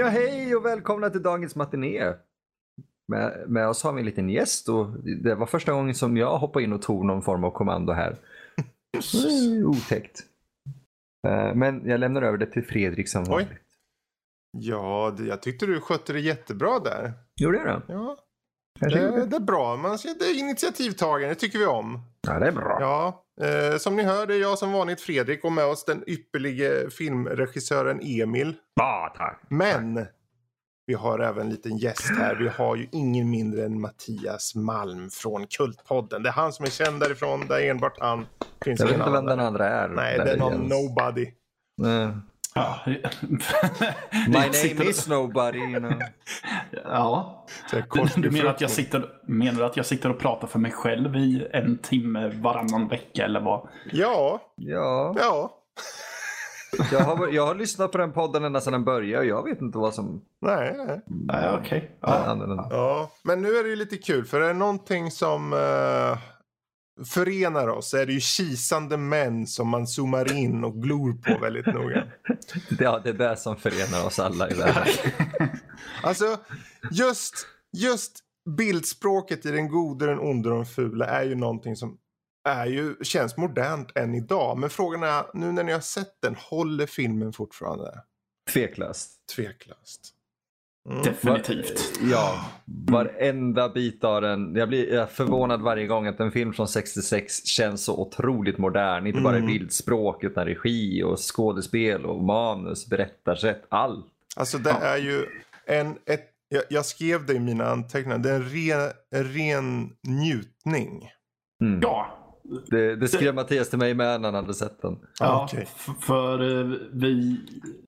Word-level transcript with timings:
Ja, 0.00 0.06
hej 0.06 0.56
och 0.56 0.64
välkomna 0.64 1.10
till 1.10 1.22
dagens 1.22 1.56
matiné. 1.56 2.14
Med, 3.10 3.44
med 3.46 3.68
oss 3.68 3.82
har 3.82 3.92
vi 3.92 4.00
en 4.00 4.06
liten 4.06 4.30
gäst 4.30 4.68
och 4.68 4.86
det 5.22 5.34
var 5.34 5.46
första 5.46 5.72
gången 5.72 5.94
som 5.94 6.16
jag 6.16 6.38
hoppade 6.38 6.64
in 6.64 6.72
och 6.72 6.82
tog 6.82 7.04
någon 7.04 7.22
form 7.22 7.44
av 7.44 7.50
kommando 7.50 7.92
här. 7.92 8.18
Otäckt. 9.64 10.22
Eh, 11.28 11.54
Men 11.54 11.88
jag 11.88 12.00
lämnar 12.00 12.22
över 12.22 12.38
det 12.38 12.46
till 12.46 12.64
Fredrik 12.64 13.08
som 13.08 13.24
vanligt. 13.24 13.48
Ja, 14.58 15.14
det, 15.18 15.24
jag 15.24 15.42
tyckte 15.42 15.66
du 15.66 15.80
skötte 15.80 16.12
det 16.12 16.20
jättebra 16.20 16.78
där. 16.78 17.12
Gjorde 17.40 17.58
jag 17.58 17.66
det? 17.66 17.82
Ja, 17.88 18.16
det, 18.80 19.26
det 19.26 19.36
är 19.36 19.40
bra. 19.40 19.76
Man 19.76 19.98
det 20.18 20.24
är 20.24 20.38
initiativtagande, 20.38 21.34
det 21.34 21.40
tycker 21.40 21.58
vi 21.58 21.66
om. 21.66 22.00
Ja, 22.26 22.38
det 22.38 22.46
är 22.46 22.52
bra. 22.52 22.78
Ja, 22.80 23.24
eh, 23.46 23.78
som 23.78 23.96
ni 23.96 24.02
hör 24.02 24.26
det 24.26 24.34
är 24.34 24.40
jag 24.40 24.58
som 24.58 24.72
vanligt 24.72 25.00
Fredrik 25.00 25.44
och 25.44 25.52
med 25.52 25.64
oss 25.64 25.84
den 25.84 26.04
ypperlige 26.06 26.90
filmregissören 26.90 28.00
Emil. 28.02 28.54
Ja, 28.74 29.14
tack. 29.16 29.42
Men 29.48 30.06
vi 30.90 30.94
har 30.94 31.18
även 31.18 31.42
en 31.42 31.50
liten 31.50 31.76
gäst 31.76 32.10
här. 32.18 32.34
Vi 32.34 32.48
har 32.48 32.76
ju 32.76 32.88
ingen 32.92 33.30
mindre 33.30 33.64
än 33.64 33.80
Mattias 33.80 34.54
Malm 34.54 35.10
från 35.10 35.46
Kultpodden. 35.46 36.22
Det 36.22 36.28
är 36.28 36.32
han 36.32 36.52
som 36.52 36.64
är 36.64 36.70
känd 36.70 37.00
därifrån. 37.00 37.46
Det 37.48 37.54
är 37.66 37.70
enbart 37.70 37.96
han. 38.00 38.26
Finns 38.64 38.80
Jag 38.80 38.86
vet 38.86 38.96
inte 38.96 39.10
vem 39.10 39.26
den 39.26 39.40
andra 39.40 39.68
är. 39.68 39.88
Nej, 39.88 40.18
det 40.24 40.30
är 40.30 40.36
någon 40.36 40.68
nobody. 40.68 41.26
Eh, 41.86 42.10
Ja. 42.54 42.80
My 44.28 44.32
name 44.32 44.84
is 44.90 45.08
nobody, 45.08 45.58
you 45.58 45.78
know. 45.80 45.92
Ja. 46.84 47.46
Du, 48.16 48.30
menar, 48.30 48.50
att 48.50 48.60
jag 48.60 48.70
sitter, 48.70 49.04
menar 49.26 49.58
du 49.58 49.64
att 49.64 49.76
jag 49.76 49.86
sitter 49.86 50.10
och 50.10 50.18
pratar 50.18 50.46
för 50.46 50.58
mig 50.58 50.72
själv 50.72 51.16
i 51.16 51.48
en 51.52 51.78
timme 51.78 52.28
varannan 52.28 52.88
vecka 52.88 53.24
eller 53.24 53.40
vad? 53.40 53.68
Ja, 53.92 54.40
Ja, 54.56 55.14
ja. 55.18 55.56
Jag 56.92 57.00
har, 57.00 57.28
jag 57.28 57.46
har 57.46 57.54
lyssnat 57.54 57.92
på 57.92 57.98
den 57.98 58.12
podden 58.12 58.44
ända 58.44 58.60
sedan 58.60 58.72
den 58.72 58.84
började 58.84 59.18
och 59.18 59.26
jag 59.26 59.44
vet 59.44 59.60
inte 59.60 59.78
vad 59.78 59.94
som 59.94 60.22
Nej, 60.40 60.74
nej. 60.76 61.00
Nej, 61.06 61.50
okej. 61.60 61.96
är 62.00 62.00
Ja. 62.00 62.68
Ja, 62.70 63.10
men 63.22 63.42
nu 63.42 63.48
är 63.48 63.62
det 63.62 63.70
ju 63.70 63.76
lite 63.76 63.96
kul 63.96 64.24
för 64.24 64.40
är 64.40 64.48
det 64.48 64.54
någonting 64.54 65.10
som 65.10 65.52
eh, 65.52 66.18
förenar 67.04 67.68
oss 67.68 67.94
är 67.94 68.06
det 68.06 68.12
ju 68.12 68.20
kisande 68.20 68.96
män 68.96 69.46
som 69.46 69.68
man 69.68 69.86
zoomar 69.86 70.36
in 70.36 70.64
och 70.64 70.82
glor 70.82 71.12
på 71.12 71.38
väldigt 71.38 71.66
noga. 71.66 72.06
Ja, 72.78 73.00
det 73.04 73.10
är 73.10 73.14
det 73.14 73.36
som 73.36 73.56
förenar 73.56 74.06
oss 74.06 74.18
alla 74.18 74.50
i 74.50 74.54
världen. 74.54 74.94
Alltså, 76.02 76.36
just, 76.90 77.46
just 77.72 78.18
bildspråket 78.56 79.46
i 79.46 79.50
den 79.50 79.68
gode, 79.68 80.06
den 80.06 80.18
onde 80.18 80.50
och 80.50 80.56
den 80.56 80.66
fula 80.66 81.06
är 81.06 81.24
ju 81.24 81.34
någonting 81.34 81.76
som 81.76 81.98
är 82.44 82.66
ju, 82.66 82.94
känns 83.02 83.36
modernt 83.36 83.96
än 83.96 84.14
idag. 84.14 84.58
Men 84.58 84.70
frågan 84.70 85.02
är, 85.02 85.24
nu 85.34 85.52
när 85.52 85.64
ni 85.64 85.72
har 85.72 85.80
sett 85.80 86.14
den, 86.22 86.34
håller 86.38 86.86
filmen 86.86 87.32
fortfarande? 87.32 88.02
Tveklöst. 88.52 89.10
Tveklöst. 89.36 90.14
Mm. 90.90 91.02
Definitivt. 91.02 92.00
Ja, 92.10 92.44
varenda 92.64 93.68
bit 93.68 94.04
av 94.04 94.22
den. 94.22 94.54
Jag 94.54 94.68
blir 94.68 94.92
jag 94.92 95.02
är 95.02 95.06
förvånad 95.06 95.62
varje 95.62 95.86
gång 95.86 96.06
att 96.06 96.20
en 96.20 96.32
film 96.32 96.52
från 96.52 96.68
66 96.68 97.46
känns 97.46 97.84
så 97.84 98.00
otroligt 98.00 98.58
modern. 98.58 99.06
Inte 99.06 99.20
bara 99.20 99.34
i 99.36 99.38
Mm. 99.38 99.52
bildspråk 99.52 100.24
utan 100.24 100.44
regi 100.46 101.02
och 101.02 101.18
skådespel 101.18 102.06
och 102.06 102.22
manus, 102.24 102.86
berättarsätt, 102.86 103.62
allt. 103.68 104.06
Alltså 104.36 104.58
det 104.58 104.70
är 104.70 104.96
ju 104.96 105.26
en, 105.66 105.98
ett, 106.06 106.30
jag, 106.48 106.62
jag 106.68 106.86
skrev 106.86 107.26
det 107.26 107.32
i 107.34 107.40
mina 107.40 107.64
anteckningar, 107.66 108.18
det 108.18 108.30
är 108.30 108.34
en 108.34 108.48
ren, 108.48 108.90
en 109.10 109.24
ren 109.24 109.96
njutning. 110.02 111.10
Mm. 111.62 111.80
Ja. 111.82 112.16
Det, 112.66 112.96
det 112.96 113.08
skrev 113.08 113.34
Mattias 113.34 113.70
till 113.70 113.78
mig 113.78 113.94
med 113.94 114.20
när 114.20 114.28
han 114.28 114.34
hade 114.44 114.54
sett 114.54 114.82
den. 114.82 114.98
Ja, 115.20 115.48
f- 115.52 115.88
för 116.00 116.60
eh, 116.60 116.76
vi... 116.92 117.36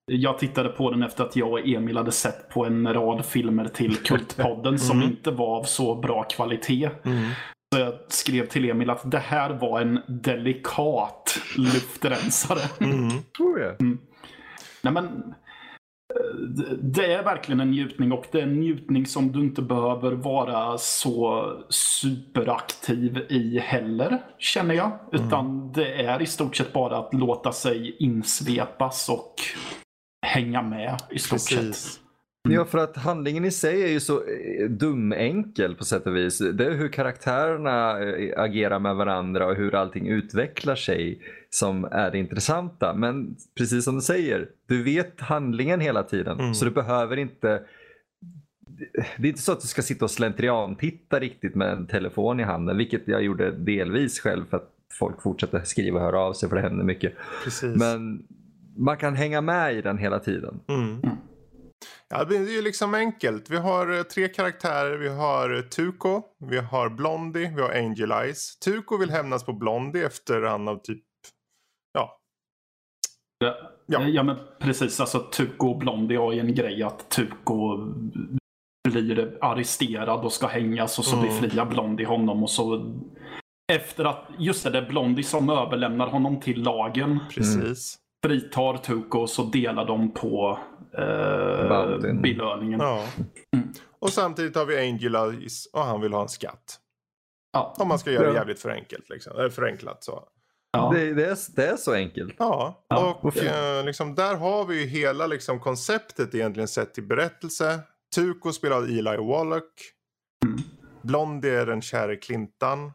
Jag 0.06 0.38
tittade 0.38 0.68
på 0.68 0.90
den 0.90 1.02
efter 1.02 1.24
att 1.24 1.36
jag 1.36 1.52
och 1.52 1.66
Emil 1.68 1.96
hade 1.96 2.12
sett 2.12 2.48
på 2.48 2.64
en 2.64 2.94
rad 2.94 3.24
filmer 3.24 3.68
till 3.68 3.96
Kultpodden 3.96 4.78
som 4.78 4.96
Mm. 5.02 5.10
inte 5.10 5.30
var 5.30 5.56
av 5.58 5.64
så 5.64 5.94
bra 5.94 6.22
kvalitet. 6.22 6.90
Mm. 7.04 7.28
Så 7.74 7.80
jag 7.80 7.94
skrev 8.08 8.46
till 8.46 8.70
Emil 8.70 8.90
att 8.90 9.10
det 9.10 9.18
här 9.18 9.50
var 9.50 9.80
en 9.80 10.00
delikat 10.08 11.38
luftrensare. 11.58 12.60
Mm. 12.80 13.08
Tror 13.36 13.60
jag. 13.60 13.74
Nej 14.82 14.92
men, 14.92 15.34
det- 16.80 17.12
är 17.12 17.22
verkligen 17.22 17.60
en 17.60 17.70
njutning 17.70 18.12
och 18.12 18.26
det 18.32 18.38
är 18.38 18.42
en 18.42 18.60
njutning 18.60 19.06
som 19.06 19.32
du 19.32 19.40
inte 19.40 19.62
behöver 19.62 20.12
vara 20.12 20.78
så 20.78 21.44
superaktiv 21.68 23.26
i 23.28 23.58
heller, 23.58 24.18
känner 24.38 24.74
jag. 24.74 24.90
Utan 25.12 25.72
det 25.72 25.94
är 26.04 26.22
i 26.22 26.26
stort 26.26 26.56
sett 26.56 26.72
bara 26.72 26.96
att 26.98 27.14
låta 27.14 27.52
sig 27.52 27.96
insvepas 27.98 29.08
och 29.08 29.34
hänga 30.26 30.62
med 30.62 30.96
i 31.10 31.18
stort 31.18 31.40
sett. 31.40 32.01
Precis. 32.44 32.56
Ja, 32.56 32.64
för 32.64 32.78
att 32.78 32.96
handlingen 32.96 33.44
i 33.44 33.50
sig 33.50 33.82
är 33.82 33.88
ju 33.88 34.00
så 34.00 34.16
eh, 34.16 34.68
dumenkel 34.68 35.74
på 35.74 35.84
sätt 35.84 36.06
och 36.06 36.16
vis. 36.16 36.38
Det 36.38 36.66
är 36.66 36.70
hur 36.70 36.88
karaktärerna 36.88 38.00
eh, 38.00 38.42
agerar 38.42 38.78
med 38.78 38.96
varandra 38.96 39.46
och 39.46 39.54
hur 39.54 39.74
allting 39.74 40.08
utvecklar 40.08 40.74
sig 40.74 41.22
som 41.50 41.84
är 41.84 42.10
det 42.10 42.18
intressanta. 42.18 42.94
Men 42.94 43.36
precis 43.56 43.84
som 43.84 43.94
du 43.94 44.00
säger, 44.00 44.48
du 44.66 44.82
vet 44.82 45.20
handlingen 45.20 45.80
hela 45.80 46.02
tiden. 46.02 46.40
Mm. 46.40 46.54
Så 46.54 46.64
du 46.64 46.70
behöver 46.70 47.16
inte... 47.16 47.62
Det 49.16 49.26
är 49.26 49.30
inte 49.30 49.42
så 49.42 49.52
att 49.52 49.60
du 49.60 49.66
ska 49.66 49.82
sitta 49.82 50.04
och 50.04 50.10
slentrian-titta 50.10 51.20
riktigt 51.20 51.54
med 51.54 51.72
en 51.72 51.86
telefon 51.86 52.40
i 52.40 52.42
handen, 52.42 52.78
vilket 52.78 53.08
jag 53.08 53.22
gjorde 53.22 53.50
delvis 53.50 54.20
själv 54.20 54.44
för 54.50 54.56
att 54.56 54.70
folk 54.98 55.22
fortsätter 55.22 55.60
skriva 55.64 55.98
och 55.98 56.04
höra 56.04 56.20
av 56.20 56.32
sig 56.32 56.48
för 56.48 56.56
det 56.56 56.62
händer 56.62 56.84
mycket. 56.84 57.14
Precis. 57.44 57.76
Men 57.76 58.22
man 58.76 58.96
kan 58.96 59.14
hänga 59.14 59.40
med 59.40 59.74
i 59.74 59.82
den 59.82 59.98
hela 59.98 60.18
tiden. 60.18 60.60
Mm. 60.68 61.00
Ja, 62.08 62.24
det 62.24 62.36
är 62.36 62.40
ju 62.50 62.62
liksom 62.62 62.94
enkelt. 62.94 63.50
Vi 63.50 63.56
har 63.56 63.96
eh, 63.96 64.02
tre 64.02 64.28
karaktärer. 64.28 64.98
Vi 64.98 65.08
har 65.08 65.54
eh, 65.56 65.62
Tuko, 65.62 66.22
vi 66.38 66.58
har 66.58 66.88
Blondie, 66.88 67.52
vi 67.56 67.62
har 67.62 67.70
Angel 67.70 68.12
Eyes. 68.12 68.58
Tuko 68.58 68.96
vill 68.96 69.10
hämnas 69.10 69.44
på 69.44 69.52
Blondie 69.52 70.06
efter 70.06 70.42
han 70.42 70.68
av 70.68 70.76
typ... 70.76 71.02
Ja. 71.92 72.20
Ja. 73.44 73.56
Ja. 73.86 74.02
ja 74.02 74.22
men 74.22 74.36
precis, 74.58 75.00
alltså 75.00 75.18
Tuko 75.18 75.68
och 75.68 75.78
Blondie 75.78 76.16
har 76.18 76.32
ju 76.32 76.40
en 76.40 76.54
grej 76.54 76.82
att 76.82 77.08
Tuko 77.10 77.76
blir 78.88 79.38
arresterad 79.40 80.24
och 80.24 80.32
ska 80.32 80.46
hängas 80.46 80.98
och 80.98 81.04
så 81.04 81.16
Mm. 81.16 81.28
befriar 81.28 81.64
Blondie 81.66 82.06
honom 82.06 82.42
och 82.42 82.50
så 82.50 82.94
efter 83.72 84.04
att, 84.04 84.26
just 84.38 84.64
det, 84.64 84.70
det 84.70 84.78
är 84.78 84.88
Blondie 84.88 85.24
som 85.24 85.50
överlämnar 85.50 86.06
honom 86.06 86.40
till 86.40 86.62
lagen 86.62 87.18
Precis. 87.30 87.98
Fritar 88.22 88.76
Tuko 88.76 89.18
och 89.18 89.30
så 89.30 89.42
delar 89.42 89.84
de 89.86 90.14
på 90.14 90.58
eh, 90.98 91.68
Bounty. 91.68 92.12
belöningen. 92.12 92.80
Ja. 92.80 93.04
Ja. 93.50 93.60
Och 93.98 94.10
samtidigt 94.12 94.56
har 94.56 94.64
vi 94.66 94.78
Angel 94.78 95.14
Eyes 95.14 95.66
och 95.66 95.80
han 95.80 96.00
vill 96.00 96.12
ha 96.12 96.22
en 96.22 96.28
skatt. 96.28 96.78
Om 97.78 97.88
man 97.88 97.98
ska 97.98 98.10
göra 98.12 98.22
det 98.22 98.28
Ja. 98.32 98.34
jävligt 98.34 98.60
förenkelt. 98.60 99.08
Liksom. 99.10 99.32
Eller 99.38 99.50
förenklat 99.50 100.04
så. 100.04 100.28
Ja. 100.72 100.90
Det, 100.94 101.14
det, 101.14 101.24
är, 101.26 101.38
det 101.56 101.66
är 101.66 101.76
så 101.76 101.92
enkelt. 101.94 102.34
Ja, 102.38 102.84
Ja. 102.88 103.18
och 103.22 103.36
eh, 103.36 103.84
liksom, 103.84 104.14
där 104.14 104.34
har 104.36 104.64
vi 104.64 104.80
ju 104.80 104.86
hela 104.86 105.26
liksom, 105.26 105.60
konceptet 105.60 106.34
egentligen 106.34 106.68
sett 106.68 106.94
till 106.94 107.06
berättelse. 107.06 107.80
Tuko 108.14 108.52
spelar 108.52 108.76
av 108.76 108.84
Eli 108.84 109.16
Wallach. 109.16 109.64
Mm. 110.44 110.58
Blondie 111.02 111.60
är 111.60 111.66
den 111.66 111.82
käre 111.82 112.16
Clintan. 112.16 112.92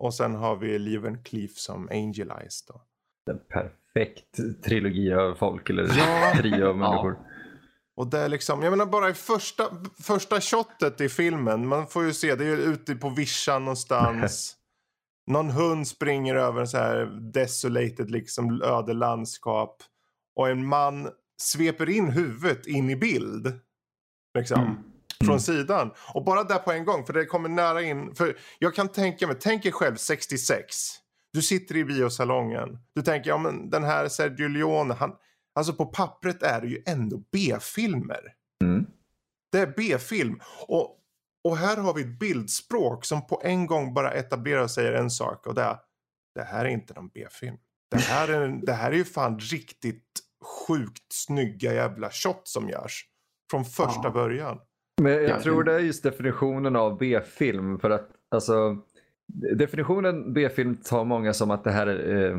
Och 0.00 0.14
sen 0.14 0.34
har 0.34 0.56
vi 0.56 0.78
Leven 0.78 1.22
Cleef 1.22 1.50
som 1.56 1.88
Angel 1.88 2.30
Eyes 2.40 2.66
då. 2.66 2.80
En 3.30 3.38
perfekt 3.96 4.62
trilogi 4.64 5.12
av 5.12 5.34
folk 5.34 5.70
eller 5.70 5.98
Ja. 5.98 6.32
trio 6.36 6.66
av 6.66 6.76
människor. 6.76 7.18
Och 7.96 8.06
det 8.06 8.18
är 8.18 8.28
liksom, 8.28 8.62
jag 8.62 8.70
menar 8.70 8.86
bara 8.86 9.10
i 9.10 9.14
första, 9.14 9.64
första 10.02 10.40
shotet 10.40 11.00
i 11.00 11.08
filmen, 11.08 11.68
man 11.68 11.86
får 11.86 12.04
ju 12.04 12.12
se, 12.12 12.34
det 12.34 12.44
är 12.44 12.48
ju 12.48 12.62
ute 12.62 12.94
på 12.94 13.08
vischan 13.08 13.64
någonstans. 13.64 14.56
Någon 15.26 15.50
hund 15.50 15.88
springer 15.88 16.34
över 16.34 16.60
en 16.60 16.66
så 16.66 16.78
här 16.78 17.06
desolated 17.32 18.10
liksom 18.10 18.62
öde 18.62 18.92
landskap. 18.92 19.82
Och 20.36 20.48
en 20.48 20.66
man 20.66 21.08
sveper 21.40 21.90
in 21.90 22.10
huvudet 22.10 22.66
in 22.66 22.90
i 22.90 22.96
bild. 22.96 23.60
Liksom. 24.38 24.60
Mm. 24.60 24.76
Från 25.24 25.40
sidan. 25.40 25.90
Och 26.14 26.24
bara 26.24 26.44
där 26.44 26.58
på 26.58 26.72
en 26.72 26.84
gång, 26.84 27.06
för 27.06 27.12
det 27.12 27.24
kommer 27.24 27.48
nära 27.48 27.82
in. 27.82 28.14
För 28.14 28.36
jag 28.58 28.74
kan 28.74 28.88
tänka 28.88 29.26
mig, 29.26 29.36
tänk 29.40 29.66
er 29.66 29.70
själv 29.70 29.96
66. 29.96 30.74
Du 31.36 31.42
sitter 31.42 31.76
i 31.76 31.84
biosalongen. 31.84 32.78
Du 32.94 33.02
tänker, 33.02 33.30
ja 33.30 33.38
men 33.38 33.70
den 33.70 33.84
här 33.84 34.08
Sergio 34.08 34.48
Leone, 34.48 34.94
han, 34.94 35.12
alltså 35.54 35.72
på 35.72 35.86
pappret 35.86 36.42
är 36.42 36.60
det 36.60 36.66
ju 36.66 36.82
ändå 36.86 37.22
B-filmer. 37.32 38.20
Mm. 38.64 38.86
Det 39.52 39.58
är 39.58 39.74
B-film. 39.76 40.40
Och, 40.68 40.98
Och 41.44 41.56
här 41.56 41.76
har 41.76 41.94
vi 41.94 42.00
ett 42.02 42.18
bildspråk 42.18 43.04
som 43.04 43.26
på 43.26 43.40
en 43.44 43.66
gång 43.66 43.94
bara 43.94 44.12
etablerar 44.12 44.62
och 44.62 44.70
säger 44.70 44.92
en 44.92 45.10
sak 45.10 45.46
och 45.46 45.54
det 45.54 45.62
är 45.62 45.76
det 46.34 46.42
här 46.42 46.64
är 46.64 46.68
inte 46.68 46.94
någon 46.94 47.08
B-film. 47.08 47.56
Det 47.90 47.96
här 48.00 48.28
är, 48.28 48.48
det 48.66 48.72
här 48.72 48.90
är 48.92 48.96
ju 48.96 49.04
fan 49.04 49.38
riktigt 49.38 50.04
sjukt 50.68 51.12
snygga 51.12 51.74
jävla 51.74 52.10
shot 52.10 52.40
som 52.48 52.68
görs. 52.68 53.04
Från 53.50 53.64
första 53.64 54.00
Ja. 54.04 54.10
början. 54.10 54.58
Men 55.02 55.12
jag 55.12 55.22
Ja, 55.30 55.40
tror 55.42 55.64
det- 55.64 55.72
det 55.72 55.76
är 55.78 55.80
just 55.82 56.02
definitionen 56.02 56.76
av 56.76 56.98
B-film. 56.98 57.78
För 57.78 57.90
att 57.90 58.08
alltså, 58.30 58.76
definitionen 59.56 60.32
B-film 60.32 60.76
tar 60.76 61.04
många 61.04 61.32
som 61.32 61.50
att 61.50 61.64
det 61.64 61.70
här 61.70 61.86
är 61.86 62.30
eh, 62.30 62.38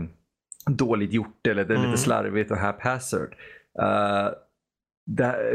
dåligt 0.69 1.13
gjort 1.13 1.47
eller 1.47 1.65
det 1.65 1.73
är 1.73 1.77
Mm. 1.77 1.89
lite 1.91 2.01
slarvigt 2.03 2.51
och 2.51 2.57
haphazard. 2.57 3.35
Uh, 3.81 4.29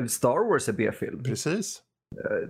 Star 0.06 0.50
Wars 0.50 0.68
är 0.68 0.72
B-film. 0.72 1.22
Precis. 1.22 1.82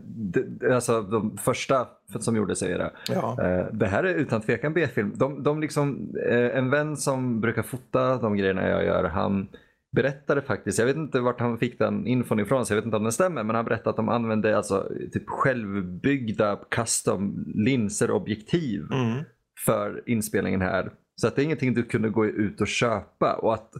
Det, 0.05 0.75
alltså 0.75 1.03
de 1.03 1.39
första 1.39 1.89
som 2.21 2.37
gjordes 2.37 2.63
är 2.63 2.79
det. 2.79 2.91
Ja. 3.09 3.37
Eh, 3.43 3.67
det 3.73 3.87
här 3.87 4.05
är 4.05 4.15
utan 4.15 4.41
tvekan 4.41 4.75
B-film. 4.75 5.13
De, 5.17 5.43
de 5.43 5.61
liksom, 5.61 6.15
eh, 6.29 6.57
en 6.57 6.71
vän 6.71 6.97
som 6.97 7.41
brukar 7.41 7.63
fota 7.63 8.17
de 8.17 8.37
grejerna 8.37 8.69
jag 8.69 8.85
gör, 8.85 9.05
han 9.05 9.49
berättade 9.93 10.43
faktiskt, 10.43 10.79
jag 10.79 10.87
vet 10.87 10.97
inte 10.97 11.21
vart 11.21 11.41
han 11.41 11.59
fick 11.59 11.79
den 11.79 12.07
infon 12.07 12.41
ifrån 12.41 12.67
så 12.67 12.73
jag 12.73 12.77
vet 12.77 12.85
inte 12.85 12.97
om 12.97 13.03
den 13.03 13.13
stämmer, 13.13 13.45
men 13.45 13.57
han 13.57 13.65
berättade 13.65 13.91
att 13.91 13.97
de 13.97 14.09
använde 14.09 14.57
alltså 14.57 14.89
typ 15.13 15.29
självbyggda 15.29 16.57
custom 16.71 17.45
linser 17.55 18.11
objektiv 18.11 18.81
Mm. 18.93 19.25
för 19.67 20.03
inspelningen 20.07 20.61
här. 20.61 20.93
Så 21.17 21.27
att 21.27 21.37
det 21.37 21.43
är 21.43 21.45
ingenting 21.45 21.75
du 21.75 21.83
kunde 21.83 22.09
gå 22.09 22.27
ut 22.27 22.61
och 22.61 22.69
köpa. 22.69 23.35
Och 23.35 23.55
att 23.55 23.73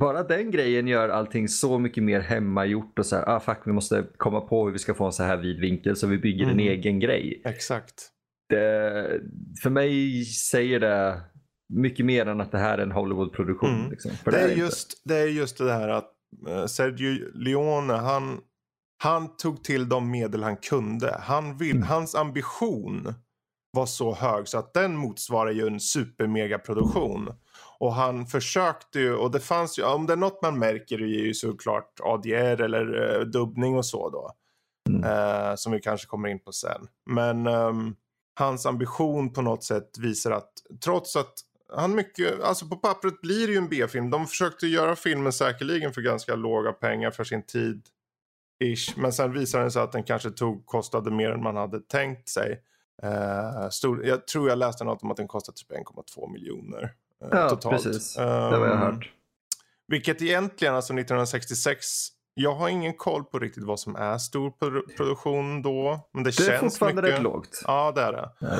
bara 0.00 0.22
den 0.22 0.50
grejen 0.50 0.88
gör 0.88 1.08
allting 1.08 1.48
så 1.48 1.78
mycket 1.78 2.02
mer 2.04 2.20
hemmagjort 2.20 2.98
och 2.98 3.06
så 3.06 3.16
här, 3.16 3.28
ah 3.28 3.40
fuck 3.40 3.58
vi 3.64 3.72
måste 3.72 4.04
komma 4.16 4.40
på 4.40 4.64
hur 4.64 4.72
vi 4.72 4.78
ska 4.78 4.94
få 4.94 5.06
en 5.06 5.12
så 5.12 5.22
här 5.22 5.36
vid 5.36 5.60
vinkel 5.60 5.96
så 5.96 6.06
vi 6.06 6.18
bygger 6.18 6.44
en 6.44 6.50
Mm. 6.52 6.68
egen 6.68 7.00
grej. 7.00 7.42
Exakt. 7.44 7.94
Det, 8.48 9.20
för 9.62 9.70
mig 9.70 10.24
säger 10.24 10.80
det 10.80 11.20
mycket 11.68 12.06
mer 12.06 12.26
än 12.26 12.40
att 12.40 12.52
det 12.52 12.58
här 12.58 12.78
är 12.78 12.82
en 12.82 12.92
Hollywood-produktion. 12.92 13.74
Mm. 13.74 13.90
Liksom. 13.90 14.10
För 14.10 14.30
Det 14.30 14.38
är, 14.38 14.48
inte. 14.48 14.60
just, 14.60 15.02
det 15.04 15.16
är 15.16 15.26
just 15.26 15.58
det 15.58 15.72
här 15.72 15.88
att 15.88 16.10
eh, 16.48 16.66
Sergio 16.66 17.30
Leone, 17.34 17.92
han, 17.92 18.40
han 19.02 19.36
tog 19.36 19.64
till 19.64 19.88
de 19.88 20.10
medel 20.10 20.42
han 20.42 20.56
kunde. 20.56 21.20
Han 21.22 21.56
vill, 21.56 21.76
Mm. 21.76 21.88
Hans 21.88 22.14
ambition 22.14 23.14
var 23.70 23.86
så 23.86 24.14
hög 24.14 24.48
så 24.48 24.58
att 24.58 24.74
den 24.74 24.96
motsvarar 24.96 25.50
ju 25.50 25.66
en 25.66 25.80
supermegaproduktion. 25.80 27.28
Och 27.78 27.94
han 27.94 28.26
försökte 28.26 29.00
ju, 29.00 29.14
och 29.14 29.30
det 29.30 29.40
fanns 29.40 29.78
ju, 29.78 29.82
om 29.84 30.06
det 30.06 30.12
är 30.12 30.16
något 30.16 30.42
man 30.42 30.58
märker 30.58 31.02
är 31.02 31.06
ju 31.06 31.34
såklart 31.34 32.00
ADR 32.02 32.60
eller 32.62 32.94
uh, 32.94 33.26
dubbning 33.26 33.76
och 33.76 33.86
så 33.86 34.10
då. 34.10 34.32
Mm. 34.88 35.04
Eh, 35.04 35.54
som 35.56 35.72
vi 35.72 35.80
kanske 35.80 36.06
kommer 36.06 36.28
in 36.28 36.38
på 36.40 36.52
sen. 36.52 36.88
Men 37.10 37.46
ehm, 37.46 37.94
hans 38.38 38.66
ambition 38.66 39.32
på 39.32 39.42
något 39.42 39.64
sätt 39.64 39.98
visar 39.98 40.30
att 40.30 40.52
trots 40.84 41.16
att 41.16 41.34
han 41.76 41.94
mycket, 41.94 42.40
alltså 42.42 42.66
på 42.66 42.76
pappret 42.76 43.20
blir 43.20 43.46
det 43.46 43.52
ju 43.52 43.58
en 43.58 43.68
B-film. 43.68 44.10
De 44.10 44.26
försökte 44.26 44.66
göra 44.66 44.96
filmen 44.96 45.32
säkerligen 45.32 45.92
för 45.92 46.00
ganska 46.00 46.34
låga 46.36 46.72
pengar 46.72 47.10
för 47.10 47.24
sin 47.24 47.42
tid. 47.42 47.82
Ish. 48.64 48.96
Men 48.96 49.12
sen 49.12 49.32
visade 49.32 49.64
det 49.64 49.70
sig 49.70 49.82
att 49.82 49.92
den 49.92 50.02
kanske 50.02 50.30
tog, 50.30 50.66
kostade 50.66 51.10
mer 51.10 51.30
än 51.30 51.42
man 51.42 51.56
hade 51.56 51.80
tänkt 51.80 52.28
sig. 52.28 52.62
Eh, 53.02 53.68
stor, 53.68 54.06
jag 54.06 54.26
tror 54.26 54.48
jag 54.48 54.58
läste 54.58 54.84
något 54.84 55.02
om 55.02 55.10
att 55.10 55.16
den 55.16 55.28
kostade 55.28 55.56
typ 55.58 55.70
1,2 55.72 56.32
miljoner. 56.32 56.82
eh, 57.22 57.28
Ja, 57.30 57.48
totalt. 57.50 57.84
precis. 57.84 58.14
Det 58.14 58.22
har 58.22 58.66
jag 58.66 58.72
Ehm, 58.72 58.78
hört. 58.78 59.10
vilket 59.88 60.22
egentligen, 60.22 60.74
alltså 60.74 60.92
1966, 60.92 61.86
jag 62.34 62.54
har 62.54 62.68
ingen 62.68 62.94
koll 62.94 63.24
på 63.24 63.38
riktigt 63.38 63.64
vad 63.64 63.80
som 63.80 63.96
är 63.96 64.18
stor 64.18 64.50
produ- 64.50 64.96
produktion 64.96 65.62
då. 65.62 66.08
Men 66.12 66.24
det, 66.24 66.30
Det 66.36 66.42
är 66.42 66.46
känns 66.58 66.60
fortfarande 66.60 67.02
mycket. 67.02 67.16
rätt 67.16 67.22
lågt. 67.24 67.62
Ja, 67.66 67.92
det 67.92 68.00
är 68.02 68.12
det. 68.12 68.30
Ja. 68.38 68.56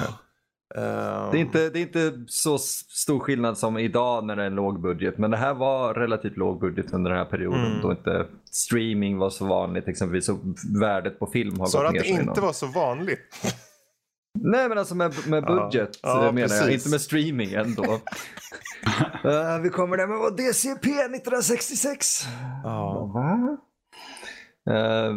Ehm, 0.77 1.31
Det 1.31 1.37
är, 1.39 1.41
inte, 1.41 1.71
det 1.71 1.79
är 1.79 1.83
inte 1.83 2.13
så 2.29 2.59
stor 2.59 3.21
skillnad 3.21 3.59
som 3.59 3.79
idag 3.79 4.25
när 4.25 4.37
det 4.37 4.43
är 4.43 4.47
en 4.47 4.55
låg 4.55 4.81
budget. 4.83 5.19
Men 5.19 5.31
det 5.31 5.37
här 5.37 5.55
var 5.55 5.95
relativt 5.95 6.37
låg 6.37 6.61
budget 6.61 6.93
under 6.93 7.11
den 7.11 7.19
här 7.19 7.27
perioden. 7.27 7.67
Mm. 7.67 7.81
Då 7.83 7.91
inte 7.91 8.27
streaming 8.53 9.19
var 9.19 9.31
så 9.31 9.47
vanligt 9.47 9.89
exempelvis. 9.89 10.27
Så 10.27 10.39
värdet 10.81 11.19
på 11.19 11.27
film 11.27 11.61
har 11.61 11.67
Sa 11.67 11.79
du 11.79 11.85
gått 11.85 11.89
att 11.89 11.93
ner. 11.95 12.01
det 12.01 12.05
så 12.09 12.11
inte 12.13 12.23
enormt. 12.23 12.39
var 12.39 12.53
så 12.53 12.67
vanligt? 12.67 13.19
Nej 14.41 14.69
men 14.69 14.79
alltså 14.79 14.95
med, 14.95 15.15
med 15.29 15.45
Ja. 15.47 15.55
budget 15.71 15.91
Ja, 16.03 16.15
menar 16.33 16.41
jag. 16.41 16.49
precis. 16.51 16.71
Inte 16.75 16.89
med 16.91 17.01
streaming 17.01 17.53
ändå. 17.53 17.83
uh, 17.83 19.59
vi 19.63 19.69
kommer 19.69 19.97
där 19.97 20.07
med 20.07 20.19
vår 20.19 20.31
DCP 20.31 20.91
1966. 20.91 22.23
Ja. 22.65 23.11
Va? 23.15 23.57
Eh, 24.69 25.15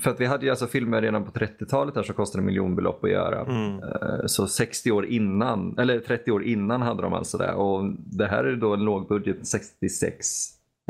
för 0.00 0.10
att 0.10 0.20
vi 0.20 0.26
hade 0.26 0.44
ju 0.44 0.50
alltså 0.50 0.66
filmer 0.66 1.02
redan 1.02 1.24
på 1.24 1.30
30-talet 1.30 1.96
här 1.96 2.02
som 2.02 2.14
kostade 2.14 2.44
miljonbelopp 2.44 3.04
att 3.04 3.10
göra. 3.10 3.40
Mm. 3.40 3.82
Eh, 3.82 4.26
Så 4.26 4.46
60 4.46 4.90
år 4.92 5.06
innan, 5.06 5.78
eller 5.78 6.00
30 6.00 6.32
år 6.32 6.44
innan 6.44 6.82
hade 6.82 7.02
de 7.02 7.12
alltså 7.12 7.38
det. 7.38 7.52
Och 7.52 7.84
det 7.98 8.26
här 8.26 8.44
är 8.44 8.56
då 8.56 8.74
en 8.74 8.84
lågbudget 8.84 9.46
66. 9.46 10.26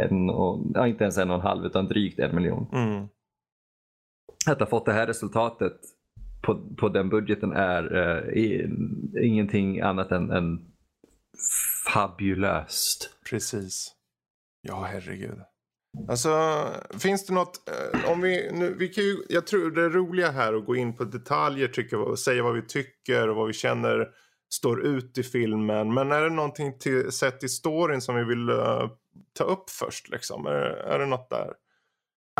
En 0.02 0.30
och, 0.30 0.66
ja, 0.74 0.86
inte 0.86 1.04
ens 1.04 1.18
en 1.18 1.30
och 1.30 1.36
en 1.36 1.42
halv 1.42 1.66
utan 1.66 1.86
drygt 1.86 2.18
en 2.18 2.36
miljon. 2.36 2.66
Mm. 2.72 3.08
Att 4.46 4.60
ha 4.60 4.66
fått 4.66 4.86
det 4.86 4.92
här 4.92 5.06
resultatet 5.06 5.76
på, 6.42 6.60
på 6.76 6.88
den 6.88 7.08
budgeten 7.08 7.52
är 7.52 7.96
eh, 7.96 9.24
ingenting 9.24 9.80
annat 9.80 10.12
än, 10.12 10.30
än 10.30 10.60
fabulöst. 11.92 13.10
Precis. 13.30 13.94
Ja, 14.62 14.88
herregud. 14.92 15.38
Alltså, 16.08 16.30
finns 16.98 17.26
det 17.26 17.34
något, 17.34 17.68
eh, 17.68 18.10
om 18.12 18.20
vi, 18.20 18.50
nu, 18.52 18.74
vi 18.78 18.88
kan 18.88 19.04
ju, 19.04 19.16
jag 19.28 19.46
tror 19.46 19.70
det 19.70 19.82
är 19.82 19.90
roliga 19.90 20.30
här 20.30 20.54
att 20.54 20.66
gå 20.66 20.76
in 20.76 20.96
på 20.96 21.04
detaljer 21.04 21.68
tycker 21.68 21.96
jag, 21.96 22.08
och 22.08 22.18
säga 22.18 22.42
vad 22.42 22.54
vi 22.54 22.62
tycker 22.62 23.28
och 23.28 23.36
vad 23.36 23.46
vi 23.46 23.52
känner 23.52 24.08
står 24.54 24.86
ut 24.86 25.18
i 25.18 25.22
filmen. 25.22 25.94
Men 25.94 26.12
är 26.12 26.22
det 26.22 26.30
någonting 26.30 26.78
till, 26.78 27.12
sett 27.12 27.44
i 27.44 27.48
storyn 27.48 28.00
som 28.00 28.16
vi 28.16 28.24
vill 28.24 28.48
eh, 28.48 28.88
ta 29.38 29.44
upp 29.44 29.70
först 29.70 30.08
liksom? 30.08 30.46
Är, 30.46 30.52
är 30.52 30.98
det 30.98 31.06
något 31.06 31.30
där? 31.30 31.52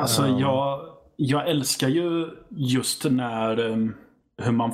Alltså 0.00 0.26
Ja. 0.26 0.38
jag, 0.40 0.96
jag 1.16 1.48
älskar 1.50 1.88
ju 1.88 2.28
just 2.50 3.04
när, 3.04 3.60
um, 3.60 3.94
hur 4.42 4.52
man, 4.52 4.72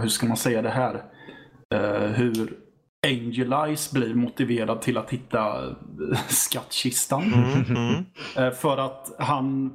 hur 0.00 0.08
ska 0.08 0.26
man 0.26 0.36
säga 0.36 0.62
det 0.62 0.70
här? 0.70 1.04
Eh, 1.74 2.10
hur 2.10 2.58
Angel 3.04 3.52
Eyes 3.52 3.92
blir 3.92 4.14
motiverad 4.14 4.80
till 4.82 4.96
att 4.98 5.10
hitta 5.10 5.64
eh, 5.68 6.18
skattkistan. 6.28 7.22
Mm, 7.34 7.76
mm. 7.76 8.04
Eh, 8.36 8.50
för 8.54 8.76
att 8.76 9.14
han, 9.18 9.72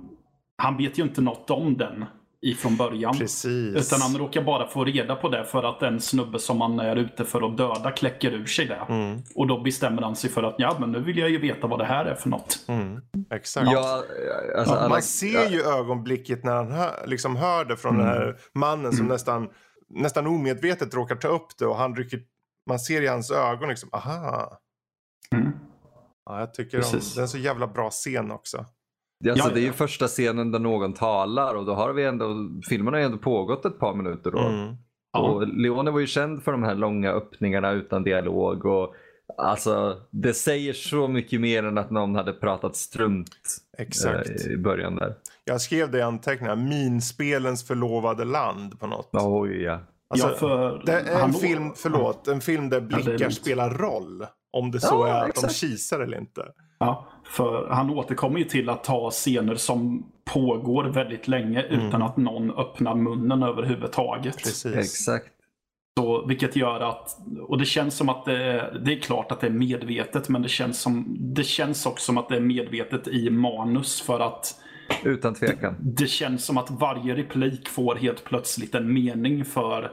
han 0.58 0.78
vet 0.78 1.00
ju 1.00 1.04
inte 1.04 1.22
något 1.22 1.50
om 1.50 1.78
den 1.78 2.06
ifrån 2.42 2.78
början. 2.78 3.18
Precis. 3.18 3.76
Utan 3.76 4.02
han 4.02 4.18
råkar 4.18 4.42
bara 4.44 4.68
få 4.68 4.86
reda 4.86 5.16
på 5.16 5.30
det 5.30 5.46
för 5.46 5.64
att 5.64 5.82
en 5.84 6.00
snubbe 6.02 6.40
som 6.40 6.62
han 6.62 6.80
är 6.80 6.96
ute 6.96 7.26
för 7.26 7.48
att 7.52 7.58
döda 7.58 7.92
kläcker 7.92 8.32
ur 8.32 8.46
sig 8.46 8.66
det. 8.66 8.82
Mm, 8.90 9.20
Och 9.36 9.48
då 9.48 9.62
bestämmer 9.62 10.02
han 10.02 10.16
sig 10.16 10.30
för 10.30 10.44
att 10.44 10.56
ja, 10.58 10.78
men 10.80 10.92
nu 10.92 11.00
vill 11.00 11.18
jag 11.18 11.30
ju 11.30 11.40
veta 11.40 11.68
vad 11.68 11.80
det 11.80 11.86
här 11.86 12.06
är 12.06 12.16
för 12.16 12.30
något. 12.30 12.60
mm. 12.68 13.02
Exakt. 13.34 13.68
Ja, 13.72 14.04
alltså, 14.58 14.76
Ja, 14.76 14.90
man 14.90 15.02
ser 15.02 15.50
ju 15.50 15.62
ögonblicket 15.62 16.44
när 16.44 16.56
han 16.56 16.72
hör, 16.72 17.04
liksom 17.08 17.36
hör 17.36 17.66
det 17.66 17.78
från 17.78 17.98
den 17.98 18.08
här 18.08 18.36
mannen 18.54 18.94
som 18.94 19.06
nästan, 19.06 19.50
nästan 19.90 20.28
omedvetet 20.28 20.94
råkar 20.94 21.16
ta 21.16 21.28
upp 21.28 21.48
det 21.60 21.66
och 21.66 21.76
han 21.78 21.96
rycker, 21.96 22.20
man 22.70 22.80
ser 22.80 23.02
i 23.02 23.08
hans 23.08 23.32
ögon 23.32 23.70
liksom, 23.70 23.90
aha. 23.94 24.60
Mm. 25.36 25.52
Ja, 26.26 26.40
jag 26.40 26.54
tycker 26.54 26.78
om, 26.78 26.84
det 26.92 27.18
är 27.18 27.22
en 27.22 27.28
så 27.28 27.38
jävla 27.38 27.68
bra 27.68 27.90
scen 27.90 28.32
också. 28.32 28.66
Det, 29.24 29.32
alltså, 29.32 29.48
Ja, 29.48 29.54
det 29.54 29.62
är 29.62 29.64
ju 29.64 29.74
första 29.74 30.08
scenen 30.08 30.52
där 30.52 30.60
någon 30.60 30.94
talar 30.94 31.56
och 31.56 31.66
då 31.66 31.74
har 31.74 31.94
vi 31.94 32.06
ändå, 32.06 32.36
filmen 32.70 32.94
har 32.94 33.00
ju 33.00 33.06
ändå 33.06 33.18
pågått 33.18 33.66
ett 33.66 33.80
par 33.80 33.94
minuter 33.96 34.32
då. 34.32 34.40
Mm. 34.40 34.76
Ja. 35.14 35.20
Och 35.20 35.48
Leone 35.48 35.92
var 35.92 36.00
ju 36.00 36.08
känd 36.08 36.44
för 36.44 36.52
de 36.52 36.64
här 36.64 36.76
långa 36.76 37.12
öppningarna 37.12 37.72
utan 37.72 38.04
dialog. 38.04 38.66
Och, 38.66 38.96
alltså, 39.38 40.02
det 40.12 40.34
säger 40.34 40.74
så 40.74 41.08
mycket 41.08 41.42
mer 41.42 41.64
än 41.64 41.78
att 41.78 41.92
någon 41.92 42.16
hade 42.16 42.34
pratat 42.34 42.76
strunt 42.76 43.38
Exakt. 43.78 44.30
eh, 44.30 44.52
i 44.52 44.58
början 44.58 44.96
där. 44.96 45.16
Jag 45.44 45.62
skrev 45.62 45.92
det 45.92 45.98
i 45.98 46.02
anteckningarna, 46.02 46.62
minspelens 46.62 47.68
förlovade 47.68 48.26
land 48.26 48.80
på 48.80 48.88
något. 48.88 49.10
Oj 49.14 49.62
ja. 49.62 49.80
Alltså, 50.10 50.28
ja, 50.28 50.34
för 50.36 50.82
det 50.86 50.92
är 50.92 51.14
en 51.16 51.22
han- 51.22 51.34
film, 51.34 51.72
förlåt, 51.76 52.28
en 52.28 52.42
film 52.42 52.70
där 52.70 52.78
är 52.78 52.82
blickar 52.82 53.18
lugnt. 53.18 53.34
spelar 53.34 53.70
roll. 53.70 54.26
Om 54.52 54.72
det 54.72 54.80
så 54.80 54.88
Ja, 55.08 55.08
är 55.08 55.22
att 55.24 55.30
exakt. 55.30 55.48
de 55.48 55.54
kisar 55.68 56.00
eller 56.00 56.18
inte. 56.18 56.46
Ja, 56.80 57.08
för 57.26 57.68
han 57.70 57.90
återkommer 57.90 58.40
ju 58.40 58.46
till 58.46 58.70
att 58.70 58.84
ta 58.84 59.12
scener 59.12 59.56
som 59.56 60.06
pågår 60.34 60.84
väldigt 60.84 61.28
länge 61.28 61.64
utan 61.70 62.02
att 62.02 62.18
någon 62.18 62.52
öppnar 62.52 62.96
munnen 62.96 63.44
överhuvudtaget. 63.44 64.38
Precis. 64.38 64.76
Exakt. 64.76 65.26
Så, 66.00 66.26
vilket 66.28 66.56
gör 66.56 66.80
att, 66.80 67.18
och 67.48 67.58
det 67.58 67.66
känns 67.66 67.98
som 67.98 68.10
att 68.10 68.26
det, 68.26 68.80
det 68.86 68.94
är 68.94 69.00
klart 69.00 69.32
att 69.32 69.40
det 69.42 69.48
är 69.48 69.52
medvetet, 69.52 70.30
men 70.30 70.42
det 70.42 70.50
känns, 70.50 70.80
som, 70.82 71.18
det 71.20 71.44
känns 71.44 71.86
också 71.86 72.06
som 72.06 72.18
att 72.18 72.30
det 72.30 72.36
är 72.36 72.40
medvetet 72.42 73.08
i 73.08 73.30
manus 73.30 74.02
för 74.02 74.20
att 74.20 74.56
Utan 75.04 75.34
tvekan. 75.34 75.76
det 75.80 76.08
känns 76.08 76.46
som 76.46 76.58
att 76.58 76.72
varje 76.72 77.16
replik 77.16 77.70
får 77.70 77.96
helt 77.96 78.24
plötsligt 78.24 78.76
en 78.76 78.94
mening 78.94 79.46
för 79.46 79.92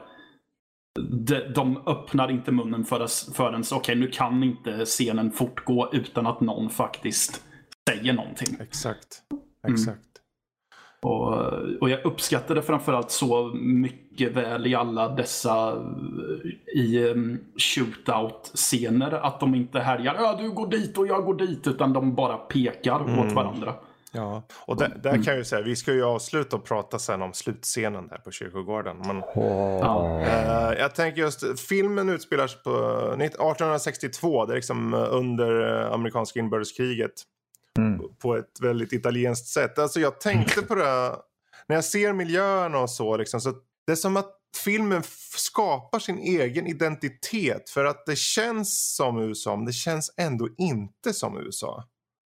de, 1.09 1.39
de 1.55 1.87
öppnar 1.87 2.31
inte 2.31 2.51
munnen 2.51 2.85
förrän, 2.85 3.07
förrän 3.33 3.63
okej 3.71 3.95
nu 3.95 4.07
kan 4.07 4.43
inte 4.43 4.85
scenen 4.85 5.31
fortgå 5.31 5.89
utan 5.91 6.27
att 6.27 6.41
någon 6.41 6.69
faktiskt 6.69 7.43
säger 7.89 8.13
någonting. 8.13 8.57
Exakt. 8.59 9.21
Mm. 9.63 9.73
Exakt. 9.73 10.01
Och, 11.01 11.33
och 11.81 11.89
jag 11.89 12.05
uppskattade 12.05 12.61
framförallt 12.61 13.11
så 13.11 13.51
mycket 13.53 14.31
väl 14.31 14.67
i 14.67 14.75
alla 14.75 15.09
dessa 15.09 15.85
i 16.75 17.03
um, 17.03 17.39
shootout-scener 17.57 19.11
att 19.11 19.39
de 19.39 19.55
inte 19.55 19.79
härjar 19.79 20.15
ja 20.19 20.37
du 20.41 20.51
går 20.51 20.67
dit 20.67 20.97
och 20.97 21.07
jag 21.07 21.25
går 21.25 21.33
dit 21.33 21.67
utan 21.67 21.93
de 21.93 22.15
bara 22.15 22.37
pekar 22.37 22.99
mm. 22.99 23.19
åt 23.19 23.33
varandra. 23.33 23.75
Ja, 24.11 24.47
och 24.55 24.77
där, 24.77 24.99
där, 25.03 25.11
kan 25.11 25.23
jag 25.25 25.37
ju 25.37 25.43
säga, 25.43 25.61
vi 25.61 25.75
ska 25.75 25.93
ju 25.93 26.03
avsluta 26.03 26.55
och 26.55 26.65
prata 26.65 26.99
sen 26.99 27.21
om 27.21 27.33
slutscenen 27.33 28.07
där 28.07 28.17
på 28.17 28.31
kyrkogården. 28.31 28.97
Men, 28.97 29.17
oh. 29.19 30.21
eh, 30.21 30.79
jag 30.79 30.95
tänker 30.95 31.21
just, 31.21 31.59
filmen 31.59 32.09
utspelar 32.09 32.47
sig 32.47 32.63
på 32.63 32.69
1862, 33.21 34.45
det 34.45 34.53
är 34.53 34.55
liksom 34.55 34.93
under 34.93 35.81
eh, 35.81 35.93
amerikanska 35.93 36.39
inbördeskriget. 36.39 37.11
Mm. 37.77 38.01
På 38.19 38.35
ett 38.35 38.61
väldigt 38.61 38.93
italienskt 38.93 39.47
sätt. 39.47 39.79
Alltså 39.79 39.99
jag 39.99 40.21
tänkte 40.21 40.61
på 40.61 40.75
det, 40.75 41.15
när 41.67 41.75
jag 41.75 41.85
ser 41.85 42.13
miljöerna 42.13 42.79
och 42.79 42.89
så, 42.89 43.17
liksom, 43.17 43.41
så 43.41 43.53
det 43.85 43.91
är 43.91 43.95
som 43.95 44.17
att 44.17 44.33
filmen 44.63 45.03
skapar 45.35 45.99
sin 45.99 46.17
egen 46.17 46.67
identitet. 46.67 47.69
För 47.69 47.85
att 47.85 48.05
det 48.05 48.17
känns 48.17 48.95
som 48.95 49.19
USA, 49.19 49.55
men 49.55 49.65
det 49.65 49.73
känns 49.73 50.13
ändå 50.17 50.49
inte 50.57 51.13
som 51.13 51.37
USA. 51.37 51.83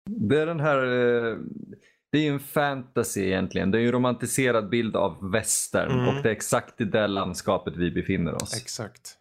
Det 0.06 0.40
är 0.40 0.46
den 0.46 0.60
här... 0.60 0.82
Eh, 0.82 1.36
det 2.12 2.18
är 2.18 2.22
ju 2.22 2.28
en 2.28 2.40
fantasy 2.40 3.20
egentligen. 3.20 3.70
Det 3.70 3.78
är 3.78 3.80
ju 3.80 3.86
en 3.86 3.92
romantiserad 3.92 4.68
bild 4.68 4.96
av 4.96 5.30
västern 5.30 5.90
mm. 5.90 6.08
och 6.08 6.22
det 6.22 6.28
är 6.28 6.32
exakt 6.32 6.80
i 6.80 6.84
det 6.84 7.06
landskapet 7.06 7.76
vi 7.76 7.90
befinner 7.90 8.42
oss. 8.42 8.56
Exakt. 8.62 9.16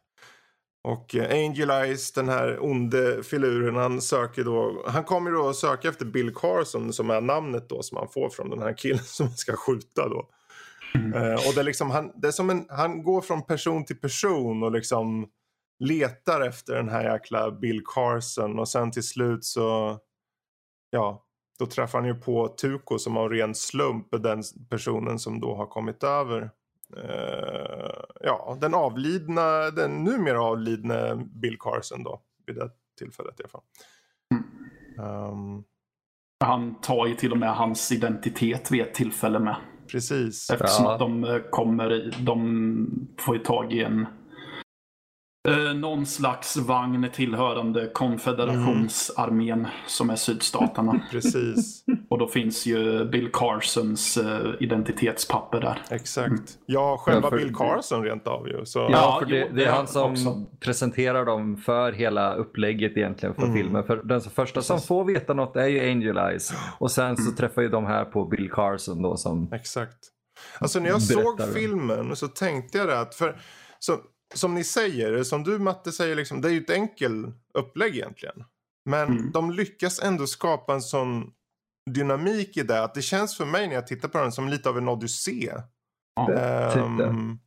Och 0.84 1.16
eh, 1.16 1.32
Angel 1.32 1.70
Eyes, 1.70 2.12
den 2.12 2.30
här 2.30 2.64
onde 2.64 3.24
filuren, 3.24 3.76
han 3.76 4.02
söker 4.02 4.44
då, 4.44 4.84
han 4.88 5.04
kommer 5.04 5.32
då 5.32 5.50
att 5.50 5.56
söka 5.56 5.90
efter 5.90 6.06
Bill 6.06 6.34
Carson 6.36 6.94
som 6.94 7.10
är 7.10 7.22
namnet 7.22 7.70
då 7.70 7.84
som 7.84 7.98
han 7.98 8.08
får 8.10 8.30
från 8.30 8.50
den 8.50 8.62
här 8.62 8.78
killen 8.78 9.00
som 9.04 9.28
han 9.28 9.38
ska 9.38 9.56
skjuta 9.56 10.10
då. 10.10 10.30
Mm. 10.96 11.14
Uh, 11.14 11.34
och 11.34 11.54
det 11.56 11.60
är 11.60 11.64
liksom, 11.64 11.92
han, 11.92 12.12
det 12.16 12.28
är 12.28 12.32
som 12.32 12.50
en, 12.50 12.66
han 12.70 13.04
går 13.04 13.22
från 13.22 13.46
person 13.46 13.86
till 13.86 14.00
person 14.00 14.64
och 14.64 14.72
liksom 14.72 15.28
letar 15.80 16.42
efter 16.42 16.76
den 16.76 16.90
här 16.90 17.14
jäkla 17.14 17.52
Bill 17.52 17.82
Carson 17.86 18.60
och 18.60 18.70
sen 18.70 18.92
till 18.92 19.04
slut 19.04 19.46
så 19.46 19.98
ja, 20.90 21.26
då 21.60 21.66
träffar 21.66 22.00
han 22.00 22.08
ju 22.08 22.16
på 22.16 22.48
Tuko 22.48 23.00
som 23.00 23.18
av 23.18 23.30
ren 23.30 23.56
slump 23.56 24.14
är 24.14 24.18
den 24.18 24.44
personen 24.70 25.20
som 25.20 25.40
då 25.40 25.56
har 25.56 25.66
kommit 25.66 26.04
över 26.04 26.42
uh, 26.98 28.04
ja, 28.22 28.58
den 28.62 28.74
avlidna, 28.74 29.72
den 29.72 30.04
numera 30.04 30.42
avlidne 30.42 31.28
Bill 31.42 31.58
Carson 31.60 32.04
då 32.04 32.22
vid 32.46 32.56
det 32.56 32.70
tillfället 32.98 33.40
i 33.40 33.44
alla 33.44 33.50
fall. 33.50 33.62
Um, 35.32 35.64
han 36.46 36.82
tar 36.82 37.08
ju 37.08 37.16
till 37.16 37.32
och 37.32 37.38
med 37.38 37.56
hans 37.56 37.92
identitet 37.92 38.72
vid 38.72 38.82
ett 38.82 38.94
tillfälle 38.94 39.40
med. 39.40 39.56
Precis. 39.92 40.50
Eftersom 40.50 40.86
ja. 40.86 40.94
att 40.94 41.00
de 41.00 41.24
eh, 41.24 41.40
kommer 41.50 41.94
i, 41.94 42.14
de 42.20 43.08
får 43.20 43.38
ju 43.38 43.44
tag 43.44 43.74
i 43.74 43.84
en 43.84 44.06
Eh, 45.50 45.74
någon 45.74 46.06
slags 46.06 46.58
vagn 46.58 47.10
tillhörande 47.14 47.90
konfederationsarmén 47.94 49.60
mm. 49.60 49.72
som 49.88 50.10
är 50.10 50.16
sydstaterna. 50.16 51.02
Precis. 51.12 51.84
Och 52.10 52.18
då 52.18 52.28
finns 52.28 52.66
ju 52.66 53.06
Bill 53.06 53.30
Carsons 53.34 54.18
eh, 54.18 54.52
identitetspapper 54.60 55.62
där. 55.62 55.82
Exakt. 55.90 56.28
Mm. 56.28 56.44
Ja, 56.66 56.98
själva 56.98 57.32
Bill 57.32 57.56
Carson 57.56 58.04
rent 58.04 58.28
av 58.28 58.48
ju. 58.48 58.66
Så... 58.66 58.80
Ja, 58.92 59.18
för 59.20 59.30
det, 59.30 59.50
det 59.54 59.66
är 59.66 59.72
han 59.72 59.88
som 59.88 60.12
också. 60.12 60.46
presenterar 60.60 61.26
dem 61.26 61.58
för 61.58 61.92
hela 61.92 62.34
upplägget 62.34 62.98
egentligen 62.98 63.36
för 63.36 63.44
mm. 63.44 63.56
filmen. 63.56 63.84
För 63.84 64.02
den 64.04 64.22
första 64.22 64.62
som 64.62 64.82
får 64.82 65.06
veta 65.06 65.34
något 65.34 65.56
är 65.56 65.68
ju 65.68 65.92
Angel 65.92 66.18
Eyes. 66.18 66.54
Och 66.78 66.92
sen 66.92 67.18
så 67.18 67.24
mm. 67.24 67.36
träffar 67.36 67.62
ju 67.62 67.70
de 67.70 67.86
här 67.86 68.06
på 68.06 68.26
Bill 68.26 68.50
Carson 68.52 69.02
då 69.02 69.18
som 69.18 69.54
Exakt. 69.54 69.98
Alltså 70.60 70.80
när 70.80 70.90
jag 70.90 71.02
såg 71.02 71.42
filmen 71.54 72.16
så 72.16 72.28
tänkte 72.28 72.78
jag 72.78 72.88
det 72.88 73.00
att 73.00 73.16
för 73.16 73.36
så 73.80 73.98
som 74.34 74.56
ni 74.56 74.64
säger, 74.64 75.24
som 75.24 75.44
du 75.44 75.60
Matte 75.60 75.92
säger, 75.92 76.16
liksom, 76.16 76.42
det 76.42 76.48
är 76.48 76.52
ju 76.52 76.62
ett 76.62 76.70
enkel 76.70 77.32
upplägg 77.54 77.96
egentligen. 77.96 78.44
Men 78.86 79.08
mm. 79.08 79.32
de 79.32 79.52
lyckas 79.52 80.04
ändå 80.04 80.28
skapa 80.28 80.74
en 80.74 80.82
sån 80.82 81.32
dynamik 81.92 82.58
i 82.58 82.64
det. 82.64 82.84
Att 82.84 82.94
det 82.94 83.02
känns 83.02 83.38
för 83.38 83.46
mig 83.46 83.68
när 83.68 83.76
jag 83.76 83.88
tittar 83.88 84.10
på 84.10 84.18
den 84.18 84.32
som 84.32 84.50
lite 84.50 84.70
av 84.70 84.78
en 84.78 84.90
odyssé. 84.90 85.52
Ja, 86.16 86.74
um, 86.78 87.40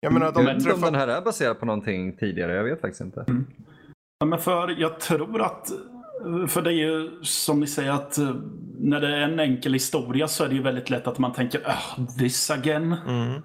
jag 0.00 0.12
menar, 0.12 0.32
de 0.32 0.46
jag 0.46 0.56
inte 0.56 0.72
om 0.72 0.80
den 0.80 0.94
här 0.94 1.08
är 1.08 1.22
baserad 1.22 1.60
på 1.60 1.66
någonting 1.66 2.16
tidigare. 2.16 2.54
Jag 2.54 2.64
vet 2.64 2.80
faktiskt 2.80 3.00
inte. 3.00 3.24
Mm. 3.28 3.46
Ja, 4.18 4.26
men 4.26 4.38
för 4.38 4.80
jag 4.80 5.00
tror 5.00 5.42
att 5.42 5.72
för 6.48 6.62
det 6.62 6.70
är 6.70 6.74
ju 6.74 7.10
som 7.22 7.60
ni 7.60 7.66
säger 7.66 7.90
att 7.90 8.18
eh, 8.18 8.34
när 8.78 9.00
det 9.00 9.16
är 9.16 9.20
en 9.20 9.40
enkel 9.40 9.72
historia 9.72 10.28
så 10.28 10.44
är 10.44 10.48
det 10.48 10.54
ju 10.54 10.62
väldigt 10.62 10.90
lätt 10.90 11.06
att 11.06 11.18
man 11.18 11.32
tänker 11.32 11.60
oh, 11.60 12.06
this 12.18 12.50
again. 12.50 12.96
Mm. 13.06 13.42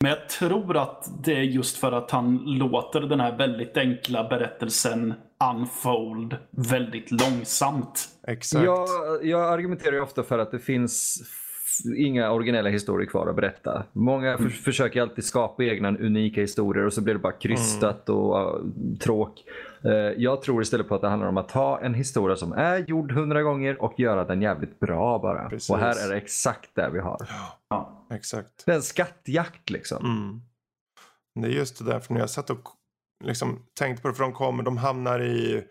Men 0.00 0.10
jag 0.10 0.28
tror 0.28 0.76
att 0.76 1.10
det 1.24 1.32
är 1.32 1.42
just 1.42 1.76
för 1.76 1.92
att 1.92 2.10
han 2.10 2.36
låter 2.36 3.00
den 3.00 3.20
här 3.20 3.36
väldigt 3.36 3.76
enkla 3.76 4.28
berättelsen 4.28 5.14
unfold 5.54 6.36
väldigt 6.50 7.10
långsamt. 7.10 8.08
Exakt. 8.26 8.64
Jag, 8.64 8.88
jag 9.22 9.52
argumenterar 9.52 9.92
ju 9.92 10.00
ofta 10.00 10.22
för 10.22 10.38
att 10.38 10.50
det 10.50 10.58
finns 10.58 11.22
inga 11.96 12.30
originella 12.30 12.68
historier 12.68 13.08
kvar 13.08 13.26
att 13.26 13.36
berätta. 13.36 13.84
Många 13.92 14.34
mm. 14.34 14.50
försöker 14.50 15.02
alltid 15.02 15.24
skapa 15.24 15.64
egna 15.64 15.88
unika 15.88 16.40
historier 16.40 16.86
och 16.86 16.92
så 16.92 17.00
blir 17.00 17.14
det 17.14 17.20
bara 17.20 17.32
krystat 17.32 18.08
mm. 18.08 18.20
och 18.20 18.60
uh, 18.60 18.96
tråk. 19.00 19.44
Uh, 19.84 19.92
jag 19.92 20.42
tror 20.42 20.62
istället 20.62 20.88
på 20.88 20.94
att 20.94 21.00
det 21.00 21.08
handlar 21.08 21.28
om 21.28 21.36
att 21.36 21.48
ta 21.48 21.80
en 21.80 21.94
historia 21.94 22.36
som 22.36 22.52
är 22.52 22.84
gjord 22.88 23.12
hundra 23.12 23.42
gånger 23.42 23.82
och 23.82 24.00
göra 24.00 24.24
den 24.24 24.42
jävligt 24.42 24.80
bra 24.80 25.18
bara. 25.18 25.48
Precis. 25.48 25.70
Och 25.70 25.78
här 25.78 26.06
är 26.06 26.10
det 26.10 26.16
exakt 26.16 26.70
det 26.74 26.90
vi 26.92 27.00
har. 27.00 27.28
Ja, 27.68 28.06
exakt. 28.12 28.66
Det 28.66 28.72
är 28.72 28.76
en 28.76 28.82
skattjakt 28.82 29.70
liksom. 29.70 30.04
Mm. 30.04 30.40
Det 31.40 31.54
är 31.54 31.58
just 31.58 31.78
det 31.78 31.84
där, 31.84 32.00
för 32.00 32.14
när 32.14 32.20
jag 32.20 32.30
satt 32.30 32.50
och 32.50 32.68
liksom 33.24 33.58
tänkte 33.78 34.02
på 34.02 34.08
det, 34.08 34.14
för 34.14 34.24
de 34.24 34.32
kommer, 34.32 34.62
de 34.62 34.76
hamnar 34.76 35.22
i 35.22 35.64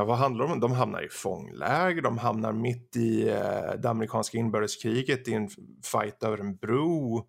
Ja, 0.00 0.04
vad 0.04 0.18
handlar 0.18 0.46
det 0.46 0.52
om? 0.52 0.60
De 0.60 0.72
hamnar 0.72 1.02
i 1.02 1.08
fångläger, 1.08 2.02
de 2.02 2.18
hamnar 2.18 2.52
mitt 2.52 2.96
i 2.96 3.28
eh, 3.28 3.72
det 3.78 3.90
amerikanska 3.90 4.38
inbördeskriget 4.38 5.28
i 5.28 5.34
en 5.34 5.48
fight 5.84 6.22
över 6.22 6.38
en 6.38 6.56
bro. 6.56 7.26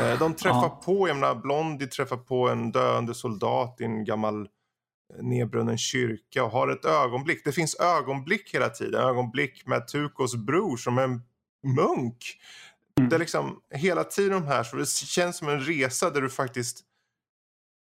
Eh, 0.00 0.18
de 0.18 0.34
träffar 0.36 0.62
ja. 0.62 0.82
på, 0.84 1.08
jag 1.08 1.16
menar 1.16 1.34
Blondie 1.34 1.86
träffar 1.86 2.16
på 2.16 2.48
en 2.48 2.72
döende 2.72 3.14
soldat 3.14 3.76
i 3.80 3.84
en 3.84 4.04
gammal 4.04 4.40
eh, 4.40 5.22
nedbrunnen 5.22 5.78
kyrka 5.78 6.44
och 6.44 6.50
har 6.50 6.68
ett 6.68 6.84
ögonblick. 6.84 7.44
Det 7.44 7.52
finns 7.52 7.80
ögonblick 7.80 8.54
hela 8.54 8.68
tiden. 8.68 9.00
Ögonblick 9.00 9.66
med 9.66 9.88
Tukos 9.88 10.36
bror 10.36 10.76
som 10.76 10.98
är 10.98 11.02
en 11.02 11.22
munk. 11.76 12.24
Mm. 12.98 13.08
Det 13.08 13.16
är 13.16 13.20
liksom 13.20 13.60
hela 13.74 14.04
tiden 14.04 14.32
de 14.32 14.46
här, 14.46 14.62
så 14.62 14.76
det 14.76 14.88
känns 14.88 15.36
som 15.36 15.48
en 15.48 15.60
resa 15.60 16.10
där 16.10 16.20
du 16.20 16.30
faktiskt 16.30 16.80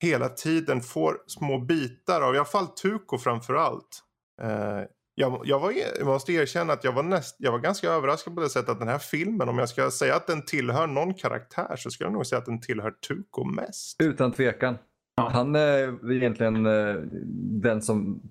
hela 0.00 0.28
tiden 0.28 0.80
får 0.80 1.18
små 1.26 1.58
bitar 1.58 2.20
av, 2.20 2.34
i 2.34 2.38
alla 2.38 2.44
fall 2.44 2.66
Tuko 2.66 3.18
framför 3.18 3.54
allt. 3.54 4.04
Uh, 4.42 4.84
jag, 5.14 5.42
jag, 5.44 5.60
var, 5.60 5.72
jag 5.98 6.06
måste 6.06 6.32
erkänna 6.32 6.72
att 6.72 6.84
jag 6.84 6.92
var, 6.92 7.02
näst, 7.02 7.36
jag 7.38 7.52
var 7.52 7.58
ganska 7.58 7.90
överraskad 7.90 8.34
på 8.34 8.40
det 8.40 8.48
sättet 8.48 8.68
att 8.68 8.78
den 8.78 8.88
här 8.88 8.98
filmen, 8.98 9.48
om 9.48 9.58
jag 9.58 9.68
ska 9.68 9.90
säga 9.90 10.16
att 10.16 10.26
den 10.26 10.42
tillhör 10.42 10.86
någon 10.86 11.14
karaktär 11.14 11.76
så 11.76 11.90
skulle 11.90 12.06
jag 12.06 12.12
nog 12.12 12.26
säga 12.26 12.38
att 12.38 12.46
den 12.46 12.60
tillhör 12.60 12.90
Tuko 12.90 13.44
mest. 13.44 14.02
Utan 14.02 14.32
tvekan. 14.32 14.78
Han 15.16 15.54
är 15.54 16.12
egentligen 16.12 16.66
uh, 16.66 17.02
den 17.62 17.82
som 17.82 18.22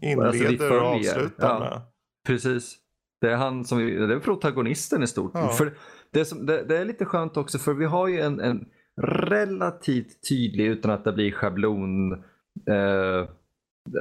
inleder 0.00 0.50
alltså, 0.50 0.74
och 0.74 0.82
avslutar. 0.82 1.60
Ja, 1.64 1.92
precis. 2.26 2.76
Det 3.20 3.30
är 3.30 3.36
han 3.36 3.64
som 3.64 3.78
det 3.78 4.14
är 4.14 4.20
protagonisten 4.20 5.02
i 5.02 5.06
stort. 5.06 5.30
Ja. 5.34 5.48
För 5.48 5.72
det, 6.10 6.24
som, 6.24 6.46
det, 6.46 6.64
det, 6.64 6.78
är 6.78 6.84
lite 6.84 7.04
skönt 7.04 7.36
också 7.36 7.58
för 7.58 7.74
vi 7.74 7.84
har 7.84 8.08
ju 8.08 8.20
en, 8.20 8.40
en 8.40 8.68
relativt 9.02 10.28
tydlig, 10.28 10.66
utan 10.66 10.90
att 10.90 11.04
det 11.04 11.12
blir 11.12 11.32
schablon, 11.32 12.12
eh, 12.12 13.28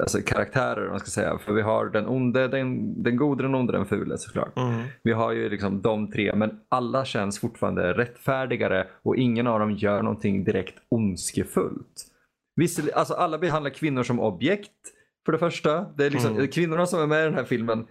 alltså 0.02 0.22
karaktärer 0.22 0.90
man 0.90 1.00
ska 1.00 1.10
säga. 1.10 1.38
För 1.38 1.54
vi 1.54 1.62
har 1.62 1.86
den 1.86 2.08
onde, 2.08 2.48
den, 2.48 3.04
den 3.04 3.18
gode, 3.18 3.44
den 3.44 3.56
onde, 3.56 3.74
den 3.74 3.86
fule 3.86 4.18
såklart. 4.18 4.58
Mm. 4.58 4.82
Vi 5.04 5.12
har 5.12 5.32
ju 5.32 5.50
liksom 5.50 5.82
de 5.82 6.12
tre 6.12 6.36
men 6.36 6.60
alla 6.70 7.06
känns 7.06 7.40
fortfarande 7.40 7.94
rättfärdigare 7.94 8.88
och 9.04 9.16
ingen 9.16 9.48
av 9.48 9.60
dem 9.60 9.72
gör 9.72 10.02
någonting 10.02 10.44
direkt 10.44 10.76
ondskefullt. 10.90 12.06
Visst, 12.56 12.94
alltså 12.94 13.14
alla 13.14 13.38
behandlar 13.38 13.72
kvinnor 13.72 14.04
som 14.04 14.20
objekt 14.20 14.72
för 15.26 15.32
det 15.32 15.38
första. 15.38 15.86
Det 15.98 16.06
är 16.06 16.10
liksom, 16.10 16.36
mm. 16.36 16.48
Kvinnorna 16.48 16.86
som 16.86 17.02
är 17.02 17.08
med 17.08 17.22
i 17.22 17.26
den 17.26 17.34
här 17.34 17.44
filmen, 17.44 17.88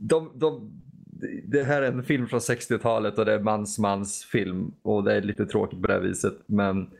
de, 0.00 0.30
de, 0.34 0.72
det 1.44 1.62
här 1.62 1.82
är 1.82 1.92
en 1.92 2.02
film 2.02 2.26
från 2.26 2.40
60-talet 2.40 3.18
och 3.18 3.24
det 3.24 3.32
är 3.32 3.40
mans 3.40 3.78
mans 3.78 4.24
film 4.24 4.72
och 4.82 5.04
det 5.04 5.14
är 5.14 5.22
lite 5.22 5.46
tråkigt 5.46 5.80
på 5.80 5.86
det 5.86 5.92
här 5.92 6.00
viset. 6.00 6.34
Men 6.46 6.90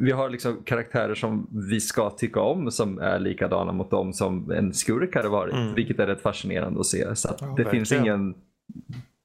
vi 0.00 0.12
har 0.12 0.30
liksom 0.30 0.62
karaktärer 0.64 1.14
som 1.14 1.48
vi 1.70 1.80
ska 1.80 2.10
tycka 2.10 2.40
om 2.40 2.70
som 2.70 2.98
är 2.98 3.18
likadana 3.18 3.72
mot 3.72 3.90
dem 3.90 4.12
som 4.12 4.50
en 4.50 4.74
skurk 4.74 5.14
hade 5.14 5.28
varit. 5.28 5.54
Mm. 5.54 5.74
Vilket 5.74 5.98
är 5.98 6.06
rätt 6.06 6.22
fascinerande 6.22 6.80
att 6.80 6.86
se. 6.86 7.16
Så 7.16 7.28
att 7.28 7.40
ja, 7.40 7.54
det, 7.56 7.70
finns 7.70 7.92
ingen, 7.92 8.34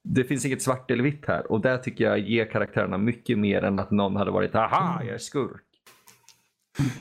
det 0.02 0.24
finns 0.24 0.44
inget 0.44 0.62
svart 0.62 0.90
eller 0.90 1.04
vitt 1.04 1.26
här. 1.26 1.52
Och 1.52 1.60
det 1.60 1.78
tycker 1.78 2.04
jag 2.04 2.18
ger 2.18 2.50
karaktärerna 2.50 2.98
mycket 2.98 3.38
mer 3.38 3.64
än 3.64 3.78
att 3.78 3.90
någon 3.90 4.16
hade 4.16 4.30
varit 4.30 4.54
aha, 4.54 5.02
jag 5.04 5.14
är 5.14 5.18
skurk. 5.18 5.64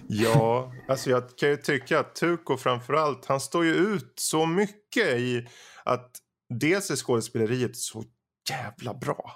Ja, 0.08 0.72
alltså 0.88 1.10
jag 1.10 1.24
kan 1.36 1.50
ju 1.50 1.58
tycka 1.58 2.00
att 2.00 2.16
Tuko 2.16 2.58
framförallt, 2.58 3.25
han 3.25 3.40
står 3.40 3.66
ju 3.66 3.74
ut 3.74 4.13
så 4.16 4.46
mycket 4.46 5.08
i 5.08 5.48
att 5.84 6.12
dels 6.50 6.92
är 6.92 6.96
skådespeleriet 6.96 7.75
så 7.75 8.04
jävla 8.50 8.94
bra. 8.94 9.32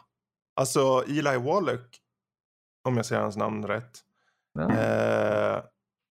Alltså 0.56 1.04
Eli 1.08 1.38
Wallach, 1.38 2.00
om 2.86 2.98
jag 2.98 3.06
säger 3.06 3.22
hans 3.22 3.38
namn 3.38 3.68
rätt. 3.68 4.00
Ja. 4.54 4.72
Eh, 4.72 5.63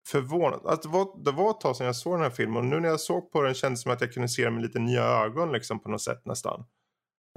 förvånad. 0.09 0.61
Alltså, 0.65 0.89
det, 0.89 0.95
var, 0.95 1.25
det 1.25 1.33
var 1.33 1.51
ett 1.51 1.61
tag 1.61 1.77
sedan 1.77 1.87
jag 1.87 1.97
såg 1.97 2.15
den 2.15 2.23
här 2.23 2.31
filmen 2.31 2.57
och 2.57 2.65
nu 2.65 2.81
när 2.81 2.89
jag 2.89 3.01
såg 3.01 3.33
på 3.33 3.43
den 3.43 3.55
kändes 3.55 3.81
det 3.81 3.83
som 3.83 3.93
att 3.93 4.01
jag 4.01 4.13
kunde 4.13 4.29
se 4.29 4.45
den 4.45 4.55
med 4.55 4.63
lite 4.63 4.79
nya 4.79 5.03
ögon 5.03 5.53
liksom 5.53 5.79
på 5.79 5.89
något 5.89 6.03
sätt 6.03 6.27
nästan. 6.27 6.65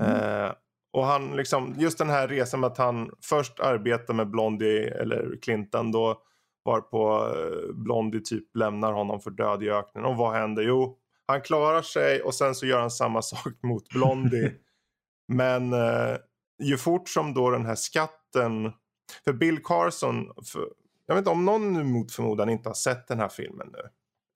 Eh, 0.02 0.52
och 0.94 1.06
han 1.06 1.36
liksom, 1.36 1.76
just 1.78 1.98
den 1.98 2.10
här 2.10 2.28
resan 2.28 2.60
med 2.60 2.68
att 2.68 2.78
han 2.78 3.12
först 3.22 3.60
arbetar 3.60 4.14
med 4.14 4.30
Blondie 4.30 5.02
eller 5.02 5.38
Clinton 5.42 5.92
då 5.92 6.22
var 6.64 6.82
på 6.82 7.34
eh, 7.36 7.76
Blondie 7.76 8.22
typ 8.22 8.56
lämnar 8.56 8.94
honom 8.94 9.20
för 9.20 9.32
död 9.32 9.64
i 9.64 9.70
öknen. 9.70 10.06
Och 10.06 10.18
vad 10.18 10.34
händer? 10.34 10.64
Jo, 10.64 10.98
han 11.28 11.42
klarar 11.42 11.82
sig 11.82 12.22
och 12.22 12.36
sen 12.36 12.56
så 12.56 12.66
gör 12.66 12.80
han 12.80 12.92
samma 12.92 13.22
sak 13.22 13.54
mot 13.64 13.90
Blondie. 13.90 14.52
Men 15.28 15.74
eh, 15.74 16.18
ju 16.64 16.78
fort 16.78 17.10
som 17.10 17.34
då 17.34 17.50
den 17.50 17.66
här 17.66 17.76
skatten, 17.76 18.74
för 19.24 19.34
Bill 19.34 19.64
Carson, 19.64 20.32
för, 20.46 20.70
jag 21.06 21.16
vet 21.16 21.22
inte 21.22 21.30
om 21.32 21.46
någon 21.46 21.74
nu 21.74 21.84
mot 21.84 22.12
förmodan 22.12 22.50
inte 22.50 22.70
har 22.70 22.74
sett 22.74 23.08
den 23.08 23.20
här 23.20 23.30
filmen 23.30 23.74
nu. 23.74 23.90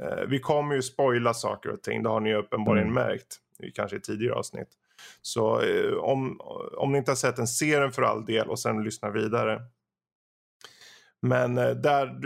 Eh, 0.06 0.24
vi 0.28 0.40
kommer 0.40 0.76
ju 0.76 0.82
spoila 0.82 1.34
saker 1.34 1.70
och 1.70 1.82
ting, 1.82 2.04
det 2.04 2.10
har 2.10 2.20
ni 2.20 2.36
uppenbarligen 2.36 2.90
Mm. 2.90 3.04
märkt. 3.04 3.40
i- 3.60 3.72
Kanske 3.72 3.98
i 3.98 4.00
tidigare 4.00 4.36
avsnitt. 4.36 4.68
Så 5.22 5.62
eh, 5.62 5.94
om, 5.94 6.40
om 6.78 6.92
ni 6.92 6.98
inte 6.98 7.12
har 7.12 7.16
sett 7.16 7.36
den, 7.36 7.48
se 7.48 7.80
den 7.80 7.92
för 7.92 8.02
all 8.02 8.26
del 8.26 8.50
och 8.50 8.60
sen 8.60 8.84
lyssna 8.84 9.10
vidare. 9.10 9.62
Men 11.22 11.58
eh, 11.58 11.70
där, 11.70 12.20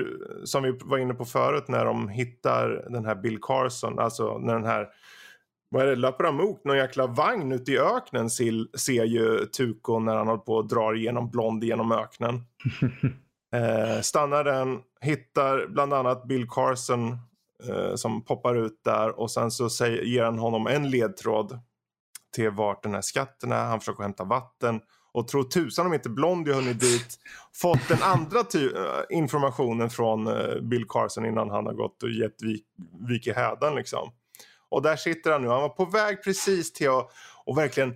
som 0.46 0.64
vi 0.64 0.80
var 0.84 0.98
inne 0.98 1.14
på 1.14 1.26
förut, 1.26 1.68
när 1.68 1.86
de 1.86 2.10
hittar 2.10 2.70
den 2.90 3.06
här 3.06 3.16
Bill 3.16 3.40
Carson, 3.42 4.00
alltså 4.00 4.38
när 4.38 4.54
den 4.54 4.66
här 4.66 4.88
vad 5.70 5.82
är 5.82 5.88
det, 5.88 5.96
Lapramok, 5.96 6.64
någon 6.64 6.78
jäkla 6.78 7.08
vagn 7.08 7.52
ute 7.52 7.72
i 7.72 7.80
öknen 7.80 8.30
ser, 8.30 8.78
ser 8.78 9.04
ju 9.04 9.46
Tuko 9.46 10.00
när 10.00 10.16
han 10.16 10.28
håller 10.28 10.42
på 10.42 10.54
och 10.54 10.68
drar 10.68 10.96
igenom 10.96 11.30
Blond 11.30 11.64
genom 11.64 11.92
öknen. 11.92 12.42
Eh, 13.54 14.02
stannar 14.02 14.44
den, 14.44 14.80
hittar 15.02 15.68
bland 15.68 15.94
annat 15.94 16.28
Bill 16.28 16.48
Carson 16.50 17.12
eh, 17.70 17.96
som 17.96 18.26
poppar 18.26 18.56
ut 18.56 18.82
där 18.84 19.20
och 19.20 19.32
sen 19.32 19.52
så 19.52 19.70
säger, 19.70 20.02
ger 20.04 20.24
han 20.24 20.40
honom 20.40 20.68
en 20.68 20.90
ledtråd 20.90 21.60
till 22.36 22.50
vart 22.50 22.84
den 22.84 22.94
här 22.94 23.02
skatten 23.02 23.52
är. 23.52 23.66
Han 23.66 23.80
försöker 23.80 24.04
hämta 24.04 24.24
vatten 24.24 24.82
och 25.12 25.28
tror 25.28 25.44
tusan 25.44 25.86
om 25.86 25.94
inte 25.94 26.10
Blondie 26.10 26.54
hunnit 26.54 26.80
dit. 26.80 27.20
Fått 27.54 27.88
den 27.88 28.04
andra 28.04 28.40
eh, 28.40 29.18
informationen 29.18 29.90
från 29.90 30.28
eh, 30.28 30.62
Bill 30.62 30.86
Carson 30.90 31.26
innan 31.26 31.50
han 31.50 31.66
har 31.66 31.74
gått 31.74 32.04
och 32.04 32.10
gett 32.10 32.44
vik, 32.44 32.66
vik 33.10 33.28
i 33.28 33.32
hädan 33.32 33.76
liksom. 33.76 34.12
Och 34.70 34.82
där 34.82 34.96
sitter 34.96 35.32
han 35.32 35.42
nu. 35.42 35.48
Han 35.48 35.62
var 35.62 35.70
på 35.70 35.86
väg 35.86 36.24
precis 36.24 36.74
till 36.74 36.90
att 36.90 37.12
och 37.46 37.58
verkligen 37.58 37.94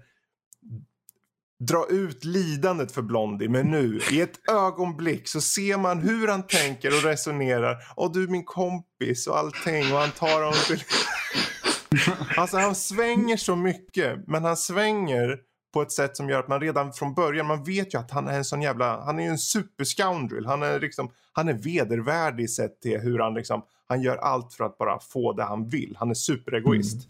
dra 1.60 1.88
ut 1.90 2.26
lidandet 2.26 2.92
för 2.92 3.02
Blondie. 3.02 3.50
Men 3.50 3.72
nu, 3.72 4.00
i 4.12 4.22
ett 4.22 4.50
ögonblick, 4.50 5.28
så 5.28 5.42
ser 5.42 5.78
man 5.78 6.00
hur 6.00 6.28
han 6.28 6.48
tänker 6.48 6.98
och 6.98 7.04
resonerar. 7.04 7.78
Och 7.96 8.14
du 8.14 8.24
är 8.24 8.28
min 8.28 8.46
kompis 8.46 9.28
och 9.28 9.38
allting. 9.38 9.94
Och 9.94 10.00
han 10.00 10.12
tar 10.12 10.34
honom 10.34 10.54
till... 10.68 10.84
Alltså 12.38 12.58
han 12.58 12.76
svänger 12.76 13.38
så 13.38 13.56
mycket. 13.56 14.28
Men 14.28 14.44
han 14.44 14.58
svänger 14.58 15.40
på 15.74 15.82
ett 15.82 15.92
sätt 15.92 16.18
som 16.18 16.30
gör 16.30 16.40
att 16.40 16.48
man 16.48 16.62
redan 16.62 16.94
från 16.94 17.14
början, 17.14 17.46
man 17.46 17.64
vet 17.64 17.94
ju 17.94 18.00
att 18.00 18.12
han 18.12 18.28
är 18.28 18.38
en 18.38 18.46
sån 18.46 18.62
jävla, 18.62 19.02
han 19.02 19.20
är 19.20 19.24
ju 19.24 19.30
en 19.30 19.38
superscoundrel. 19.38 20.46
Han 20.46 20.64
är 20.64 20.80
liksom, 20.80 21.12
han 21.32 21.50
är 21.50 21.54
vedervärdig 21.54 22.50
sett 22.50 22.82
till 22.82 23.00
hur 23.00 23.20
han 23.20 23.34
liksom, 23.34 23.62
han 23.92 24.02
gör 24.02 24.18
allt 24.18 24.54
för 24.54 24.64
att 24.64 24.78
bara 24.78 25.00
få 25.00 25.34
det 25.34 25.44
han 25.44 25.70
vill. 25.70 25.96
Han 26.00 26.10
är 26.10 26.14
superegoist. 26.14 27.08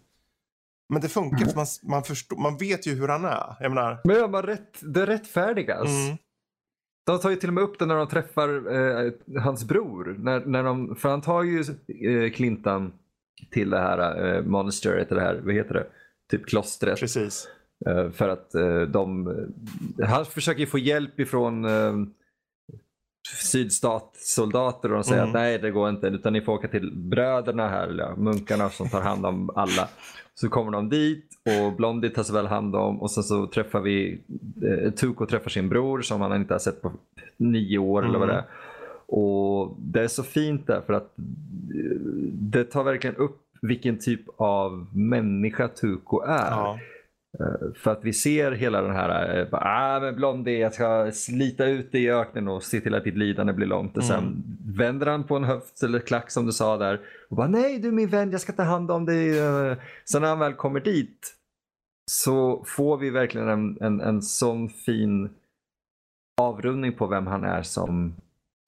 Men 0.90 1.02
det 1.02 1.10
funkar 1.10 1.46
för 1.46 1.56
man, 1.56 1.66
man, 1.84 2.04
förstår, 2.04 2.38
man 2.38 2.58
vet 2.58 2.88
ju 2.88 2.96
hur 2.96 3.08
han 3.08 3.26
är. 3.26 3.56
Jag 3.60 3.70
menar, 3.72 4.00
Men 4.04 4.16
jag 4.16 4.32
bara 4.32 4.48
rätt, 4.48 4.80
det 4.82 5.06
rättfärdigas. 5.06 5.88
mm, 5.88 6.18
De 7.06 7.20
tar 7.20 7.30
ju 7.30 7.36
till 7.36 7.50
och 7.50 7.54
med 7.54 7.64
upp 7.64 7.80
det 7.80 7.86
när 7.86 7.96
de 7.96 8.08
träffar 8.08 8.50
eh, 9.06 9.12
hans 9.42 9.64
bror. 9.64 10.16
När, 10.20 10.46
när 10.46 10.64
de, 10.64 10.96
för 10.96 11.10
han 11.10 11.22
tar 11.22 11.44
ju 11.44 11.60
eh, 11.60 12.32
Clintan 12.32 12.94
till 13.52 13.70
det 13.70 13.80
här 13.80 14.36
eh, 14.36 14.44
monsteret, 14.44 15.12
eller 15.12 15.22
det 15.22 15.28
här, 15.28 15.42
vad 15.46 15.54
heter 15.54 15.74
det? 15.74 15.88
Typ 16.32 16.46
klostret. 16.46 17.00
precis. 17.00 17.48
Eh, 17.88 18.10
för 18.12 18.30
att 18.30 18.56
eh, 18.56 18.82
de, 18.82 19.36
han 20.04 20.26
försöker 20.26 20.60
ju 20.60 20.68
få 20.68 20.78
hjälp 20.78 21.20
ifrån 21.20 21.66
eh, 21.66 21.94
sydstatssoldater 23.28 24.90
och 24.90 24.96
de 24.96 25.04
säger 25.04 25.22
Mm. 25.22 25.30
att 25.30 25.34
nej 25.42 25.60
det 25.60 25.72
går 25.72 25.90
inte 25.90 26.08
utan 26.08 26.34
ni 26.34 26.42
får 26.42 26.54
åka 26.54 26.68
till 26.68 26.92
bröderna 26.96 27.68
här, 27.70 27.88
eller 27.88 28.16
munkarna 28.16 28.70
som 28.70 28.90
tar 28.90 29.02
hand 29.02 29.26
om 29.26 29.50
alla. 29.56 29.88
Så 30.36 30.50
kommer 30.50 30.72
de 30.72 30.90
dit 30.90 31.26
och 31.46 31.74
Blondie 31.74 32.10
tas 32.10 32.30
väl 32.32 32.48
hand 32.48 32.76
om 32.76 33.02
och 33.02 33.12
sen 33.12 33.24
så 33.24 33.48
träffar 33.48 33.80
vi 33.82 34.22
eh, 34.64 34.92
Tuko 34.92 35.26
träffar 35.26 35.50
sin 35.50 35.70
bror 35.70 36.02
som 36.02 36.22
han 36.22 36.36
inte 36.36 36.54
har 36.54 36.60
sett 36.60 36.82
på 36.82 36.92
nio 37.38 37.78
år 37.78 38.06
eller 38.06 38.20
vad 38.20 38.28
det 38.28 38.34
är. 38.34 38.44
Och 39.06 39.76
det 39.80 40.04
är 40.04 40.08
så 40.08 40.24
fint 40.24 40.68
där 40.68 40.82
för 40.82 40.94
att 40.94 41.18
eh, 41.18 41.98
det 42.32 42.64
tar 42.64 42.84
verkligen 42.84 43.16
upp 43.16 43.38
vilken 43.62 44.00
typ 44.00 44.22
av 44.38 44.88
människa 44.94 45.68
Tuko 45.68 46.22
är. 46.22 46.52
Ja. 46.52 46.80
För 47.76 47.92
att 47.92 48.04
vi 48.04 48.14
ser 48.14 48.52
hela 48.52 48.82
den 48.82 48.92
här, 48.96 49.40
eh, 49.40 49.48
ah, 49.52 50.00
men 50.00 50.16
Blondie 50.16 50.60
jag 50.60 50.74
ska 50.74 51.12
slita 51.14 51.66
ut 51.66 51.92
dig 51.92 52.04
i 52.04 52.12
öknen 52.12 52.48
och 52.48 52.64
se 52.64 52.80
till 52.82 52.96
att 52.96 53.04
ditt 53.04 53.18
lidande 53.18 53.54
blir 53.54 53.68
långt. 53.68 53.98
Och 53.98 54.04
sen 54.04 54.44
vänder 54.66 55.08
han 55.08 55.24
på 55.24 55.36
en 55.36 55.44
höft 55.44 55.84
eller 55.84 56.00
klack 56.00 56.32
som 56.32 56.46
du 56.46 56.52
sa 56.52 56.78
där 56.78 57.02
och 57.30 57.36
bara 57.36 57.48
nej 57.48 57.80
du 57.80 57.88
är 57.88 57.92
min 57.92 58.10
vän, 58.10 58.32
jag 58.32 58.42
ska 58.42 58.54
ta 58.54 58.64
hand 58.64 58.92
om 58.92 59.06
dig. 59.06 59.40
Eh, 59.40 59.74
Så 60.04 60.20
när 60.20 60.28
han 60.28 60.40
väl 60.40 60.54
kommer 60.54 60.80
dit 60.80 61.34
så 62.12 62.64
får 62.68 62.98
vi 62.98 63.10
verkligen 63.10 63.50
en, 63.50 63.78
en, 63.82 64.02
en 64.02 64.22
sån 64.22 64.70
fin 64.70 65.30
avrundning 66.42 66.94
på 66.94 67.08
vem 67.08 67.28
han 67.28 67.44
är 67.44 67.62
som 67.64 68.16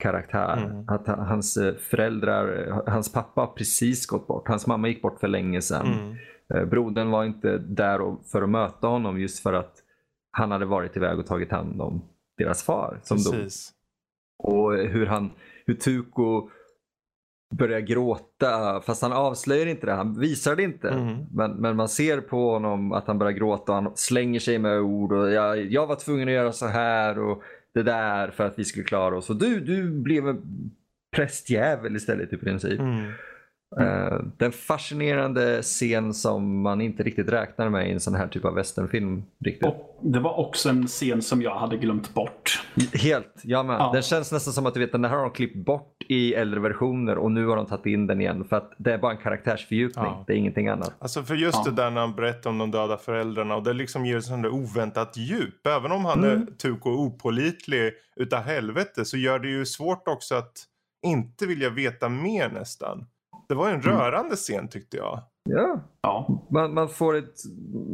karaktär. 0.03 0.57
Mm. 0.57 0.89
Att 0.89 1.07
han- 1.07 1.19
hans 1.19 1.57
eh, 1.57 1.75
föräldrar, 1.75 2.67
eh, 2.67 2.93
hans 2.93 3.11
pappa 3.13 3.41
har 3.41 3.47
precis 3.47 4.05
gått 4.05 4.27
bort. 4.27 4.47
Hans 4.47 4.67
mamma 4.67 4.87
gick 4.87 5.01
bort 5.01 5.19
för 5.19 5.27
länge 5.27 5.61
sedan. 5.61 5.85
Mm. 5.93 6.15
Eh, 6.53 6.65
Brodern 6.65 7.11
var 7.11 7.25
inte 7.25 7.57
där 7.57 8.15
för 8.31 8.41
att 8.41 8.49
möta 8.49 8.87
honom 8.87 9.19
just 9.19 9.39
för 9.39 9.53
att 9.53 9.83
han 10.31 10.51
hade 10.51 10.65
varit 10.65 10.97
iväg 10.97 11.19
och 11.19 11.25
tagit 11.25 11.51
hand 11.51 11.81
om 11.81 12.01
deras 12.37 12.63
far 12.63 12.99
som 13.03 13.17
dog. 13.17 13.33
Precis. 13.33 13.71
Och 14.37 14.73
hur, 14.73 15.05
han, 15.05 15.31
hur 15.65 15.73
Tuko 15.73 16.49
börjar 17.53 17.79
gråta 17.79 18.81
fast 18.81 19.01
han 19.01 19.13
avslöjar 19.13 19.65
inte 19.65 19.85
det. 19.85 19.93
Han 19.93 20.19
visar 20.19 20.55
det 20.55 20.63
inte. 20.63 20.89
Mm. 20.89 21.25
Men, 21.31 21.51
men 21.51 21.75
man 21.75 21.89
ser 21.89 22.21
på 22.21 22.51
honom 22.51 22.91
att 22.91 23.07
han 23.07 23.19
börjar 23.19 23.31
gråta 23.31 23.71
och 23.71 23.83
han 23.83 23.91
slänger 23.95 24.39
sig 24.39 24.59
med 24.59 24.79
ord. 24.79 25.11
Och 25.11 25.31
jag, 25.31 25.65
jag 25.65 25.87
var 25.87 25.95
tvungen 25.95 26.27
att 26.27 26.33
göra 26.33 26.51
så 26.51 26.67
här 26.67 27.19
och 27.19 27.43
det 27.73 27.83
där 27.83 28.31
för 28.31 28.45
att 28.45 28.59
vi 28.59 28.65
skulle 28.65 28.85
klara 28.85 29.17
oss. 29.17 29.29
Och 29.29 29.35
du, 29.35 29.59
du 29.59 29.89
blev 29.89 30.27
en 30.27 30.41
prästjävel 31.15 31.95
istället 31.95 32.33
i 32.33 32.37
princip. 32.37 32.79
Mm. 32.79 33.11
Eh, 33.79 34.19
det 34.37 34.45
är 34.45 34.45
en 34.45 34.51
fascinerande 34.51 35.61
scen 35.61 36.13
som 36.13 36.61
man 36.61 36.81
inte 36.81 37.03
riktigt 37.03 37.29
räknar 37.29 37.69
med 37.69 37.87
i 37.89 37.91
en 37.91 37.99
sån 37.99 38.15
här 38.15 38.27
typ 38.27 38.45
av 38.45 38.53
westernfilm. 38.53 39.23
Riktigt. 39.45 39.63
Och 39.67 39.99
det 40.01 40.19
var 40.19 40.39
också 40.39 40.69
en 40.69 40.87
scen 40.87 41.21
som 41.21 41.41
jag 41.41 41.55
hade 41.55 41.77
glömt 41.77 42.13
bort. 42.13 42.63
Helt, 42.93 43.33
ja 43.43 43.63
men. 43.63 43.75
Ja. 43.75 43.89
Den 43.93 44.01
känns 44.01 44.31
nästan 44.31 44.53
som 44.53 44.65
att 44.65 44.73
du 44.73 44.79
vet, 44.79 44.91
den 44.91 45.03
här 45.05 45.11
har 45.15 45.21
de 45.23 45.31
klippt 45.31 45.65
bort 45.65 45.89
i 46.09 46.33
äldre 46.33 46.59
versioner 46.59 47.17
och 47.17 47.31
nu 47.31 47.45
har 47.47 47.55
de 47.55 47.65
tagit 47.65 47.85
in 47.85 48.07
den 48.07 48.21
igen. 48.21 48.43
För 48.45 48.55
att 48.55 48.71
det 48.77 48.93
är 48.93 48.97
bara 48.97 49.11
en 49.11 49.17
karaktärsfördjupning, 49.17 50.05
Ja. 50.05 50.23
det 50.27 50.33
är 50.33 50.37
ingenting 50.37 50.67
annat. 50.67 50.93
Alltså 50.99 51.23
för 51.23 51.35
just 51.35 51.57
Ja. 51.65 51.71
det 51.71 51.81
där 51.81 51.89
när 51.91 52.01
han 52.01 52.15
berättar 52.15 52.49
om 52.49 52.57
de 52.57 52.71
döda 52.71 52.97
föräldrarna 52.97 53.55
och 53.55 53.63
det 53.63 53.73
liksom 53.73 54.05
ger 54.05 54.19
sånt 54.19 54.43
där 54.43 54.49
oväntat 54.53 55.17
djup. 55.17 55.67
Även 55.67 55.91
om 55.91 56.05
han 56.05 56.23
Mm. 56.23 56.41
är 56.41 56.45
Tuko 56.45 56.89
opålitlig 56.89 57.91
utav 58.15 58.41
helvete 58.43 59.05
så 59.05 59.17
gör 59.17 59.39
det 59.39 59.47
ju 59.49 59.65
svårt 59.65 60.07
också 60.07 60.35
att 60.35 60.51
inte 61.05 61.45
vilja 61.45 61.69
veta 61.69 62.09
mer 62.09 62.49
nästan. 62.49 63.05
Det 63.47 63.55
var 63.55 63.67
ju 63.69 63.73
en 63.73 63.81
Mm. 63.81 63.97
rörande 63.97 64.35
scen 64.35 64.67
tyckte 64.69 64.97
jag. 64.97 65.19
Ja, 65.49 65.79
Ja. 66.01 66.45
man, 66.51 66.73
man 66.73 66.89
får 66.89 67.15
ett, 67.15 67.35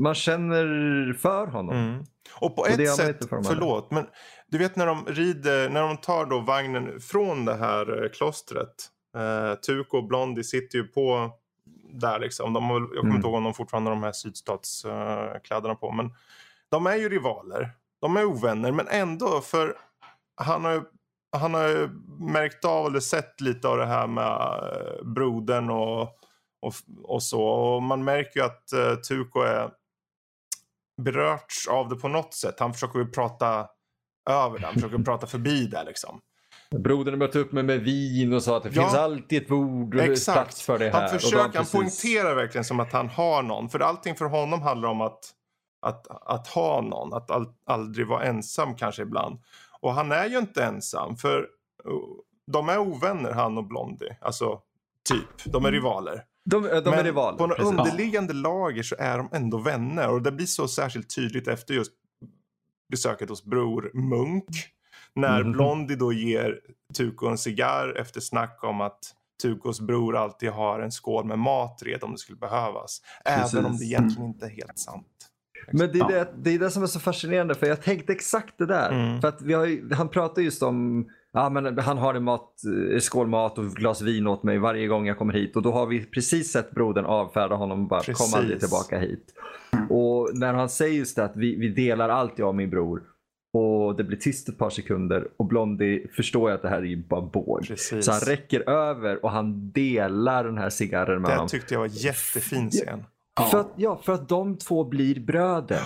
man 0.01 0.15
känner 0.15 1.13
för 1.13 1.47
honom. 1.47 1.75
Mm. 1.75 2.03
Och 2.41 2.55
på 2.55 2.61
Och 2.61 2.69
ett 2.69 2.95
sätt, 2.95 3.29
för 3.29 3.41
förlåt, 3.43 3.91
men 3.91 4.05
du 4.47 4.57
vet 4.57 4.75
när 4.75 4.85
de 4.85 5.05
rider, 5.05 5.69
när 5.69 5.81
de 5.81 5.97
tar 5.97 6.25
då 6.25 6.39
vagnen 6.39 6.99
från 6.99 7.45
det 7.45 7.55
här 7.55 8.03
eh, 8.03 8.09
klostret. 8.09 8.75
Eh, 9.17 9.53
Tuko 9.59 9.97
och 9.97 10.07
Blondie 10.07 10.43
sitter 10.43 10.77
ju 10.77 10.83
på 10.83 11.31
där 11.93 12.19
liksom. 12.19 12.53
De 12.53 12.69
har, 12.69 12.79
jag 12.79 12.87
kommer 12.89 13.01
Mm. 13.03 13.15
inte 13.15 13.27
ihåg 13.27 13.35
om 13.37 13.43
de 13.43 13.53
fortfarande 13.53 13.89
har 13.89 13.95
de 13.95 14.03
här 14.03 14.11
sydstatskläderna 14.11 15.69
eh, 15.73 15.75
på. 15.79 15.91
Men 15.91 16.13
de 16.69 16.87
är 16.87 16.95
ju 16.95 17.09
rivaler. 17.09 17.69
De 18.01 18.17
är 18.17 18.25
ovänner 18.25 18.71
men 18.71 18.87
ändå 18.87 19.41
för 19.41 19.75
han 20.35 20.65
har 20.65 20.71
ju 20.71 20.81
han 21.37 21.53
har 21.53 21.67
ju 21.67 21.89
märkt 22.19 22.65
av 22.65 22.87
eller 22.87 22.99
sett 22.99 23.41
lite 23.41 23.67
av 23.67 23.77
det 23.77 23.85
här 23.85 24.07
med 24.07 24.25
eh, 24.73 25.05
brodern 25.05 25.69
och, 25.69 26.01
och, 26.61 26.73
och 27.03 27.23
så. 27.23 27.43
Och 27.43 27.83
man 27.83 28.03
märker 28.03 28.39
ju 28.39 28.45
att 28.45 28.63
uh, 28.75 28.95
Tuko 28.95 29.39
är 29.41 29.69
berörts 31.01 31.67
av 31.67 31.89
det 31.89 31.95
på 31.95 32.07
något 32.07 32.33
sätt. 32.33 32.59
Han 32.59 32.73
försöker 32.73 32.99
ju 32.99 33.05
prata 33.05 33.67
över 34.29 34.59
det. 34.59 34.65
Han 34.65 34.73
försöker 34.73 34.97
prata 34.97 35.27
förbi 35.27 35.65
det 35.67 35.83
liksom. 35.83 36.19
Brodern 36.83 37.17
mötte 37.17 37.39
upp 37.39 37.51
mig 37.51 37.63
med 37.63 37.79
vin 37.79 38.33
och 38.33 38.43
sa 38.43 38.57
att 38.57 38.63
det 38.63 38.69
Ja. 38.73 38.81
finns 38.81 38.93
alltid 38.93 39.41
ett 39.41 39.47
bord 39.47 39.95
och 39.95 40.01
Exakt. 40.01 40.35
plats 40.35 40.61
för 40.61 40.79
det 40.79 40.89
här. 40.89 41.01
Han 41.01 41.09
försöker, 41.19 41.37
han 41.43 41.51
precis- 41.51 41.71
poängterar 41.71 42.35
verkligen 42.35 42.65
som 42.65 42.79
att 42.79 42.93
han 42.93 43.09
har 43.09 43.43
någon. 43.43 43.69
För 43.69 43.79
allting 43.79 44.15
för 44.15 44.25
honom 44.25 44.61
handlar 44.61 44.89
om 44.89 45.01
att 45.01 45.19
att, 45.81 46.07
att 46.09 46.47
ha 46.47 46.81
någon, 46.81 47.13
att 47.13 47.31
all, 47.31 47.45
aldrig 47.65 48.07
vara 48.07 48.23
ensam 48.23 48.75
kanske 48.75 49.01
ibland. 49.01 49.39
Och 49.81 49.93
han 49.93 50.11
är 50.11 50.25
ju 50.29 50.37
inte 50.37 50.63
ensam 50.63 51.17
för 51.17 51.39
uh, 51.39 51.45
de 52.51 52.69
är 52.69 52.77
ovänner 52.77 53.31
han 53.31 53.57
och 53.57 53.63
Blondie. 53.67 54.17
Alltså 54.21 54.59
typ, 55.09 55.51
de 55.53 55.65
är 55.65 55.71
rivaler. 55.71 56.23
De, 56.45 56.61
de 56.63 56.81
Men 56.83 56.93
är 56.93 57.03
rivaler. 57.03 57.37
på 57.37 57.47
något 57.47 57.57
precis. 57.57 57.71
underliggande 57.79 58.33
lager 58.33 58.83
så 58.83 58.95
är 58.99 59.17
de 59.17 59.29
ändå 59.31 59.57
vänner. 59.57 60.09
Och 60.09 60.21
det 60.21 60.31
blir 60.31 60.45
så 60.45 60.67
särskilt 60.67 61.15
tydligt 61.15 61.47
efter 61.47 61.73
just 61.73 61.91
besöket 62.91 63.29
hos 63.29 63.43
bror 63.43 63.91
Munk. 63.93 64.45
När 65.13 65.43
Mhm. 65.43 65.51
Blondie 65.51 65.95
då 65.95 66.13
ger 66.13 66.59
Tuko 66.97 67.27
en 67.27 67.37
cigarr 67.37 67.97
efter 67.97 68.21
snack 68.21 68.63
om 68.63 68.81
att 68.81 68.99
Tukos 69.41 69.79
bror 69.81 70.15
alltid 70.15 70.49
har 70.49 70.79
en 70.79 70.91
skål 70.91 71.25
med 71.25 71.39
mat 71.39 71.81
redo 71.85 72.05
om 72.05 72.11
det 72.11 72.17
skulle 72.17 72.37
behövas. 72.37 73.01
Precis. 73.25 73.53
Även 73.53 73.65
om 73.65 73.77
det 73.77 73.85
egentligen 73.85 74.27
inte 74.29 74.45
är 74.45 74.49
helt 74.49 74.79
sant. 74.79 75.28
Men 75.73 75.91
det 75.91 75.99
är 75.99 75.99
Ja. 75.99 76.07
det, 76.07 76.27
det 76.37 76.55
är 76.55 76.59
det 76.59 76.69
som 76.71 76.83
är 76.83 76.87
så 76.87 76.99
fascinerande 76.99 77.55
för 77.55 77.67
jag 77.67 77.81
tänkte 77.81 78.13
exakt 78.13 78.57
det 78.57 78.65
där. 78.65 78.91
Mm. 78.91 79.21
För 79.21 79.27
att 79.27 79.41
vi 79.41 79.53
har 79.53 79.93
han 79.95 80.09
pratar 80.09 80.41
just 80.41 80.63
om 80.63 81.07
Ja, 81.31 81.49
men 81.49 81.77
han 81.77 81.97
har 81.97 82.13
en 82.13 82.23
mat, 82.23 82.53
eh, 82.93 82.99
skål 82.99 83.27
mat 83.27 83.57
och 83.57 83.65
glas 83.65 84.01
vin 84.01 84.27
åt 84.27 84.43
mig 84.43 84.57
varje 84.59 84.87
gång 84.87 85.07
jag 85.07 85.17
kommer 85.17 85.33
hit. 85.33 85.55
Och 85.55 85.61
då 85.61 85.71
har 85.71 85.85
vi 85.85 86.05
precis 86.05 86.51
sett 86.51 86.71
brodern 86.71 87.05
avfärda 87.05 87.55
honom 87.55 87.81
och 87.83 87.87
bara 87.89 87.99
kom 88.01 88.05
Precis. 88.13 88.35
aldrig 88.35 88.59
tillbaka 88.59 88.99
hit. 88.99 89.33
Och 89.89 90.29
när 90.33 90.53
han 90.53 90.69
säger 90.69 90.97
just 90.97 91.15
det 91.15 91.23
att 91.23 91.35
vi, 91.35 91.55
vi 91.55 91.69
delar 91.69 92.09
allt 92.09 92.39
jag 92.39 92.47
och 92.47 92.55
min 92.55 92.69
bror. 92.69 93.01
Och 93.53 93.95
det 93.95 94.03
blir 94.03 94.17
tyst 94.17 94.49
ett 94.49 94.57
par 94.57 94.69
sekunder 94.69 95.27
och 95.37 95.45
Blondie 95.45 96.07
förstår 96.15 96.49
ju 96.49 96.55
att 96.55 96.61
det 96.61 96.69
här 96.69 96.77
är 96.77 96.83
ju 96.85 97.07
bara 97.07 97.21
båg. 97.21 97.71
Så 97.77 98.11
han 98.11 98.19
räcker 98.21 98.69
över 98.69 99.25
och 99.25 99.31
han 99.31 99.71
delar 99.71 100.43
den 100.43 100.57
här 100.57 100.69
cigarren 100.69 101.21
med 101.21 101.31
Det 101.31 101.35
honom. 101.35 101.47
tyckte 101.47 101.73
jag 101.73 101.79
var 101.81 101.89
jättefin 101.91 102.69
scen. 102.69 103.03
För 103.51 103.59
att, 103.59 103.71
ja, 103.75 103.97
för 104.03 104.13
att 104.13 104.29
de 104.29 104.57
två 104.57 104.83
blir 104.83 105.19
bröder. 105.19 105.81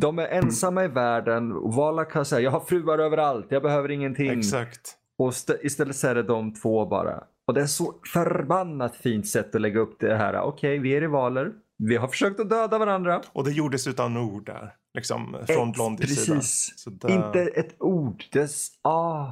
De 0.00 0.18
är 0.18 0.26
ensamma 0.28 0.84
i 0.84 0.88
världen. 0.88 1.52
och 1.52 1.74
Wallach 1.74 2.14
har 2.14 2.24
sagt 2.24 2.42
jag 2.42 2.50
har 2.50 2.60
fruar 2.60 2.98
överallt, 2.98 3.46
jag 3.48 3.62
behöver 3.62 3.90
ingenting. 3.90 4.38
Exakt. 4.38 4.96
Och 5.18 5.28
st- 5.28 5.58
istället 5.66 5.96
så 5.96 6.06
är 6.08 6.14
det 6.14 6.22
de 6.22 6.54
två 6.54 6.86
bara. 6.86 7.24
Och 7.46 7.54
det 7.54 7.60
är 7.62 7.66
så 7.66 7.94
förbannat 8.12 8.96
fint 8.96 9.28
sätt 9.28 9.54
att 9.54 9.60
lägga 9.60 9.80
upp 9.80 9.96
det 10.00 10.16
här. 10.16 10.40
Okej, 10.40 10.78
vi 10.78 10.90
är 10.96 11.00
rivaler. 11.00 11.52
Vi 11.78 11.96
har 11.96 12.08
försökt 12.08 12.40
att 12.40 12.50
döda 12.50 12.78
varandra. 12.78 13.22
Och 13.32 13.44
det 13.44 13.50
gjordes 13.52 13.86
utan 13.86 14.16
ord 14.16 14.46
där. 14.46 14.74
Liksom 14.94 15.36
från 15.46 15.72
Blondies 15.72 16.24
sida. 16.24 16.36
Precis. 16.36 16.72
Så 16.76 16.90
där- 16.90 17.08
Inte 17.26 17.40
ett 17.42 17.76
ord. 17.82 18.24
Det 18.32 18.40
är, 18.40 18.48
ah, 18.82 19.26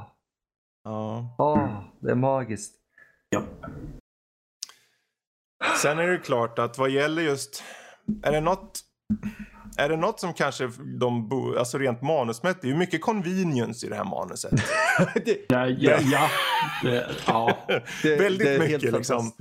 Ja. 0.85 1.35
ah, 1.39 1.69
det 2.01 2.11
är 2.11 2.15
magiskt. 2.15 2.75
Ja. 3.29 3.43
Sen 5.83 5.99
är 5.99 6.07
det 6.07 6.19
klart 6.19 6.59
att 6.59 6.79
vad 6.79 6.91
gäller 6.91 7.23
just, 7.23 7.63
är 8.23 8.33
det 8.33 8.41
något, 8.41 8.81
är 9.77 9.89
det 9.89 9.97
något 9.97 10.21
som 10.21 10.35
kanske 10.35 10.71
de, 11.01 11.29
bo, 11.29 11.59
alltså 11.59 11.79
rent 11.79 12.03
manusmässigt, 12.03 12.63
det 12.63 12.69
är 12.69 12.73
ju 12.73 12.77
mycket 12.79 13.03
convenience 13.03 13.87
i 13.87 13.89
det 13.89 13.97
här 13.97 14.05
manuset. 14.05 14.51
det, 15.25 15.39
Ja, 15.49 15.67
ja, 15.67 15.99
ja. 16.03 16.29
Det, 16.83 17.07
ja. 17.27 17.59
det, 18.03 18.17
Väldigt 18.19 18.47
det 18.47 18.55
är 18.55 18.59
mycket, 18.59 18.83
helt 18.83 18.97
liksom. 18.97 19.33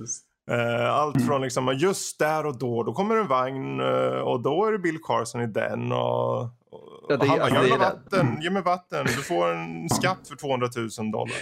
Eh, 0.52 0.94
Allt 0.94 1.26
från 1.26 1.42
liksom, 1.42 1.74
just 1.78 2.20
där 2.20 2.46
och 2.46 2.58
då, 2.60 2.84
då 2.84 2.94
kommer 2.94 3.18
en 3.18 3.28
vagn 3.28 3.80
eh, 3.80 4.20
och 4.20 4.42
då 4.42 4.66
är 4.66 4.72
det 4.72 4.80
Bill 4.80 5.00
Carson 5.04 5.42
i 5.42 5.48
den 5.48 5.92
och, 5.92 6.42
och 6.42 6.50
Ja, 7.10 7.18
det 7.18 7.28
han 7.28 7.38
bara, 7.40 7.46
alltså, 7.46 7.62
ha 7.62 7.78
det. 7.78 7.78
vatten, 7.78 8.42
ge 8.42 8.50
mig 8.50 8.62
vatten, 8.62 9.06
du 9.06 9.12
får 9.24 9.52
en 9.52 9.90
skatt 9.90 10.28
för 10.28 10.36
200 10.36 10.68
000 10.76 11.12
dollar. 11.12 11.36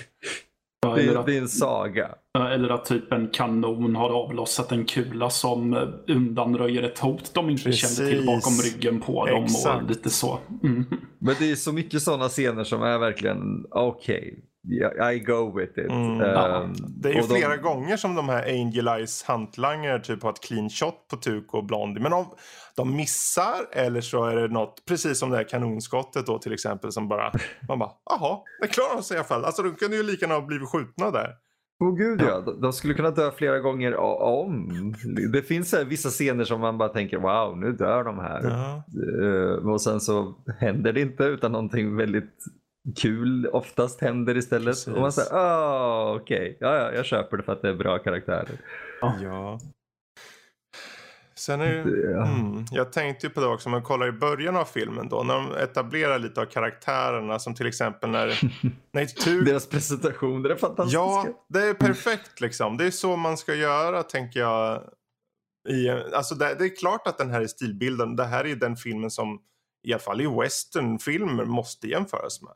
Ja, 0.81 0.95
Det, 0.95 1.17
att, 1.19 1.25
det 1.25 1.37
är 1.37 1.41
en 1.41 1.47
saga. 1.49 2.09
eller 2.53 2.69
att 2.69 2.85
typ 2.85 3.11
en 3.11 3.27
kanon 3.27 3.95
har 3.95 4.09
avlossat 4.09 4.71
en 4.71 4.85
kula 4.85 5.29
som 5.29 5.73
eh, 5.73 5.83
undanröjer 6.07 6.83
ett 6.83 6.99
hot 6.99 7.31
de 7.33 7.49
inte 7.49 7.63
Precis. 7.63 7.97
kände 7.97 8.11
till 8.11 8.25
bakom 8.25 8.53
ryggen 8.53 9.01
på 9.01 9.25
dem. 9.25 9.43
Exakt. 9.43 9.83
Och 9.83 9.89
lite 9.89 10.09
så. 10.09 10.39
Mm. 10.63 10.85
Men 11.19 11.35
det 11.39 11.51
är 11.51 11.55
så 11.55 11.71
mycket 11.73 12.01
sådana 12.01 12.29
scener 12.29 12.63
som 12.63 12.83
är 12.83 12.97
verkligen 12.97 13.65
okej. 13.71 14.45
yeah, 14.71 15.13
I 15.15 15.19
go 15.19 15.57
with 15.59 15.79
it. 15.79 15.91
Mm. 15.91 16.21
Ehm, 16.21 16.73
Det 17.01 17.09
är 17.09 17.13
ju 17.13 17.21
och 17.21 17.27
de- 17.27 17.35
flera 17.35 17.57
gånger 17.57 17.97
som 17.97 18.15
de 18.15 18.29
här 18.29 18.43
Angel 18.49 18.87
Eyes 18.87 19.23
hantlangare 19.23 19.99
typ 19.99 20.23
har 20.23 20.29
ett 20.29 20.41
clean 20.43 20.69
shot 20.69 21.07
på 21.09 21.15
Tuco 21.17 21.57
och 21.57 21.65
Blondie. 21.65 22.03
Men 22.03 22.13
om 22.13 22.25
de 22.79 22.95
missar 22.95 23.65
eller 23.71 24.01
så 24.01 24.25
är 24.25 24.35
det 24.35 24.47
något, 24.47 24.85
precis 24.87 25.19
som 25.19 25.29
det 25.29 25.37
här 25.37 25.43
kanonskottet 25.43 26.25
då 26.25 26.37
till 26.39 26.53
exempel 26.53 26.91
som 26.91 27.07
bara, 27.07 27.31
man 27.67 27.79
bara, 27.79 27.91
jaha, 28.09 28.39
det 28.61 28.67
klarar 28.67 28.95
de 28.95 29.03
sig 29.03 29.15
i 29.15 29.17
alla 29.17 29.27
fall. 29.27 29.45
Alltså 29.45 29.63
de 29.63 29.75
kunde 29.75 29.97
ju 29.97 30.03
lika 30.03 30.25
gärna 30.25 30.39
ha 30.39 30.45
blivit 30.47 30.69
skjutna 30.69 31.11
där. 31.11 31.35
Åh 31.83 31.95
gud 31.95 32.21
ja, 32.21 32.39
de- 32.39 32.61
de 32.61 32.73
skulle 32.73 32.93
kunna 32.93 33.11
dö 33.11 33.31
flera 33.31 33.59
gånger 33.59 33.95
om. 34.21 34.69
Det 35.33 35.41
finns 35.41 35.69
så 35.69 35.77
här 35.77 35.85
vissa 35.85 36.09
scener 36.09 36.43
som 36.43 36.61
man 36.61 36.77
bara 36.77 36.89
tänker 36.89 37.17
wow, 37.17 37.57
nu 37.57 37.71
dör 37.71 38.03
de 38.03 38.19
här. 38.19 38.43
Ja. 38.43 38.83
Eh, 39.23 39.69
och 39.69 39.81
sen 39.81 39.99
så 39.99 40.35
händer 40.59 40.93
det 40.93 41.01
inte 41.01 41.23
utan 41.23 41.51
någonting 41.51 41.95
väldigt 41.95 42.35
kul 43.01 43.47
oftast 43.47 44.01
händer 44.01 44.37
istället. 44.37 44.65
Precis. 44.65 44.87
Och 44.93 45.01
man 45.01 45.11
säger, 45.11 45.33
ah 45.35 46.15
okej, 46.21 46.57
ja, 46.59 46.75
ja, 46.75 46.91
jag 46.93 47.05
köper 47.05 47.37
det 47.37 47.43
för 47.43 47.53
att 47.53 47.61
det 47.61 47.69
är 47.69 47.73
bra 47.75 47.97
karaktärer. 47.99 48.57
ja. 49.21 49.59
Sen 51.39 51.62
är 51.62 51.86
Ja. 52.13 52.25
mm, 52.25 52.65
jag 52.71 52.93
tänkte 52.93 53.28
ju 53.28 53.34
på 53.34 53.39
det 53.39 53.47
också, 53.47 53.69
om 53.69 53.71
man 53.71 53.84
kollar 53.84 54.08
i 54.08 54.12
början 54.12 54.56
av 54.56 54.65
filmen 54.65 55.10
då, 55.10 55.23
när 55.23 55.34
de 55.34 55.56
etablerar 55.56 56.19
lite 56.19 56.41
av 56.41 56.45
karaktärerna 56.45 57.39
som 57.39 57.56
till 57.56 57.67
exempel 57.67 58.10
när, 58.10 58.28
när 58.91 59.06
Tuco 59.06 59.45
Deras 59.45 59.67
presentationer 59.67 60.49
är 60.49 60.56
fantastiska. 60.56 60.99
Ja, 60.99 61.45
det 61.49 61.60
är 61.60 61.73
perfekt 61.73 62.41
liksom. 62.41 62.78
Det 62.78 62.86
är 62.86 62.91
så 62.91 63.15
man 63.15 63.38
ska 63.38 63.56
göra 63.56 64.04
tänker 64.04 64.39
jag. 64.39 64.84
I, 65.69 65.89
alltså 65.89 66.36
det, 66.36 66.56
det 66.56 66.65
är 66.65 66.75
klart 66.75 67.08
att 67.08 67.17
den 67.17 67.30
här 67.30 67.41
är 67.41 67.47
stilbilden. 67.47 68.15
Det 68.15 68.25
här 68.25 68.45
är 68.45 68.56
den 68.56 68.75
filmen 68.75 69.12
som 69.12 69.39
i 69.88 69.93
alla 69.93 69.99
fall 69.99 70.21
i 70.21 70.28
westernfilmer 70.28 71.45
måste 71.45 71.88
jämföras 71.88 72.41
med. 72.41 72.54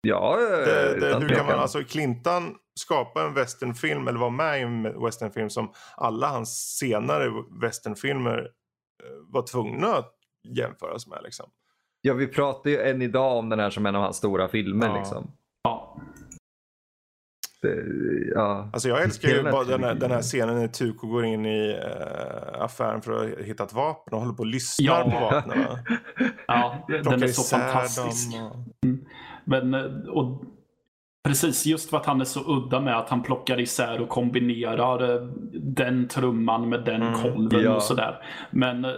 Ja 0.00 0.36
Det, 0.36 0.66
det, 1.00 1.06
utan 1.08 1.22
hur 1.22 1.28
kan 1.28 1.46
man, 1.46 1.58
alltså 1.58 1.84
Clintan 1.84 2.54
skapa 2.80 3.22
en 3.22 3.34
westernfilm 3.34 4.08
eller 4.08 4.18
vara 4.18 4.30
med 4.30 4.58
i 4.58 4.62
en 4.62 5.02
westernfilm 5.04 5.50
som 5.50 5.72
alla 5.96 6.26
hans 6.28 6.76
senare 6.78 7.30
westernfilmer 7.62 8.38
eh, 8.38 9.10
var 9.32 9.42
tvungna 9.46 9.86
att 9.88 10.14
jämföras 10.56 11.06
med 11.06 11.18
liksom. 11.24 11.46
Ja, 12.00 12.14
vi 12.14 12.26
pratar 12.26 12.70
ju 12.70 12.80
än 12.80 13.02
idag 13.02 13.36
om 13.36 13.48
den 13.48 13.58
här 13.60 13.70
som 13.70 13.86
en 13.86 13.96
av 13.96 14.02
hans 14.02 14.16
stora 14.16 14.48
filmer. 14.48 14.86
Ja. 14.88 14.96
Liksom. 14.98 15.30
Ja. 15.62 16.00
Det, 17.62 17.74
ja. 18.34 18.70
Alltså 18.72 18.88
jag 18.88 19.02
älskar 19.02 19.28
ju 19.28 19.42
bara 19.42 19.64
den 19.64 19.84
här, 19.84 19.94
den 19.94 20.10
här 20.10 20.22
scenen 20.22 20.56
när 20.56 20.68
Tuko 20.68 21.06
går 21.06 21.24
in 21.24 21.46
i 21.46 21.70
eh, 21.82 22.62
affären 22.62 23.02
för 23.02 23.24
att 23.24 23.38
hitta 23.46 23.64
ett 23.64 23.72
vapen 23.72 24.14
och 24.14 24.20
håller 24.20 24.32
på 24.34 24.38
och 24.42 24.46
lyssnar 24.46 24.86
Ja. 24.86 25.04
på 25.04 25.34
vapnen. 25.36 25.64
va? 25.64 25.78
ja, 26.46 26.86
den 26.88 27.22
är 27.22 27.26
så 27.28 27.56
fantastisk. 27.56 28.28
och- 28.36 28.87
Men, 29.48 29.74
eh, 29.74 29.84
och 30.10 30.42
precis 31.28 31.66
just 31.66 31.90
för 31.90 31.96
att 31.96 32.06
han 32.06 32.20
är 32.20 32.24
så 32.24 32.40
udda 32.46 32.80
med 32.80 32.98
att 32.98 33.08
han 33.08 33.22
plockar 33.22 33.60
isär 33.60 34.00
och 34.00 34.08
kombinerar 34.08 35.14
eh, 35.14 35.22
den 35.54 36.08
trumman 36.08 36.68
med 36.68 36.84
den 36.84 37.02
Mm, 37.02 37.14
kolven 37.22 37.62
ja. 37.64 37.74
och 37.76 37.82
sådär. 37.82 38.18
Men 38.50 38.84
eh, 38.84 38.90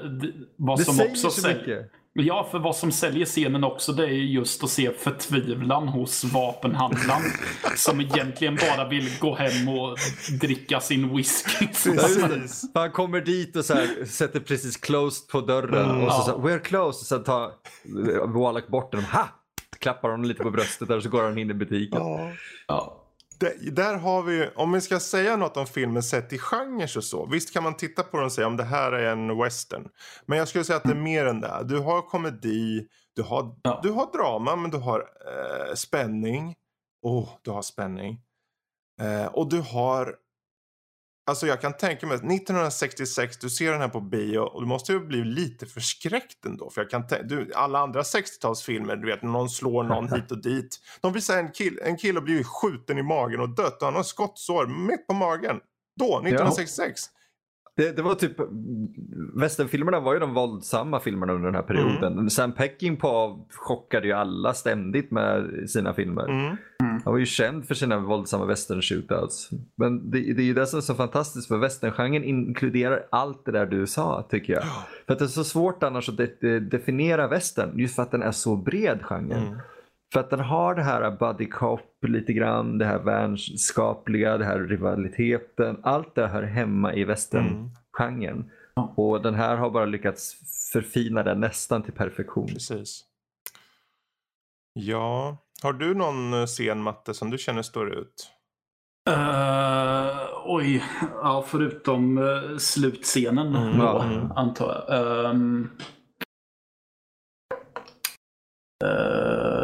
vad 0.56 0.78
Det 0.78 0.84
som 0.84 1.06
också 1.10 1.30
så 1.30 1.40
säljer... 1.40 1.84
Ja, 2.12 2.48
för 2.50 2.58
vad 2.58 2.76
som 2.76 2.92
säljer 2.92 3.26
scenen 3.26 3.64
också 3.64 3.92
det 3.92 4.04
är 4.04 4.08
just 4.08 4.64
att 4.64 4.70
se 4.70 4.90
förtvivlan 4.92 5.88
hos 5.88 6.24
vapenhandlaren. 6.24 7.22
som 7.76 8.00
egentligen 8.00 8.56
bara 8.56 8.88
vill 8.88 9.08
gå 9.20 9.34
hem 9.34 9.68
och 9.68 9.96
dricka 10.40 10.80
sin 10.80 11.16
whisky. 11.16 11.66
Precis. 11.66 12.64
Han 12.74 12.90
kommer 12.90 13.20
dit 13.20 13.56
och 13.56 13.64
så 13.64 13.74
här, 13.74 14.04
sätter 14.04 14.40
precis 14.40 14.76
closed 14.76 15.28
på 15.28 15.40
dörren 15.40 15.90
Mm. 15.90 16.04
och 16.06 16.12
så, 16.12 16.18
Ja. 16.18 16.24
så 16.24 16.40
här, 16.40 16.48
we're 16.48 16.58
closed 16.58 16.86
och 17.00 17.06
sen 17.06 17.24
tar 17.24 17.50
Wallach 18.38 18.66
bort 18.68 18.92
den. 18.92 19.04
Ha! 19.04 19.28
Klappar 19.81 20.11
honom 20.11 20.25
lite 20.25 20.43
på 20.43 20.51
bröstet 20.51 20.88
där 20.88 20.97
och 20.97 21.03
så 21.03 21.09
går 21.09 21.23
han 21.23 21.38
in 21.38 21.51
i 21.51 21.55
butiken. 21.55 21.99
Ja. 22.03 22.33
Ja. 22.66 22.97
Det, 23.38 23.71
där 23.77 23.95
har 23.99 24.23
vi 24.23 24.49
om 24.55 24.73
vi 24.73 24.81
ska 24.81 25.01
säga 25.01 25.37
något 25.37 25.57
om 25.57 25.66
filmen 25.66 26.03
sett 26.03 26.33
i 26.33 26.38
genrer 26.38 26.97
och 26.97 27.05
så. 27.05 27.27
Visst 27.27 27.53
kan 27.53 27.62
man 27.62 27.77
titta 27.77 28.03
på 28.03 28.16
den 28.16 28.27
och 28.27 28.33
säga 28.33 28.47
om 28.47 28.57
det 28.57 28.64
här 28.64 28.93
är 28.93 29.12
en 29.12 29.38
western. 29.38 29.88
Men 30.27 30.38
jag 30.38 30.49
skulle 30.49 30.64
säga 30.64 30.77
att 30.77 30.83
det 30.83 30.90
är 30.90 30.95
mer 30.95 31.27
än 31.27 31.40
det. 31.40 31.61
Du 31.64 31.79
har 31.79 32.03
komedi, 32.03 32.87
du 33.16 33.23
har, 33.23 33.57
Ja. 33.62 33.81
du 33.83 33.90
har 33.90 34.12
drama 34.12 34.57
men 34.57 34.71
du 34.71 34.77
har 34.79 35.01
eh, 35.01 35.75
spänning. 35.75 36.55
Oh, 37.03 37.29
du 37.43 37.51
har 37.51 37.62
spänning. 37.62 38.21
Eh, 39.01 39.27
och 39.27 39.49
du 39.49 39.61
har, 39.61 40.14
alltså 41.31 41.47
jag 41.47 41.61
kan 41.61 41.73
tänka 41.73 42.07
mig 42.07 42.14
att 42.14 42.25
1966, 42.25 43.38
du 43.38 43.51
ser 43.51 43.73
den 43.73 43.81
här 43.81 43.88
på 43.88 44.01
bio 44.01 44.38
och 44.38 44.61
du 44.61 44.66
måste 44.66 44.93
ju 44.93 45.01
bli 45.01 45.25
lite 45.25 45.66
förskräckt 45.66 46.45
ändå. 46.45 46.71
För 46.71 46.81
jag 46.81 46.90
kan 46.90 47.03
tän- 47.03 47.23
du, 47.23 47.53
alla 47.55 47.79
andra 47.79 48.03
60-talsfilmer, 48.03 48.97
du 48.97 49.07
vet 49.07 49.23
någon 49.23 49.51
slår 49.51 49.85
någon 49.85 50.12
hit 50.14 50.31
och 50.31 50.43
dit. 50.43 50.79
De 51.01 51.12
visar 51.12 51.38
en, 51.38 51.53
kill, 51.53 51.81
en 51.85 51.97
kille 51.97 52.19
har 52.19 52.25
blivit 52.25 52.47
skjuten 52.47 52.99
i 52.99 53.03
magen 53.03 53.40
och 53.40 53.49
dött 53.49 53.81
och 53.81 53.87
han 53.87 53.97
har 53.97 54.03
skottsår 54.03 54.66
mitt 54.66 55.07
på 55.07 55.14
magen. 55.14 55.61
Då, 55.97 56.19
1966. 56.19 57.01
Det, 57.76 57.96
det 57.96 58.02
var 58.02 58.14
typ, 58.14 58.37
västernfilmerna 59.40 60.00
var 60.00 60.14
ju 60.14 60.20
de 60.20 60.35
våldsamma 60.35 61.00
filmerna 61.00 61.33
under 61.33 61.46
den 61.46 61.54
här 61.54 61.62
perioden. 61.62 62.12
Mm. 62.12 62.30
Sam 62.30 62.52
Peckinpah 62.52 63.37
chockade 63.50 64.06
ju 64.06 64.12
alla 64.12 64.54
ständigt 64.54 65.11
med 65.11 65.70
sina 65.70 65.94
filmer. 65.94 66.28
Mm. 66.28 66.56
Han 67.04 67.12
var 67.12 67.18
ju 67.18 67.26
känd 67.26 67.66
för 67.66 67.74
sina 67.74 67.98
våldsamma 67.98 68.44
western 68.44 68.83
shootouts. 68.83 69.50
Men 69.76 70.11
det, 70.11 70.18
det 70.18 70.42
är 70.42 70.46
ju 70.46 70.54
det 70.54 70.66
som 70.66 70.76
är 70.76 70.80
så 70.80 70.94
fantastiskt 70.94 71.48
för 71.48 71.59
westerngenren 71.59 72.24
inkluderar 72.24 73.02
allt 73.11 73.44
det 73.44 73.52
där 73.52 73.66
du 73.66 73.87
sa 73.87 74.26
tycker 74.30 74.52
jag. 74.52 74.62
För 75.06 75.12
att 75.12 75.18
det 75.18 75.24
är 75.24 75.26
så 75.26 75.44
svårt 75.44 75.83
annars 75.83 76.09
att 76.09 76.16
de, 76.16 76.26
de, 76.40 76.61
definiera 76.61 77.28
western 77.28 77.78
just 77.78 77.94
för 77.94 78.02
att 78.02 78.11
den 78.11 78.22
är 78.22 78.33
så 78.33 78.56
bred 78.56 79.02
genren. 79.02 79.61
Mm. 80.11 80.12
För 80.12 80.20
att 80.20 80.31
den 80.31 80.40
har 80.40 80.75
det 80.75 80.83
här 80.83 81.11
buddy 81.11 81.46
cop 81.46 82.05
lite 82.07 82.33
grann, 82.33 82.79
det 82.79 82.85
här 82.85 82.99
vänskapliga, 82.99 84.38
det 84.38 84.44
här 84.44 84.59
rivaliteten. 84.59 85.81
Allt 85.83 86.14
det 86.14 86.27
hör 86.27 86.42
hemma 86.42 86.94
i 86.94 87.05
westerngenren. 87.05 88.51
Ja. 88.75 88.94
Och 88.96 89.23
den 89.23 89.35
här 89.35 89.57
har 89.57 89.70
bara 89.70 89.85
lyckats 89.85 90.37
förfina 90.73 91.23
den 91.23 91.40
nästan 91.40 91.83
till 91.83 91.92
perfektion. 91.92 92.46
Precis. 92.46 93.05
Ja, 94.73 95.37
har 95.62 95.73
du 95.73 95.94
någon 95.94 96.35
eh, 96.35 96.46
scen 96.46 96.83
Matte 96.83 97.14
som 97.14 97.31
du 97.31 97.38
känner 97.38 97.62
står 97.62 97.94
ut? 97.99 98.31
Eh, 99.11 100.16
oj, 100.44 100.85
ja, 101.23 101.44
förutom 101.46 102.18
uh, 102.18 102.57
slutscenen 102.59 103.57
Mm, 103.57 103.79
då, 103.79 103.99
mm. 104.01 104.33
antar 104.33 104.85
jag. 104.88 105.25
Ehm, 105.31 105.70
eh, 108.85 109.60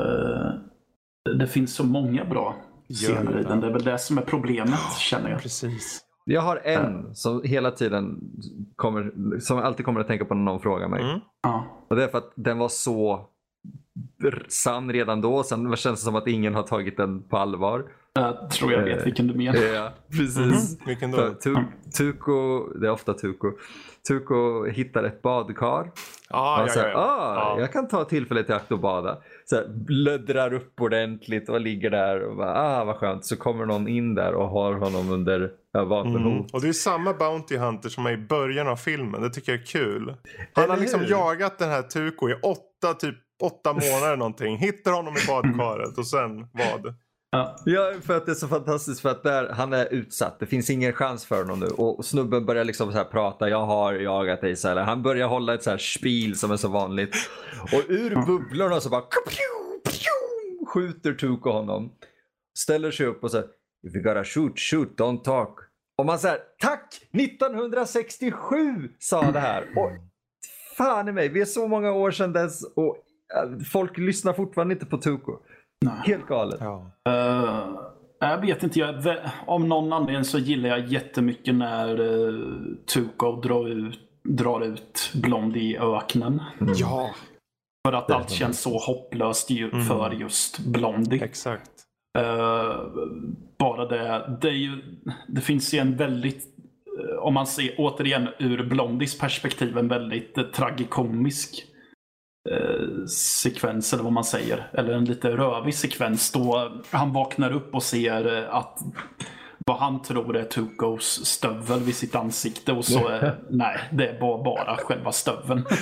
det 1.39 1.47
finns 1.47 1.75
så 1.75 1.85
många 1.85 2.25
bra 2.25 2.57
scener 2.89 3.31
i 3.31 3.43
det. 3.43 3.49
den. 3.49 3.61
Det 3.61 3.67
är 3.67 3.73
väl 3.73 3.85
det 3.85 3.99
som 3.99 4.19
är 4.19 4.23
problemet 4.23 4.99
känner 4.99 5.31
jag. 5.31 5.43
Precis. 5.43 6.03
Jag 6.25 6.41
har 6.41 6.57
en 6.57 7.15
som 7.15 7.43
hela 7.45 7.71
tiden 7.71 8.21
kommer, 8.77 9.13
som 9.41 9.59
alltid 9.59 9.87
kommer 9.87 10.01
att 10.01 10.07
tänka 10.07 10.25
på 10.25 10.35
när 10.35 10.43
någon 10.43 10.61
frågar 10.61 10.89
mig. 10.89 11.03
Mm. 11.03 11.21
Och 11.89 11.97
det 11.97 12.05
är 12.05 12.09
för 12.09 12.19
att 12.19 12.33
den 12.35 12.59
var 12.59 12.69
så 12.69 13.27
sann 14.49 14.93
redan 14.93 15.21
då. 15.21 15.43
Sen 15.43 15.77
känns 15.77 16.01
det 16.01 16.05
som 16.05 16.15
att 16.15 16.27
ingen 16.27 16.55
har 16.55 16.63
tagit 16.63 16.97
den 16.97 17.23
på 17.23 17.37
allvar. 17.37 17.85
Jag 18.17 18.51
tror 18.51 18.73
jag 18.73 18.83
vet 18.83 18.99
Eh, 18.99 19.05
vilken 19.05 19.27
du 19.27 19.35
menar. 19.35 19.63
Ja, 19.63 19.93
precis. 20.11 20.79
Vilken 20.87 21.13
För 21.13 21.29
då? 21.29 21.35
tu, 21.35 21.57
Tuko, 21.99 22.69
det 22.81 22.87
är 22.87 22.91
ofta 22.91 23.15
Tuko. 23.15 23.53
Tuko 24.09 24.65
hittar 24.67 25.05
ett 25.05 25.23
badkar. 25.23 25.91
Ah, 26.31 26.61
ja, 26.61 26.69
säger, 26.69 26.89
ja, 26.89 26.93
ja. 26.93 26.99
ah, 27.01 27.35
Ja. 27.57 27.61
jag 27.61 27.73
kan 27.73 27.89
ta 27.89 28.05
tillfället 28.05 28.51
i 28.51 28.53
akt 28.53 28.73
och 28.73 28.79
bada. 28.81 29.19
Så 29.45 29.57
här, 29.57 29.69
blöddrar 29.69 30.55
upp 30.55 30.81
ordentligt 30.81 31.49
och 31.49 31.61
ligger 31.61 31.91
där 31.91 32.23
och 32.25 32.37
bara, 32.37 32.55
ah 32.55 32.85
vad 32.85 32.97
skönt. 32.97 33.25
Så 33.25 33.37
kommer 33.37 33.67
någon 33.67 33.89
in 33.89 34.15
där 34.15 34.35
och 34.35 34.49
har 34.49 34.73
honom 34.75 35.11
under 35.13 35.51
ja, 35.73 35.81
Mm. 35.81 35.89
vapenhot. 35.89 36.51
Och 36.55 36.61
det 36.61 36.69
är 36.69 36.73
samma 36.73 37.13
Bounty 37.15 37.57
Hunter 37.57 37.89
som 37.89 38.07
är 38.07 38.11
i 38.13 38.17
början 38.17 38.69
av 38.69 38.77
filmen. 38.77 39.23
Det 39.23 39.31
tycker 39.31 39.53
jag 39.53 39.61
är 39.61 39.67
kul. 39.67 40.17
Han 40.55 40.65
Eller 40.65 40.75
har 40.75 40.81
liksom 40.81 41.01
hur? 41.01 41.11
jagat 41.11 41.59
den 41.59 41.71
här 41.71 41.83
Tuko 41.83 42.29
i 42.31 42.35
åtta, 42.35 42.95
typ 42.99 43.15
åtta 43.43 43.73
månader 43.73 44.17
någonting. 44.17 44.57
Hittar 44.57 44.93
honom 44.93 45.15
i 45.15 45.27
badkaret 45.29 45.99
och 45.99 46.07
sen 46.07 46.41
vad? 46.53 46.95
Ja. 47.31 47.57
Ja, 47.65 47.93
för 48.03 48.17
att 48.17 48.27
det 48.27 48.33
är 48.33 48.35
så 48.35 48.49
fantastiskt 48.49 49.01
för 49.01 49.09
att 49.09 49.23
där, 49.23 49.49
han 49.49 49.73
är 49.73 49.93
utsatt. 49.93 50.41
Det 50.41 50.47
finns 50.47 50.71
ingen 50.71 50.93
chans 50.93 51.25
för 51.25 51.39
honom 51.39 51.61
nu. 51.61 51.67
Och 51.67 52.05
snubben 52.05 52.47
börjar 52.47 52.65
liksom 52.65 52.93
så 52.93 52.99
här 52.99 53.05
prata. 53.05 53.49
Jag 53.49 53.67
har 53.67 53.93
jagat 53.93 54.41
dig. 54.41 54.57
Så 54.57 54.69
här. 54.69 54.77
Han 54.77 55.03
börjar 55.03 55.29
hålla 55.29 55.55
ett 55.55 55.63
så 55.63 55.71
här 55.71 55.79
spil 55.79 56.39
som 56.39 56.51
är 56.51 56.57
så 56.57 56.69
vanligt. 56.69 57.17
Och 57.63 57.83
ur 57.89 58.27
bubblorna 58.27 58.81
så 58.81 58.89
bara 58.91 59.03
skjuter 60.67 61.13
Tuko 61.13 61.51
honom. 61.51 61.93
Ställer 62.59 62.91
sig 62.91 63.07
upp 63.07 63.25
och 63.25 63.31
säger 63.31 63.47
If 63.87 63.95
you 63.95 64.03
gotta 64.03 64.25
shoot, 64.25 64.59
shoot, 64.59 65.01
don't 65.01 65.23
talk. 65.23 65.59
Och 65.99 66.07
man 66.07 66.19
säger 66.19 66.39
tack! 66.59 67.01
1967 67.13 68.91
sa 68.99 69.31
det 69.31 69.41
här. 69.41 69.63
Och 69.77 69.91
fan 70.77 71.09
i 71.09 71.13
mig, 71.13 71.29
vi 71.29 71.41
är 71.41 71.45
så 71.45 71.69
många 71.69 71.93
år 71.93 72.11
sedan 72.11 72.33
dess 72.33 72.63
och 72.77 72.97
äh, 73.35 73.59
folk 73.73 73.99
lyssnar 73.99 74.33
fortfarande 74.33 74.75
inte 74.75 74.87
på 74.87 74.99
Tuko. 74.99 75.39
Nej. 75.85 75.95
Helt 76.05 76.27
galet. 76.27 76.61
Ja. 76.61 76.91
Eh, 77.09 77.69
jag 78.19 78.41
vet 78.41 78.63
inte, 78.63 78.79
jag, 78.79 78.95
av 79.47 79.65
någon 79.65 79.93
anledning 79.93 80.25
så 80.25 80.39
gillar 80.39 80.69
jag 80.69 80.87
jättemycket 80.87 81.55
när 81.55 82.01
uh, 82.01 82.55
Tuco 82.95 83.41
drar 83.41 83.69
ut, 83.69 83.99
drar 84.25 84.61
ut 84.61 85.11
Blond 85.15 85.57
i 85.57 85.79
öknen. 85.79 86.43
ja, 86.77 87.11
För 87.87 87.93
att 87.93 88.11
allt 88.11 88.31
känns 88.31 88.61
så 88.61 88.79
hopplöst 88.79 89.51
ju, 89.51 89.71
Mm. 89.71 89.85
för 89.85 90.11
just 90.11 90.59
Blondie. 90.59 91.25
exakt. 91.25 91.71
Eh, 92.19 92.77
bara 93.59 93.87
det, 93.87 94.39
det 94.41 94.49
är 94.49 94.53
ju, 94.53 94.83
det 95.29 95.41
finns 95.41 95.75
ju 95.75 95.79
en 95.79 95.97
väldigt, 95.97 96.45
om 97.21 97.35
man 97.35 97.47
ser 97.47 97.75
återigen 97.79 98.29
ur 98.39 98.65
Blondies 98.65 99.19
perspektiv, 99.19 99.79
en 99.79 99.89
väldigt 99.89 100.39
eh, 100.39 100.45
tragikomisk 100.45 101.65
eh, 102.51 103.07
sekvens 103.09 103.93
eller 103.93 104.03
vad 104.05 104.13
man 104.13 104.25
säger. 104.25 104.69
Eller 104.73 104.93
en 104.93 105.05
lite 105.05 105.29
rövig 105.29 105.75
sekvens 105.75 106.33
då 106.33 106.73
han 106.91 107.13
vaknar 107.13 107.53
upp 107.53 107.75
och 107.75 107.83
ser 107.83 108.37
eh, 108.39 108.55
att 108.55 108.79
vad 109.69 109.79
han 109.79 110.03
tror 110.03 110.37
är 110.37 110.45
Tukos 110.45 111.25
stövel 111.27 111.81
vid 111.81 111.95
sitt 111.97 112.15
ansikte 112.15 112.73
och 112.73 112.85
så 112.85 113.09
är, 113.09 113.39
nej, 113.51 113.79
det 113.93 114.09
är 114.09 114.21
bara, 114.21 114.43
bara 114.45 114.77
själva 114.77 115.13
stöveln. 115.13 115.65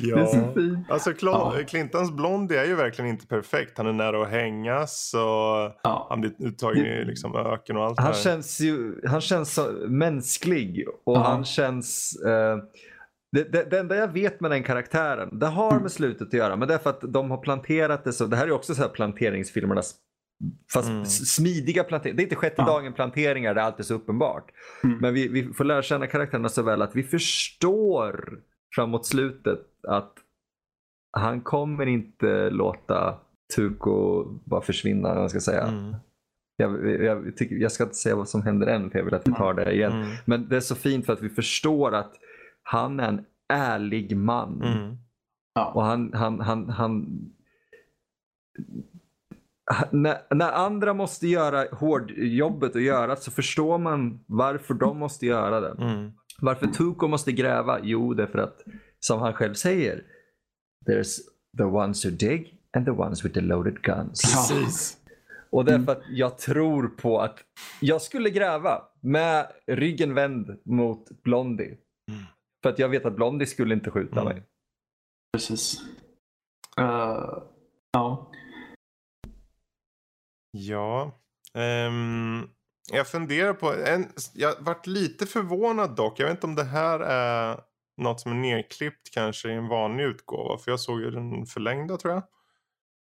Ja. 0.00 0.16
Det 0.16 0.22
är 0.22 0.26
så 0.26 0.52
fint. 0.54 0.90
Alltså 0.90 1.10
Cla- 1.10 1.52
Ja. 1.58 1.64
Clintons 1.68 2.10
Blondie 2.12 2.60
är 2.60 2.64
ju 2.64 2.74
verkligen 2.74 3.10
inte 3.10 3.26
perfekt. 3.26 3.78
Han 3.78 3.86
är 3.86 3.92
nära 3.92 4.22
att 4.22 4.28
hängas 4.30 5.14
och 5.14 5.20
ja. 5.82 6.06
han 6.10 6.20
blir 6.20 6.32
uttagen 6.38 6.86
i 6.86 7.04
liksom 7.04 7.36
öken 7.36 7.76
och 7.76 7.84
allt 7.84 7.96
det 7.96 8.02
Han 8.02 8.12
här. 8.12 8.20
känns 8.22 8.60
ju 8.60 9.00
han 9.06 9.20
känns 9.20 9.54
så 9.54 9.62
mänsklig 9.88 10.84
och 11.04 11.16
Ja. 11.16 11.22
han 11.22 11.44
känns... 11.44 12.16
Eh, 12.26 12.56
det, 13.32 13.52
det, 13.52 13.64
det 13.70 13.78
enda 13.78 13.96
jag 13.96 14.08
vet 14.12 14.40
med 14.40 14.50
den 14.50 14.62
karaktären, 14.62 15.38
det 15.38 15.46
har 15.46 15.80
med 15.80 15.92
slutet 15.92 16.26
att 16.26 16.32
göra, 16.32 16.56
men 16.56 16.68
det 16.68 16.74
är 16.74 16.78
för 16.78 16.90
att 16.90 17.00
de 17.12 17.30
har 17.30 17.38
planterat 17.38 18.04
det 18.04 18.12
så. 18.12 18.26
Det 18.26 18.36
här 18.36 18.46
är 18.46 18.50
också 18.52 18.74
så 18.74 18.82
här 18.82 18.88
planteringsfilmernas 18.88 19.94
Fast 20.72 20.88
Mm. 20.88 21.04
smidiga 21.04 21.84
planteringar. 21.84 22.16
Det 22.16 22.22
är 22.22 22.24
inte 22.24 22.36
sjätte 22.36 22.54
Ja. 22.58 22.66
dagen 22.66 22.92
planteringar, 22.92 23.54
det 23.54 23.60
är 23.60 23.64
alltid 23.64 23.86
så 23.86 23.94
uppenbart. 23.94 24.50
Mm. 24.84 24.98
Men 24.98 25.14
vi, 25.14 25.28
vi 25.28 25.52
får 25.52 25.64
lära 25.64 25.82
känna 25.82 26.06
karaktärerna 26.06 26.48
så 26.48 26.62
väl 26.62 26.82
att 26.82 26.96
vi 26.96 27.02
förstår 27.02 28.38
framåt 28.74 29.06
slutet 29.06 29.60
att 29.88 30.12
han 31.16 31.40
kommer 31.40 31.86
inte 31.86 32.50
låta 32.50 33.18
Tuko 33.56 34.24
bara 34.44 34.60
försvinna, 34.60 35.14
man 35.14 35.30
ska 35.30 35.40
säga. 35.40 35.62
Mm. 35.62 35.94
Jag, 36.56 37.02
jag, 37.04 37.36
tycker, 37.36 37.56
jag 37.56 37.72
ska 37.72 37.84
inte 37.84 37.96
säga 37.96 38.16
vad 38.16 38.28
som 38.28 38.42
händer 38.42 38.66
än 38.66 38.90
för 38.90 38.98
jag 38.98 39.04
vill 39.04 39.14
att 39.14 39.28
vi 39.28 39.32
tar 39.32 39.54
det 39.54 39.72
igen. 39.72 39.92
Mm. 39.92 40.08
Men 40.24 40.48
det 40.48 40.56
är 40.56 40.60
så 40.60 40.74
fint 40.74 41.06
för 41.06 41.12
att 41.12 41.22
vi 41.22 41.28
förstår 41.28 41.94
att 41.94 42.12
han 42.70 43.00
är 43.00 43.08
en 43.08 43.24
ärlig 43.48 44.16
man. 44.16 44.62
Mm. 44.62 44.96
Och 45.74 45.84
han, 45.84 46.12
han, 46.14 46.40
han, 46.40 46.70
han 46.70 47.06
när, 49.90 50.34
när 50.34 50.52
andra 50.52 50.94
måste 50.94 51.26
göra 51.28 51.64
hårdjobbet 51.72 52.74
och 52.74 52.80
göra 52.80 53.16
så 53.16 53.30
förstår 53.30 53.78
man 53.78 54.24
varför 54.26 54.74
de 54.74 54.98
måste 54.98 55.26
göra 55.26 55.60
det. 55.60 55.84
Mm. 55.84 56.12
Varför 56.40 56.66
Tuko 56.66 57.08
måste 57.08 57.32
gräva? 57.32 57.78
Jo, 57.82 58.14
det 58.14 58.22
är 58.22 58.26
för 58.26 58.38
att, 58.38 58.64
som 59.00 59.20
han 59.20 59.32
själv 59.32 59.54
säger, 59.54 60.02
there's 60.86 61.18
the 61.58 61.64
ones 61.64 62.04
who 62.04 62.10
dig 62.10 62.60
and 62.76 62.84
the 62.84 62.90
ones 62.90 63.24
with 63.24 63.34
the 63.34 63.40
loaded 63.40 63.82
guns. 63.82 64.22
Precis. 64.22 64.96
Och 65.50 65.64
det 65.64 65.74
är 65.74 65.78
för 65.78 65.92
att 65.92 66.02
jag 66.10 66.38
tror 66.38 66.88
på 66.88 67.20
att 67.20 67.38
jag 67.80 68.02
skulle 68.02 68.30
gräva 68.30 68.82
med 69.00 69.46
ryggen 69.66 70.14
vänd 70.14 70.58
mot 70.64 71.22
Blondie. 71.22 71.76
Mm. 72.10 72.24
För 72.62 72.70
att 72.70 72.78
jag 72.78 72.88
vet 72.88 73.06
att 73.06 73.16
Blondie 73.16 73.46
skulle 73.46 73.74
inte 73.74 73.90
skjuta 73.90 74.20
Mm. 74.20 74.24
mig. 74.34 74.42
Precis. 75.32 75.80
Eh, 76.78 77.42
ja. 77.92 78.30
Ja. 80.50 81.20
ehm, 81.54 82.48
jag 82.92 83.08
funderar 83.08 83.52
på, 83.54 83.74
en, 83.74 84.06
jag 84.34 84.54
varit 84.60 84.86
lite 84.86 85.26
förvånad 85.26 85.96
dock. 85.96 86.20
Jag 86.20 86.26
vet 86.26 86.34
inte 86.36 86.46
om 86.46 86.54
det 86.54 86.64
här 86.64 87.00
är 87.00 87.60
något 87.96 88.20
som 88.20 88.32
är 88.32 88.36
nerklippt 88.36 89.10
kanske 89.14 89.48
i 89.48 89.54
en 89.54 89.68
vanlig 89.68 90.04
utgåva. 90.04 90.58
För 90.58 90.70
jag 90.70 90.80
såg 90.80 91.00
ju 91.00 91.10
den 91.10 91.46
förlängda 91.46 91.96
tror 91.96 92.14
jag. 92.14 92.22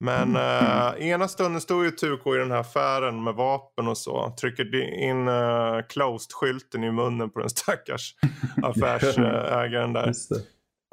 Men 0.04 0.36
eh, 0.36 1.08
ena 1.08 1.28
stunden 1.28 1.60
stod 1.60 1.84
ju 1.84 1.90
Tuko 1.90 2.34
i 2.34 2.38
den 2.38 2.50
här 2.50 2.58
affären 2.58 3.24
med 3.24 3.34
vapen 3.34 3.88
och 3.88 3.98
så. 3.98 4.34
Trycker 4.40 4.74
in 4.94 5.28
uh, 5.28 5.82
closed-skylten 5.88 6.84
i 6.84 6.90
munnen 6.90 7.30
på 7.30 7.40
den 7.40 7.50
stackars 7.50 8.14
affärsägaren 8.62 9.92
där. 9.92 10.12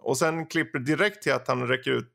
Och 0.01 0.17
sen 0.17 0.45
klipper 0.45 0.79
direkt 0.79 1.23
till 1.23 1.33
att 1.33 1.47
han 1.47 1.67
räcker 1.67 1.91
ut, 1.91 2.11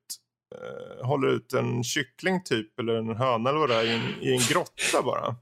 eh, 0.55 1.07
håller 1.07 1.29
ut 1.29 1.53
en 1.53 1.85
kyckling 1.85 2.45
typ, 2.45 2.79
eller 2.81 2.95
en 2.95 3.17
höna 3.17 3.51
eller 3.51 3.61
vad 3.61 3.69
det 3.69 3.75
är, 3.77 3.85
i 3.85 3.95
en, 3.95 4.23
i 4.23 4.33
en 4.33 4.41
grotta 4.49 5.03
bara. 5.05 5.27
Och 5.29 5.35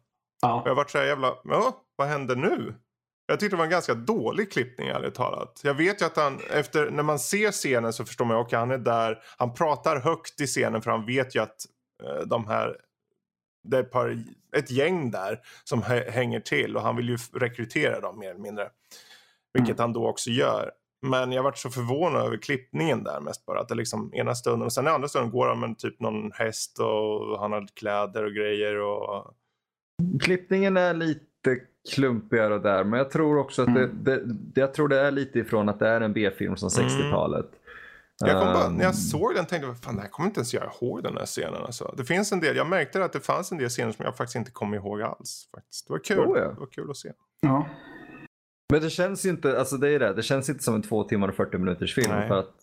Ja. 0.43 0.63
jag 0.67 0.75
vart 0.75 0.91
så 0.91 0.99
här 0.99 1.05
jävla, 1.05 1.35
ja, 1.45 1.77
vad 1.97 2.09
händer 2.09 2.37
nu? 2.37 2.75
Jag 3.31 3.41
tyckte 3.41 3.57
det 3.57 3.59
var 3.59 3.65
en 3.65 3.71
ganska 3.71 3.95
dålig 3.95 4.53
klippning 4.53 4.89
ärligt 4.89 5.15
talat. 5.15 5.61
Jag 5.65 5.75
vet 5.75 6.03
ju 6.03 6.07
att 6.07 6.17
han, 6.17 6.41
efter, 6.51 6.91
när 6.91 7.03
man 7.03 7.19
ser 7.19 7.53
scenen 7.53 7.93
så 7.93 8.05
förstår 8.05 8.25
man 8.25 8.37
ju, 8.37 8.41
okej 8.41 8.59
han 8.59 8.71
är 8.71 8.79
där, 8.79 9.23
han 9.39 9.55
pratar 9.55 10.01
högt 10.01 10.41
i 10.41 10.47
scenen 10.47 10.83
för 10.83 10.91
han 10.91 11.07
vet 11.07 11.35
ju 11.37 11.43
att 11.43 11.57
eh, 12.05 12.27
de 12.27 12.47
här, 12.47 12.77
det 13.69 13.77
är 13.77 13.81
ett, 13.81 13.91
par, 13.91 14.25
ett 14.57 14.71
gäng 14.71 15.11
där 15.11 15.41
som 15.65 15.83
hä- 15.83 16.11
hänger 16.11 16.41
till 16.41 16.77
och 16.77 16.83
han 16.83 16.97
vill 16.97 17.09
ju 17.09 17.17
rekrytera 17.35 18.01
dem 18.01 18.19
mer 18.19 18.31
eller 18.31 18.41
mindre. 18.41 18.69
Vilket 19.55 19.79
han 19.79 19.93
då 19.93 20.09
också 20.09 20.31
gör. 20.31 20.71
Men 21.07 21.33
jag 21.33 21.43
varit 21.43 21.59
så 21.59 21.71
förvånad 21.71 22.27
över 22.27 22.37
klippningen 22.37 23.05
där 23.05 23.21
mest 23.21 23.47
bara. 23.47 23.61
Att 23.61 23.69
det 23.69 23.75
liksom 23.75 24.15
ena 24.15 24.35
stunden 24.35 24.67
och 24.67 24.73
sen 24.73 24.87
i 24.87 24.91
andra 24.91 25.09
stunden 25.09 25.31
går 25.31 25.49
han 25.49 25.61
med 25.61 25.79
typ 25.79 26.01
någon 26.01 26.33
häst 26.33 26.79
och 26.79 27.41
han 27.41 27.53
har 27.53 27.67
kläder 27.75 28.25
och 28.25 28.33
grejer 28.33 28.77
och... 28.77 29.35
Klippningen 30.23 30.77
är 30.77 30.95
lite 30.95 31.57
klumpigare 31.95 32.59
där 32.59 32.85
men 32.85 32.99
jag 32.99 33.11
tror 33.11 33.39
också 33.39 33.63
att 33.63 33.69
Mm. 33.69 34.05
det, 34.05 34.21
det, 34.25 34.61
jag 34.61 34.75
tror 34.75 34.89
det 34.89 35.01
är 35.01 35.11
lite 35.11 35.39
ifrån 35.39 35.69
att 35.69 35.79
det 35.79 35.89
är 35.89 36.01
en 36.01 36.13
B-film 36.13 36.57
från 36.57 36.71
Mm. 36.79 36.89
60-talet. 36.89 37.47
Jag 38.25 38.43
kom 38.43 38.53
bara, 38.53 38.67
Ehm, 38.67 38.75
när 38.75 38.85
jag 38.85 38.95
såg 38.95 39.35
den 39.35 39.47
tänkte 39.47 39.67
jag, 39.69 39.79
fan 39.79 39.97
det 39.97 40.03
här 40.03 40.09
kommer 40.09 40.27
inte 40.27 40.39
ens 40.41 40.55
jag 40.55 40.63
ihåg 40.81 41.03
den 41.03 41.17
här 41.17 41.27
scenen. 41.27 41.63
Alltså. 41.63 41.95
Det 41.97 42.05
finns 42.05 42.33
en 42.33 42.41
del, 42.41 42.57
jag 42.57 42.67
märkte 42.67 43.05
att 43.05 43.13
det 43.13 43.21
fanns 43.21 43.53
en 43.53 43.59
del 43.59 43.69
scener 43.69 43.93
som 43.93 44.05
jag 44.05 44.17
faktiskt 44.17 44.37
inte 44.37 44.51
kom 44.51 44.75
ihåg 44.75 45.03
alls. 45.03 45.49
Faktiskt. 45.55 45.87
Det 45.87 45.93
var 45.93 45.99
kul. 46.05 46.19
Oh, 46.19 46.39
ja. 46.39 46.45
Det 46.49 46.61
var 46.61 46.67
kul 46.67 46.91
att 46.91 46.97
se. 46.97 47.13
Ja. 47.41 47.67
Men 48.73 48.81
det 48.83 48.91
känns 48.91 49.27
ju 49.27 49.31
inte, 49.31 49.59
alltså 49.59 49.77
det 49.77 49.89
är 49.91 49.99
det, 49.99 50.13
det 50.15 50.23
känns 50.23 50.49
inte 50.49 50.65
som 50.65 50.75
en 50.75 50.83
två 50.83 51.05
timmar 51.05 51.29
och 51.29 51.35
40 51.35 51.59
minuters 51.59 51.95
film 51.95 52.11
Nej. 52.11 52.29
för 52.29 52.39
att 52.39 52.55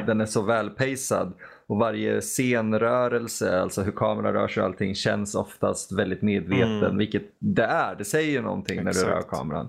eh, 0.00 0.06
den 0.06 0.20
är 0.20 0.26
så 0.26 0.42
välpacad 0.42 1.32
och 1.68 1.76
varje 1.78 2.20
scenrörelse, 2.22 3.60
alltså 3.60 3.82
hur 3.82 3.92
kameran 3.92 4.32
rör 4.32 4.48
sig 4.48 4.60
och 4.60 4.66
allting 4.66 4.94
känns 4.94 5.34
oftast 5.34 5.92
väldigt 5.92 6.22
medveten, 6.22 6.84
Mm. 6.84 6.96
vilket 6.96 7.22
det 7.38 7.64
är. 7.64 7.94
Det 7.96 8.04
säger 8.04 8.30
ju 8.32 8.40
någonting 8.42 8.84
när 8.84 8.92
du 8.92 9.00
rör 9.04 9.18
Exakt. 9.18 9.30
kameran. 9.30 9.68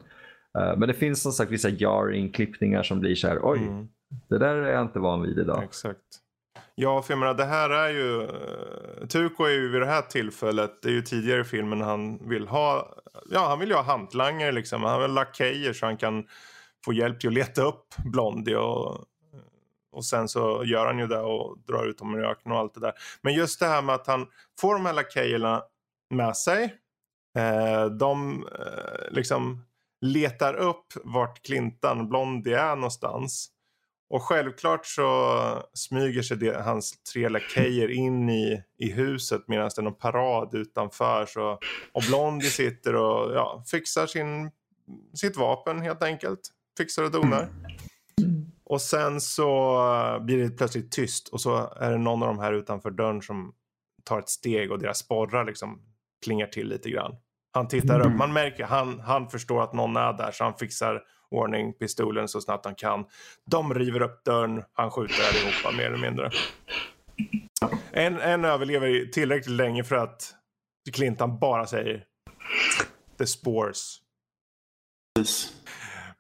Eh, 0.60 0.78
men 0.78 0.88
det 0.88 0.94
finns 0.94 1.22
som 1.22 1.32
sagt 1.32 1.52
vissa 1.52 1.70
jarring 1.70 2.32
klippningar 2.32 2.84
som 2.84 3.00
blir 3.00 3.16
så 3.16 3.28
här, 3.28 3.40
oj, 3.44 3.58
Mm. 3.60 3.88
det 4.30 4.38
där 4.38 4.56
är 4.56 4.72
jag 4.74 4.82
inte 4.82 5.00
van 5.00 5.22
vid 5.22 5.40
idag. 5.40 5.64
Exakt. 5.64 6.00
Ja, 6.76 7.02
för 7.02 7.14
jag 7.14 7.20
menar 7.20 7.34
det 7.34 7.46
här 7.46 7.70
är 7.70 7.90
ju... 7.90 8.22
Uh, 8.22 9.08
Tuko 9.08 9.44
är 9.44 9.50
ju 9.52 9.70
vid 9.72 9.82
det 9.82 9.88
här 9.88 10.02
tillfället, 10.02 10.72
det 10.82 10.90
är 10.90 10.94
ju 10.94 11.02
tidigare 11.02 11.42
i 11.42 11.44
filmen 11.44 11.82
han 11.82 12.30
vill 12.30 12.48
ha... 12.48 12.96
Ja, 13.32 13.48
han 13.48 13.60
vill 13.60 13.70
ju 13.70 13.76
ha 13.76 13.82
hantlangare 13.84 14.52
liksom. 14.52 14.84
Han 14.84 15.02
vill 15.02 15.10
ha 15.10 15.16
lakejer 15.16 15.74
så 15.74 15.86
han 15.86 15.98
kan 15.98 16.24
få 16.86 16.94
hjälp 16.94 17.20
till 17.20 17.28
att 17.30 17.34
leta 17.34 17.62
upp 17.62 17.86
Blondie 18.06 18.56
och... 18.56 19.06
Och 19.92 20.06
sen 20.06 20.28
så 20.28 20.64
gör 20.66 20.86
han 20.86 21.00
ju 21.00 21.08
det 21.08 21.20
och 21.20 21.58
drar 21.68 21.86
ut 21.86 21.98
dem 21.98 22.20
i 22.20 22.24
öknen 22.24 22.52
och 22.52 22.60
allt 22.60 22.74
det 22.74 22.80
där. 22.80 22.94
Men 23.22 23.34
just 23.34 23.60
det 23.60 23.66
här 23.66 23.82
med 23.82 23.96
att 23.96 24.08
han 24.08 24.28
får 24.60 24.74
de 24.74 24.86
här 24.86 24.94
lakejerna 24.94 25.64
med 26.10 26.38
sig. 26.38 26.76
Eh, 27.38 27.86
de 27.86 28.48
eh, 28.60 29.12
liksom 29.12 29.66
letar 30.02 30.54
upp 30.54 30.86
vart 31.04 31.46
Clintan, 31.46 32.10
Blondie 32.10 32.60
är 32.60 32.76
någonstans. 32.76 33.52
Och 34.10 34.24
självklart 34.24 34.86
så 34.86 35.64
smyger 35.74 36.22
sig 36.22 36.38
det, 36.38 36.62
hans 36.62 37.04
tre 37.14 37.30
lakejer 37.30 37.92
in 37.92 38.30
i, 38.30 38.64
i 38.78 38.92
huset 38.92 39.42
medan 39.48 39.70
det 39.76 39.82
är 39.82 39.84
någon 39.84 39.98
parad 39.98 40.54
utanför. 40.56 41.26
Så, 41.26 41.60
och 41.92 42.04
Blondie 42.08 42.50
sitter 42.50 42.96
och 42.96 43.36
ja, 43.36 43.64
fixar 43.72 44.08
sin, 44.08 44.52
sitt 45.14 45.38
vapen 45.38 45.82
helt 45.82 46.04
enkelt. 46.04 46.40
Fixar 46.78 47.04
och 47.04 47.12
donar. 47.12 47.44
Mm. 47.44 47.78
Och 48.70 48.82
sen 48.82 49.22
så 49.22 49.78
eh, 49.96 50.26
blir 50.26 50.38
det 50.38 50.50
plötsligt 50.50 50.92
tyst 50.92 51.28
och 51.28 51.42
så 51.42 51.74
är 51.76 51.92
det 51.92 51.98
någon 51.98 52.24
av 52.24 52.28
de 52.28 52.40
här 52.40 52.54
utanför 52.54 52.92
dörren 52.92 53.22
som 53.22 53.54
tar 54.04 54.20
ett 54.20 54.30
steg 54.30 54.72
och 54.72 54.80
deras 54.80 54.98
sporrar 54.98 55.46
liksom 55.46 55.82
klingar 56.26 56.48
till 56.48 56.68
lite 56.68 56.90
grann. 56.90 57.16
Han 57.54 57.68
tittar 57.68 58.00
upp, 58.00 58.14
man 58.18 58.34
märker, 58.34 58.64
han, 58.64 59.00
han 59.00 59.30
förstår 59.30 59.64
att 59.64 59.74
någon 59.74 59.98
är 59.98 60.14
där 60.14 60.32
så 60.32 60.44
han 60.44 60.54
fixar 60.54 61.04
ordning 61.30 61.74
pistolen 61.74 62.28
så 62.28 62.42
snabbt 62.42 62.66
han 62.66 62.76
kan. 62.76 63.06
De 63.46 63.74
river 63.74 64.02
upp 64.02 64.24
dörren, 64.24 64.64
han 64.74 64.92
skjuter 64.92 65.16
allihopa 65.30 65.78
mer 65.78 65.86
eller 65.86 66.10
mindre. 66.10 66.32
En, 67.92 68.20
en 68.20 68.46
överlever 68.46 69.06
tillräckligt 69.06 69.56
länge 69.56 69.84
för 69.84 69.96
att 69.96 70.34
Clintan 70.94 71.40
bara 71.40 71.66
säger 71.66 72.04
The 73.18 73.26
spores. 73.26 73.98
Precis. 75.16 75.57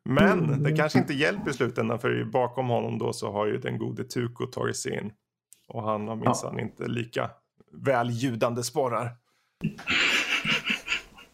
Men 0.09 0.63
det 0.63 0.71
kanske 0.71 0.99
inte 0.99 1.13
hjälper 1.13 1.49
i 1.49 1.53
slutändan 1.53 1.99
för 1.99 2.23
bakom 2.25 2.67
honom 2.67 2.97
då 2.97 3.13
så 3.13 3.31
har 3.31 3.45
ju 3.45 3.57
den 3.57 3.77
gode 3.77 4.03
Tuko 4.03 4.45
tagit 4.45 4.77
sig 4.77 4.93
in. 4.97 5.11
Och 5.67 5.83
han 5.83 6.07
har 6.07 6.15
minsann 6.15 6.59
inte 6.59 6.87
lika 6.87 7.29
välljudande 7.85 8.63
sporrar. 8.63 9.09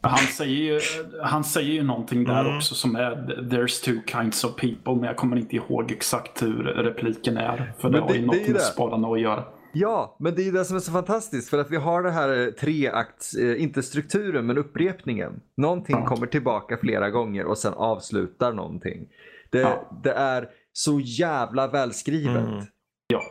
Han 0.02 0.18
säger, 0.18 0.56
ju, 0.74 0.80
han 1.24 1.44
säger 1.44 1.74
ju 1.74 1.84
någonting 1.84 2.24
där 2.24 2.42
Mm. 2.46 2.58
också 2.58 2.76
som 2.76 2.96
är 2.96 3.16
“There's 3.52 3.86
two 3.86 4.00
kinds 4.12 4.44
of 4.44 4.56
people” 4.56 4.96
men 4.96 5.04
jag 5.04 5.16
kommer 5.18 5.38
inte 5.38 5.56
ihåg 5.56 5.92
exakt 5.92 6.42
hur 6.44 6.64
repliken 6.64 7.38
är. 7.38 7.74
För 7.80 7.90
det 7.90 7.92
Men 7.92 8.02
har 8.02 8.08
det- 8.08 8.14
ju 8.16 8.20
det 8.22 8.26
någonting 8.26 8.52
med 8.54 8.62
det. 8.62 8.66
spararna 8.66 9.08
att 9.08 9.20
göra. 9.22 9.44
Ja, 9.74 10.16
men 10.20 10.36
det 10.36 10.42
är 10.42 10.44
ju 10.44 10.52
det 10.52 10.66
som 10.66 10.76
är 10.76 10.80
så 10.80 10.92
fantastiskt 10.92 11.50
för 11.50 11.58
att 11.58 11.72
vi 11.72 11.78
har 11.78 12.04
det 12.04 12.12
här 12.12 12.42
eh, 12.48 12.52
treakts, 12.52 13.34
eh, 13.34 13.62
inte 13.64 13.84
strukturen 13.84 14.46
men 14.46 14.58
upprepningen. 14.58 15.42
Någonting 15.58 15.96
Ja. 16.00 16.06
kommer 16.06 16.28
tillbaka 16.28 16.78
flera 16.78 17.10
gånger 17.10 17.46
och 17.46 17.58
sen 17.58 17.74
avslutar 17.74 18.54
någonting. 18.54 19.08
Det, 19.50 19.60
Ja. 19.60 20.00
det 20.04 20.12
är 20.14 20.50
så 20.74 21.00
jävla 21.00 21.68
välskrivet. 21.68 22.48
Mm. 22.48 22.66
Ja, 23.08 23.22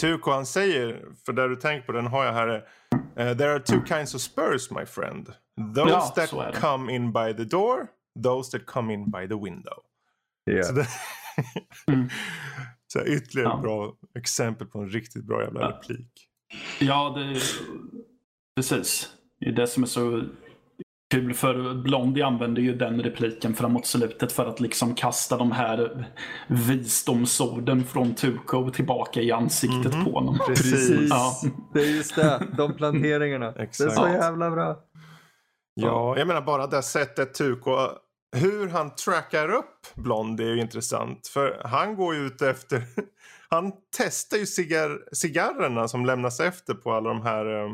Tuko 0.00 0.30
han 0.30 0.46
säger, 0.46 1.04
för 1.26 1.32
där 1.32 1.48
du 1.48 1.56
tänker 1.56 1.86
på 1.86 1.92
den 1.92 2.06
har 2.06 2.24
jag 2.24 2.32
här. 2.32 2.48
eh, 3.16 3.36
there 3.36 3.52
are 3.52 3.60
two 3.60 3.84
kinds 3.86 4.14
of 4.14 4.20
spurs 4.20 4.70
my 4.70 4.86
friend. 4.86 5.26
Those 5.74 5.90
Ja, 5.90 6.12
that 6.16 6.54
come 6.60 6.92
in 6.94 7.12
by 7.12 7.34
the 7.36 7.44
door, 7.44 7.86
those 8.24 8.58
that 8.58 8.66
come 8.66 8.94
in 8.94 9.10
by 9.10 9.28
the 9.28 9.34
window. 9.44 9.74
Ja. 10.44 10.62
Så 10.62 10.72
det, 10.72 10.86
Mm. 11.86 12.08
så 12.92 12.98
här, 12.98 13.08
ytterligare 13.08 13.48
Ja. 13.48 13.56
ett 13.56 13.62
bra 13.62 13.94
exempel 14.18 14.66
på 14.66 14.78
en 14.78 14.88
riktigt 14.88 15.24
bra 15.24 15.42
jävla 15.42 15.60
Ja. 15.60 15.68
replik. 15.68 16.28
ja 16.80 17.14
det, 17.16 17.40
precis. 18.56 19.08
Det 19.40 19.46
är 19.48 19.52
det 19.52 19.66
som 19.66 19.82
är 19.82 19.86
så 19.86 20.22
kul 21.10 21.34
för 21.34 21.74
Blondie 21.74 22.22
använder 22.22 22.62
ju 22.62 22.74
den 22.74 23.02
repliken 23.02 23.54
framåt 23.54 23.86
slutet 23.86 24.32
för 24.32 24.46
att 24.46 24.60
liksom 24.60 24.94
kasta 24.94 25.36
de 25.36 25.52
här 25.52 26.08
visdomsorden 26.48 27.84
från 27.84 28.14
Tuko 28.14 28.70
tillbaka 28.70 29.20
i 29.20 29.32
ansiktet 29.32 29.94
Mhm. 29.94 30.04
på 30.04 30.10
honom. 30.12 30.38
Precis. 30.46 31.10
Ja. 31.10 31.32
Det 31.74 31.80
är 31.80 31.96
just 31.96 32.16
det, 32.16 32.46
de 32.56 32.74
planteringarna. 32.74 33.52
Det 33.52 33.62
är 33.62 33.88
så 33.90 34.08
jävla 34.08 34.50
bra. 34.50 34.76
Ja, 35.74 36.18
jag 36.18 36.26
menar 36.28 36.40
bara 36.42 36.66
det 36.66 36.82
sättet 36.82 37.34
Tuko, 37.34 37.70
hur 38.32 38.68
han 38.68 38.94
trackar 38.94 39.48
upp 39.48 39.86
Blondie 39.94 40.46
är 40.46 40.50
ju 40.54 40.60
intressant. 40.60 41.26
För 41.28 41.62
han 41.64 41.96
går 41.96 42.14
ju 42.14 42.20
ut 42.26 42.42
efter, 42.42 42.82
han 43.48 43.72
testar 43.96 44.36
ju 44.36 44.46
cigar, 44.46 44.98
cigarrerna 45.12 45.88
som 45.88 46.06
lämnas 46.06 46.40
efter 46.40 46.74
på 46.74 46.92
alla 46.92 47.08
de 47.08 47.22
här 47.22 47.46
eh, 47.64 47.70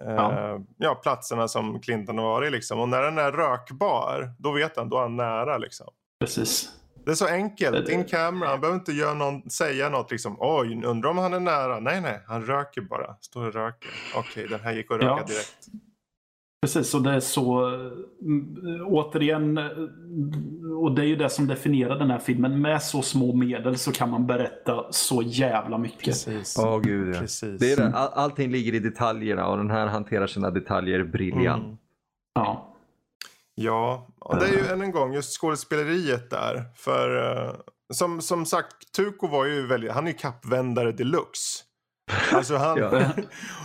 Ja. 0.00 0.60
ja. 0.76 0.94
platserna 0.94 1.48
som 1.48 1.80
Clinton 1.80 2.18
har 2.18 2.24
varit 2.24 2.52
liksom. 2.52 2.80
Och 2.80 2.88
när 2.88 3.02
den 3.02 3.18
är 3.18 3.32
rökbar, 3.32 4.32
då 4.38 4.52
vet 4.52 4.76
han, 4.76 4.88
då 4.88 4.96
är 4.96 5.00
han 5.02 5.16
nära 5.16 5.58
liksom. 5.58 5.86
Precis. 6.20 6.68
Det 7.04 7.10
är 7.10 7.14
så 7.14 7.26
enkelt, 7.26 7.88
in 7.88 8.04
camera, 8.04 8.48
han 8.48 8.60
behöver 8.60 8.78
inte 8.78 8.92
göra 8.92 9.14
någon, 9.14 9.50
säga 9.50 9.88
något 9.88 10.10
liksom. 10.10 10.36
Oj, 10.40 10.82
undrar 10.84 11.10
om 11.10 11.18
han 11.18 11.34
är 11.34 11.40
nära. 11.40 11.80
Nej, 11.80 12.00
nej, 12.00 12.20
han 12.26 12.46
röker 12.46 12.80
bara. 12.80 13.14
Står 13.20 13.46
och 13.46 13.52
röker. 13.54 13.90
Okej, 14.14 14.48
den 14.48 14.60
här 14.60 14.72
gick 14.72 14.90
att 14.90 14.96
röka 14.96 15.06
Ja. 15.06 15.24
direkt. 15.26 15.66
Precis, 16.60 16.94
och 16.94 17.02
det 17.02 17.10
är 17.10 17.20
så... 17.20 17.66
mm, 18.22 18.86
Återigen, 18.86 19.58
eh, 19.58 19.64
och 20.82 20.94
det 20.94 21.02
är 21.02 21.06
ju 21.06 21.16
det 21.16 21.30
som 21.30 21.46
definierar 21.46 21.98
den 21.98 22.10
här 22.10 22.18
filmen. 22.18 22.60
Med 22.60 22.82
så 22.82 23.02
små 23.02 23.34
medel 23.34 23.78
så 23.78 23.92
kan 23.92 24.10
man 24.10 24.26
berätta 24.26 24.92
så 24.92 25.22
jävla 25.22 25.78
mycket. 25.78 26.04
Precis. 26.04 26.58
Åh 26.58 26.80
gud 26.80 27.14
ja. 27.14 27.20
Precis. 27.20 27.60
Det 27.60 27.72
är 27.72 27.76
det. 27.76 27.94
All, 27.94 28.08
allting 28.12 28.50
ligger 28.50 28.74
i 28.74 28.78
detaljerna 28.78 29.48
och 29.48 29.56
den 29.56 29.70
här 29.70 29.86
hanterar 29.86 30.26
sina 30.26 30.50
detaljer 30.50 31.04
briljant. 31.04 31.64
Mm. 31.64 31.76
Ja. 32.34 32.74
Ja, 33.54 34.08
och 34.18 34.36
det 34.36 34.46
är 34.46 34.52
ju 34.52 34.66
än 34.66 34.82
en 34.82 34.92
gång 34.92 35.14
just 35.14 35.40
skådespeleriet 35.40 36.30
där. 36.30 36.64
För 36.76 37.32
eh, 37.46 37.54
som, 37.92 38.20
som 38.20 38.46
sagt, 38.46 38.92
Tuko 38.96 39.26
var 39.26 39.44
ju 39.44 39.66
väldigt, 39.66 39.90
han 39.92 40.06
är 40.06 40.10
ju 40.10 40.16
kappvändare 40.16 40.92
deluxe. 40.92 41.64
Alltså 42.32 42.56
han, 42.56 42.78
Ja. 42.78 43.02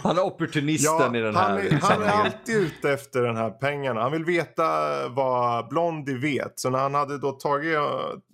Han 0.04 0.18
är 0.18 0.24
opportunisten 0.24 1.16
i 1.16 1.22
den 1.22 1.36
här 1.36 1.50
han, 1.50 1.58
är, 1.58 1.80
han 1.82 2.02
är 2.02 2.08
alltid 2.08 2.56
ute 2.56 2.92
efter 2.92 3.22
den 3.22 3.38
här 3.38 3.50
pengarna. 3.50 4.02
Han 4.02 4.12
vill 4.12 4.26
veta 4.26 4.64
vad 5.10 5.68
Blondie 5.70 6.18
vet. 6.18 6.60
Så 6.60 6.70
när 6.70 6.80
han 6.80 6.94
hade 6.94 7.18
då 7.18 7.32
tagit, 7.32 7.78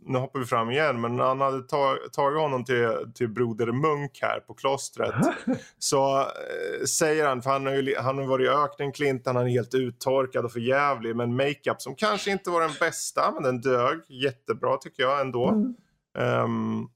nu 0.05 0.17
hoppar 0.17 0.39
vi 0.39 0.45
fram 0.45 0.71
igen, 0.71 1.01
men 1.01 1.15
när 1.15 1.23
han 1.23 1.41
hade 1.41 1.61
ta, 1.61 1.97
tagit 2.11 2.39
honom 2.39 2.65
till, 2.65 2.89
till 3.15 3.29
Broder 3.29 3.71
Munk 3.71 4.19
här 4.21 4.39
på 4.39 4.53
klostret. 4.53 5.15
så 5.79 6.19
eh, 6.19 6.85
säger 6.85 7.27
han, 7.27 7.41
för 7.41 7.49
han 7.49 7.65
har 7.65 7.73
ju 7.73 7.95
han 7.97 8.17
har 8.17 8.25
varit 8.25 8.45
i 8.45 8.49
öknen 8.49 8.91
Clinton, 8.91 9.35
han 9.35 9.45
är 9.45 9.51
helt 9.51 9.73
uttorkad 9.73 10.45
och 10.45 10.51
förjävlig. 10.51 11.15
Men 11.15 11.35
makeup 11.35 11.81
som 11.81 11.95
kanske 11.95 12.31
inte 12.31 12.49
var 12.49 12.61
den 12.61 12.73
bästa, 12.79 13.31
men 13.31 13.43
den 13.43 13.61
dög 13.61 13.99
jättebra 14.07 14.77
tycker 14.77 15.03
jag 15.03 15.21
ändå. 15.21 15.49
Mm. 15.49 15.75
Ehm, 16.17 16.87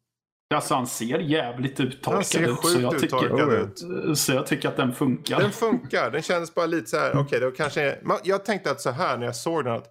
Alltså 0.53 0.73
han 0.73 0.87
ser 0.87 1.19
jävligt 1.19 1.79
uttorkad 1.79 2.13
han 2.13 2.23
ser 2.23 2.51
ut. 2.51 2.59
Så 2.65 2.81
jag, 2.81 2.99
tycker, 2.99 3.63
ut. 3.63 4.17
så 4.17 4.33
jag 4.33 4.47
tycker 4.47 4.69
att 4.69 4.77
den 4.77 4.93
funkar. 4.93 5.39
Den 5.39 5.51
funkar. 5.51 6.11
Den 6.11 6.21
kändes 6.21 6.55
bara 6.55 6.65
lite 6.65 6.89
så 6.89 6.97
här. 6.97 7.17
Okej, 7.17 7.39
det 7.39 7.45
var 7.45 7.55
kanske. 7.55 7.97
Jag 8.23 8.45
tänkte 8.45 8.71
att 8.71 8.81
så 8.81 8.89
här 8.91 9.17
när 9.17 9.25
jag 9.25 9.35
såg 9.35 9.63
den 9.63 9.73
att. 9.73 9.89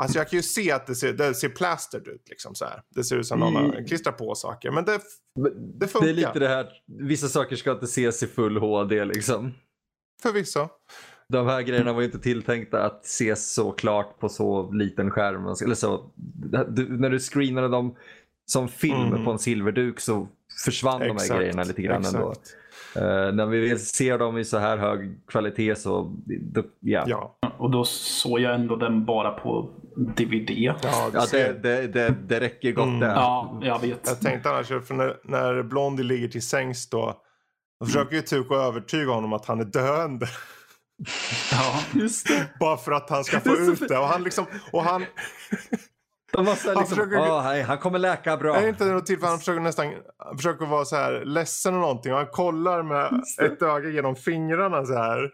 Alltså 0.00 0.18
jag 0.18 0.28
kan 0.28 0.36
ju 0.36 0.42
se 0.42 0.72
att 0.72 0.86
det 0.86 0.94
ser, 0.94 1.12
det 1.12 1.34
ser 1.34 1.48
plastered 1.48 2.08
ut 2.08 2.28
liksom 2.28 2.54
så 2.54 2.64
här. 2.64 2.80
Det 2.94 3.04
ser 3.04 3.16
ut 3.16 3.26
som 3.26 3.40
någon 3.40 3.56
Mm. 3.56 3.70
har 3.70 3.86
klistrat 3.88 4.18
på 4.18 4.34
saker. 4.34 4.70
Men 4.70 4.84
det, 4.84 5.00
det 5.80 5.88
funkar. 5.88 6.06
Det 6.06 6.12
är 6.12 6.14
lite 6.14 6.38
det 6.38 6.48
här, 6.48 6.66
vissa 7.00 7.28
saker 7.28 7.56
ska 7.56 7.72
inte 7.72 7.84
ses 7.84 8.22
i 8.22 8.26
full 8.26 8.56
HD 8.56 9.04
liksom. 9.04 9.54
Förvisso. 10.22 10.68
De 11.32 11.46
här 11.46 11.62
grejerna 11.62 11.92
var 11.92 12.00
ju 12.00 12.06
inte 12.06 12.18
tilltänkta 12.18 12.82
att 12.82 13.04
ses 13.04 13.54
så 13.54 13.72
klart 13.72 14.18
på 14.18 14.28
så 14.28 14.72
liten 14.72 15.10
skärm. 15.10 15.46
Eller 15.64 15.74
så, 15.74 16.10
du, 16.68 16.98
när 16.98 17.10
du 17.10 17.18
screenade 17.18 17.68
dem 17.68 17.96
som 18.52 18.68
film 18.68 19.06
Mm. 19.06 19.24
på 19.24 19.30
en 19.30 19.38
silverduk 19.38 20.00
så 20.00 20.28
försvann 20.64 21.00
de 21.00 21.06
här 21.06 21.14
Exakt, 21.14 21.40
grejerna 21.40 21.62
lite 21.62 21.82
grann 21.82 22.04
ändå. 22.04 22.30
exakt. 22.30 22.54
Eh, 22.96 23.02
när 23.32 23.46
vi 23.46 23.78
ser 23.78 24.18
dem 24.18 24.38
i 24.38 24.44
så 24.44 24.58
här 24.58 24.76
hög 24.76 25.18
kvalitet 25.28 25.74
så, 25.76 26.16
då, 26.26 26.62
ja. 26.80 27.04
Ja, 27.06 27.36
Och 27.58 27.70
då 27.70 27.84
såg 27.84 28.40
jag 28.40 28.54
ändå 28.54 28.76
den 28.76 29.04
bara 29.04 29.30
på 29.30 29.70
DVD. 29.96 30.50
ja, 30.50 30.76
du 30.82 30.88
Ja, 31.18 31.26
det, 31.32 31.62
det, 31.62 31.86
det, 31.86 32.14
det 32.26 32.40
räcker 32.40 32.72
gott 32.72 32.86
Mm. 32.86 33.00
där. 33.00 33.14
Ja, 33.14 33.60
jag 33.62 33.80
vet. 33.80 34.00
Jag 34.06 34.20
tänkte 34.20 34.50
annars, 34.50 34.66
för 34.68 34.94
när, 34.94 35.16
när 35.24 35.62
Blondie 35.62 36.04
ligger 36.04 36.28
till 36.28 36.42
sängs 36.46 36.88
då, 36.90 37.14
då 37.80 37.86
försöker 37.86 38.16
ju 38.16 38.22
Tuco 38.22 38.54
övertyga 38.54 39.12
honom 39.12 39.32
att 39.32 39.46
han 39.46 39.60
är 39.60 39.64
döende. 39.64 40.26
Ja. 41.52 41.80
Just 42.00 42.28
det. 42.28 42.48
Bara 42.60 42.76
för 42.76 42.92
att 42.92 43.10
han 43.10 43.24
ska 43.24 43.40
få 43.40 43.48
Det 43.54 43.58
ut 43.58 43.88
det. 43.88 43.98
Och 43.98 44.06
han 44.08 44.22
liksom, 44.22 44.46
och 44.72 44.82
han, 44.82 45.04
De 46.32 46.46
så 46.46 46.50
här 46.68 46.74
Han 46.74 46.82
liksom, 46.82 46.96
försöker- 46.98 47.18
"Åh, 47.18 47.44
nej, 47.44 47.62
han 47.62 47.78
kommer 47.78 47.98
läka 47.98 48.36
bra. 48.36 48.56
är 48.56 48.62
det 48.62 48.68
inte 48.68 48.84
något 48.84 49.06
tillfälle 49.06 49.30
han 49.30 49.38
försöker 49.38 49.60
nästan, 49.60 49.92
han 50.18 50.36
försöker 50.36 50.66
vara 50.66 50.84
så 50.84 50.96
här 50.96 51.24
ledsen 51.24 51.74
och 51.74 51.80
någonting. 51.80 52.12
Och 52.12 52.18
han 52.18 52.26
kollar 52.26 52.82
med 52.82 53.22
ett 53.42 53.62
öga 53.62 53.88
genom 53.88 54.16
fingrarna 54.16 54.84
så 54.86 54.94
här. 54.94 55.24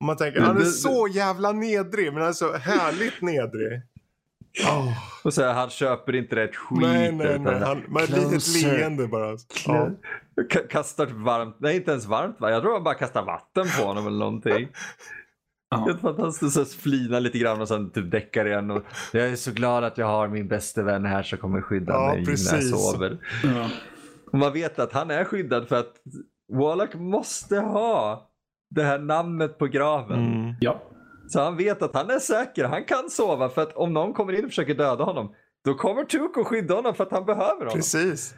Och 0.00 0.06
man 0.06 0.16
tänker, 0.16 0.40
han 0.40 0.56
är 0.56 0.64
så 0.64 1.08
jävla 1.10 1.52
nedrig, 1.52 2.12
men 2.12 2.20
han 2.22 2.28
är 2.28 2.32
så 2.32 2.52
härligt 2.56 3.22
nedrig. 3.22 3.82
Åh, 4.66 4.92
Och 5.24 5.34
så 5.34 5.42
här, 5.42 5.52
han 5.52 5.70
köper 5.70 6.14
inte 6.16 6.36
rätt 6.36 6.56
skit. 6.56 6.78
nej, 6.82 7.12
nej, 7.12 7.38
nej. 7.38 7.60
Han, 7.60 7.78
med 7.88 8.02
ett 8.02 8.10
litet 8.10 8.48
leende 8.62 9.06
bara. 9.06 9.36
Ja. 9.66 9.88
Ka- 10.50 10.68
Kastar 10.68 11.06
varmt, 11.06 11.56
nej 11.60 11.76
inte 11.76 11.90
ens 11.90 12.06
varmt 12.06 12.36
va? 12.40 12.50
Jag 12.50 12.62
tror 12.62 12.72
han 12.72 12.82
bara 12.84 12.94
kastar 12.94 13.22
vatten 13.24 13.66
på 13.78 13.86
honom 13.86 14.06
eller 14.06 14.18
någonting. 14.18 14.68
Helt 15.90 16.00
fantastiskt. 16.00 16.54
Så 16.54 16.64
flinar 16.64 17.20
lite 17.20 17.38
grann 17.38 17.60
och 17.60 17.68
sen 17.68 17.90
typ 17.90 18.10
däckar 18.10 18.46
igen. 18.46 18.70
Och 18.70 18.82
jag 19.12 19.26
är 19.28 19.36
så 19.36 19.50
glad 19.52 19.84
att 19.84 19.98
jag 19.98 20.06
har 20.06 20.28
min 20.28 20.48
bästa 20.48 20.82
vän 20.82 21.04
här 21.04 21.22
som 21.22 21.38
kommer 21.38 21.60
skydda 21.62 21.92
Ja, 21.92 22.00
mig 22.06 22.10
när 22.12 22.18
jag 22.18 22.26
precis. 22.26 22.70
sover. 22.70 23.18
Ja. 23.44 23.68
Och 24.32 24.38
man 24.38 24.52
vet 24.52 24.78
att 24.78 24.92
han 24.92 25.10
är 25.10 25.24
skyddad 25.24 25.68
för 25.68 25.76
att 25.76 25.92
Wallach 26.52 26.94
måste 26.94 27.56
ha 27.58 28.28
det 28.70 28.82
här 28.82 28.98
namnet 28.98 29.58
på 29.58 29.66
graven. 29.66 30.18
Mm. 30.26 30.54
ja. 30.60 30.82
Så 31.28 31.40
han 31.40 31.56
vet 31.56 31.82
att 31.82 31.94
han 31.94 32.10
är 32.10 32.18
säker. 32.18 32.64
Han 32.64 32.84
kan 32.84 33.10
sova 33.10 33.48
för 33.48 33.62
att 33.62 33.72
om 33.72 33.92
någon 33.92 34.12
kommer 34.12 34.32
in 34.32 34.44
och 34.44 34.50
försöker 34.50 34.74
döda 34.74 35.04
honom 35.04 35.34
då 35.64 35.74
kommer 35.74 36.04
Tuko 36.04 36.44
skydda 36.44 36.74
honom 36.74 36.94
för 36.94 37.04
att 37.04 37.12
han 37.12 37.24
behöver 37.24 37.58
honom. 37.58 37.72
Precis. 37.74 38.34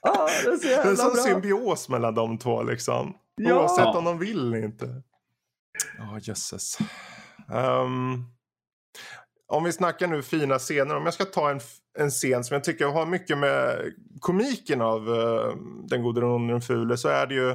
Ah, 0.00 0.26
det 0.44 0.48
är 0.50 0.56
så 0.56 0.62
Det 0.66 0.72
är 0.72 0.76
jävla 0.76 0.90
en 0.90 0.96
sån 0.96 1.12
bra. 1.12 1.22
symbios 1.22 1.88
mellan 1.88 2.14
de 2.14 2.38
två 2.38 2.62
liksom. 2.62 3.14
Ja. 3.36 3.58
Oavsett 3.60 3.86
om 3.96 4.04
de 4.04 4.18
vill 4.18 4.38
eller 4.46 4.64
inte. 4.64 5.02
Ja, 5.98 6.18
jösses. 6.22 6.78
Um, 7.48 8.24
om 9.46 9.64
vi 9.64 9.72
snackar 9.72 10.06
nu 10.06 10.22
fina 10.22 10.58
scener. 10.58 10.96
Om 10.96 11.04
jag 11.04 11.14
ska 11.14 11.24
ta 11.24 11.50
en, 11.50 11.60
en 11.98 12.10
scen 12.10 12.44
som 12.44 12.54
jag 12.54 12.64
tycker 12.64 12.86
har 12.86 13.06
mycket 13.06 13.38
med 13.38 13.92
komiken 14.20 14.80
av 14.80 15.08
uh, 15.08 15.54
Den 15.88 16.02
gode, 16.02 16.20
den 16.20 16.30
onde, 16.30 16.52
den 16.52 16.62
fule. 16.62 16.96
Så 16.96 17.08
är 17.08 17.26
det 17.26 17.34
ju. 17.34 17.50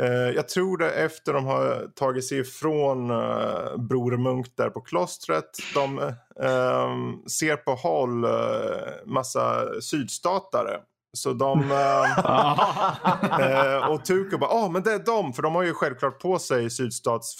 uh, 0.00 0.30
jag 0.34 0.48
tror 0.48 0.78
det 0.78 0.90
efter 0.90 1.32
de 1.32 1.44
har 1.44 1.88
tagit 1.94 2.24
sig 2.24 2.38
ifrån 2.38 3.10
uh, 3.10 3.76
Bror 3.76 4.16
Munk 4.16 4.56
där 4.56 4.70
på 4.70 4.80
klostret. 4.80 5.50
De 5.74 5.98
ehm, 6.40 7.28
ser 7.28 7.56
på 7.56 7.74
håll 7.74 8.24
uh, 8.24 8.30
massa 9.06 9.66
sydstatare. 9.80 10.80
Så 11.14 11.32
de... 11.32 11.62
ehm, 11.72 13.54
Eh, 13.54 13.88
och 13.90 14.04
Tuco 14.04 14.38
bara, 14.38 14.50
ja 14.50 14.64
ah, 14.64 14.68
men 14.68 14.82
det 14.82 14.92
är 14.92 14.98
de, 14.98 15.32
för 15.32 15.42
de 15.42 15.54
har 15.54 15.62
ju 15.62 15.74
självklart 15.74 16.18
på 16.18 16.38
sig 16.38 16.70
sydstats... 16.70 17.36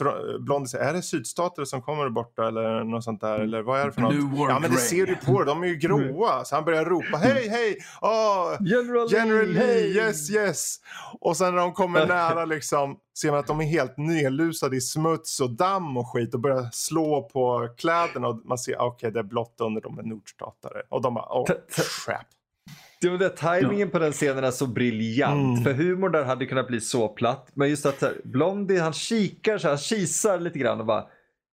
Säger, 0.70 0.84
är 0.84 0.92
det 0.92 1.02
sydstater 1.02 1.64
som 1.64 1.82
kommer 1.82 2.08
borta 2.08 2.48
eller 2.48 2.84
något 2.84 3.04
sånt 3.04 3.20
där? 3.20 3.40
Eller 3.40 3.62
vad 3.62 3.80
är 3.80 3.86
det 3.86 3.92
för 3.92 4.08
Blue 4.08 4.22
något? 4.22 4.50
Ja 4.50 4.58
men 4.58 4.70
det 4.70 4.76
ser 4.76 5.06
du 5.06 5.16
på 5.16 5.44
de 5.44 5.62
är 5.62 5.66
ju 5.66 5.76
gråa. 5.76 6.44
Så 6.44 6.54
han 6.54 6.64
börjar 6.64 6.84
ropa, 6.84 7.16
hej 7.16 7.48
hej! 7.48 7.76
Oh, 8.00 8.56
General, 8.60 9.08
General 9.12 9.46
Lee, 9.46 9.62
hey! 9.62 9.96
yes 9.96 10.30
yes! 10.30 10.76
Och 11.20 11.36
sen 11.36 11.54
när 11.54 11.62
de 11.62 11.72
kommer 11.72 12.06
nära 12.06 12.44
liksom 12.44 12.96
ser 13.18 13.30
man 13.30 13.40
att 13.40 13.46
de 13.46 13.60
är 13.60 13.64
helt 13.64 13.96
nedlusade 13.96 14.76
i 14.76 14.80
smuts 14.80 15.40
och 15.40 15.50
damm 15.50 15.96
och 15.96 16.12
skit 16.12 16.34
och 16.34 16.40
börjar 16.40 16.68
slå 16.72 17.28
på 17.32 17.68
kläderna 17.76 18.28
och 18.28 18.40
man 18.44 18.58
ser, 18.58 18.76
ah, 18.76 18.86
okej 18.86 19.10
det 19.10 19.18
är 19.18 19.24
blått 19.24 19.54
under, 19.58 19.80
de 19.80 19.98
är 19.98 20.02
nordstatare. 20.02 20.82
Och 20.88 21.02
de 21.02 21.14
bara, 21.14 21.40
oh 21.40 21.46
Ta- 21.46 21.54
crap. 23.08 23.18
Det 23.18 23.28
det, 23.28 23.60
timingen 23.60 23.90
på 23.90 23.98
den 23.98 24.12
scenen 24.12 24.44
är 24.44 24.50
så 24.50 24.66
briljant. 24.66 25.58
Mm. 25.58 25.64
För 25.64 25.72
humor 25.84 26.08
där 26.08 26.24
hade 26.24 26.46
kunnat 26.46 26.66
bli 26.68 26.80
så 26.80 27.08
platt. 27.08 27.48
Men 27.54 27.68
just 27.70 27.86
att 27.86 28.02
här, 28.02 28.12
Blondie 28.24 28.78
han 28.80 28.92
kikar 28.92 29.58
så 29.58 29.66
här, 29.66 29.70
han 29.74 29.78
kisar 29.78 30.38
lite 30.40 30.58
grann 30.58 30.80
och 30.80 30.86
bara 30.86 31.04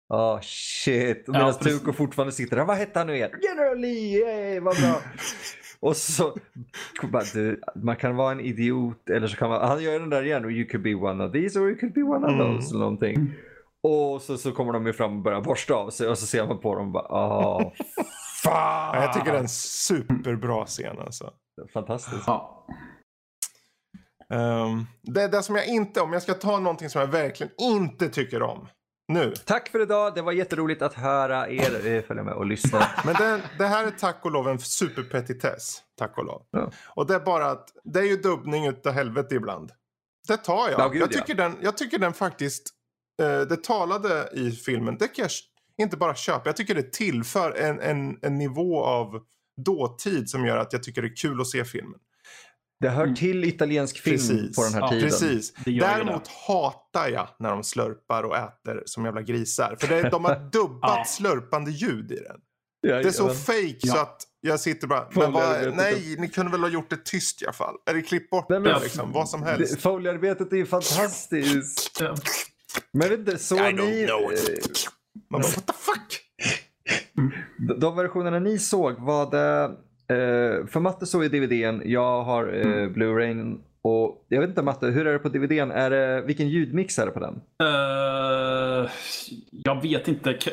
Oh 0.09 0.41
shit. 0.43 1.29
Och 1.29 1.35
Ja, 1.35 1.39
Medan 1.39 1.55
precis. 1.59 1.81
Tuko 1.81 1.93
fortfarande 1.93 2.33
sitter 2.33 2.57
där. 2.57 2.65
Vad 2.65 2.77
hette 2.77 2.99
han 2.99 3.07
nu 3.07 3.15
igen? 3.17 3.31
General 3.49 3.79
Lee, 3.79 4.19
yay, 4.19 4.61
vad 4.61 4.77
bra. 4.77 5.01
och 5.81 5.97
så, 5.97 6.37
bara, 7.13 7.23
du, 7.35 7.61
man 7.77 7.97
kan 7.97 8.17
vara 8.17 8.33
en 8.33 8.41
idiot 8.41 9.11
eller 9.11 9.27
så 9.27 9.37
kan 9.37 9.49
man, 9.51 9.69
han 9.69 9.83
gör 9.83 10.01
den 10.01 10.11
där 10.11 10.23
igen. 10.23 10.51
You 10.51 10.69
could 10.69 10.83
be 10.83 10.95
one 10.95 11.25
of 11.25 11.33
these 11.33 11.59
or 11.59 11.69
you 11.71 11.79
could 11.79 11.93
be 11.95 12.03
one 12.03 12.27
of 12.27 12.33
Mm. 12.33 12.39
those. 12.57 12.71
Eller 12.71 12.79
någonting. 12.81 13.33
Och 13.83 14.23
så, 14.23 14.37
så 14.39 14.53
kommer 14.53 14.73
de 14.73 14.87
ju 14.87 14.93
fram 14.93 15.17
och 15.17 15.23
börjar 15.23 15.41
borsta 15.41 15.75
av 15.75 15.91
sig 15.91 16.09
och 16.09 16.19
så 16.19 16.27
ser 16.27 16.47
man 16.47 16.59
på 16.59 16.75
dem 16.75 16.87
och 16.87 16.93
bara 16.93 17.07
oh, 17.09 17.73
Ja, 18.47 19.03
jag 19.03 19.13
tycker 19.13 19.33
det 19.33 19.39
är 19.39 19.43
en 19.43 19.49
superbra 19.49 20.67
scen 20.67 20.99
alltså. 20.99 21.33
Fantastiskt. 21.73 22.25
Ja. 22.27 22.67
Um, 24.29 24.87
det, 25.03 25.29
det 25.29 25.43
som 25.43 25.57
jag 25.57 25.67
inte, 25.67 26.01
om 26.01 26.13
jag 26.13 26.23
ska 26.23 26.35
ta 26.35 26.59
någonting 26.59 26.91
som 26.91 27.01
jag 27.01 27.09
verkligen 27.09 27.53
inte 27.59 28.09
tycker 28.09 28.43
om. 28.43 28.69
Nu. 29.09 29.35
Tack 29.45 29.69
för 29.69 29.83
idag. 29.83 30.15
Det 30.15 30.23
var 30.23 30.33
jätteroligt 30.33 30.83
att 30.83 30.95
höra 30.95 31.49
er 31.49 31.87
eh, 31.87 32.03
följa 32.03 32.23
med 32.23 32.35
och 32.35 32.47
lyssna. 32.47 32.89
Men 33.05 33.15
det, 33.15 33.41
det 33.59 33.67
här 33.67 33.87
är 33.87 33.91
tack 33.91 34.25
och 34.25 34.31
lov 34.31 34.49
en 34.49 34.59
superpetitess. 34.59 35.83
Tack 35.99 36.19
och 36.19 36.25
lov. 36.25 36.43
Ja. 36.51 36.71
Och 36.87 37.07
det 37.07 37.15
är 37.15 37.21
bara 37.21 37.51
att 37.51 37.69
det 37.85 38.01
är 38.01 38.05
ju 38.05 38.17
dubbning 38.17 38.67
utav 38.67 38.93
helvete 38.93 39.35
ibland. 39.35 39.73
Det 40.29 40.37
tar 40.37 40.71
jag. 40.71 40.81
Ja, 40.81 40.89
gud, 40.89 41.03
jag, 41.03 41.13
ja. 41.13 41.19
tycker 41.19 41.35
den, 41.35 41.57
jag 41.61 41.77
tycker 41.77 41.99
den 41.99 42.13
faktiskt, 42.13 42.71
eh, 43.23 43.41
det 43.41 43.65
talade 43.65 44.29
i 44.33 44.51
filmen, 44.51 44.97
det 44.99 45.09
kan 45.09 45.23
jag 45.23 45.31
inte 45.83 45.97
bara 45.97 46.15
köpa. 46.15 46.43
Jag 46.49 46.57
tycker 46.57 46.75
det 46.75 46.93
tillför 46.93 47.53
en, 47.53 47.81
en, 47.81 48.19
en 48.23 48.39
nivå 48.39 48.85
av 48.85 49.21
dåtid 49.65 50.31
som 50.31 50.47
gör 50.47 50.57
att 50.57 50.73
jag 50.73 50.83
tycker 50.83 51.03
det 51.03 51.09
är 51.09 51.17
kul 51.17 51.41
att 51.41 51.47
se 51.49 51.65
filmen. 51.65 52.01
Det 52.81 52.89
hör 52.89 53.15
till 53.15 53.45
italiensk 53.45 53.99
film 53.99 54.17
Precis. 54.17 54.57
på 54.57 54.63
den 54.63 54.73
här 54.75 54.81
Ja, 54.81 54.89
tiden. 54.91 55.05
Precis. 55.11 55.53
det 55.65 55.79
Däremot 55.81 56.29
hatar 56.29 57.09
jag 57.09 57.29
när 57.39 57.51
de 57.51 57.65
slörpar 57.65 58.23
och 58.23 58.37
äter 58.37 58.83
som 58.87 59.05
jävla 59.05 59.23
grisar. 59.23 59.77
För 59.81 59.89
det, 59.89 60.11
de 60.11 60.25
har 60.25 60.51
dubbat 60.53 60.97
Ja. 60.99 61.05
slurpande 61.05 61.71
ljud 61.71 62.13
i 62.13 62.17
den. 62.17 62.37
Ja, 62.81 62.95
Det 62.97 63.09
är 63.09 63.13
så 63.13 63.29
fake 63.35 63.77
Ja. 63.81 63.95
så 63.95 63.99
att 64.01 64.23
jag 64.41 64.61
sitter 64.61 64.87
bara, 64.87 65.09
men 65.13 65.33
vad, 65.33 65.77
nej, 65.77 66.17
ni 66.19 66.29
kunde 66.29 66.53
väl 66.53 66.61
ha 66.61 66.69
gjort 66.69 66.91
det 66.91 67.05
tyst 67.05 67.43
i 67.43 67.45
alla 67.45 67.53
fall. 67.53 67.75
Eller 67.91 68.01
klipp 68.01 68.31
bort 68.31 68.49
Nej, 68.49 68.61
men- 68.61 68.73
det 68.75 68.81
liksom, 68.83 69.13
vad 69.13 69.29
som 69.29 69.43
helst. 69.43 69.75
Det- 69.75 69.81
Foliearbetet 69.81 70.53
är 70.53 70.57
ju 70.57 70.67
fantastiskt. 70.67 72.01
Men 72.93 73.09
vet 73.09 73.19
inte, 73.19 73.39
så 73.39 73.57
I 73.57 73.59
don't 73.59 73.85
ni... 73.91 74.07
Man 75.31 75.41
bara, 75.41 75.49
what 75.49 75.67
the 75.67 75.73
fuck? 75.73 76.21
de- 77.81 77.97
versionerna 77.97 78.39
ni 78.39 78.59
såg, 78.59 78.95
var 79.01 79.31
det... 79.31 79.65
Eh, 80.15 80.67
för 80.67 80.81
Matte 80.81 81.07
såg 81.07 81.23
ju 81.23 81.29
DVDn, 81.29 81.83
jag 81.85 82.23
har 82.23 82.53
eh, 82.55 82.67
Mm. 82.67 82.93
Blu-rayn. 82.95 83.59
Och 83.83 84.27
jag 84.29 84.41
vet 84.41 84.49
inte 84.49 84.63
Matte, 84.63 84.87
hur 84.87 85.07
är 85.07 85.13
det 85.13 85.19
på 85.19 85.29
DVDn? 85.29 85.71
Är 85.71 85.91
det, 85.91 86.23
vilken 86.27 86.49
ljudmix 86.49 86.99
är 86.99 87.07
det 87.07 87.13
på 87.13 87.21
den? 87.21 87.35
Eh, 87.63 88.91
jag 89.51 89.83
vet 89.83 90.09
inte. 90.09 90.33
K- 90.45 90.51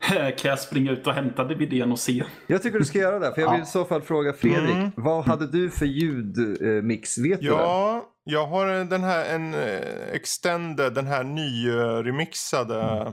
Kan 0.36 0.50
jag 0.50 0.58
springa 0.58 0.92
ut 0.92 1.06
och 1.06 1.12
hämta 1.12 1.44
DVDn 1.44 1.92
och 1.92 1.98
se? 1.98 2.24
Jag 2.46 2.62
tycker 2.62 2.78
du 2.78 2.84
ska 2.84 2.98
göra 2.98 3.18
det, 3.18 3.34
för 3.34 3.40
jag 3.42 3.52
vill 3.52 3.62
i 3.62 3.66
så 3.66 3.84
fall 3.84 4.02
fråga 4.02 4.32
Fredrik. 4.32 4.74
Mm. 4.74 4.90
Vad 4.96 5.24
hade 5.24 5.46
du 5.46 5.70
för 5.70 5.86
ljudmix? 5.86 7.18
Vet 7.18 7.40
du 7.40 7.46
det? 7.46 7.52
Ja, 7.52 8.04
jag 8.24 8.46
har 8.46 8.66
en- 8.66 8.88
den 8.88 9.04
här, 9.04 9.34
en 9.34 9.54
eh, 9.54 9.80
extended, 10.12 10.94
den 10.94 11.06
här 11.06 11.24
nyremixade. 11.24 12.82
Mm. 12.82 13.12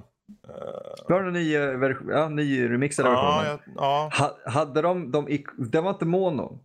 Du 1.07 1.13
har 1.13 1.23
en 1.23 1.33
ny, 1.33 1.55
eh, 1.55 1.77
version, 1.77 2.09
ja, 2.09 2.29
ny 2.29 2.69
remixade 2.69 3.09
Ja, 3.09 3.41
version. 3.41 3.59
jag, 3.75 3.83
ja, 3.83 4.09
Ha, 4.19 4.51
hade 4.51 4.81
de, 4.81 5.11
de 5.11 5.29
i, 5.29 5.45
det 5.57 5.81
var 5.81 5.89
inte 5.89 6.05
mono, 6.05 6.59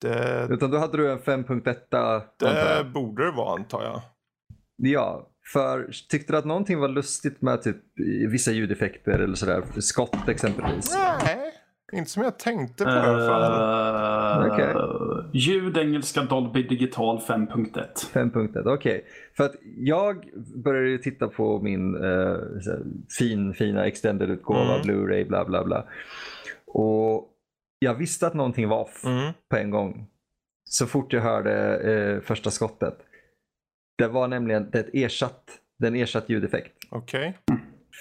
det, 0.00 0.46
utan 0.50 0.70
då 0.70 0.78
hade 0.78 0.96
du 0.96 1.12
en 1.12 1.18
5.1. 1.18 2.16
antar 2.38 2.54
det 2.78 2.84
borde 2.84 3.24
det 3.24 3.30
vara 3.32 3.54
antar 3.54 3.82
jag. 3.84 4.00
Ja, 4.76 5.26
för 5.52 5.90
tyckte 6.08 6.32
du 6.32 6.36
att 6.38 6.44
någonting 6.44 6.78
var 6.78 6.88
lustigt 6.88 7.42
med 7.42 7.62
typ 7.62 7.76
vissa 8.28 8.50
ljudeffekter 8.50 9.18
eller 9.18 9.34
sådär? 9.34 9.62
Skott 9.80 10.28
exempelvis. 10.28 10.94
Nej, 11.24 11.52
inte 11.92 12.10
som 12.10 12.22
jag 12.22 12.38
tänkte 12.38 12.84
på 12.84 12.90
i 12.90 12.92
alla 12.92 13.26
fall. 13.26 14.46
Uh, 14.46 14.52
Okej. 14.52 14.74
Ljud 15.32 15.76
engelska 15.76 16.22
Dolby 16.22 16.62
Digital 16.62 17.18
5.1. 17.18 17.72
5.1, 18.12 18.74
okej. 18.74 19.04
För 19.36 19.44
att 19.44 19.54
jag 19.76 20.30
började 20.64 20.98
titta 20.98 21.28
på 21.28 21.60
min 21.62 21.94
eh, 21.94 22.00
så 22.60 22.70
här, 22.70 22.82
fin, 23.18 23.54
fina 23.54 23.86
extended-utgåva, 23.86 24.74
Mm. 24.74 24.82
Blu-ray, 24.82 25.28
bla 25.28 25.44
bla 25.44 25.64
bla. 25.64 25.84
Och 26.66 27.28
jag 27.78 27.94
visste 27.94 28.26
att 28.26 28.34
någonting 28.34 28.68
var 28.68 28.80
off 28.80 29.04
Mm. 29.04 29.32
på 29.50 29.56
en 29.56 29.70
gång. 29.70 30.06
Så 30.64 30.86
fort 30.86 31.12
jag 31.12 31.20
hörde 31.20 31.76
eh, 31.78 32.20
första 32.20 32.50
skottet. 32.50 32.98
Det 33.98 34.08
var 34.08 34.28
nämligen 34.28 34.70
det 34.70 34.88
ersatt, 35.04 35.44
det 35.78 35.86
är 35.86 35.90
en 35.90 35.96
ersatt 35.96 36.28
ljudeffekt. 36.28 36.72
Okej. 36.90 37.38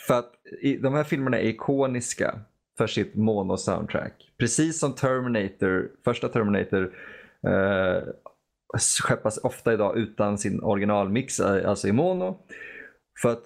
För 0.08 0.20
att 0.20 0.32
i, 0.62 0.78
de 0.78 0.94
här 0.94 1.04
filmerna 1.04 1.38
är 1.40 1.46
ikoniska 1.48 2.40
för 2.80 2.88
sitt 2.88 3.15
mono-soundtrack. 3.15 4.32
Precis 4.38 4.80
som 4.80 4.95
Terminator, 4.95 5.91
första 6.03 6.30
Terminator 6.30 6.93
eh, 7.47 8.03
skeppas 8.77 9.38
ofta 9.38 9.73
idag 9.73 9.97
utan 9.97 10.38
sin 10.38 10.63
originalmix, 10.63 11.39
eh, 11.39 11.69
alltså 11.69 11.88
i 11.88 11.91
mono. 11.91 12.39
För 13.21 13.30
att 13.32 13.43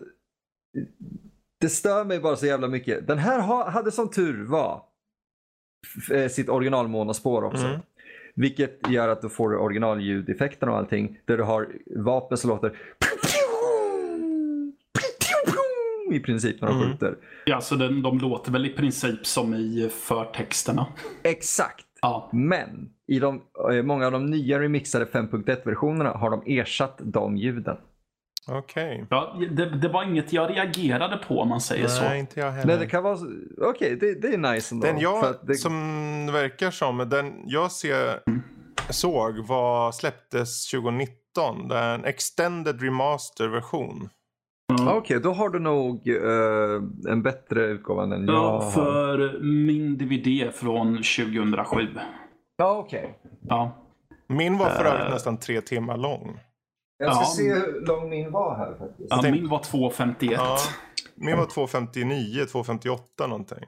det 1.62 1.70
stör 1.70 2.06
mig 2.06 2.20
bara 2.20 2.36
så 2.36 2.46
jävla 2.46 2.68
mycket. 2.68 3.08
Den 3.08 3.18
här 3.18 3.40
ha, 3.40 3.70
hade 3.70 3.92
som 3.92 4.10
tur 4.10 4.46
var 4.46 4.84
eh, 6.12 6.28
sitt 6.28 6.50
original 6.50 6.88
monospår 6.88 7.44
också. 7.44 7.66
Mm. 7.66 7.80
Vilket 8.36 8.90
gör 8.90 9.10
att 9.10 9.22
du 9.22 9.30
får 9.30 9.56
originalljudeffekterna 9.56 10.72
och 10.72 10.78
allting. 10.78 11.20
Där 11.26 11.38
du 11.38 11.44
har 11.44 11.68
vapen 11.96 12.38
som 12.38 12.50
låter 12.50 12.78
i 16.14 16.20
princip 16.20 16.62
när 16.62 16.68
de 16.68 16.78
Mm. 16.78 16.92
skjuter. 16.92 17.16
Ja, 17.46 17.62
så 17.62 17.76
den, 17.76 18.02
de 18.02 18.18
låter 18.20 18.52
väl 18.52 18.66
i 18.66 18.70
princip 18.70 19.26
som 19.26 19.54
i 19.54 19.90
förtexterna. 20.02 20.88
Exakt. 21.24 21.86
Ja. 22.02 22.30
Men 22.34 22.90
i 23.08 23.20
de, 23.20 23.42
eh, 23.72 23.84
många 23.84 24.06
av 24.06 24.12
de 24.12 24.26
nya 24.26 24.60
remixade 24.60 25.06
5.1-versionerna 25.06 26.10
har 26.10 26.30
de 26.30 26.44
ersatt 26.60 26.98
de 27.04 27.38
ljuden. 27.38 27.78
Okej. 28.48 29.06
Ja, 29.10 29.38
det, 29.52 29.66
det 29.70 29.88
var 29.90 30.04
inget 30.04 30.34
jag 30.34 30.50
reagerade 30.50 31.18
på 31.28 31.40
om 31.40 31.50
man 31.50 31.62
säger 31.62 31.88
så. 31.88 32.04
Nej, 32.04 32.20
inte 32.20 32.40
jag 32.40 32.52
heller. 32.52 32.68
Nej, 32.68 32.78
det 32.78 32.88
kan 32.88 33.04
vara... 33.04 33.18
Okej, 33.62 33.98
det, 34.00 34.22
det 34.22 34.28
är 34.34 34.38
nice 34.54 34.76
ändå. 34.76 34.88
Den 34.88 34.96
För 34.96 35.04
jag, 35.04 35.26
att 35.26 35.48
det, 35.48 35.56
som 35.56 35.74
verkar 36.34 36.72
som, 36.72 36.98
den 37.10 37.34
jag 37.46 37.72
ser, 37.72 38.20
såg 38.90 39.38
var, 39.48 39.92
släpptes 39.92 40.72
2019. 40.72 41.68
Det 41.68 41.76
är 41.78 41.96
en 41.96 42.06
extended 42.06 42.82
remaster-version. 42.82 44.10
Ja. 44.68 44.96
Okej, 44.96 45.20
då 45.20 45.32
har 45.32 45.50
du 45.50 45.60
nog 45.60 46.08
eh, 46.10 47.12
en 47.14 47.24
bättre 47.24 47.66
utgåva 47.66 48.04
än 48.04 48.12
jag 48.12 48.36
Ja, 48.36 48.72
för 48.74 49.40
min 49.42 49.98
DVD 49.98 50.54
från 50.54 50.96
2007. 50.98 51.88
Ja, 52.58 52.78
okej. 52.78 53.20
Ja. 53.42 53.72
Min 54.28 54.58
var 54.58 54.70
för 54.70 54.86
övrigt 54.86 55.14
nästan 55.14 55.38
tre 55.38 55.62
timmar 55.62 55.98
lång. 55.98 56.40
Jag 56.98 57.14
ska 57.16 57.22
Ja. 57.24 57.26
se 57.26 57.54
hur 57.54 57.86
lång 57.88 58.10
min 58.10 58.32
var 58.32 58.56
här 58.56 58.76
faktiskt. 58.80 59.08
ja 59.10 59.22
min 59.32 59.48
var 59.50 59.60
2.51. 59.60 60.32
Ja. 60.32 60.58
Min 61.16 61.38
var 61.38 61.46
2.59, 61.46 62.46
2.58 62.46 63.28
någonting. 63.30 63.64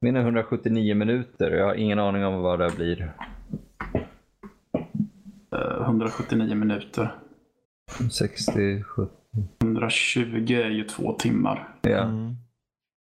Min 0.00 0.16
är 0.16 0.20
179 0.20 0.94
minuter 0.94 1.50
jag 1.50 1.66
har 1.66 1.74
ingen 1.74 1.98
aning 1.98 2.24
om 2.24 2.42
vad 2.42 2.58
det 2.58 2.76
blir. 2.76 3.12
Eh, 5.56 5.82
179 5.82 6.54
minuter. 6.54 7.14
60, 8.10 8.82
70. 8.82 9.12
120 9.86 10.52
är 10.54 10.70
ju 10.70 10.84
två 10.84 11.12
timmar. 11.12 11.68
Ja. 11.82 11.98
Mm. 12.02 12.36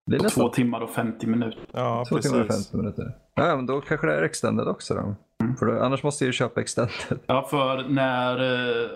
Det 0.05 0.15
är 0.15 0.19
Två 0.19 0.24
nästan 0.24 0.51
timmar 0.51 0.82
och 0.82 0.89
50 0.89 1.28
minuter. 1.28 1.59
Ja, 1.72 2.05
2 2.09 2.17
timmar 2.19 2.41
och 2.41 2.47
precis. 2.47 2.67
50 2.72 2.78
minuter. 2.78 3.11
Ja, 3.36 3.55
men 3.55 3.65
då 3.65 3.82
kanske 3.82 4.07
det 4.07 4.13
är 4.15 4.22
extended 4.22 4.67
också 4.67 4.93
då. 4.93 5.15
För 5.59 5.65
då, 5.65 5.84
annars 5.84 6.03
måste 6.03 6.24
jag 6.24 6.28
ju 6.28 6.34
köpa 6.34 6.61
extended. 6.61 7.19
Ja, 7.26 7.47
för 7.49 7.84
när 7.89 8.39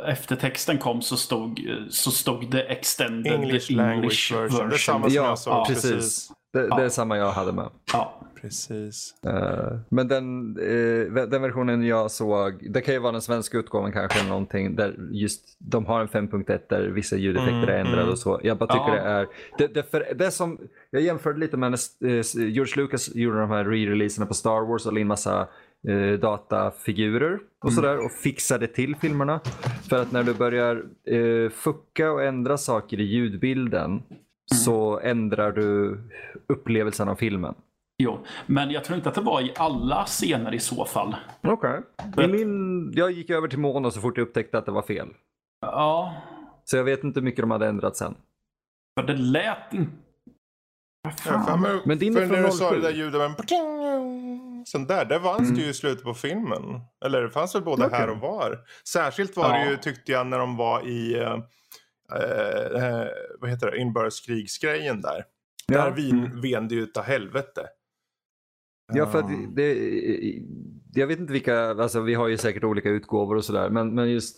eh, 0.06 0.12
eftertexten 0.12 0.78
kom 0.78 1.02
så 1.02 1.18
stod, 1.18 1.60
eh, 1.70 1.76
så 1.90 2.12
stod 2.12 2.52
det 2.52 2.62
extended 2.64 3.34
English 3.34 3.72
language 3.72 4.32
version. 4.36 4.70
Det 4.70 4.76
är 4.76 4.78
samma 4.78 5.06
som 5.06 5.14
Ja, 5.16 5.24
jag 5.28 5.40
såg. 5.40 5.54
ja, 5.54 5.66
precis. 5.68 5.92
precis. 5.92 6.32
Det, 6.56 6.68
Ja. 6.70 6.76
det 6.78 6.84
är 6.84 6.90
samma 6.90 7.18
jag 7.18 7.32
hade 7.32 7.52
med. 7.52 7.70
Ja. 7.94 8.22
Precis. 8.42 9.16
Eh, 9.26 9.78
men 9.90 10.08
den, 10.08 10.58
eh, 10.60 11.24
den 11.26 11.42
versionen 11.42 11.84
jag 11.84 12.12
såg, 12.12 12.74
det 12.74 12.82
kan 12.82 12.94
ju 12.94 13.00
vara 13.00 13.12
den 13.12 13.22
svenska 13.22 13.58
utgåvan 13.58 13.92
kanske 13.92 14.20
eller 14.20 14.30
någonting 14.30 14.76
där 14.76 14.96
just 15.12 15.58
de 15.60 15.86
har 15.86 16.02
en 16.02 16.08
5.1 16.08 16.60
där 16.70 16.88
vissa 16.88 17.16
ljudeffekter 17.16 17.58
Mm, 17.58 17.70
är 17.70 17.80
ändrade 17.80 18.02
mm. 18.02 18.12
och 18.12 18.20
så. 18.20 18.40
Jag 18.44 18.58
bara 18.58 18.74
tycker 18.74 18.98
Ja. 18.98 19.04
det 19.04 19.10
är, 19.10 19.28
det, 19.58 19.68
det, 19.74 19.84
för, 19.92 20.14
det 20.16 20.32
som, 20.32 20.60
jag 20.90 21.02
jämförde 21.02 21.40
lite 21.40 21.58
med 21.58 21.72
när 21.72 21.80
eh, 22.10 22.24
George 22.50 22.74
Lucas 22.84 23.16
gjorde 23.16 23.40
de 23.40 23.50
här 23.50 23.66
re-releaserna 23.66 24.26
på 24.26 24.34
Star 24.34 24.68
Wars 24.68 24.86
och 24.86 24.94
la 24.94 25.00
in 25.00 25.08
massa 25.08 25.48
datafigurer 26.22 27.40
och 27.64 27.74
sådär 27.74 28.06
och 28.06 28.12
fixade 28.12 28.68
till 28.68 28.96
filmerna. 28.96 29.40
För 29.90 30.02
att 30.02 30.12
när 30.12 30.24
du 30.24 30.34
börjar 30.34 30.84
fucka 31.50 32.12
och 32.12 32.24
ändra 32.24 32.58
saker 32.58 33.00
i 33.00 33.04
ljudbilden 33.04 34.04
så 34.56 35.00
ändrar 35.00 35.52
du 35.52 35.98
upplevelsen 36.48 37.10
av 37.10 37.16
filmen. 37.16 37.56
Jo, 37.98 38.20
men 38.46 38.72
jag 38.72 38.84
tror 38.84 38.98
inte 38.98 39.10
att 39.10 39.16
det 39.16 39.22
var 39.22 39.42
i 39.42 39.54
alla 39.58 40.06
scener 40.06 40.54
i 40.54 40.60
så 40.60 40.86
fall. 40.86 41.16
Okej. 41.44 41.82
I 42.24 42.28
min, 42.28 42.92
jag 42.96 43.12
gick 43.12 43.30
över 43.30 43.48
till 43.48 43.60
mono 43.60 43.92
så 43.92 44.02
fort 44.02 44.18
jag 44.18 44.28
upptäckte 44.28 44.58
att 44.58 44.66
det 44.66 44.72
var 44.72 44.82
fel. 44.82 45.08
Ja, 45.62 46.14
Så 46.64 46.78
jag 46.78 46.84
vet 46.84 47.04
inte 47.04 47.20
hur 47.20 47.26
mycket 47.26 47.42
de 47.42 47.52
hade 47.52 47.68
ändrat 47.68 47.98
sen. 47.98 48.16
för 49.00 49.08
det 49.08 49.14
lät 49.18 49.74
inte... 49.74 49.92
Ja, 51.26 51.58
men, 51.62 51.80
Men 51.86 51.98
din 51.98 52.18
är 52.18 52.22
för 52.22 52.28
från 52.28 52.42
när 52.42 52.48
du 52.48 52.52
sa 52.52 52.70
07. 52.70 52.76
det 52.76 52.82
där 52.82 52.94
ljudet 52.96 53.14
med 53.22 53.52
en 53.52 54.66
Sån 54.66 54.86
där, 54.86 55.06
det 55.06 55.20
fanns 55.20 55.50
det 55.50 55.62
ju 55.62 55.70
i 55.70 55.74
slutet 55.74 56.04
på 56.04 56.14
filmen. 56.14 56.80
Eller 57.06 57.22
det 57.22 57.30
fanns 57.30 57.56
väl 57.56 57.62
både 57.64 57.86
Okej. 57.86 58.00
här 58.00 58.10
och 58.10 58.18
var. 58.18 58.60
Särskilt 58.90 59.38
var 59.38 59.50
det 59.50 59.64
Ja. 59.66 59.70
ju, 59.70 59.78
tyckte 59.78 60.12
jag, 60.12 60.28
när 60.28 60.40
de 60.40 60.58
var 60.58 60.88
i, 60.88 61.26
eh, 62.12 63.08
vad 63.40 63.50
heter 63.50 63.72
det, 63.72 63.78
inbördeskrigsgrejen 63.78 65.02
där. 65.02 65.26
Ja. 65.68 65.84
Där 65.84 65.92
vin 65.92 66.42
vende 66.42 66.76
ju 66.76 66.82
utav 66.82 67.04
helvete. 67.04 67.68
Ja, 68.94 69.06
för 69.06 69.20
att 69.20 69.26
Um, 69.26 69.56
det, 69.56 69.74
jag 70.94 71.08
vet 71.08 71.20
inte 71.20 71.34
vilka, 71.34 71.70
alltså 71.70 72.02
vi 72.02 72.14
har 72.14 72.28
ju 72.28 72.38
säkert 72.38 72.64
olika 72.64 72.90
utgåvor 72.90 73.36
och 73.36 73.46
sådär, 73.46 73.70
men, 73.70 73.96
men 73.96 74.12
just 74.12 74.38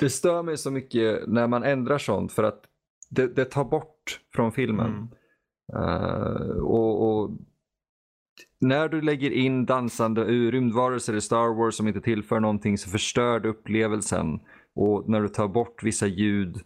det 0.00 0.10
stör 0.10 0.42
mig 0.42 0.58
så 0.58 0.70
mycket 0.70 1.28
när 1.28 1.46
man 1.46 1.62
ändrar 1.62 1.98
sånt 1.98 2.32
för 2.32 2.42
att 2.42 2.64
det, 3.10 3.26
det 3.26 3.44
tar 3.44 3.64
bort 3.64 4.20
från 4.34 4.52
filmen. 4.52 4.86
Mm. 4.86 5.08
Eh, 5.74 6.56
och, 6.56 7.22
och 7.22 7.30
när 8.60 8.88
du 8.88 9.00
lägger 9.00 9.30
in 9.30 9.66
dansande 9.66 10.24
rymdvarelser 10.24 11.14
i 11.14 11.20
Star 11.20 11.54
Wars 11.54 11.74
som 11.74 11.88
inte 11.88 12.00
tillför 12.00 12.40
någonting 12.40 12.78
så 12.78 12.90
förstör 12.90 13.40
du 13.40 13.48
upplevelsen. 13.48 14.40
Och 14.74 15.08
när 15.08 15.20
du 15.20 15.28
tar 15.28 15.48
bort 15.48 15.82
vissa 15.82 16.06
ljud 16.06 16.60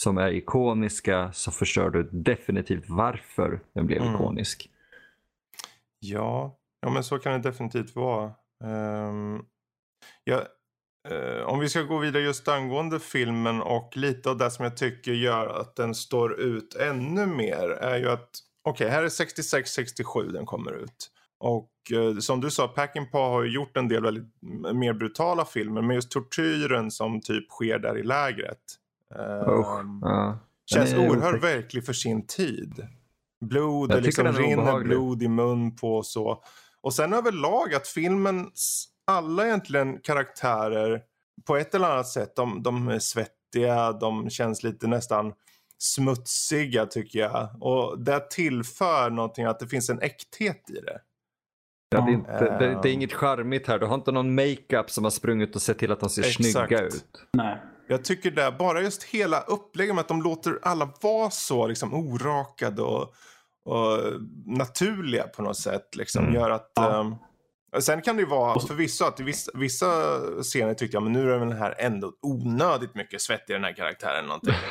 som 0.00 0.18
är 0.18 0.28
ikoniska 0.28 1.32
så 1.32 1.50
förstör 1.50 1.90
du 1.90 2.02
definitivt 2.12 2.84
varför 2.88 3.60
den 3.74 3.86
blev 3.86 4.02
Mm. 4.02 4.14
ikonisk. 4.14 4.70
Ja, 5.98 6.58
ja, 6.80 6.90
men 6.90 7.04
så 7.04 7.18
kan 7.18 7.32
det 7.32 7.48
definitivt 7.48 7.96
vara. 7.96 8.32
Ehm, 8.64 9.42
ja, 10.24 10.42
eh, 11.08 11.42
om 11.46 11.58
vi 11.58 11.68
ska 11.68 11.82
gå 11.82 11.98
vidare 11.98 12.22
just 12.22 12.48
angående 12.48 13.00
filmen 13.00 13.62
och 13.62 13.96
lite 13.96 14.30
av 14.30 14.36
det 14.38 14.50
som 14.50 14.64
jag 14.64 14.76
tycker 14.76 15.12
gör 15.12 15.46
att 15.60 15.76
den 15.76 15.94
står 15.94 16.40
ut 16.40 16.74
ännu 16.74 17.26
mer 17.26 17.68
är 17.70 17.98
ju 17.98 18.08
att 18.10 18.30
okej, 18.64 18.88
här 18.90 19.02
är 19.02 19.08
66-67 19.08 20.32
den 20.32 20.46
kommer 20.46 20.72
ut. 20.72 21.10
Och 21.38 21.70
eh, 21.92 22.18
som 22.18 22.40
du 22.40 22.50
sa, 22.50 22.68
Peckinpah 22.68 23.30
har 23.30 23.42
ju 23.42 23.54
gjort 23.54 23.76
en 23.76 23.88
del 23.88 24.02
väldigt 24.02 24.28
mer 24.74 24.92
brutala 24.92 25.44
filmer, 25.44 25.82
men 25.82 25.94
just 25.96 26.10
tortyren 26.10 26.90
som 26.90 27.20
typ 27.20 27.50
sker 27.50 27.78
där 27.78 27.98
i 27.98 28.02
lägret. 28.02 28.62
Ehm, 29.14 29.48
Usch, 29.60 29.84
ja. 30.02 30.38
Känns 30.66 30.94
oerhört 30.94 31.42
verklig 31.44 31.86
för 31.86 31.92
sin 31.92 32.26
tid. 32.26 32.86
Blod, 33.44 33.88
det 33.88 34.00
liksom 34.00 34.26
rinner 34.26 34.56
obehaglig. 34.62 34.88
blod 34.88 35.22
i 35.22 35.28
mun 35.28 35.76
på 35.76 35.96
och 35.96 36.06
så. 36.06 36.42
Och 36.80 36.94
sen 36.94 37.12
överlag 37.12 37.74
att 37.74 37.86
filmens 37.88 38.88
alla 39.06 39.46
egentligen 39.46 40.00
karaktärer 40.02 41.02
på 41.46 41.56
ett 41.56 41.74
eller 41.74 41.90
annat 41.90 42.08
sätt, 42.08 42.36
de, 42.36 42.62
de 42.62 42.88
är 42.88 42.98
svettiga, 42.98 43.92
de 43.92 44.30
känns 44.30 44.62
lite 44.62 44.86
nästan 44.86 45.32
smutsiga 45.78 46.86
tycker 46.86 47.18
jag. 47.18 47.48
Och 47.60 48.00
det 48.00 48.30
tillför 48.30 49.10
någonting 49.10 49.44
att 49.44 49.58
det 49.60 49.66
finns 49.66 49.90
en 49.90 50.00
äkthet 50.00 50.70
i 50.70 50.80
det. 50.80 51.00
Ja, 51.88 52.00
det, 52.00 52.10
är 52.10 52.14
inte, 52.14 52.32
det, 52.32 52.58
det 52.58 52.64
är 52.66 52.70
Ehm. 52.76 52.86
inget 52.86 53.12
charmigt 53.12 53.66
här. 53.68 53.78
Du 53.78 53.86
har 53.86 53.94
inte 53.94 54.12
någon 54.12 54.34
makeup 54.34 54.90
som 54.90 55.04
har 55.04 55.10
sprungit 55.10 55.56
och 55.56 55.62
sett 55.62 55.78
till 55.78 55.92
att 55.92 56.00
de 56.00 56.08
ser 56.10 56.22
Exakt. 56.22 56.52
snygga 56.52 56.80
ut. 56.82 57.04
Nej. 57.32 57.62
Jag 57.88 58.04
tycker 58.04 58.30
det, 58.30 58.54
bara 58.58 58.80
just 58.82 59.02
hela 59.02 59.40
upplägget 59.40 59.94
med 59.94 60.02
att 60.02 60.08
de 60.08 60.22
låter 60.22 60.58
alla 60.62 60.88
vara 61.02 61.30
så 61.30 61.66
liksom 61.66 61.94
orakade 61.94 62.82
och, 62.82 63.02
och 63.64 63.98
naturliga 64.46 65.22
på 65.22 65.42
något 65.42 65.58
sätt. 65.58 65.96
Liksom, 65.96 66.22
Mm. 66.24 66.34
gör 66.34 66.50
att... 66.50 66.72
Ja. 66.74 67.00
ehm, 67.00 67.14
sen 67.80 68.02
kan 68.02 68.16
det 68.16 68.20
ju 68.22 68.28
vara 68.28 68.60
förvisso 68.60 69.04
att 69.04 69.20
vissa, 69.20 69.50
vissa 69.54 69.86
scener 70.42 70.74
tyckte 70.74 70.96
jag 70.96 71.02
men 71.02 71.12
nu 71.12 71.32
är 71.32 71.38
den 71.38 71.52
här 71.52 71.74
ändå 71.78 72.12
onödigt 72.22 72.94
mycket 72.94 73.20
svett 73.20 73.50
i 73.50 73.52
den 73.52 73.64
här 73.64 73.72
karaktären. 73.76 74.24
Någonting. 74.26 74.54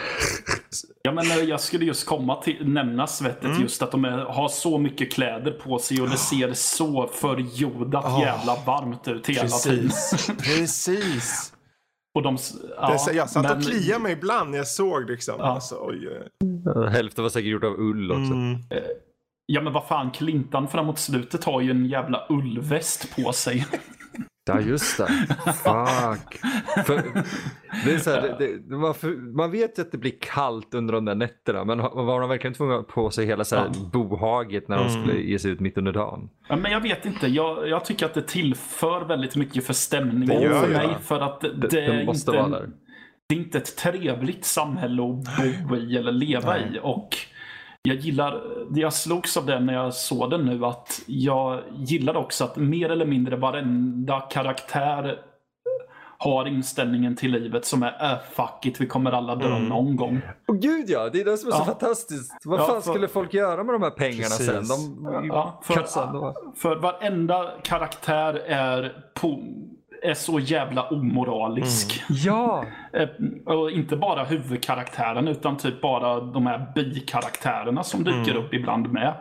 Ja, 1.02 1.12
men 1.12 1.32
eh, 1.32 1.38
jag 1.38 1.62
skulle 1.62 1.86
just 1.86 2.06
komma 2.06 2.42
till 2.42 2.68
nämna 2.74 3.08
svettet. 3.08 3.44
Mm. 3.44 3.62
Just 3.62 3.82
att 3.82 3.92
de 3.92 4.06
är, 4.06 4.18
har 4.18 4.48
så 4.50 4.78
mycket 4.78 5.14
kläder 5.14 5.52
på 5.52 5.80
sig 5.80 6.02
och 6.02 6.10
det 6.10 6.18
ser 6.18 6.54
så 6.54 7.08
förjordat 7.14 8.06
Ah. 8.06 8.22
jävla 8.22 8.56
varmt 8.66 9.08
ut 9.08 9.28
hela 9.30 9.48
tiden. 9.50 9.90
Precis. 10.38 11.54
Och 12.16 12.22
de, 12.24 12.36
det, 12.36 12.42
ja, 12.78 12.98
så- 12.98 13.12
jag 13.16 13.30
satt 13.30 13.44
men- 13.44 13.58
och 13.58 13.64
kliade 13.64 14.04
mig 14.04 14.12
ibland 14.14 14.52
när 14.52 14.58
jag 14.58 14.68
såg 14.68 15.10
liksom. 15.10 15.36
Ja. 15.38 15.46
Alltså, 15.46 15.76
oj. 15.82 16.10
Hälften 16.92 17.24
var 17.24 17.30
säkert 17.30 17.50
gjord 17.52 17.66
av 17.66 17.74
ull 17.80 18.12
också. 18.12 18.34
Mm. 18.34 18.58
Ja 19.46 19.62
men 19.62 19.74
vad 19.74 19.88
fan, 19.88 20.12
Clintan 20.12 20.68
framåt 20.68 21.00
slutet 21.00 21.44
har 21.44 21.62
ju 21.62 21.72
en 21.72 21.86
jävla 21.86 22.26
ullväst 22.30 23.16
på 23.16 23.32
sig. 23.34 23.66
Ja 24.48 24.60
just 24.62 24.98
det. 24.98 25.08
Fuck. 25.46 26.40
För, 26.86 27.24
det 27.86 27.94
är 27.94 27.98
så 27.98 28.10
här, 28.10 28.36
det, 28.40 28.58
det, 28.58 28.76
man, 28.78 28.94
för, 28.94 29.36
man 29.36 29.52
vet 29.52 29.78
ju 29.78 29.82
att 29.82 29.92
det 29.92 29.98
blir 29.98 30.14
kallt 30.20 30.74
under 30.74 30.94
de 30.94 31.06
där 31.06 31.16
nätterna 31.16 31.66
men 31.66 31.78
var 31.78 32.20
de 32.20 32.30
verkligen 32.30 32.54
tvungna 32.54 32.84
på 32.84 33.10
sig 33.12 33.26
hela 33.26 33.44
så 33.44 33.56
här 33.56 33.72
Ja. 33.74 33.90
bohaget 33.94 34.68
när 34.68 34.78
de 34.78 34.88
Mm. 34.88 35.04
skulle 35.04 35.22
ge 35.22 35.40
sig 35.40 35.52
ut 35.52 35.60
mitt 35.60 35.78
under 35.78 35.92
dagen? 35.92 36.30
Ja, 36.48 36.56
men 36.56 36.72
jag 36.72 36.82
vet 36.82 37.06
inte. 37.06 37.28
Jag, 37.28 37.68
jag 37.70 37.86
tycker 37.86 38.06
att 38.06 38.14
det 38.14 38.28
tillför 38.28 39.06
väldigt 39.06 39.36
mycket 39.36 39.66
för 39.66 39.74
stämningen 39.74 40.42
Det 40.42 40.50
för 40.60 40.68
mig. 40.68 40.90
För 41.02 41.20
att 41.20 41.42
det, 41.42 41.68
det 41.68 42.06
måste 42.06 42.32
inte, 42.32 42.42
vara 42.42 42.50
där. 42.60 42.70
det 43.30 43.36
är 43.36 43.40
inte 43.40 43.58
ett 43.58 43.78
trevligt 43.78 44.46
samhälle 44.46 45.02
att 45.04 45.68
bo 45.70 45.76
i 45.76 45.98
eller 45.98 46.12
leva 46.12 46.50
Nej. 46.54 46.72
i. 46.76 46.80
Och 46.84 47.18
jag 47.86 47.96
gillar, 47.98 48.42
jag 48.76 48.94
slogs 48.94 49.38
av 49.38 49.46
det 49.46 49.60
när 49.60 49.74
jag 49.74 49.94
såg 49.94 50.30
den 50.30 50.46
nu, 50.46 50.66
att 50.66 51.02
jag 51.08 51.60
gillar 51.76 52.16
också 52.18 52.44
att 52.44 52.56
mer 52.56 52.90
eller 52.92 53.06
mindre 53.06 53.36
varenda 53.36 54.20
karaktär 54.20 55.20
har 56.18 56.46
inställningen 56.46 57.16
till 57.16 57.32
livet 57.32 57.66
som 57.66 57.84
är 57.84 58.12
äh, 58.12 58.18
fuck 58.32 58.66
it, 58.66 58.82
vi 58.82 58.88
kommer 58.88 59.12
alla 59.12 59.36
dö 59.36 59.48
Mm. 59.48 59.66
någon 59.70 59.96
gång. 59.96 60.22
Åh 60.48 60.56
gud 60.56 60.86
ja, 60.90 61.10
det 61.14 61.22
är 61.22 61.26
det 61.26 61.38
som 61.38 61.48
är 61.48 61.52
så 61.54 61.62
Ja. 61.62 61.66
fantastiskt. 61.66 62.34
Vad 62.46 62.60
Ja, 62.60 62.66
fan 62.66 62.82
för- 62.82 62.92
skulle 62.92 63.08
folk 63.08 63.34
göra 63.34 63.64
med 63.64 63.76
de 63.76 63.82
här 63.82 63.90
pengarna 63.90 64.22
Precis. 64.38 64.48
sen? 64.68 65.04
De 65.04 65.26
Ja, 65.28 65.60
för, 65.64 65.74
kassan 65.74 66.34
för 66.56 66.76
varenda 66.76 67.52
karaktär 67.64 68.34
är, 68.48 69.04
på, 69.14 69.40
är 70.06 70.14
så 70.14 70.40
jävla 70.40 70.84
omoralisk. 70.90 72.04
Ja! 72.10 72.66
Eh, 72.94 73.10
Och 73.54 73.72
inte 73.72 73.96
bara 73.96 74.24
huvudkaraktären 74.24 75.28
utan 75.28 75.58
typ 75.58 75.82
bara 75.82 76.20
de 76.22 76.46
här 76.46 76.66
bikaraktärerna 76.76 77.84
som 77.84 78.04
dyker 78.04 78.32
Mm. 78.32 78.44
upp 78.44 78.54
ibland 78.54 78.92
med. 78.92 79.14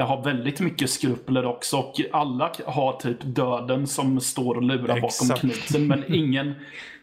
Har 0.00 0.22
väldigt 0.24 0.60
mycket 0.60 0.90
skrupler 0.90 1.44
också 1.46 1.76
och 1.76 1.94
alla 2.12 2.50
har 2.66 2.92
typ 2.92 3.16
döden 3.22 3.86
som 3.86 4.20
står 4.20 4.54
och 4.54 4.62
lurar 4.62 4.86
bakom 4.86 5.04
Exakt. 5.06 5.40
knuten 5.40 5.86
men 5.86 6.04
ingen 6.14 6.54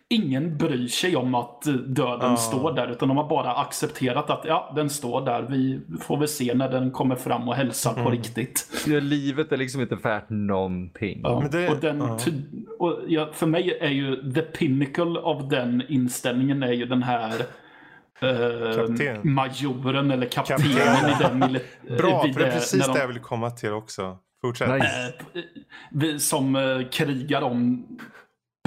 Ingen 0.10 0.58
bryr 0.58 0.88
sig 0.88 1.16
om 1.16 1.36
att 1.36 1.68
eh, 1.68 1.74
döden 1.74 2.30
Ja. 2.32 2.38
står 2.38 2.74
där 2.74 2.88
utan 2.92 3.08
de 3.08 3.18
har 3.18 3.30
bara 3.30 3.54
accepterat 3.56 4.30
att 4.30 4.46
ja, 4.46 4.74
den 4.76 4.90
står 4.90 5.26
där. 5.26 5.42
Vi 5.42 5.80
får 6.02 6.18
väl 6.18 6.28
se 6.28 6.54
när 6.54 6.70
den 6.70 6.92
kommer 6.92 7.16
fram 7.16 7.48
och 7.50 7.56
hälsar 7.56 7.92
Mm. 7.92 8.04
på 8.04 8.10
riktigt. 8.12 8.68
Ja, 8.88 9.00
Livet 9.00 9.52
är 9.52 9.58
liksom 9.58 9.82
inte 9.82 9.96
värt 9.96 10.30
någonting. 10.30 11.20
Ja, 11.24 11.40
Men 11.40 11.52
det- 11.52 11.70
och 11.70 11.78
den, 11.78 12.02
och 12.02 12.20
ja, 13.08 13.30
för 13.34 13.48
mig 13.48 13.78
är 13.82 13.90
ju 13.90 14.34
the 14.34 14.42
pinnacle 14.42 15.20
av 15.20 15.50
den 15.50 15.84
inställningen 15.90 16.64
är 16.64 16.72
ju 16.74 16.86
den 16.86 17.04
här 17.04 17.34
eh, 18.22 19.24
majoren 19.24 20.12
eller 20.12 20.28
kaptenen 20.28 20.62
Kapten. 20.78 21.10
i 21.10 21.14
den 21.24 21.44
mili- 21.44 21.62
Bra, 21.98 22.24
vid 22.24 22.34
för 22.34 22.40
det 22.42 22.46
är 22.46 22.50
när 22.50 22.56
precis 22.58 22.86
de- 22.88 22.94
det 22.94 23.00
jag 23.00 23.08
vill 23.08 23.20
komma 23.20 23.50
till 23.52 23.72
också. 23.74 24.18
Fortsätt. 24.42 24.70
Nej. 24.70 24.80
eh, 25.36 25.42
vi- 25.92 26.20
som 26.20 26.56
eh, 26.56 26.82
krigar 26.92 27.42
om 27.42 27.86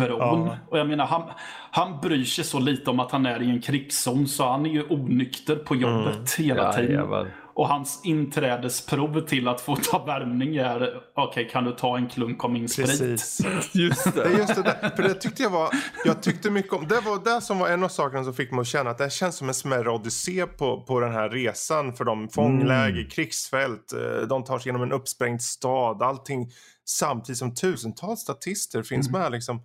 bron. 0.07 0.47
Ja. 0.47 0.57
Och 0.71 0.79
jag 0.79 0.87
menar, 0.89 1.07
han, 1.07 1.23
han 1.71 2.01
bryr 2.01 2.25
sig 2.25 2.45
så 2.45 2.59
lite 2.59 2.91
om 2.91 3.01
att 3.01 3.13
han 3.13 3.27
är 3.27 3.43
i 3.43 3.51
en 3.51 3.61
krigszon 3.61 4.29
så 4.29 4.49
han 4.49 4.67
är 4.67 4.71
ju 4.71 4.83
onykter 4.89 5.57
på 5.57 5.77
jobbet 5.77 6.35
hela 6.39 6.63
Ja, 6.63 6.73
tiden. 6.73 6.93
jävlar. 6.93 7.35
Och 7.55 7.69
hans 7.69 8.01
inträdesprov 8.05 9.21
till 9.21 9.49
att 9.49 9.61
få 9.61 9.77
ta 9.77 10.05
värmning 10.05 10.57
är 10.57 11.01
okej, 11.15 11.49
kan 11.53 11.65
du 11.65 11.73
ta 11.73 11.97
en 11.97 12.09
klunk 12.09 12.45
av 12.45 12.51
min 12.51 12.69
sprit? 12.69 12.87
Precis. 12.87 13.41
Just 13.75 14.15
Det 14.15 14.31
just 14.39 14.55
det 14.55 14.63
där. 14.63 14.97
För 14.97 15.03
det 15.03 15.15
tyckte 15.15 15.43
jag 15.43 15.51
var, 15.51 15.69
jag 16.05 16.23
tyckte 16.23 16.51
mycket 16.51 16.73
om, 16.73 16.89
det 16.89 17.01
var 17.01 17.35
det 17.35 17.41
som 17.41 17.59
var 17.59 17.69
en 17.69 17.85
av 17.85 17.89
sakerna 17.89 18.25
som 18.25 18.35
fick 18.35 18.51
mig 18.51 18.61
att 18.61 18.67
känna 18.67 18.91
att 18.91 18.99
det 18.99 19.13
känns 19.13 19.37
som 19.37 19.49
en 19.49 19.55
smärre 19.55 19.91
odyssé 19.91 20.47
på, 20.47 20.83
på 20.83 21.01
den 21.01 21.13
här 21.13 21.29
resan 21.29 21.93
för 21.93 22.05
de 22.05 22.29
fångläger, 22.29 23.11
krigsfält, 23.11 23.93
eh, 23.93 24.27
de 24.29 24.45
tar 24.45 24.59
sig 24.59 24.69
genom 24.69 24.83
en 24.83 24.93
uppsprängd 24.93 25.43
stad, 25.43 26.03
allting 26.03 26.51
samtidigt 26.85 27.39
som 27.39 27.55
tusentals 27.55 28.21
statister 28.21 28.83
finns 28.83 29.11
med 29.11 29.33
liksom. 29.33 29.61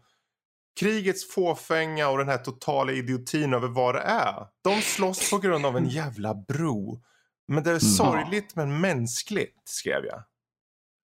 Krigets 0.79 1.31
fåfänga 1.33 2.09
och 2.09 2.17
den 2.17 2.29
här 2.29 2.37
totala 2.37 2.91
idiotin 2.91 3.53
över 3.53 3.67
vad 3.67 3.95
det 3.95 4.01
är. 4.01 4.47
De 4.63 4.81
slåss 4.81 5.31
på 5.31 5.37
grund 5.37 5.65
av 5.65 5.77
en 5.77 5.89
jävla 5.89 6.33
bro. 6.47 7.01
Men 7.47 7.63
det 7.63 7.71
är 7.71 7.79
sorgligt 7.79 8.55
men 8.55 8.81
mänskligt, 8.81 9.61
skrev 9.65 10.05
jag. 10.05 10.23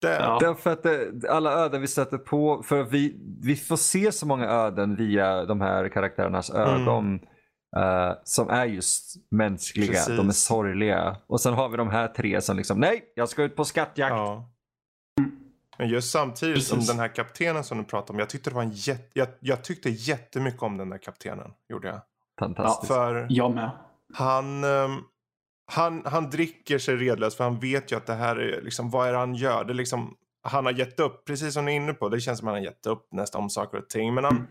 Det, 0.01 0.15
Ja. 0.15 0.39
Därför 0.41 0.71
att 0.73 0.83
det, 0.83 1.11
alla 1.31 1.53
öden 1.53 1.81
vi 1.81 1.87
sätter 1.87 2.19
på, 2.19 2.63
för 2.63 2.83
vi, 2.85 3.17
vi 3.43 3.57
får 3.57 3.77
se 3.77 4.13
så 4.13 4.27
många 4.27 4.47
öden 4.49 4.97
via 4.97 5.45
de 5.45 5.61
här 5.61 5.89
karaktärernas 5.89 6.51
Mm. 6.51 6.69
ögon. 6.69 7.21
eh, 7.77 8.13
som 8.25 8.49
är 8.51 8.65
just 8.67 9.15
mänskliga, 9.31 9.93
Precis. 9.93 10.17
de 10.17 10.29
är 10.29 10.33
sorgliga. 10.33 11.17
Och 11.27 11.41
sen 11.41 11.55
har 11.55 11.69
vi 11.69 11.77
de 11.77 11.89
här 11.91 12.09
tre 12.09 12.41
som 12.41 12.57
liksom, 12.57 12.81
nej, 12.81 13.13
jag 13.15 13.29
ska 13.29 13.43
ut 13.43 13.57
på 13.57 13.65
skattjakt. 13.65 14.11
Ja. 14.13 14.51
Men 15.79 15.89
just 15.89 16.11
samtidigt 16.11 16.65
som 16.65 16.79
Precis. 16.79 16.91
den 16.91 17.01
här 17.01 17.09
kaptenen 17.09 17.65
som 17.65 17.79
du 17.79 17.85
pratade 17.85 18.13
om. 18.13 18.19
Jag 18.19 18.29
tyckte 18.29 18.51
det 18.51 18.57
var 18.57 18.63
en 18.63 18.73
jätte, 18.73 19.11
jag, 19.13 19.29
jag 19.41 19.65
tyckte 19.65 19.91
jättemycket 19.91 20.63
om 20.63 20.77
den 20.77 20.91
där 20.91 20.99
kaptenen. 20.99 21.51
Gjorde 21.69 21.89
jag. 21.89 22.01
Fantastiskt. 22.39 22.93
För 22.93 23.27
Jag 23.31 23.55
med. 23.55 23.71
han, 24.15 24.65
ehm, 24.65 24.97
han, 25.73 26.03
han 26.05 26.31
dricker 26.31 26.79
sig 26.79 26.97
redlös 26.97 27.37
för 27.37 27.45
han 27.45 27.59
vet 27.59 27.93
ju 27.93 27.97
att 27.97 28.07
det 28.07 28.15
här 28.15 28.37
är 28.37 28.63
liksom, 28.63 28.91
vad 28.91 29.09
är 29.09 29.13
det 29.13 29.19
han 29.19 29.35
gör? 29.35 29.65
Det 29.65 29.73
är 29.73 29.75
liksom, 29.75 30.15
han 30.43 30.65
har 30.65 30.73
gett 30.73 31.01
upp, 31.01 31.25
precis 31.25 31.55
som 31.55 31.65
ni 31.65 31.73
är 31.73 31.77
inne 31.77 31.95
på. 31.95 32.09
Det 32.09 32.21
känns 32.21 32.39
som 32.39 32.49
att 32.49 32.55
han 32.55 32.63
har 32.63 32.71
gett 32.71 32.87
upp 32.87 33.09
nästan 33.13 33.43
om 33.43 33.51
saker 33.51 33.79
och 33.79 33.89
ting. 33.89 34.15
Men 34.15 34.25
han, 34.25 34.49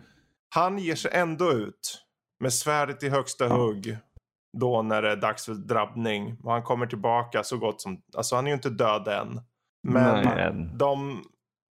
han 0.49 0.79
ger 0.79 0.95
sig 0.95 1.11
ändå 1.13 1.51
ut 1.51 2.03
med 2.39 2.53
svärdet 2.53 3.03
i 3.03 3.09
högsta 3.09 3.47
hugg. 3.47 3.97
Då 4.57 4.81
när 4.81 5.01
det 5.01 5.11
är 5.11 5.15
dags 5.15 5.45
för 5.45 5.53
drabbning. 5.53 6.37
Och 6.43 6.51
han 6.51 6.63
kommer 6.63 6.87
tillbaka 6.87 7.43
så 7.43 7.57
gott 7.57 7.81
som, 7.81 8.01
alltså 8.17 8.35
han 8.35 8.47
är 8.47 8.51
ju 8.51 8.55
inte 8.55 8.69
död 8.69 9.07
än. 9.07 9.41
Men 9.93 10.25
Men, 10.25 10.77
de 10.77 11.23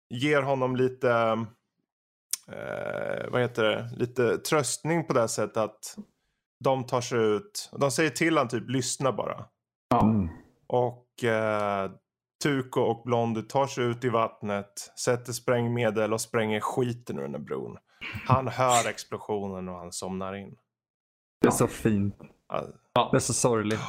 ger 0.09 0.41
honom 0.41 0.75
lite, 0.75 1.11
eh, 2.47 3.29
vad 3.31 3.41
heter 3.41 3.63
det, 3.63 3.89
lite 3.95 4.37
tröstning 4.37 5.07
på 5.07 5.13
det 5.13 5.27
sättet 5.27 5.57
att 5.57 5.97
de 6.63 6.83
tar 6.85 7.01
sig 7.01 7.19
ut. 7.19 7.69
De 7.79 7.91
säger 7.91 8.09
till 8.09 8.37
han 8.37 8.47
typ 8.47 8.69
lyssna 8.69 9.11
bara. 9.11 9.45
mm. 10.01 10.29
Och 10.67 11.23
eh, 11.23 11.91
Tuko 12.43 12.81
och 12.81 13.03
Blondie 13.05 13.43
tar 13.43 13.67
sig 13.67 13.83
ut 13.83 14.03
i 14.03 14.09
vattnet, 14.09 14.91
sätter 14.99 15.33
sprängmedel 15.33 16.13
och 16.13 16.21
spränger 16.21 16.59
skiten 16.59 17.17
ur 17.19 17.21
den 17.21 17.33
här 17.33 17.41
bron. 17.41 17.77
Han 18.27 18.47
hör 18.47 18.89
explosionen 18.89 19.69
och 19.69 19.75
han 19.79 19.91
somnar 19.91 20.35
in. 20.35 20.55
Det 21.41 21.47
är 21.47 21.51
så 21.51 21.67
fint. 21.67 22.15
Ja, 22.93 23.09
Det 23.11 23.17
är 23.17 23.19
så 23.19 23.33
sorgligt. 23.33 23.79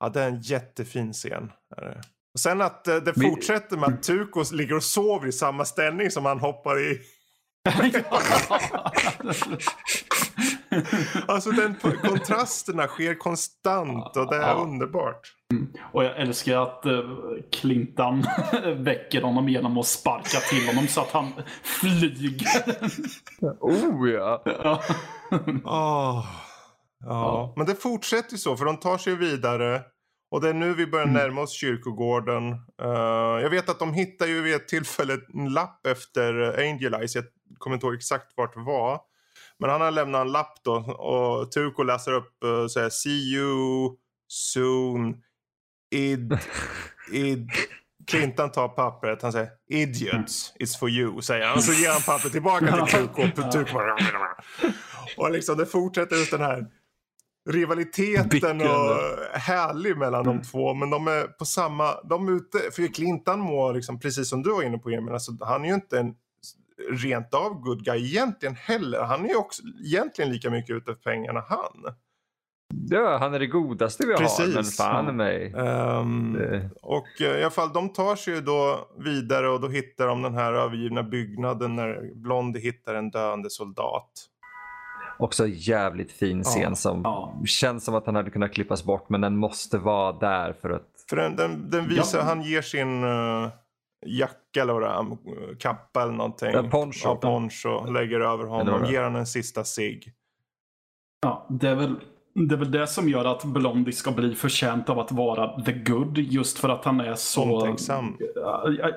Ja, 0.00 0.08
det 0.08 0.22
är 0.22 0.28
en 0.28 0.40
jättefin 0.40 1.12
scen. 1.12 1.52
är 1.76 1.84
det. 1.84 2.00
Sen 2.38 2.60
att 2.60 2.88
eh, 2.88 2.96
det 2.96 3.14
fortsätter 3.14 3.76
med 3.76 3.88
att 3.88 4.02
Tuko 4.02 4.44
ligger 4.52 4.76
och 4.76 4.82
sover 4.82 5.26
i 5.28 5.32
samma 5.32 5.64
ställning 5.64 6.10
som 6.10 6.24
han 6.24 6.40
hoppar 6.40 6.80
i. 6.80 6.98
Alltså 11.26 11.50
den 11.50 11.74
kontrasterna 12.02 12.86
sker 12.86 13.14
konstant 13.14 14.16
och 14.16 14.30
det 14.30 14.36
är 14.36 14.40
Ja. 14.48 14.54
underbart. 14.54 15.20
Och 15.92 16.04
jag 16.04 16.16
älskar 16.20 16.62
att 16.62 16.86
uh, 16.86 17.00
Clintan 17.52 18.26
väcker 18.76 19.22
honom 19.22 19.48
genom 19.48 19.78
att 19.78 19.86
sparka 19.86 20.38
till 20.40 20.66
honom 20.66 20.86
så 20.88 21.00
att 21.00 21.10
han 21.10 21.32
flyger. 21.62 22.46
Oh 23.60 24.10
ja. 24.10 24.42
Ja. 24.44 24.82
Åh. 25.64 26.26
Ja. 27.04 27.52
Men 27.56 27.66
det 27.66 27.74
fortsätter 27.74 28.32
ju 28.32 28.38
så 28.38 28.56
för 28.56 28.64
de 28.64 28.76
tar 28.76 28.98
sig 28.98 29.14
vidare. 29.16 29.82
Och 30.30 30.40
det 30.40 30.48
är 30.48 30.54
nu 30.54 30.74
vi 30.74 30.86
börjar 30.86 31.06
närma 31.06 31.40
oss 31.40 31.52
kyrkogården. 31.52 32.52
Eh, 32.82 33.42
jag 33.42 33.50
vet 33.50 33.68
att 33.68 33.78
de 33.78 33.94
hittar 33.94 34.26
ju 34.26 34.42
vid 34.42 34.54
ett 34.54 34.68
tillfälle 34.68 35.18
en 35.34 35.52
lapp 35.52 35.86
efter 35.86 36.58
Angel 36.58 36.94
Eyes. 36.94 37.14
Jag 37.14 37.24
kommer 37.58 37.74
inte 37.76 37.86
ihåg 37.86 37.94
exakt 37.94 38.32
vart 38.36 38.54
det 38.54 38.60
var. 38.60 39.00
Men 39.58 39.70
han 39.70 39.80
har 39.80 39.90
lämnat 39.90 40.20
en 40.20 40.32
lapp 40.32 40.58
då 40.64 40.74
och 40.74 41.52
Tuko 41.52 41.82
läser 41.82 42.12
upp 42.12 42.44
uh, 42.44 42.66
så 42.66 42.80
här, 42.80 42.90
See 42.90 43.34
you 43.34 43.96
soon. 44.28 45.22
Id, 45.90 46.38
id. 47.12 47.50
Clintan 48.06 48.52
tar 48.52 48.68
pappret. 48.68 49.22
Han 49.22 49.32
säger 49.32 49.48
idiots, 49.70 50.54
it's 50.60 50.78
for 50.78 50.90
you. 50.90 51.22
Säger 51.22 51.46
han. 51.46 51.56
Och 51.56 51.64
så 51.64 51.72
ger 51.72 51.90
han 51.90 52.02
pappret 52.02 52.32
tillbaka 52.32 52.86
till 52.86 52.86
Tuko. 52.86 53.22
och 53.22 53.74
bara, 53.74 53.96
och 55.16 55.30
liksom 55.30 55.56
det 55.56 55.66
fortsätter 55.66 56.16
just 56.16 56.30
den 56.30 56.40
här 56.40 56.66
rivaliteten 57.48 58.60
och 58.60 59.38
härlig 59.40 59.96
mellan 59.96 60.24
de 60.24 60.42
två. 60.42 60.74
Men 60.74 60.90
de 60.90 61.08
är 61.08 61.24
på 61.26 61.44
samma, 61.44 61.94
de 62.04 62.28
är 62.28 62.32
ute, 62.32 62.58
för 62.72 62.94
Clintan 62.94 63.40
må 63.40 63.72
liksom, 63.72 64.00
precis 64.00 64.28
som 64.28 64.42
du 64.42 64.50
var 64.50 64.62
inne 64.62 64.78
på 64.78 64.90
Emil, 64.90 65.14
alltså, 65.14 65.32
han 65.40 65.64
är 65.64 65.68
ju 65.68 65.74
inte 65.74 65.98
en 66.00 66.14
rent 66.90 67.34
av 67.34 67.54
good 67.60 67.84
guy 67.84 68.04
egentligen 68.06 68.54
heller. 68.54 69.02
Han 69.02 69.24
är 69.24 69.28
ju 69.28 69.36
också 69.36 69.62
egentligen 69.84 70.32
lika 70.32 70.50
mycket 70.50 70.76
ute 70.76 70.94
för 70.94 71.00
pengarna 71.02 71.44
han. 71.48 71.94
ja, 72.90 73.16
han 73.18 73.34
är 73.34 73.38
det 73.38 73.46
godaste 73.46 74.06
vi 74.06 74.12
har. 74.12 74.18
Precis. 74.18 74.54
Men 74.54 74.64
fan 74.64 75.16
mig. 75.16 75.50
Det- 75.50 76.70
och 76.82 77.20
eh, 77.20 77.38
i 77.38 77.42
alla 77.42 77.50
fall 77.50 77.72
de 77.72 77.88
tar 77.92 78.16
sig 78.16 78.34
ju 78.34 78.40
då 78.40 78.88
vidare 78.98 79.48
och 79.48 79.60
då 79.60 79.68
hittar 79.68 80.06
de 80.06 80.22
den 80.22 80.34
här 80.34 80.52
övergivna 80.52 81.02
byggnaden 81.02 81.76
när 81.76 82.14
Blondie 82.14 82.60
hittar 82.62 82.94
en 82.94 83.10
döende 83.10 83.50
soldat. 83.50 84.10
Också 85.18 85.46
jävligt 85.46 86.12
fin 86.12 86.44
scen 86.44 86.62
Ja. 86.62 86.74
som 86.74 87.00
Ja. 87.04 87.34
känns 87.46 87.84
som 87.84 87.94
att 87.94 88.06
han 88.06 88.14
hade 88.14 88.30
kunnat 88.30 88.52
klippas 88.52 88.84
bort 88.84 89.08
men 89.08 89.20
den 89.20 89.36
måste 89.36 89.78
vara 89.78 90.12
där 90.12 90.52
för 90.52 90.70
att 90.70 90.86
För 91.10 91.16
den, 91.16 91.36
den, 91.36 91.70
den 91.70 91.88
visar, 91.88 92.18
Ja. 92.18 92.24
han 92.24 92.42
ger 92.42 92.62
sin, 92.62 93.04
uh, 93.04 93.48
jacka 94.06 94.62
eller 94.62 94.72
vad 94.72 94.82
det 94.82 94.88
är, 94.88 95.54
kappa 95.58 96.02
eller 96.02 96.12
någonting. 96.12 96.48
En 96.54 96.70
poncho. 96.70 97.00
Ja, 97.08 97.16
poncho. 97.16 97.84
Lägger 97.92 98.20
över 98.20 98.44
honom, 98.44 98.84
ger 98.90 99.02
han 99.02 99.16
en 99.16 99.26
sista 99.26 99.64
cigg. 99.64 100.12
Ja, 101.22 101.46
det 101.50 101.68
är 101.68 101.74
väl 101.74 101.94
det, 102.46 102.54
är 102.54 102.56
väl 102.56 102.70
det 102.70 102.86
som 102.86 103.08
gör 103.08 103.24
att 103.24 103.44
Blondie 103.44 103.92
ska 103.92 104.10
bli 104.10 104.34
förtjänt 104.34 104.88
av 104.88 104.98
att 104.98 105.12
vara 105.12 105.62
the 105.62 105.72
good. 105.72 106.18
Just 106.18 106.58
för 106.58 106.68
att 106.68 106.84
han 106.84 107.00
är 107.00 107.14
så... 107.14 107.56
Omtänksam. 107.56 108.16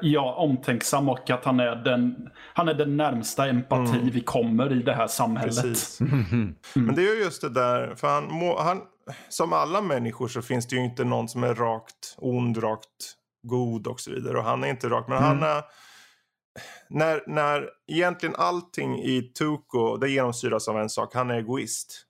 Ja, 0.02 0.36
omtänksam 0.38 1.10
och 1.10 1.30
att 1.30 1.46
han 1.46 1.60
är 1.60 1.76
den, 1.76 2.30
han 2.54 2.68
är 2.68 2.74
den 2.74 2.98
närmsta 2.98 3.48
empati 3.48 3.82
Mm. 3.92 4.10
vi 4.10 4.22
kommer 4.22 4.74
i 4.74 4.82
det 4.82 4.94
här 4.94 5.08
samhället. 5.08 5.62
Precis. 5.62 6.00
Men 6.74 6.96
det 6.96 7.02
är 7.02 7.16
ju 7.16 7.24
just 7.24 7.42
det 7.42 7.50
där, 7.50 7.96
för 7.96 8.08
han, 8.08 8.28
må, 8.32 8.60
han, 8.60 8.82
som 9.30 9.54
alla 9.54 9.82
människor 9.82 10.28
så 10.28 10.42
finns 10.42 10.68
det 10.68 10.76
ju 10.76 10.84
inte 10.84 11.04
någon 11.04 11.30
som 11.30 11.44
är 11.44 11.56
rakt 11.56 12.16
ond, 12.18 12.64
rakt 12.64 13.16
god 13.44 13.88
och 13.88 14.00
så 14.00 14.12
vidare. 14.12 14.38
Och 14.38 14.44
han 14.44 14.64
är 14.64 14.68
inte 14.68 14.90
rakt, 14.90 15.10
men 15.10 15.24
han 15.24 15.44
är... 15.44 15.64
När, 16.90 17.24
när 17.28 17.70
egentligen 17.88 18.36
allting 18.38 19.00
i 19.00 19.22
Tuco, 19.22 19.98
det 19.98 20.10
genomsyras 20.10 20.68
av 20.68 20.78
en 20.80 20.90
sak, 20.90 21.16
han 21.16 21.30
är 21.32 21.36
egoist. 21.36 22.06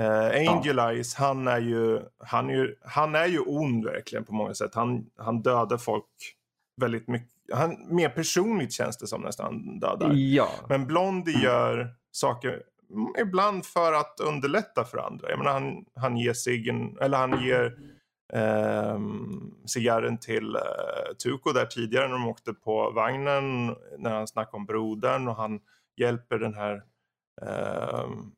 Eh, 0.00 0.50
Angel 0.50 0.78
Eyes, 0.78 1.14
han 1.14 1.48
är, 1.48 1.60
ju, 1.60 2.00
han, 2.18 2.50
är 2.50 2.54
ju, 2.54 2.74
han 2.84 3.14
är 3.14 3.26
ju 3.26 3.38
ond 3.38 3.84
verkligen 3.84 4.24
på 4.24 4.34
många 4.34 4.54
sätt. 4.54 4.74
Han, 4.74 5.06
han 5.16 5.42
dödar 5.42 5.78
folk 5.78 6.06
väldigt 6.80 7.08
mycket. 7.08 7.28
Han, 7.52 7.94
mer 7.94 8.08
personligt 8.08 8.72
känns 8.72 8.98
det 8.98 9.06
som 9.06 9.20
nästan 9.20 9.78
dödar. 9.78 10.12
Ja. 10.14 10.48
Men 10.68 10.86
Blondie 10.86 11.42
gör 11.42 11.94
saker 12.10 12.62
mm, 12.90 13.12
ibland 13.18 13.66
för 13.66 13.92
att 13.92 14.20
underlätta 14.20 14.84
för 14.84 14.98
andra. 14.98 15.30
Jag 15.30 15.38
menar, 15.38 15.52
han, 15.52 15.84
han 15.94 16.16
ger 16.16 16.32
ciggen, 16.32 16.98
eller 17.00 17.18
han 17.18 17.44
ger 17.44 17.78
ehm, 18.32 19.54
cigarren 19.66 20.18
till 20.18 20.56
uh, 20.56 21.14
Tuco 21.22 21.52
där 21.52 21.66
tidigare 21.66 22.08
när 22.08 22.14
de 22.14 22.28
åkte 22.28 22.52
på 22.52 22.90
vagnen. 22.90 23.76
När 23.98 24.10
han 24.10 24.26
snackade 24.26 24.56
om 24.56 24.66
brodern 24.66 25.28
och 25.28 25.36
han 25.36 25.60
hjälper 25.96 26.38
den 26.38 26.54
här 26.54 26.82
ehm, 27.42 28.32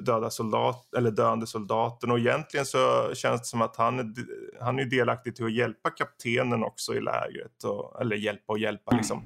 döda 0.00 0.30
soldat, 0.30 0.94
eller 0.94 1.10
döende 1.10 1.46
soldaten. 1.46 2.10
Och 2.10 2.18
egentligen 2.18 2.66
så 2.66 3.10
känns 3.14 3.40
det 3.40 3.46
som 3.46 3.62
att 3.62 3.76
han 3.76 3.98
är, 3.98 4.14
han 4.60 4.78
är 4.78 4.84
delaktig 4.84 5.36
till 5.36 5.44
att 5.44 5.52
hjälpa 5.52 5.90
kaptenen 5.90 6.64
också 6.64 6.94
i 6.94 7.00
lägret. 7.00 7.64
Och, 7.64 8.00
eller 8.00 8.16
hjälpa 8.16 8.52
och 8.52 8.58
hjälpa 8.58 8.96
liksom. 8.96 9.24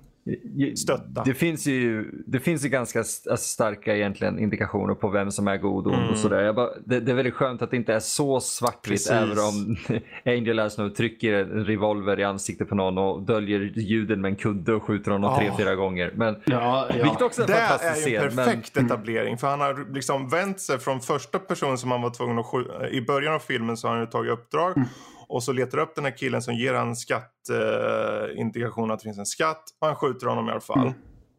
Stötta. 0.77 1.23
Det 1.25 1.35
finns 1.35 1.67
ju, 1.67 2.11
det 2.27 2.41
finns 2.41 2.65
ju 2.65 2.69
ganska 2.69 2.99
alltså, 2.99 3.37
starka 3.37 3.97
egentligen 3.97 4.39
indikationer 4.39 4.95
på 4.95 5.09
vem 5.09 5.31
som 5.31 5.49
är 5.49 5.57
god 5.57 5.87
och 5.87 5.93
ond 5.93 6.01
Mm. 6.03 6.11
och 6.13 6.19
sådär. 6.19 6.53
Bara, 6.53 6.69
det, 6.85 7.01
det 7.01 7.13
är 7.13 7.17
väldigt 7.17 7.35
skönt 7.35 7.63
att 7.63 7.71
det 7.71 7.77
inte 7.77 7.95
är 7.95 8.01
så 8.01 8.41
svartvitt 8.41 9.11
även 9.11 9.31
om 9.39 9.77
Angel 10.25 10.59
Eyes 10.59 10.79
nu 10.79 10.91
trycker 10.91 11.33
en 11.33 11.65
revolver 11.65 12.21
i 12.21 12.25
ansiktet 12.25 12.69
på 12.69 12.75
någon 12.75 12.99
och 12.99 13.23
döljer 13.23 13.61
ljuden 13.61 14.21
med 14.21 14.29
en 14.31 14.37
kudde 14.37 14.73
och 14.75 14.83
skjuter 14.83 15.11
honom 15.11 15.31
Ja. 15.33 15.39
tre, 15.39 15.65
fyra 15.65 15.75
gånger. 15.75 16.13
Men, 16.15 16.37
Ja, 16.47 16.87
ja. 16.89 17.03
Vilket 17.03 17.23
också 17.23 17.43
är 17.43 17.47
en 17.47 17.51
Det 17.53 17.57
är 17.59 17.69
fantastisk 17.69 18.09
ju 18.09 18.17
en 18.17 18.23
scen. 18.23 18.37
Men, 18.37 18.45
perfekt 18.47 18.77
etablering. 18.77 19.39
För 19.39 19.47
han 19.49 19.61
har 19.61 19.95
liksom 19.95 20.29
vänt 20.29 20.61
sig 20.61 20.79
från 20.79 21.01
första 21.01 21.39
personen 21.39 21.79
som 21.79 21.91
han 21.91 22.03
var 22.03 22.11
tvungen 22.11 22.39
att 22.39 22.47
skjuta. 22.47 22.89
I 22.89 23.03
början 23.03 23.35
av 23.35 23.39
filmen 23.39 23.77
så 23.77 23.89
har 23.89 23.95
han 23.95 24.05
ju 24.05 24.11
tagit 24.11 24.33
uppdrag. 24.33 24.77
Mm. 24.77 24.89
Och 25.29 25.43
så 25.43 25.53
letar 25.53 25.79
upp 25.79 25.95
den 25.95 26.05
här 26.05 26.17
killen 26.19 26.43
som 26.43 26.55
ger 26.55 26.75
han 26.75 26.97
skattindikation 26.97 28.91
eh, 28.91 28.95
att 28.95 29.01
det 29.01 29.05
finns 29.05 29.19
en 29.19 29.27
skatt. 29.27 29.63
Och 29.81 29.87
han 29.87 29.97
skjuter 29.97 30.27
honom 30.27 30.49
i 30.49 30.51
alla 30.51 30.61
fall. 30.61 30.79
Mm. 30.81 30.93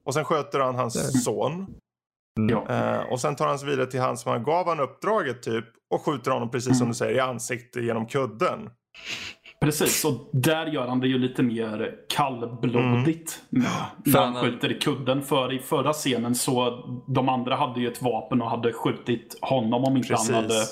Och 0.05 0.13
sen 0.13 0.25
sköter 0.25 0.59
han 0.59 0.75
hans 0.75 1.23
son. 1.23 1.67
Ja. 2.49 2.65
Eh, 2.69 3.11
och 3.11 3.19
sen 3.21 3.35
tar 3.35 3.47
han 3.47 3.59
sig 3.59 3.69
vidare 3.69 3.85
till 3.87 3.99
han 4.01 4.17
som 4.17 4.31
han 4.31 4.43
gav 4.43 4.67
han 4.67 4.79
uppdraget 4.79 5.43
typ. 5.43 5.65
Och 5.93 6.01
skjuter 6.01 6.31
honom 6.31 6.51
precis 6.51 6.67
Mm. 6.67 6.77
som 6.77 6.87
du 6.87 6.93
säger 6.93 7.15
i 7.15 7.19
ansiktet 7.19 7.83
genom 7.83 8.05
kudden. 8.07 8.69
Precis, 9.61 10.05
och 10.05 10.29
där 10.33 10.65
gör 10.65 10.87
han 10.87 10.99
det 10.99 11.07
ju 11.07 11.17
lite 11.17 11.43
mer 11.43 11.95
kallblodigt. 12.09 13.41
Mm. 13.51 13.67
När 14.05 14.11
För 14.11 14.19
han 14.19 14.33
han- 14.35 14.43
skjuter 14.43 14.71
i 14.71 14.79
kudden. 14.79 15.21
För 15.21 15.53
i 15.53 15.59
förra 15.59 15.93
scenen 15.93 16.35
så 16.35 16.69
de 17.07 17.29
andra 17.29 17.55
hade 17.55 17.79
ju 17.79 17.87
ett 17.87 18.01
vapen 18.01 18.41
och 18.41 18.49
hade 18.49 18.73
skjutit 18.73 19.37
honom 19.41 19.83
om 19.83 19.97
inte 19.97 20.09
Precis. 20.09 20.31
han 20.31 20.43
hade 20.43 20.63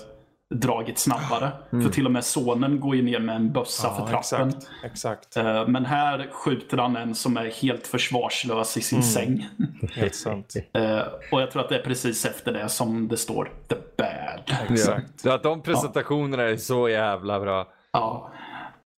dragit 0.56 1.00
snabbare. 1.00 1.52
För 1.70 1.90
till 1.90 2.06
och 2.06 2.12
med 2.12 2.24
sonen 2.26 2.80
går 2.80 2.96
ju 2.96 3.02
ner 3.02 3.20
med 3.20 3.36
en 3.36 3.52
bössa 3.54 3.90
för 3.90 4.08
trappen. 4.08 4.48
exakt. 4.50 4.68
exakt. 4.86 5.38
Eh, 5.38 5.68
Men 5.68 5.86
här 5.86 6.28
skjuter 6.32 6.78
han 6.78 6.96
en 6.96 7.16
som 7.16 7.38
är 7.38 7.46
helt 7.62 7.88
försvarslös 7.88 8.78
i 8.78 8.82
sin 8.82 8.98
Mm. 8.98 9.04
säng. 9.10 9.50
Helt 9.96 10.16
sant. 10.16 10.54
Eh, 10.74 11.00
Och 11.32 11.42
jag 11.42 11.52
tror 11.52 11.62
att 11.64 11.70
det 11.70 11.76
är 11.80 11.84
precis 11.84 12.26
efter 12.26 12.52
det 12.54 12.70
som 12.70 13.08
det 13.08 13.18
står 13.18 13.52
The 13.68 13.76
Bad. 13.98 14.42
ja. 14.46 14.74
Exakt. 14.74 15.26
Ja, 15.26 15.38
de 15.38 15.62
presentationerna 15.62 16.44
är 16.44 16.58
så 16.58 16.90
jävla 16.90 17.40
bra. 17.40 17.68
Ja. 17.92 18.32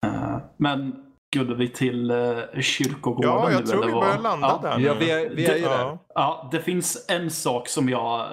Eh, 0.07 0.36
Men 0.57 0.94
skulle 1.34 1.55
vi 1.55 1.68
till 1.68 2.12
kyrkogården 2.61 3.30
Ja, 3.30 3.51
jag 3.53 3.61
nu, 3.61 3.66
tror 3.66 3.76
eller 3.78 3.86
vi 3.86 3.92
vad? 3.92 4.03
börjar 4.03 4.18
landa 4.18 4.61
ja. 4.62 4.70
där 4.70 4.78
Ja, 4.86 4.94
vi 5.01 5.11
är, 5.11 5.28
vi 5.30 5.47
är 5.47 5.57
ju 5.57 5.62
där. 5.62 5.70
Ja. 5.78 5.99
Ja, 6.14 6.49
det 6.53 6.61
finns 6.61 7.07
en 7.09 7.30
sak 7.30 7.68
som 7.68 7.88
jag, 7.88 8.26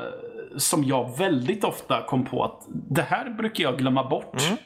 som 0.58 0.84
jag 0.84 1.18
väldigt 1.18 1.64
ofta 1.64 2.02
kom 2.08 2.26
på 2.26 2.44
att 2.44 2.66
det 2.70 3.02
här 3.02 3.30
brukar 3.30 3.64
jag 3.64 3.78
glömma 3.78 4.10
bort. 4.10 4.42
Mm. 4.46 4.58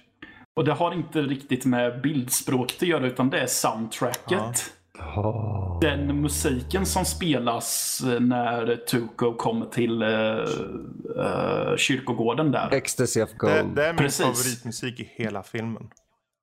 Och 0.56 0.66
det 0.66 0.74
har 0.74 0.94
inte 0.94 1.22
riktigt 1.22 1.66
med 1.66 2.02
bildspråket 2.02 2.82
att 2.82 2.88
göra 2.88 3.08
utan 3.08 3.30
det 3.30 3.40
är 3.40 3.48
soundtracket. 3.48 4.74
Åh. 5.16 5.80
Den 5.82 6.22
musiken 6.22 6.86
som 6.86 7.06
spelas 7.06 8.02
eh, 8.08 8.20
när 8.20 8.76
Tuco 8.76 9.34
kommer 9.34 9.66
till 9.66 10.04
uh, 10.04 11.76
kyrkogården 11.78 12.52
där. 12.52 12.74
Ecstasy 12.74 13.22
of 13.22 13.30
Det, 13.30 13.38
Gold. 13.38 13.76
det 13.76 13.86
är 13.86 13.94
min 13.94 13.98
Precis. 13.98 14.26
favoritmusik 14.26 15.00
i 15.00 15.12
hela 15.16 15.44
filmen. 15.44 15.90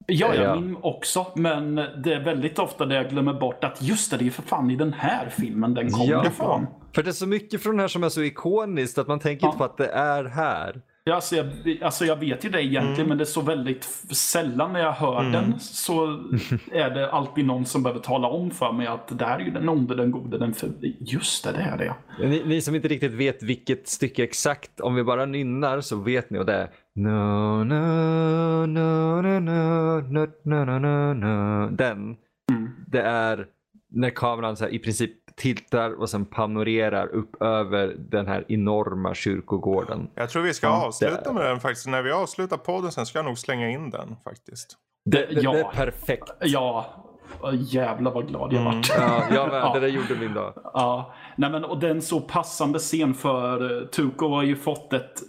Ja, 0.07 0.35
Ja. 0.35 0.43
jag 0.43 0.63
min 0.63 0.77
också. 0.83 1.27
Men 1.35 1.75
det 1.75 2.13
är 2.15 2.25
väldigt 2.25 2.59
ofta 2.59 2.87
det 2.87 2.95
jag 2.95 3.11
glömmer 3.11 3.33
bort 3.35 3.65
att 3.65 3.83
just 3.83 4.11
det, 4.11 4.17
det 4.17 4.27
är 4.27 4.31
för 4.31 4.43
fan 4.43 4.71
i 4.71 4.77
den 4.77 4.93
här 4.93 5.29
filmen 5.29 5.75
den 5.75 5.91
kommer 5.91 6.13
Ja. 6.13 6.27
ifrån. 6.27 6.67
För 6.95 7.03
det 7.03 7.11
är 7.11 7.13
så 7.13 7.27
mycket 7.27 7.63
från 7.63 7.73
den 7.73 7.81
här 7.81 7.89
som 7.89 8.05
är 8.05 8.09
så 8.09 8.23
ikoniskt 8.23 8.99
att 8.99 9.09
man 9.09 9.19
tänker 9.21 9.47
Ja. 9.47 9.49
inte 9.49 9.59
på 9.59 9.65
att 9.65 9.77
det 9.77 9.89
är 9.89 10.25
här. 10.25 10.81
Ja, 11.07 11.15
alltså, 11.15 11.37
jag, 11.37 11.47
alltså 11.83 12.05
jag 12.05 12.17
vet 12.17 12.45
ju 12.45 12.49
det 12.51 12.63
egentligen, 12.63 12.95
Mm. 12.97 13.09
men 13.09 13.19
det 13.19 13.25
är 13.25 13.27
så 13.27 13.41
väldigt 13.41 13.85
sällan 14.11 14.73
när 14.73 14.81
jag 14.81 14.93
hör 14.93 15.23
den 15.31 15.61
så 15.61 16.07
är 16.73 16.91
det 16.91 17.11
alltid 17.11 17.45
någon 17.47 17.65
som 17.67 17.83
behöver 17.83 18.01
tala 18.01 18.29
om 18.29 18.51
för 18.51 18.73
mig 18.73 18.87
att 18.87 19.19
det 19.19 19.25
här 19.25 19.39
är 19.41 19.45
ju 19.45 19.51
den 19.51 19.69
onde, 19.69 19.95
den 19.95 20.11
gode, 20.11 20.39
den 20.39 20.55
för... 20.55 20.71
Just 21.01 21.45
det, 21.45 21.53
det 21.53 21.59
är 21.63 21.79
det. 21.79 21.95
Ni, 22.29 22.43
ni 22.47 22.61
som 22.61 22.75
inte 22.75 22.89
riktigt 22.89 23.13
vet 23.13 23.43
vilket 23.43 23.89
stycke 23.89 24.25
exakt, 24.25 24.81
om 24.81 24.95
vi 24.95 25.05
bara 25.05 25.27
nynnar 25.27 25.81
så 25.81 25.97
vet 25.97 26.31
ni 26.31 26.39
och 26.39 26.47
det 26.47 26.53
är 26.55 26.69
no, 26.95 27.65
no, 27.65 28.67
no, 28.67 29.23
no, 29.23 29.41
no, 29.41 30.01
no, 30.45 30.65
no, 30.65 30.79
no, 30.79 31.15
no. 31.15 31.71
Den, 31.71 32.17
Mm. 32.53 32.71
det 32.87 33.01
är 33.03 33.47
när 33.91 34.11
kameran 34.11 34.57
så 34.57 34.65
här, 34.65 34.75
i 34.75 34.79
princip 34.79 35.11
tiltar 35.37 36.01
och 36.01 36.11
sen 36.11 36.25
panorerar 36.25 37.07
upp 37.07 37.43
över 37.43 37.95
den 37.99 38.27
här 38.27 38.45
enorma 38.49 39.15
kyrkogården. 39.15 40.11
Jag 40.15 40.31
tror 40.31 40.43
vi 40.43 40.55
ska 40.55 40.69
avsluta 40.69 41.33
med 41.33 41.45
den 41.45 41.61
faktiskt. 41.61 41.87
När 41.87 42.03
vi 42.03 42.13
avslutar 42.13 42.57
podden 42.57 42.93
sen 42.93 43.07
ska 43.07 43.19
jag 43.19 43.27
nog 43.27 43.39
slänga 43.39 43.71
in 43.71 43.91
den 43.91 44.17
faktiskt. 44.25 44.77
Det, 45.11 45.27
det, 45.27 45.41
Ja. 45.41 45.53
det 45.53 45.61
är 45.61 45.65
perfekt. 45.71 46.31
Ja, 46.41 46.87
jävlar 47.55 48.11
vad 48.11 48.29
glad 48.29 48.53
jag 48.53 48.61
Mm. 48.61 48.77
vart. 48.77 48.89
Ja, 48.99 49.23
jag 49.35 49.49
med. 49.49 49.57
Ja. 49.63 49.75
Det 49.75 49.81
där 49.81 49.89
gjorde 49.89 50.17
min 50.21 50.35
dag. 50.35 50.53
Ja, 50.75 51.15
nej 51.37 51.51
men 51.51 51.65
och 51.65 51.79
den 51.79 52.03
så 52.03 52.21
passande 52.21 52.79
scen 52.79 53.15
för 53.15 53.87
Tuco 53.87 54.29
har 54.29 54.43
ju 54.43 54.57
fått 54.57 54.93
ett 54.93 55.23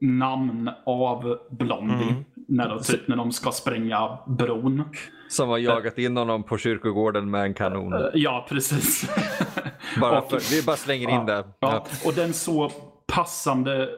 namn 0.00 0.70
av 0.86 1.38
Blondie. 1.50 2.08
Mm. 2.08 2.24
När, 2.48 2.68
de, 2.68 2.82
typ, 2.82 3.08
när 3.08 3.16
de 3.16 3.32
ska 3.32 3.50
spränga 3.50 4.18
bron. 4.26 4.84
Som 5.28 5.48
har 5.48 5.58
jagat 5.58 5.98
in 5.98 6.16
honom 6.16 6.42
på 6.42 6.58
kyrkogården 6.58 7.30
med 7.30 7.42
en 7.42 7.54
kanon. 7.54 7.92
Eh, 7.92 8.00
Ja, 8.14 8.46
precis. 8.48 9.10
Bara 10.00 10.20
och- 10.20 10.30
för, 10.30 10.56
vi 10.56 10.62
bara 10.62 10.76
slänger 10.76 11.10
in 11.10 11.26
det. 11.26 11.44
Ja, 11.60 11.86
och 12.06 12.14
den 12.14 12.32
så 12.32 12.70
passande 13.14 13.88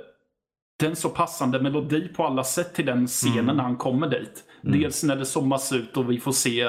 den 0.79 0.97
så 0.97 1.09
passande 1.09 1.61
melodi 1.61 2.09
på 2.09 2.25
alla 2.25 2.45
sätt 2.45 2.75
till 2.75 2.87
den 2.87 3.07
scenen 3.07 3.39
Mm. 3.39 3.57
när 3.57 3.63
han 3.65 3.77
kommer 3.77 4.09
dit. 4.09 4.45
Dels 4.63 5.05
när 5.05 5.17
det 5.17 5.25
zoomas 5.25 5.73
ut 5.73 5.97
och 5.97 6.11
vi 6.11 6.19
får 6.21 6.33
se 6.33 6.69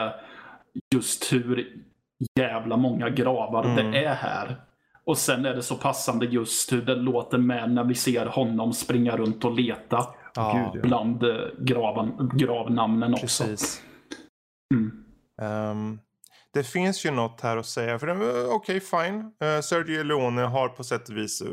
just 0.96 1.34
hur 1.34 1.68
jävla 2.40 2.78
många 2.78 3.10
gravar 3.10 3.64
Mm. 3.66 3.92
det 3.92 4.04
är 4.06 4.14
här. 4.16 4.62
Och 5.06 5.18
sen 5.18 5.46
är 5.46 5.56
det 5.56 5.62
så 5.62 5.76
passande 5.76 6.26
just 6.26 6.74
hur 6.74 6.82
det 6.82 6.96
låter 6.96 7.38
med 7.38 7.72
när 7.72 7.84
vi 7.84 7.96
ser 7.96 8.26
honom 8.26 8.74
springa 8.74 9.18
runt 9.18 9.46
och 9.46 9.54
leta 9.56 10.06
Ja, 10.38 10.72
Gud, 10.74 10.82
bland 10.84 11.24
eh, 11.24 11.36
graven, 11.60 12.32
gravnamnen 12.34 13.14
också. 13.14 13.44
precis. 13.44 13.82
Mm. 14.74 15.04
Ehm, 15.42 16.00
det 16.54 16.64
finns 16.64 17.06
ju 17.06 17.12
något 17.12 17.42
här 17.42 17.58
att 17.58 17.66
säga. 17.66 18.00
För 18.00 18.08
den- 18.08 18.50
Okej, 18.50 18.80
fine. 18.80 19.20
Uh, 19.44 19.62
Sergio 19.62 20.04
Leone 20.04 20.42
har 20.42 20.70
på 20.70 20.84
sätt 20.84 21.10
och 21.10 21.18
vis 21.18 21.42
uh, 21.42 21.48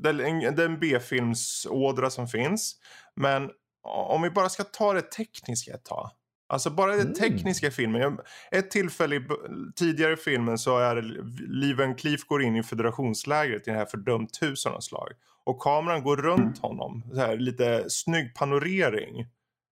den, 0.00 0.20
en- 0.20 0.54
den 0.56 0.78
B-filmsådra 0.80 2.10
som 2.10 2.28
finns. 2.28 2.76
Men 3.16 3.50
om 3.84 4.22
vi 4.22 4.30
bara 4.30 4.48
ska 4.48 4.62
ta 4.64 4.92
det 4.92 5.02
tekniska 5.10 5.74
ett 5.74 5.84
tag. 5.84 6.10
Alltså 6.48 6.70
bara 6.70 6.92
det 6.96 7.00
Mm. 7.02 7.14
tekniska 7.14 7.66
i 7.66 7.70
filmen. 7.70 8.18
Ett 8.50 8.70
tillfälle 8.70 9.16
i 9.16 9.26
tidigare 9.76 10.12
i 10.12 10.16
filmen 10.16 10.58
så 10.58 10.78
är 10.78 10.96
det 10.96 11.02
Lee 11.48 11.74
Van 11.74 11.94
Cleef 11.94 12.24
går 12.24 12.42
in 12.42 12.56
i 12.56 12.62
federationslägret 12.62 13.68
i 13.68 13.70
det 13.70 13.76
här 13.76 13.86
fördömt 13.86 14.42
hus 14.42 14.66
av 14.66 14.80
slag. 14.80 15.08
Och 15.44 15.58
kameran 15.62 16.02
går 16.02 16.16
runt 16.16 16.58
honom. 16.58 17.02
Så 17.14 17.20
här, 17.20 17.36
lite 17.36 17.90
snygg 17.90 18.34
panorering. 18.34 19.26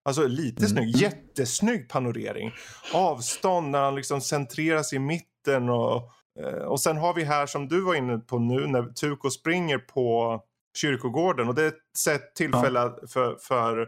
Alltså 0.05 0.27
lite 0.27 0.65
Mm. 0.65 0.69
snygg, 0.69 0.95
jättesnygg 0.95 1.89
panorering. 1.89 2.51
Avstånd 2.93 3.69
när 3.71 3.79
han 3.81 3.95
liksom 3.95 4.21
centreras 4.21 4.93
i 4.93 4.99
mitten 4.99 5.69
och, 5.69 5.95
eh, 6.39 6.63
och 6.65 6.79
sen 6.81 6.97
har 6.97 7.13
vi 7.13 7.23
här 7.23 7.45
som 7.45 7.67
du 7.67 7.81
var 7.81 7.95
inne 7.95 8.17
på 8.17 8.39
nu 8.39 8.67
när 8.67 8.83
Tuko 8.83 9.29
springer 9.29 9.77
på 9.77 10.39
kyrkogården 10.77 11.47
och 11.47 11.55
det 11.55 11.63
är 11.63 11.67
ett 12.15 12.35
tillfälle 12.35 12.91
för, 13.07 13.35
för 13.41 13.81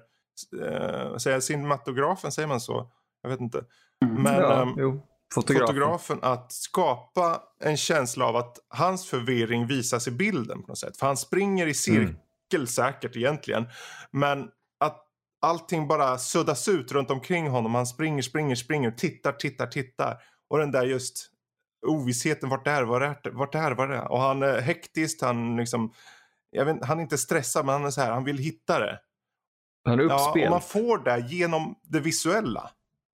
eh, 0.61 1.17
säger 1.17 1.39
cinematografen, 1.39 2.31
säger 2.31 2.47
man 2.47 2.61
så? 2.61 2.91
Jag 3.21 3.29
vet 3.29 3.41
inte. 3.41 3.63
Men 4.05 4.33
ja, 4.35 4.61
ehm, 4.61 4.73
jo. 4.77 5.07
Fotografen. 5.33 5.67
fotografen 5.67 6.19
att 6.21 6.51
skapa 6.51 7.41
en 7.63 7.77
känsla 7.77 8.25
av 8.25 8.35
att 8.35 8.57
hans 8.69 9.07
förvirring 9.09 9.67
visas 9.67 10.07
i 10.07 10.11
bilden 10.11 10.61
på 10.61 10.67
något 10.67 10.77
sätt. 10.77 10.97
För 10.97 11.07
han 11.07 11.17
springer 11.17 11.67
i 11.67 11.73
cirkel 11.73 12.15
Mm. 12.55 12.67
säkert 12.67 13.15
egentligen. 13.15 13.67
Men 14.11 14.47
att 14.79 15.05
allting 15.41 15.87
bara 15.87 16.17
suddas 16.17 16.67
ut 16.67 16.91
runt 16.91 17.11
omkring 17.11 17.47
honom. 17.49 17.75
Han 17.75 17.87
springer, 17.87 18.21
springer, 18.21 18.55
springer, 18.55 18.91
tittar, 18.91 19.31
tittar, 19.31 19.67
tittar. 19.67 20.17
Och 20.49 20.57
den 20.57 20.71
där 20.71 20.83
just 20.85 21.27
ovissheten, 21.87 22.49
vart 22.49 22.67
är, 22.67 22.83
vart 22.83 23.25
är, 23.25 23.31
vart 23.31 23.55
är, 23.55 23.71
vart 23.71 23.89
är. 23.89 24.11
Och 24.11 24.19
han 24.19 24.43
är 24.43 24.61
hektisk, 24.61 25.21
han 25.21 25.57
liksom, 25.57 25.93
jag 26.49 26.65
vet, 26.65 26.85
han 26.85 26.97
är 26.97 27.01
inte 27.01 27.17
stressad 27.17 27.65
men 27.65 27.73
han 27.73 27.85
är 27.85 27.89
så 27.91 28.01
här, 28.01 28.11
han 28.11 28.23
vill 28.23 28.37
hitta 28.37 28.79
det. 28.79 28.99
Han 29.85 29.99
är 29.99 30.03
Ja, 30.03 30.15
uppspelt. 30.15 30.45
och 30.45 30.51
man 30.51 30.61
får 30.61 30.97
det 30.97 31.19
genom 31.29 31.75
det 31.83 31.99
visuella. 31.99 32.69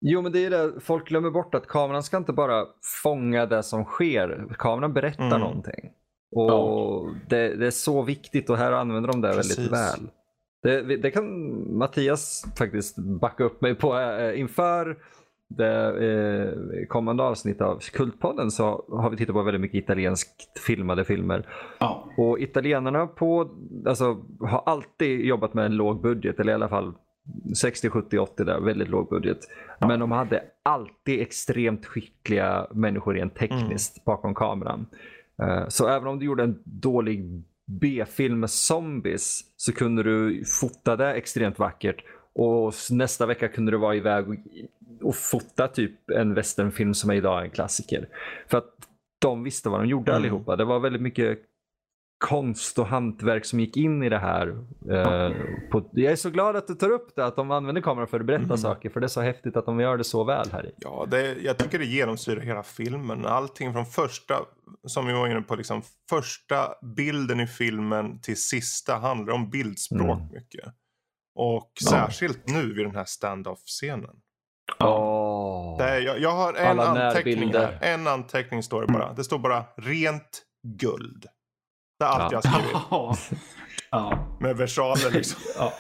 Jo, 0.05 0.21
men 0.21 0.31
det 0.31 0.45
är 0.45 0.49
det. 0.49 0.73
Folk 0.81 1.07
glömmer 1.07 1.29
bort 1.31 1.55
att 1.55 1.67
kameran 1.67 2.03
ska 2.03 2.17
inte 2.17 2.33
bara 2.33 2.65
fånga 3.03 3.45
det 3.45 3.63
som 3.63 3.83
sker. 3.85 4.47
Kameran 4.59 4.93
berättar 4.93 5.25
Mm. 5.25 5.39
någonting. 5.39 5.89
Och 6.35 7.09
det, 7.29 7.55
det 7.55 7.67
är 7.67 7.71
så 7.71 8.01
viktigt 8.01 8.49
och 8.49 8.57
här 8.57 8.71
använder 8.71 9.11
de 9.11 9.21
det 9.21 9.33
Precis. 9.33 9.57
väldigt 9.57 9.71
väl. 9.73 10.09
Det, 10.63 10.97
det 10.97 11.11
kan 11.11 11.27
Mattias 11.77 12.45
faktiskt 12.57 12.97
backa 13.21 13.43
upp 13.43 13.61
mig 13.61 13.75
på. 13.75 13.99
Eh, 13.99 14.39
Inför 14.39 14.97
det 15.49 16.05
eh, 16.05 16.87
kommande 16.87 17.23
avsnitt 17.23 17.61
av 17.61 17.79
Kultpodden 17.93 18.51
så 18.51 18.85
har 18.89 19.09
vi 19.09 19.17
tittat 19.17 19.35
på 19.35 19.41
väldigt 19.41 19.61
mycket 19.61 19.83
italienskt 19.83 20.59
filmade 20.59 21.05
filmer. 21.05 21.47
Ja. 21.79 22.09
Och 22.17 22.39
italienarna 22.39 23.07
på, 23.07 23.49
alltså, 23.87 24.17
har 24.39 24.63
alltid 24.65 25.25
jobbat 25.25 25.53
med 25.53 25.65
en 25.65 25.75
låg 25.75 26.01
budget, 26.01 26.39
eller 26.39 26.51
i 26.51 26.55
alla 26.55 26.69
fall 26.69 26.93
60, 27.55 27.89
70, 27.89 28.17
80 28.19 28.43
där, 28.43 28.59
väldigt 28.59 28.89
låg 28.89 29.09
budget. 29.09 29.39
Men 29.79 29.99
de 29.99 30.11
hade 30.11 30.43
alltid 30.63 31.21
extremt 31.21 31.85
skickliga 31.85 32.67
människor 32.71 33.13
rent 33.13 33.35
tekniskt 33.35 34.05
bakom 34.05 34.35
kameran. 34.35 34.85
Eh, 35.41 35.67
Så 35.67 35.87
även 35.87 36.07
om 36.07 36.19
du 36.19 36.25
gjorde 36.25 36.43
en 36.43 36.59
dålig 36.63 37.43
B-film 37.65 38.39
med 38.39 38.49
zombies 38.49 39.41
så 39.57 39.73
kunde 39.73 40.03
du 40.03 40.43
fota 40.61 40.95
det 40.95 41.13
extremt 41.13 41.59
vackert. 41.59 42.03
Och 42.35 42.73
nästa 42.91 43.25
vecka 43.25 43.47
kunde 43.47 43.71
du 43.71 43.77
vara 43.77 43.95
iväg 43.95 44.25
och 45.01 45.15
fota 45.15 45.67
typ 45.67 46.09
en 46.09 46.33
westernfilm 46.33 46.93
som 46.93 47.09
är 47.09 47.13
idag 47.13 47.43
en 47.43 47.49
klassiker. 47.49 48.07
För 48.47 48.57
att 48.57 48.73
de 49.19 49.43
visste 49.43 49.69
vad 49.69 49.79
de 49.79 49.87
gjorde 49.87 50.11
Mm. 50.11 50.21
allihopa. 50.21 50.55
Det 50.55 50.65
var 50.65 50.79
väldigt 50.79 51.01
mycket 51.01 51.39
konst 52.29 52.79
och 52.79 52.87
hantverk 52.87 53.45
som 53.45 53.59
gick 53.59 53.77
in 53.77 54.03
i 54.03 54.09
det 54.09 54.17
här. 54.17 54.47
Eh, 54.91 55.31
på, 55.71 55.89
jag 55.93 56.11
är 56.11 56.15
så 56.15 56.29
glad 56.29 56.55
att 56.55 56.67
du 56.67 56.73
tar 56.75 56.89
upp 56.89 57.15
det, 57.15 57.25
att 57.25 57.35
de 57.35 57.51
använder 57.51 57.81
kameran 57.81 58.07
för 58.07 58.19
att 58.19 58.25
berätta 58.25 58.43
Mm. 58.43 58.57
saker. 58.57 58.89
För 58.89 58.99
det 58.99 59.05
är 59.05 59.07
så 59.07 59.21
häftigt 59.21 59.57
att 59.57 59.65
de 59.65 59.79
gör 59.79 59.97
det 59.97 60.03
så 60.03 60.23
väl 60.23 60.51
här 60.51 60.65
i. 60.65 60.71
Ja, 60.77 61.07
det, 61.11 61.35
jag 61.41 61.57
tycker 61.57 61.79
det 61.79 61.85
genomsyrar 61.85 62.41
hela 62.41 62.63
filmen. 62.63 63.25
Allting 63.25 63.73
från 63.73 63.85
första, 63.85 64.35
som 64.87 65.05
vi 65.07 65.13
var 65.13 65.27
inne 65.27 65.41
på, 65.41 65.55
liksom, 65.55 65.81
första 66.09 66.55
bilden 66.95 67.39
i 67.39 67.47
filmen 67.47 68.21
till 68.21 68.41
sista 68.41 68.95
handlar 68.95 69.33
om 69.33 69.49
bildspråk 69.49 70.01
Mm. 70.19 70.27
mycket. 70.33 70.73
Och 71.35 71.71
Ja. 71.81 71.89
särskilt 71.89 72.47
nu 72.47 72.73
vid 72.73 72.85
den 72.85 72.95
här 72.95 73.05
stand-off-scenen. 73.05 74.15
Åh. 74.79 75.77
Det 75.77 75.83
är- 75.83 75.99
Jag, 76.01 76.19
jag 76.19 76.31
har 76.31 76.53
en 76.53 76.79
Alla 76.79 77.07
anteckning 77.07 77.35
närbilder. 77.35 77.77
här. 77.81 77.93
En 77.93 78.07
anteckning 78.07 78.63
står 78.63 78.81
det 78.85 78.93
bara. 78.93 79.13
Det 79.13 79.23
står 79.23 79.39
bara 79.39 79.63
rent 79.77 80.43
guld. 80.67 81.25
Det 82.03 82.07
är 82.07 82.11
allt 82.21 82.31
Ja. 82.33 82.41
jag 82.43 82.51
har 82.51 82.59
skrivit. 82.59 82.77
Ja. 82.91 83.15
ja. 83.91 84.37
Med 84.39 84.57
versaler 84.57 85.11
liksom. 85.11 85.39
ja. 85.57 85.73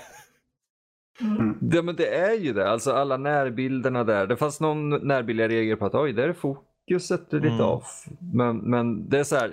Det, 1.61 1.81
men 1.83 1.95
det 1.95 2.15
är 2.15 2.33
ju 2.33 2.53
det, 2.53 2.69
alltså 2.69 2.91
alla 2.91 3.17
närbilderna 3.17 4.03
där. 4.03 4.27
Det 4.27 4.37
fanns 4.37 4.59
någon 4.59 4.89
närbild 5.07 5.39
jag 5.39 5.51
reagerade 5.51 5.79
på 5.79 5.85
att 5.85 5.95
oj, 5.95 6.13
där 6.13 6.29
är 6.29 6.33
fokuset 6.33 7.33
lite 7.33 7.47
Mm. 7.47 7.61
off. 7.61 8.05
Men, 8.33 8.57
men 8.57 9.09
det 9.09 9.19
är 9.19 9.23
så 9.23 9.35
här. 9.35 9.45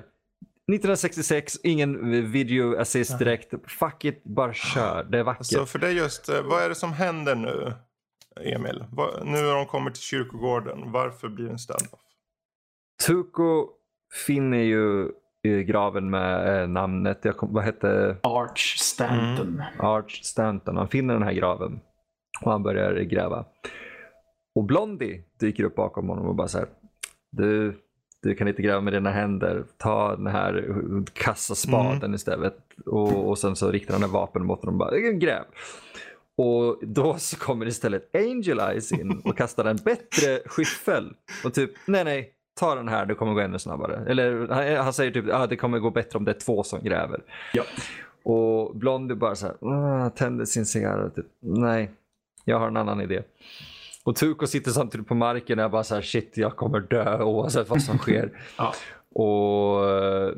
1966, 0.72 1.54
ingen 1.62 2.10
video 2.32 2.76
assist 2.80 3.18
direkt. 3.18 3.54
Fuck 3.66 4.04
it, 4.04 4.24
bara 4.24 4.54
kör. 4.54 5.04
Det 5.04 5.18
är 5.18 5.22
vackert. 5.22 5.46
Så 5.46 5.66
för 5.66 5.78
det 5.78 5.86
är 5.86 5.92
just, 5.92 6.28
eh, 6.28 6.42
vad 6.42 6.62
är 6.62 6.68
det 6.68 6.74
som 6.74 6.92
händer 6.92 7.34
nu, 7.34 7.72
Emil? 8.40 8.84
Nu 9.24 9.30
när 9.30 9.54
de 9.54 9.66
kommer 9.66 9.90
till 9.90 10.02
kyrkogården, 10.02 10.92
varför 10.92 11.28
blir 11.28 11.44
det 11.46 11.50
en 11.52 11.58
stand-off? 11.58 12.00
Tuko 13.06 13.68
finner 14.26 14.58
ju 14.58 15.08
i 15.42 15.62
graven 15.64 16.10
med 16.10 16.62
eh, 16.62 16.68
namnet, 16.68 17.18
jag 17.22 17.36
kom, 17.36 17.52
vad 17.52 17.64
hette 17.64 18.16
Arch 18.22 18.76
Stanton. 18.78 19.48
Mm. 19.48 19.62
Arch 19.78 20.22
Stanton. 20.24 20.76
Han 20.76 20.88
finner 20.88 21.14
den 21.14 21.22
här 21.22 21.32
graven 21.32 21.80
och 22.42 22.50
han 22.52 22.62
börjar 22.62 22.94
gräva. 23.00 23.44
Och 24.54 24.64
Blondie 24.64 25.22
dyker 25.40 25.64
upp 25.64 25.74
bakom 25.74 26.08
honom 26.08 26.26
och 26.26 26.34
bara 26.34 26.48
så 26.48 26.58
här. 26.58 26.68
Du, 27.32 27.78
du 28.22 28.34
kan 28.34 28.48
inte 28.48 28.62
gräva 28.62 28.80
med 28.80 28.92
dina 28.92 29.10
händer. 29.10 29.64
Ta 29.78 30.16
den 30.16 30.26
här 30.26 30.64
kassaspaden 31.12 31.96
Mm. 31.96 32.14
istället. 32.14 32.56
Och, 32.86 33.28
och 33.28 33.38
sen 33.38 33.56
så 33.56 33.70
riktar 33.70 33.94
han 33.94 34.02
ett 34.02 34.10
vapen 34.10 34.46
mot 34.46 34.60
honom 34.60 34.74
och 34.74 34.78
bara 34.78 34.98
gräv. 34.98 35.44
Och 36.36 36.78
då 36.82 37.14
så 37.18 37.36
kommer 37.38 37.66
istället 37.66 38.16
Angel 38.16 38.60
Eyes 38.60 38.92
in 38.92 39.22
och 39.24 39.36
kastar 39.38 39.64
en 39.64 39.76
bättre 39.76 40.40
skyffel. 40.46 41.14
Och 41.44 41.54
typ, 41.54 41.70
nej 41.86 42.04
nej, 42.04 42.32
ta 42.60 42.74
den 42.74 42.88
här, 42.88 43.06
det 43.06 43.14
kommer 43.14 43.34
gå 43.34 43.40
ännu 43.40 43.58
snabbare. 43.58 44.04
Eller 44.10 44.48
han, 44.48 44.84
han 44.84 44.92
säger 44.92 45.10
typ, 45.10 45.24
ah, 45.32 45.46
det 45.46 45.56
kommer 45.56 45.78
gå 45.78 45.90
bättre 45.90 46.18
om 46.18 46.24
det 46.24 46.30
är 46.30 46.40
två 46.40 46.62
som 46.62 46.82
gräver. 46.82 47.20
Ja. 47.54 47.62
Och 48.22 48.76
Blondie 48.76 49.16
bara 49.16 49.34
så 49.34 49.46
här, 49.46 49.56
"Ah", 49.68 50.10
tänder 50.10 50.44
sin 50.44 50.66
cigarr. 50.66 51.10
Typ, 51.16 51.26
nej, 51.40 51.90
jag 52.44 52.58
har 52.58 52.68
en 52.68 52.76
annan 52.76 53.00
idé. 53.00 53.22
Och 54.04 54.16
Tuko 54.16 54.46
sitter 54.46 54.70
samtidigt 54.70 55.08
på 55.08 55.14
marken 55.14 55.58
och 55.58 55.62
jag 55.62 55.70
bara 55.70 55.84
så 55.84 55.94
här, 55.94 56.02
shit, 56.02 56.32
jag 56.36 56.56
kommer 56.56 56.80
dö 56.80 57.22
oavsett 57.22 57.68
vad 57.70 57.82
som 57.82 57.98
sker. 57.98 58.30
Ja. 58.58 58.72
Och 59.14 59.88
eh, 59.90 60.32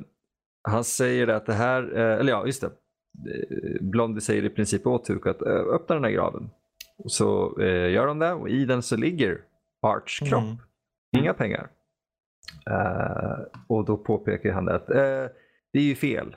han 0.69 0.85
säger 0.85 1.29
att 1.29 1.47
det 1.47 1.53
här, 1.55 1.97
eh, 1.99 2.21
eller 2.21 2.33
ja, 2.33 2.47
just 2.47 2.61
det. 2.61 2.67
Eh, 2.67 3.81
Blondie 3.81 4.21
säger 4.21 4.45
i 4.45 4.49
princip 4.49 4.87
åt 4.87 5.05
Tuko 5.05 5.31
att 5.31 5.43
öppna 5.43 5.95
den 5.95 6.05
här 6.05 6.11
graven. 6.11 6.51
Så 7.07 7.61
eh, 7.61 7.91
gör 7.91 8.07
de 8.07 8.19
det 8.19 8.33
och 8.33 8.49
i 8.49 8.65
den 8.65 8.83
så 8.83 8.97
ligger 8.97 9.39
Arts 9.83 10.19
kropp. 10.21 10.43
Mm. 10.43 10.57
Inga 11.17 11.35
pengar. 11.35 11.69
Eh, 12.71 13.39
och 13.67 13.85
då 13.85 13.97
påpekar 13.97 14.53
han 14.53 14.69
att 14.69 14.91
eh, 14.91 14.97
det 15.73 15.79
är 15.79 15.83
ju 15.83 15.95
fel. 15.95 16.37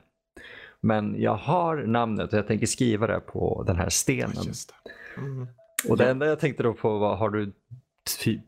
Men 0.81 1.21
jag 1.21 1.35
har 1.35 1.75
namnet 1.77 2.33
och 2.33 2.39
jag 2.39 2.47
tänker 2.47 2.65
skriva 2.67 3.07
det 3.07 3.19
på 3.19 3.63
den 3.67 3.75
här 3.75 3.89
stenen. 3.89 4.43
Just 4.45 4.73
det. 5.15 5.21
Mm. 5.21 5.47
Och 5.89 5.97
det 5.97 6.09
enda 6.09 6.25
jag 6.25 6.39
tänkte 6.39 6.63
då 6.63 6.73
på 6.73 6.97
var, 6.97 7.15
har 7.15 7.29
du, 7.29 7.53
typ, 8.23 8.41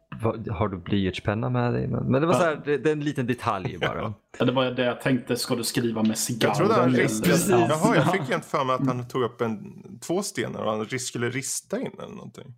har 0.52 0.68
du 0.70 0.78
blyertspenna 0.78 1.50
med 1.50 1.74
dig? 1.74 1.88
Men 1.88 2.12
det 2.12 2.28
var 2.28 2.34
Ja. 2.34 2.40
så 2.40 2.46
här, 2.46 2.62
det, 2.66 2.78
det 2.78 2.90
är 2.90 2.94
en 2.94 3.04
liten 3.04 3.28
detalj 3.28 3.78
bara. 3.82 4.14
Ja, 4.40 4.46
Det 4.46 4.52
var 4.52 4.66
det 4.66 4.86
jag 4.86 5.02
tänkte. 5.02 5.36
Ska 5.36 5.56
du 5.56 5.64
skriva 5.64 6.04
med 6.04 6.18
cigarren? 6.18 6.56
Jag 6.58 6.58
trodde 6.58 6.74
han 6.82 6.90
eller- 6.90 7.04
ristade. 7.04 7.32
Precis. 7.32 7.50
Jaha, 7.50 7.96
jag 7.96 8.12
fick 8.12 8.22
inte 8.36 8.48
för 8.48 8.64
mig 8.66 8.76
att 8.76 8.88
han 8.88 9.08
tog 9.08 9.24
upp 9.24 9.42
en, 9.42 9.60
två 10.00 10.22
stenar 10.22 10.62
och 10.64 10.72
han 10.72 11.00
skulle 11.00 11.30
rista 11.30 11.80
in 11.80 11.92
eller 12.00 12.16
någonting. 12.16 12.54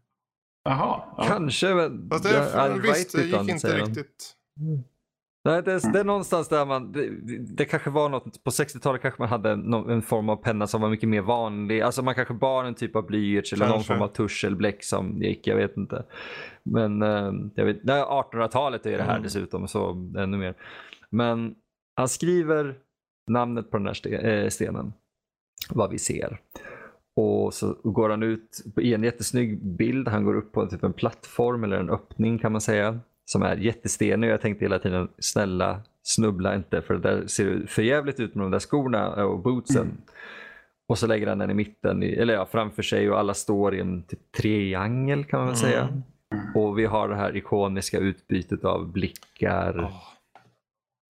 Jaha. 0.64 1.02
Ja. 1.18 1.24
Kanske, 1.28 1.74
men 1.74 2.10
Fast 2.10 2.24
det, 2.24 2.54
jag- 2.56 2.82
visst, 2.82 3.16
det 3.16 3.24
gick 3.24 3.50
inte 3.50 3.78
riktigt. 3.78 4.36
Nej, 5.44 5.64
det, 5.64 5.74
är, 5.74 5.94
det 5.94 6.00
är 6.00 6.04
någonstans 6.04 6.48
där 6.50 6.66
man, 6.66 6.92
det, 6.92 7.10
det 7.56 7.66
kanske 7.66 7.90
var 7.90 8.10
något, 8.10 8.44
på 8.44 8.50
60-talet 8.50 9.02
kanske 9.02 9.22
man 9.22 9.30
hade 9.30 9.52
en, 9.52 9.74
en 9.74 10.02
form 10.02 10.30
av 10.30 10.36
penna 10.36 10.68
som 10.68 10.82
var 10.82 10.90
mycket 10.90 11.10
mer 11.10 11.22
vanlig. 11.22 11.82
Alltså 11.82 12.02
man 12.02 12.16
kanske 12.16 12.34
bar 12.34 12.64
en 12.64 12.76
typ 12.76 12.96
av 12.96 13.06
blyerts 13.06 13.54
eller 13.54 13.68
någon 13.68 13.84
form 13.84 14.02
av 14.02 14.08
tusch 14.08 14.44
eller 14.46 14.58
bläck 14.58 14.84
som 14.84 15.22
gick, 15.22 15.48
jag 15.48 15.56
vet 15.56 15.78
inte. 15.78 16.06
Men 16.64 17.02
eh, 17.02 17.32
jag 17.56 17.66
vet, 17.66 17.84
nej, 17.84 18.02
1800-talet 18.04 18.86
är 18.86 18.98
det 18.98 19.04
här 19.04 19.10
Mm. 19.12 19.24
dessutom, 19.24 19.68
så 19.68 19.90
ännu 20.18 20.38
mer. 20.38 20.56
Men 21.10 21.56
han 21.96 22.10
skriver 22.10 22.76
namnet 23.32 23.72
på 23.72 23.78
den 23.78 23.88
här 23.88 24.26
eh, 24.26 24.50
stenen, 24.50 24.94
vad 25.70 25.90
vi 25.90 26.00
ser. 26.00 26.40
Och 27.16 27.54
så 27.54 27.78
går 27.84 28.10
han 28.10 28.24
ut 28.24 28.64
i 28.82 28.94
en 28.94 29.04
jättesnygg 29.04 29.66
bild. 29.66 30.08
Han 30.08 30.24
går 30.24 30.36
upp 30.36 30.52
på 30.52 30.68
typ 30.68 30.84
en 30.84 30.94
plattform 30.94 31.64
eller 31.64 31.78
en 31.80 31.90
öppning 31.90 32.40
kan 32.40 32.52
man 32.52 32.62
säga. 32.62 33.00
Som 33.32 33.42
är 33.42 33.56
jättestenig. 33.56 34.30
Jag 34.30 34.42
tänkte 34.42 34.66
hela 34.66 34.80
tiden, 34.80 35.10
snälla 35.20 35.82
snubbla 36.04 36.56
inte 36.56 36.82
för 36.82 36.94
det 36.94 37.00
där 37.00 37.28
ser 37.28 37.66
för 37.68 37.82
jävligt 37.82 38.20
ut 38.20 38.36
med 38.36 38.46
de 38.46 38.52
där 38.52 38.60
skorna 38.60 39.26
och 39.26 39.40
bootsen. 39.40 40.02
Och 40.88 40.98
så 40.98 41.08
lägger 41.08 41.28
han 41.28 41.38
den 41.38 41.52
i 41.52 41.54
mitten, 41.54 42.04
eller 42.04 42.34
ja, 42.34 42.46
framför 42.46 42.84
sig 42.84 43.10
och 43.10 43.20
alla 43.20 43.34
står 43.34 43.76
i 43.76 43.80
en 43.80 44.04
typ 44.04 44.32
triangel 44.32 45.26
kan 45.26 45.40
man 45.40 45.48
väl 45.48 45.58
säga. 45.58 45.82
Mm. 45.82 46.04
Och 46.56 46.80
vi 46.80 46.86
har 46.86 47.10
det 47.10 47.16
här 47.16 47.38
ikoniska 47.38 47.98
utbytet 47.98 48.66
av 48.66 48.92
blickar. 48.92 49.80
Åh. 49.80 50.04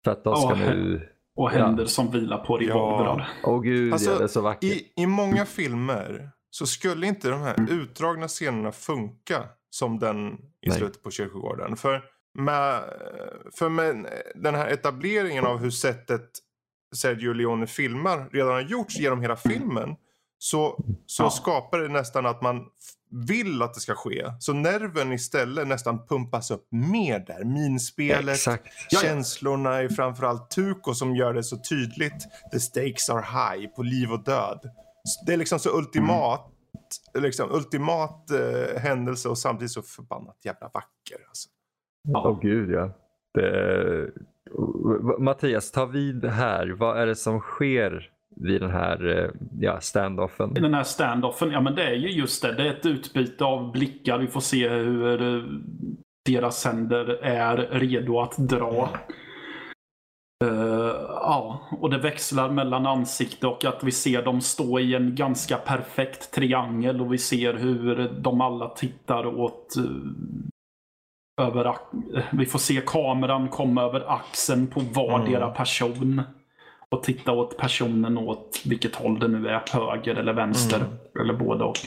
För 0.03 0.11
att 0.11 0.23
de 0.23 0.35
ska 0.35 0.51
Åh, 0.51 0.59
nu... 0.59 1.09
Och 1.35 1.49
händer 1.49 1.85
som 1.85 2.11
vilar 2.11 2.37
på 2.37 2.57
revolvrar. 2.57 3.27
Åh 3.43 3.61
gud, 3.61 3.93
Alltså, 3.93 4.11
ja, 4.11 4.17
det 4.17 4.23
är 4.23 4.27
så 4.27 4.41
vackert. 4.41 4.63
I, 4.63 4.91
I 4.95 5.05
många 5.05 5.45
filmer 5.45 6.29
så 6.49 6.65
skulle 6.65 7.07
inte 7.07 7.29
de 7.29 7.41
här 7.41 7.55
utdragna 7.69 8.27
scenerna 8.27 8.71
funka 8.71 9.43
som 9.69 9.99
den 9.99 10.37
i 10.61 10.71
slutet 10.71 11.03
på 11.03 11.11
kyrkogården. 11.11 11.75
För 11.77 12.01
med, 12.39 12.83
för 13.53 13.69
med 13.69 14.05
den 14.35 14.55
här 14.55 14.67
etableringen 14.67 15.45
av 15.45 15.57
hur 15.57 15.69
sättet 15.71 16.29
Sergio 16.95 17.33
Leone 17.33 17.67
filmar 17.67 18.29
redan 18.31 18.51
har 18.51 18.61
gjorts 18.61 18.99
genom 18.99 19.21
hela 19.21 19.35
filmen 19.35 19.95
så, 20.37 20.83
så 21.05 21.23
Ja. 21.23 21.29
skapar 21.29 21.79
det 21.79 21.87
nästan 21.87 22.25
att 22.25 22.41
man 22.41 22.65
vill 23.27 23.61
att 23.61 23.73
det 23.73 23.79
ska 23.79 23.95
ske. 23.95 24.25
Så 24.39 24.53
nerven 24.53 25.11
istället 25.13 25.67
nästan 25.67 26.07
pumpas 26.07 26.51
upp 26.51 26.67
mer 26.71 27.19
där. 27.19 27.43
Minspelet. 27.43 28.45
Ja, 28.45 28.57
ja. 28.89 28.99
känslorna 28.99 29.75
är 29.75 29.89
framförallt 29.89 30.49
Tuko 30.51 30.93
som 30.93 31.15
gör 31.15 31.33
det 31.33 31.43
så 31.43 31.57
tydligt. 31.69 32.27
The 32.51 32.59
stakes 32.59 33.09
are 33.09 33.21
high 33.21 33.67
på 33.67 33.83
liv 33.83 34.11
och 34.11 34.23
död. 34.23 34.69
Det 35.25 35.33
är 35.33 35.37
liksom 35.37 35.59
så 35.59 35.77
ultimat, 35.77 36.51
liksom, 37.13 37.51
ultimat 37.51 38.31
eh, 38.31 38.81
händelse 38.81 39.29
och 39.29 39.37
samtidigt 39.37 39.71
så 39.71 39.81
förbannat 39.81 40.45
jävla 40.45 40.67
vacker. 40.73 41.27
Alltså. 41.27 41.49
Åh 42.07 42.21
Ja. 42.23 42.39
gud 42.41 42.71
ja. 42.71 42.91
Det... 43.33 44.11
Mattias, 45.19 45.71
ta 45.71 45.85
vid 45.85 46.25
här. 46.25 46.67
Vad 46.67 46.97
är 47.01 47.05
det 47.05 47.15
som 47.15 47.39
sker 47.39 48.09
vid 48.35 48.61
den 48.61 48.71
här 48.71 49.17
eh, 49.17 49.31
ja, 49.59 49.79
standoffen? 49.81 50.57
I 50.57 50.59
den 50.59 50.73
här 50.73 50.83
standoffen, 50.83 51.51
ja 51.51 51.61
men 51.61 51.75
det 51.75 51.83
är 51.83 51.93
ju 51.95 52.09
just 52.09 52.41
det. 52.41 52.53
Det 52.55 52.63
är 52.67 52.73
ett 52.73 52.85
utbyte 52.85 53.45
av 53.45 53.71
blickar. 53.71 54.19
Vi 54.19 54.27
får 54.27 54.41
se 54.41 54.69
hur 54.69 55.21
eh, 55.21 55.43
deras 56.25 56.65
händer 56.65 57.05
är 57.23 57.57
redo 57.57 58.19
att 58.19 58.37
dra. 58.37 58.89
Eh, 60.45 60.78
ja, 61.29 61.59
och 61.71 61.89
det 61.89 61.97
växlar 61.97 62.49
mellan 62.49 62.85
ansikte 62.85 63.47
och 63.47 63.65
att 63.65 63.83
vi 63.83 63.91
ser 63.91 64.21
dem 64.21 64.41
stå 64.41 64.79
i 64.79 64.95
en 64.95 65.15
ganska 65.15 65.57
perfekt 65.57 66.31
triangel 66.31 67.01
och 67.01 67.13
vi 67.13 67.17
ser 67.17 67.53
hur 67.53 68.09
de 68.19 68.41
alla 68.41 68.69
tittar 68.69 69.25
åt 69.25 69.75
eh, 69.77 71.45
över, 71.47 71.65
eh, 71.65 71.75
vi 72.31 72.45
får 72.45 72.59
se 72.59 72.81
kameran 72.85 73.49
komma 73.49 73.81
över 73.81 74.11
axeln 74.11 74.67
på 74.67 74.79
vardera 74.79 75.43
Mm. 75.43 75.55
person. 75.55 76.21
Och 76.91 77.03
titta 77.03 77.31
åt 77.31 77.57
personen 77.57 78.17
åt 78.17 78.61
vilket 78.65 78.95
håll 78.95 79.19
det 79.19 79.27
nu 79.27 79.47
är, 79.47 79.63
höger 79.73 80.15
eller 80.15 80.33
vänster. 80.33 80.77
Mm. 80.77 80.91
Eller 81.21 81.33
både 81.33 81.63
och. 81.63 81.77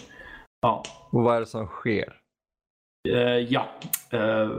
Ja. 0.60 0.82
Och 1.10 1.22
vad 1.22 1.36
är 1.36 1.40
det 1.40 1.46
som 1.46 1.66
sker? 1.66 2.12
Eh, 3.08 3.38
ja. 3.38 3.66
Eh, 4.10 4.50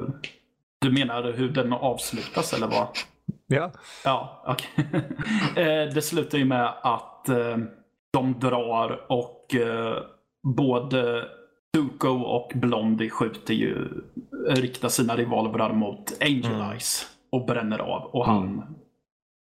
du 0.82 0.92
menar 0.92 1.32
hur 1.32 1.50
den 1.50 1.74
avslutas 1.74 2.54
eller 2.54 2.68
vad? 2.68 2.88
Ja. 3.54 3.72
Ja, 4.04 4.44
okej. 4.48 4.86
eh, 5.56 5.94
det 5.94 6.02
slutar 6.02 6.38
ju 6.38 6.46
med 6.46 6.74
att 6.82 7.30
eh, 7.30 7.58
de 8.14 8.40
drar 8.40 9.06
och 9.12 9.56
eh, 9.56 9.98
både 10.48 11.28
Tuco 11.78 12.10
och 12.10 12.52
Blondie 12.56 13.10
skjuter 13.10 13.54
ju, 13.54 13.88
riktar 14.50 14.90
sina 14.90 15.18
revolvrar 15.18 15.74
mot 15.74 16.22
Angel 16.22 16.46
Mm. 16.46 16.70
Eyes 16.72 17.08
och 17.32 17.46
bränner 17.46 17.80
av 17.80 18.02
och 18.04 18.26
han 18.26 18.76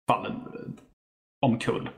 faller 0.09 0.35
omkull. 1.45 1.89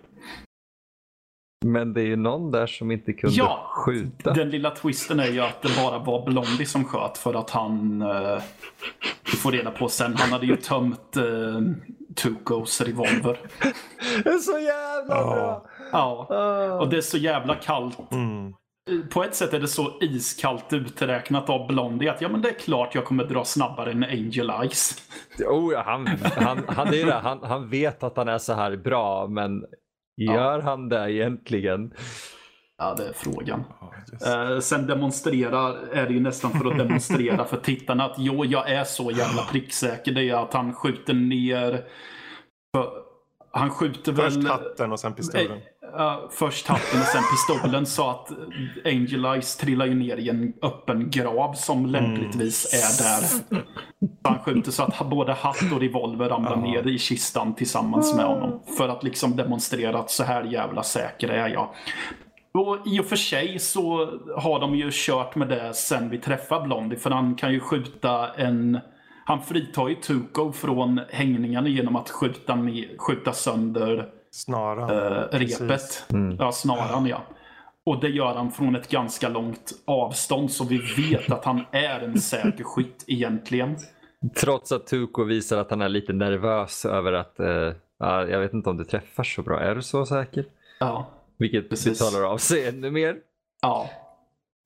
Men 1.66 1.94
det 1.94 2.02
är 2.02 2.06
ju 2.06 2.16
någon 2.16 2.52
där 2.52 2.68
som 2.68 2.92
inte 2.92 3.14
kunde 3.14 3.36
Ja, 3.36 3.68
skjuta. 3.70 4.34
Den 4.34 4.50
lilla 4.50 4.72
twisten 4.72 5.20
är 5.20 5.28
ju 5.28 5.40
att 5.40 5.62
det 5.62 5.70
bara 5.78 6.00
var 6.00 6.26
Blondie 6.26 6.66
som 6.66 6.86
sköt 6.86 7.18
för 7.18 7.34
att 7.34 7.50
han, 7.50 8.02
eh, 8.02 8.42
vi 9.26 9.32
får 9.38 9.52
reda 9.52 9.72
på 9.72 9.90
sen, 9.90 10.16
han 10.16 10.32
hade 10.32 10.46
ju 10.46 10.56
tömt 10.56 11.18
eh, 11.18 11.62
Tucos 12.16 12.82
revolver. 12.86 13.38
Det 14.24 14.30
är 14.30 14.38
så 14.38 14.60
jävla 14.60 15.16
Ja. 15.16 15.34
bra! 15.36 15.66
Ja, 15.92 16.28
Ah. 16.30 16.80
och 16.80 16.90
det 16.90 16.98
är 16.98 17.02
så 17.02 17.18
jävla 17.18 17.56
kallt. 17.56 18.12
Mm. 18.12 18.54
På 19.14 19.24
ett 19.24 19.36
sätt 19.36 19.54
är 19.54 19.60
det 19.60 19.68
så 19.68 19.98
iskallt 20.02 20.74
uträknat 20.74 21.50
av 21.50 21.68
Blondie 21.68 22.12
att 22.12 22.22
ja 22.22 22.30
men 22.30 22.42
det 22.42 22.50
är 22.50 22.54
klart 22.60 22.96
jag 22.96 23.06
kommer 23.06 23.24
dra 23.24 23.44
snabbare 23.46 23.92
än 23.92 24.04
Angel 24.04 24.50
Eyes. 24.62 24.96
Oh, 25.48 25.74
ja, 25.74 25.84
han, 25.86 26.08
han, 26.36 26.64
han, 26.68 26.88
är 26.88 27.06
det. 27.06 27.14
Han, 27.14 27.40
han 27.44 27.70
vet 27.70 28.04
att 28.04 28.18
han 28.18 28.28
är 28.28 28.38
så 28.38 28.54
här 28.54 28.76
bra, 28.78 29.28
men 29.28 29.66
gör 30.18 30.60
han 30.60 30.90
det 30.90 31.12
egentligen? 31.14 31.94
Ja, 32.82 32.94
det 32.98 33.08
är 33.08 33.14
frågan. 33.14 33.64
Just. 34.12 34.28
Eh, 34.28 34.60
sen 34.60 34.88
demonstrerar, 34.88 35.78
är 35.94 36.08
det 36.08 36.14
ju 36.14 36.20
nästan 36.20 36.52
för 36.52 36.72
att 36.72 36.78
demonstrera 36.78 37.46
för 37.46 37.58
tittarna 37.58 38.06
att 38.06 38.16
jo, 38.18 38.46
jag 38.46 38.70
är 38.72 38.84
så 38.84 39.12
jävla 39.12 39.44
pricksäker. 39.44 40.12
Det 40.12 40.30
är 40.30 40.36
att 40.36 40.54
han 40.54 40.74
skjuter 40.74 41.14
ner... 41.14 41.84
För, 42.76 42.90
han 43.52 43.70
skjuter 43.70 44.12
väl... 44.12 44.32
Först 44.32 44.48
hatten 44.48 44.92
och 44.92 45.00
sen 45.00 45.14
pistolen. 45.14 45.58
Eh, 45.98 46.20
först 46.32 46.68
hatten 46.68 47.00
och 47.00 47.06
sen 47.06 47.24
pistolen 47.32 47.86
så 47.86 48.10
att 48.10 48.32
Angel 48.86 49.26
Eyes 49.26 49.58
trillar 49.58 49.86
ju 49.86 49.96
ner 49.96 50.18
i 50.18 50.30
en 50.30 50.54
öppen 50.62 51.10
grav 51.10 51.54
som 51.54 51.86
lämpligtvis 51.86 52.74
är 52.74 53.04
där. 53.04 53.46
Han 54.24 54.40
skjuter 54.40 54.72
så 54.72 54.84
att 54.84 55.10
både 55.10 55.34
hatt 55.34 55.72
och 55.74 55.80
revolver 55.82 56.30
ramlar 56.30 56.52
Ja. 56.52 56.62
ner 56.62 56.88
i 56.88 57.00
kistan 57.00 57.56
tillsammans 57.56 58.16
med 58.16 58.26
honom. 58.26 58.62
För 58.78 58.90
att 58.90 59.04
liksom 59.04 59.36
demonstrera 59.36 60.00
att 60.00 60.12
så 60.12 60.24
här 60.24 60.44
jävla 60.44 60.84
säker 60.84 61.30
är 61.30 61.48
jag. 61.48 61.70
Och 62.54 62.78
I 62.86 63.00
och 63.00 63.06
för 63.06 63.16
sig 63.16 63.60
så 63.60 64.06
har 64.38 64.60
de 64.60 64.76
ju 64.76 64.90
kört 64.92 65.36
med 65.36 65.48
det 65.48 65.74
sen 65.74 66.10
vi 66.10 66.18
träffar 66.18 66.62
Blondie. 66.62 67.00
För 67.00 67.10
han 67.10 67.36
kan 67.36 67.54
ju 67.54 67.60
skjuta 67.60 68.28
en... 68.34 68.80
Han 69.26 69.42
fritar 69.42 69.88
ju 69.88 69.96
Tuco 69.96 70.52
från 70.52 71.02
hängningarna 71.10 71.68
genom 71.68 71.96
att 71.96 72.10
skjuta, 72.10 72.56
ner, 72.56 72.98
skjuta 72.98 73.34
sönder 73.34 74.10
Snaran. 74.32 75.30
Precis. 75.32 75.62
repet. 75.62 76.06
Mm. 76.10 76.36
Ja, 76.40 76.52
snaran 76.52 77.06
ja. 77.06 77.22
Och 77.84 78.00
det 78.00 78.10
gör 78.10 78.36
han 78.36 78.52
från 78.52 78.76
ett 78.76 78.90
ganska 78.90 79.30
långt 79.30 79.72
avstånd 79.86 80.52
så 80.52 80.66
vi 80.66 80.78
vet 80.78 81.32
att 81.32 81.46
han 81.46 81.66
är 81.72 82.00
en 82.00 82.22
säker 82.22 82.64
skytt 82.64 83.04
egentligen. 83.08 83.78
Trots 84.42 84.72
att 84.72 84.88
Tuko 84.88 85.24
visar 85.24 85.58
att 85.58 85.70
han 85.70 85.82
är 85.82 85.90
lite 85.90 86.14
nervös 86.14 86.86
över 86.86 87.14
att 87.14 87.40
eh, 87.40 87.74
ja, 88.00 88.28
jag 88.28 88.40
vet 88.40 88.54
inte 88.54 88.70
om 88.70 88.78
du 88.78 88.84
träffar 88.84 89.24
så 89.24 89.42
bra. 89.42 89.60
Är 89.60 89.76
du 89.76 89.82
så 89.82 90.06
säker? 90.06 90.46
Ja. 90.80 91.08
Vilket 91.42 91.70
Precis. 91.70 92.00
talar 92.00 92.24
av 92.24 92.38
sig 92.38 92.68
ännu 92.68 92.92
mer. 92.92 93.18
Ja. 93.62 93.90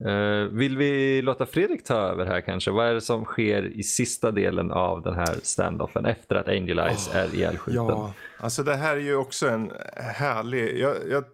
Eh, 0.04 0.48
vill 0.50 0.76
vi 0.76 1.22
låta 1.22 1.46
Fredrik 1.46 1.84
ta 1.84 1.94
över 1.94 2.26
här 2.26 2.40
kanske? 2.40 2.70
Vad 2.70 2.86
är 2.86 2.94
det 2.94 3.00
som 3.00 3.24
sker 3.24 3.66
i 3.66 3.82
sista 3.82 4.30
delen 4.30 4.70
av 4.70 5.02
den 5.02 5.14
här 5.14 5.36
standoffen 5.42 6.06
efter 6.06 6.36
att 6.36 6.48
Angel 6.48 6.78
Eyes 6.78 7.14
är 7.14 7.34
ihjälskjuten? 7.34 7.84
Ja, 7.86 8.12
alltså 8.38 8.62
det 8.62 8.74
här 8.74 8.96
är 8.96 9.00
ju 9.00 9.16
också 9.16 9.48
en 9.48 9.72
härlig... 9.96 10.78
Jag, 10.78 10.96
jag, 11.10 11.24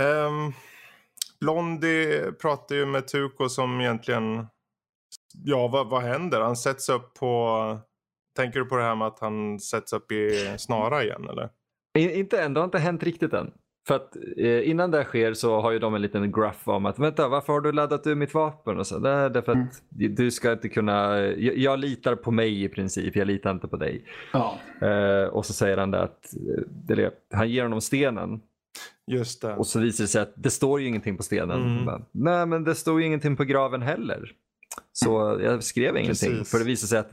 ehm, 0.00 0.52
Blondie 1.40 2.32
pratar 2.32 2.76
ju 2.76 2.86
med 2.86 3.08
Tuko 3.08 3.48
som 3.48 3.80
egentligen... 3.80 4.46
Ja, 5.44 5.68
vad, 5.68 5.90
vad 5.90 6.02
händer? 6.02 6.40
Han 6.40 6.56
sätts 6.56 6.88
upp 6.88 7.14
på... 7.14 7.78
Tänker 8.36 8.58
du 8.60 8.66
på 8.66 8.76
det 8.76 8.82
här 8.82 8.94
med 8.94 9.06
att 9.06 9.20
han 9.20 9.60
sätts 9.60 9.92
upp 9.92 10.12
i 10.12 10.54
snara 10.58 11.02
igen 11.04 11.28
eller? 11.30 11.50
I- 11.98 12.18
Inte 12.18 12.42
än, 12.42 12.54
det 12.54 12.60
har 12.60 12.64
inte 12.64 12.78
hänt 12.78 13.02
riktigt 13.02 13.32
än. 13.32 13.52
För 13.86 13.96
att 13.96 14.16
eh, 14.36 14.70
innan 14.70 14.90
det 14.90 15.04
sker 15.04 15.34
så 15.34 15.60
har 15.60 15.72
ju 15.72 15.78
de 15.78 15.94
en 15.94 16.02
liten 16.02 16.32
gruff 16.32 16.68
om 16.68 16.86
att 16.86 16.98
vänta 16.98 17.28
varför 17.28 17.52
har 17.52 17.60
du 17.60 17.72
laddat 17.72 18.06
ur 18.06 18.14
mitt 18.14 18.34
vapen? 18.34 18.78
Och 18.78 18.86
så. 18.86 18.98
Det 18.98 19.10
är 19.10 19.30
därför 19.30 19.52
att 19.52 19.82
du 19.88 20.30
ska 20.30 20.52
inte 20.52 20.68
kunna, 20.68 21.18
jag, 21.18 21.56
jag 21.56 21.78
litar 21.78 22.14
på 22.14 22.30
mig 22.30 22.64
i 22.64 22.68
princip, 22.68 23.16
jag 23.16 23.26
litar 23.26 23.50
inte 23.50 23.68
på 23.68 23.76
dig. 23.76 24.04
ja. 24.32 24.58
Eh, 24.80 25.28
och 25.28 25.46
så 25.46 25.52
säger 25.52 25.76
han 25.76 25.90
det 25.90 26.02
att, 26.02 26.34
eh, 26.34 26.92
eller, 26.92 27.10
han 27.32 27.50
ger 27.50 27.62
honom 27.62 27.80
stenen 27.80 28.40
Just 29.06 29.42
det. 29.42 29.54
och 29.54 29.66
så 29.66 29.80
visar 29.80 30.04
det 30.04 30.08
sig 30.08 30.22
att 30.22 30.32
det 30.36 30.50
står 30.50 30.80
ju 30.80 30.86
ingenting 30.86 31.16
på 31.16 31.22
stenen. 31.22 31.62
Mm. 31.62 31.84
Bara, 31.84 32.02
Nej 32.12 32.46
men 32.46 32.64
det 32.64 32.74
står 32.74 33.00
ju 33.00 33.06
ingenting 33.06 33.36
på 33.36 33.44
graven 33.44 33.82
heller. 33.82 34.32
Så 34.92 35.38
jag 35.42 35.64
skrev 35.64 35.96
ingenting. 35.96 36.30
Precis. 36.30 36.50
För 36.50 36.58
det 36.58 36.64
visar 36.64 36.86
sig 36.86 36.98
att 36.98 37.10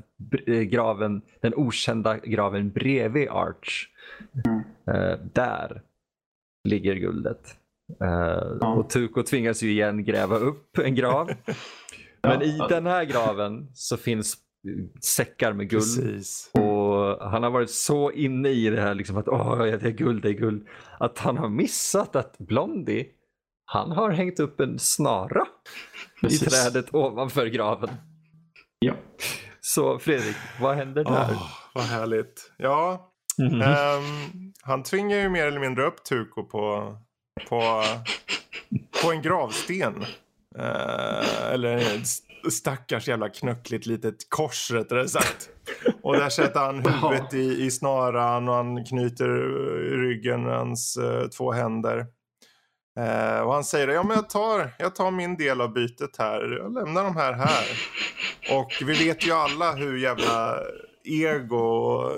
eh, 0.47 0.59
graven, 0.59 1.21
den 1.41 1.53
okända 1.55 2.17
graven 2.17 2.71
bredvid 2.71 3.29
Arch, 3.29 3.87
eh, 4.87 5.19
där 5.33 5.81
ligger 6.63 6.95
guldet. 6.95 7.55
Eh, 8.01 8.57
Ja. 8.61 8.73
Och 8.73 8.89
Tuko 8.89 9.23
tvingas 9.23 9.63
ju 9.63 9.71
igen 9.71 10.03
gräva 10.03 10.35
upp 10.35 10.77
en 10.77 10.95
grav. 10.95 11.29
Men 12.23 12.41
i 12.41 12.57
den 12.69 12.85
här 12.85 13.03
graven 13.05 13.67
så 13.73 13.97
finns 13.97 14.37
säckar 15.03 15.53
med 15.53 15.69
guld. 15.69 15.81
Precis. 15.83 16.51
Och 16.53 17.29
han 17.29 17.43
har 17.43 17.49
varit 17.49 17.69
så 17.69 18.11
inne 18.11 18.49
i 18.49 18.69
det 18.69 18.81
här 18.81 18.95
liksom 18.95 19.17
att 19.17 19.27
åh, 19.27 19.57
det 19.57 19.83
är 19.83 19.91
guld, 19.91 20.21
det 20.23 20.29
är 20.29 20.33
guld. 20.33 20.67
Att 20.99 21.19
han 21.19 21.37
har 21.37 21.49
missat 21.49 22.15
att 22.15 22.37
Blondie, 22.37 23.05
han 23.65 23.91
har 23.91 24.09
hängt 24.09 24.39
upp 24.39 24.59
en 24.59 24.79
snara 24.79 25.45
i 26.17 26.21
Precis. 26.21 26.39
trädet 26.63 26.93
ovanför 26.95 27.45
graven. 27.45 27.89
Ja. 28.79 28.93
Så 29.61 29.99
Fredrik, 29.99 30.35
vad 30.61 30.75
händer 30.75 31.03
där? 31.03 31.27
Åh, 31.31 31.47
vad 31.75 31.83
härligt. 31.83 32.51
Ja, 32.57 33.12
Mhm. 33.37 33.61
Um, 33.61 34.53
han 34.61 34.83
tvingar 34.83 35.17
ju 35.17 35.29
mer 35.29 35.47
eller 35.47 35.59
mindre 35.59 35.83
upp 35.83 36.03
Tuko 36.03 36.43
på, 36.43 36.95
på, 37.49 37.83
på 39.01 39.11
en 39.11 39.21
gravsten. 39.21 40.05
Uh, 40.59 41.51
eller 41.53 42.03
stackars 42.51 43.07
jävla 43.07 43.29
knöckligt 43.29 43.85
litet 43.85 44.29
kors 44.29 44.71
rättare 44.71 45.07
sagt. 45.07 45.49
Och 46.01 46.13
där 46.13 46.29
sätter 46.29 46.59
han 46.59 46.75
huvudet 46.75 47.33
i, 47.33 47.63
i 47.63 47.71
snaran 47.71 48.49
och 48.49 48.55
han 48.55 48.85
knyter 48.85 49.29
eh, 49.29 49.97
ryggen 49.97 50.43
med 50.43 50.57
hans 50.57 50.97
uh, 51.01 51.27
två 51.27 51.51
händer. 51.51 51.97
Uh, 52.99 53.39
och 53.39 53.53
han 53.53 53.63
säger 53.63 53.87
ja 53.87 54.03
men 54.03 54.15
jag 54.15 54.29
tar, 54.29 54.73
jag 54.79 54.95
tar 54.95 55.11
min 55.11 55.37
del 55.37 55.61
av 55.61 55.73
bytet 55.73 56.17
här. 56.17 56.57
Jag 56.59 56.73
lämnar 56.73 57.03
de 57.03 57.15
här 57.15 57.33
här. 57.33 57.65
Och 58.57 58.71
vi 58.85 59.05
vet 59.05 59.27
ju 59.27 59.31
alla 59.31 59.71
hur 59.71 59.97
jävla 59.97 60.59
ego 61.03 61.57
och 61.57 62.11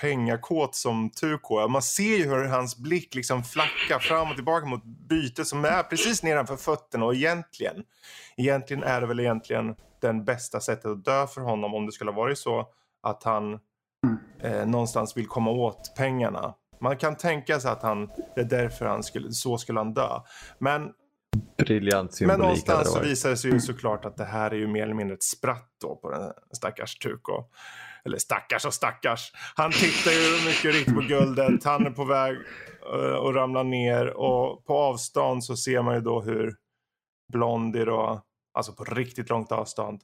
pengakåt 0.00 0.74
som 0.74 1.10
Tuko. 1.10 1.68
Man 1.68 1.82
ser 1.82 2.16
ju 2.16 2.28
hur 2.28 2.44
hans 2.44 2.76
blick 2.76 3.14
liksom 3.14 3.44
flackar 3.44 3.98
fram 3.98 4.30
och 4.30 4.34
tillbaka 4.34 4.66
mot 4.66 4.84
bytet 4.84 5.46
som 5.46 5.64
är 5.64 5.82
precis 5.82 6.22
nedanför 6.22 6.56
fötterna. 6.56 7.04
Och 7.04 7.14
egentligen, 7.14 7.84
egentligen 8.36 8.82
är 8.82 9.00
det 9.00 9.06
väl 9.06 9.20
egentligen 9.20 9.74
den 10.00 10.24
bästa 10.24 10.60
sättet 10.60 10.86
att 10.86 11.04
dö 11.04 11.26
för 11.26 11.40
honom 11.40 11.74
om 11.74 11.86
det 11.86 11.92
skulle 11.92 12.10
ha 12.10 12.16
varit 12.16 12.38
så 12.38 12.66
att 13.02 13.24
han 13.24 13.58
eh, 14.42 14.66
någonstans 14.66 15.16
vill 15.16 15.26
komma 15.26 15.50
åt 15.50 15.94
pengarna. 15.96 16.54
Man 16.80 16.96
kan 16.96 17.16
tänka 17.16 17.60
sig 17.60 17.70
att 17.70 17.82
han, 17.82 18.10
det 18.34 18.40
är 18.40 18.44
därför 18.44 18.86
han 18.86 19.02
skulle, 19.02 19.32
så 19.32 19.58
skulle 19.58 19.80
han 19.80 19.94
dö. 19.94 20.20
Men, 20.58 20.92
Briljant 21.58 22.14
symbolik. 22.14 22.38
men 22.38 22.46
någonstans 22.46 22.92
så 22.92 23.00
visar 23.00 23.30
det 23.30 23.36
sig 23.36 23.50
ju 23.50 23.60
såklart 23.60 24.04
att 24.04 24.16
det 24.16 24.24
här 24.24 24.50
är 24.50 24.54
ju 24.54 24.66
mer 24.66 24.82
eller 24.82 24.94
mindre 24.94 25.14
ett 25.14 25.22
spratt 25.22 25.70
då 25.80 25.96
på 25.96 26.10
den 26.10 26.32
stackars 26.52 26.98
Tuko. 26.98 27.44
Eller 28.06 28.18
stackars 28.18 28.64
och 28.64 28.74
stackars. 28.74 29.32
Han 29.54 29.72
tittar 29.72 30.10
ju 30.10 30.46
mycket 30.48 30.74
riktigt 30.74 30.94
på 30.94 31.00
guldet. 31.00 31.64
Han 31.64 31.86
är 31.86 31.90
på 31.90 32.04
väg 32.04 32.36
eh, 32.92 33.16
att 33.16 33.34
ramla 33.34 33.62
ner. 33.62 34.06
Och 34.06 34.64
på 34.66 34.78
avstånd 34.78 35.44
så 35.44 35.56
ser 35.56 35.82
man 35.82 35.94
ju 35.94 36.00
då 36.00 36.20
hur 36.22 36.54
Blondie 37.32 37.84
då, 37.84 38.20
alltså 38.58 38.72
på 38.72 38.84
riktigt 38.84 39.28
långt 39.28 39.52
avstånd, 39.52 40.00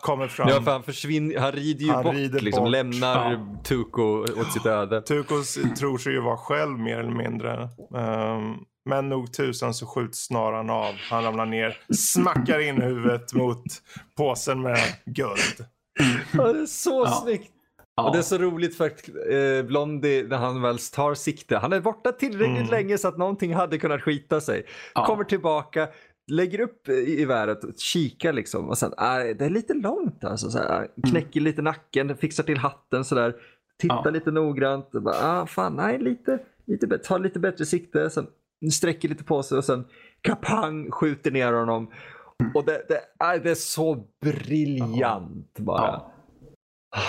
kommer 0.00 0.28
fram. 0.28 0.48
Ja, 0.48 0.62
för 0.62 0.70
han 0.70 0.82
försvinner, 0.82 1.38
han 1.38 1.52
rider 1.52 1.84
ju 1.84 1.90
Han 1.92 2.04
bort, 2.04 2.14
rider 2.14 2.40
liksom, 2.40 2.64
bort. 2.64 2.70
lämnar 2.70 3.32
Ja. 3.32 3.62
Tuko 3.64 4.02
åt 4.40 4.52
sitt 4.52 4.66
öde. 4.66 5.02
Tukos 5.02 5.58
tror 5.78 5.98
sig 5.98 6.12
ju 6.12 6.20
vara 6.20 6.36
själv 6.36 6.78
mer 6.78 6.98
eller 6.98 7.14
mindre. 7.14 7.68
Ehm, 7.96 8.54
men 8.88 9.08
nog 9.08 9.32
tusan 9.32 9.74
så 9.74 9.86
skjuts 9.86 10.26
snaran 10.26 10.70
av. 10.70 10.94
Han 11.10 11.24
ramlar 11.24 11.46
ner, 11.46 11.78
smackar 11.94 12.58
in 12.58 12.82
huvudet 12.82 13.32
mot 13.32 13.64
påsen 14.16 14.62
med 14.62 14.78
guld. 15.06 15.66
Ja, 16.32 16.52
det 16.52 16.60
är 16.60 16.66
så 16.66 17.02
Ja. 17.06 17.22
snyggt. 17.24 17.52
Ja. 17.96 18.06
Och 18.06 18.12
det 18.12 18.18
är 18.18 18.22
så 18.22 18.38
roligt 18.38 18.76
för 18.76 18.86
att 18.86 19.08
eh, 19.08 19.66
Blondie, 19.66 20.22
när 20.28 20.36
han 20.36 20.62
väl 20.62 20.78
tar 20.78 21.14
sikte, 21.14 21.56
han 21.56 21.72
är 21.72 21.80
borta 21.80 22.12
tillräckligt 22.12 22.56
Mm. 22.58 22.70
länge 22.70 22.98
så 22.98 23.08
att 23.08 23.18
någonting 23.18 23.54
hade 23.54 23.78
kunnat 23.78 24.02
skita 24.02 24.40
sig. 24.40 24.66
Ja. 24.94 25.06
Kommer 25.06 25.24
tillbaka, 25.24 25.88
lägger 26.30 26.60
upp 26.60 26.88
i, 26.88 27.20
i 27.20 27.24
värdet, 27.24 27.78
kikar 27.80 28.32
liksom 28.32 28.68
och 28.68 28.78
sen, 28.78 28.92
äh, 28.98 29.36
det 29.38 29.44
är 29.44 29.50
lite 29.50 29.74
långt 29.74 30.24
alltså. 30.24 30.50
Så 30.50 30.58
här, 30.58 30.88
knäcker 31.10 31.40
lite 31.40 31.62
nacken, 31.62 32.16
fixar 32.16 32.44
till 32.44 32.58
hatten 32.58 33.04
sådär. 33.04 33.34
Tittar 33.80 34.02
Ja. 34.04 34.10
lite 34.10 34.30
noggrant. 34.30 34.94
och 34.94 35.02
Bara, 35.02 35.16
ah, 35.40 35.46
fan, 35.46 35.76
nej, 35.76 35.98
lite, 35.98 36.38
lite, 36.66 36.86
bättre- 36.86 37.04
tar 37.08 37.18
lite 37.18 37.38
bättre 37.38 37.66
sikte. 37.66 38.10
Sen 38.10 38.26
sträcker 38.72 39.08
lite 39.08 39.24
på 39.24 39.42
sig 39.42 39.58
och 39.58 39.64
sen 39.64 39.84
kapang 40.20 40.90
skjuter 40.90 41.30
ner 41.30 41.52
honom. 41.52 41.90
Och 42.54 42.64
det, 42.64 42.82
det, 42.88 43.24
äh, 43.34 43.42
det 43.42 43.50
är 43.50 43.54
så 43.54 44.06
briljant 44.22 45.58
bara. 45.58 45.86
Ja. 45.86 46.12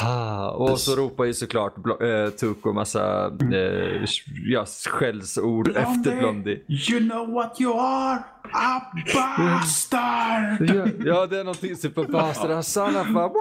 Ah, 0.04 0.50
och 0.50 0.80
så 0.80 0.96
ropar 0.96 1.26
ju 1.26 1.34
såklart 1.34 1.76
Bl- 1.76 2.26
eh, 2.26 2.30
Tuko 2.30 2.74
massa 2.74 3.26
eh, 3.54 4.06
ja, 4.46 4.66
skällsord 4.90 5.68
efter 5.68 6.20
Blondie. 6.20 6.62
You 6.68 7.10
know 7.10 7.32
what 7.32 7.62
you 7.62 7.80
are? 7.80 8.24
A 8.54 8.82
bastard! 9.14 10.70
Ja, 10.70 10.88
ja, 11.06 11.26
det 11.26 11.40
är 11.40 11.44
någonting 11.44 11.76
superbastard. 11.76 12.66
Son 12.66 12.96
of 12.96 13.08
a... 13.16 13.32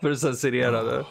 För 0.00 0.10
att 0.10 0.18
censurera 0.18 0.82
det. 0.82 1.04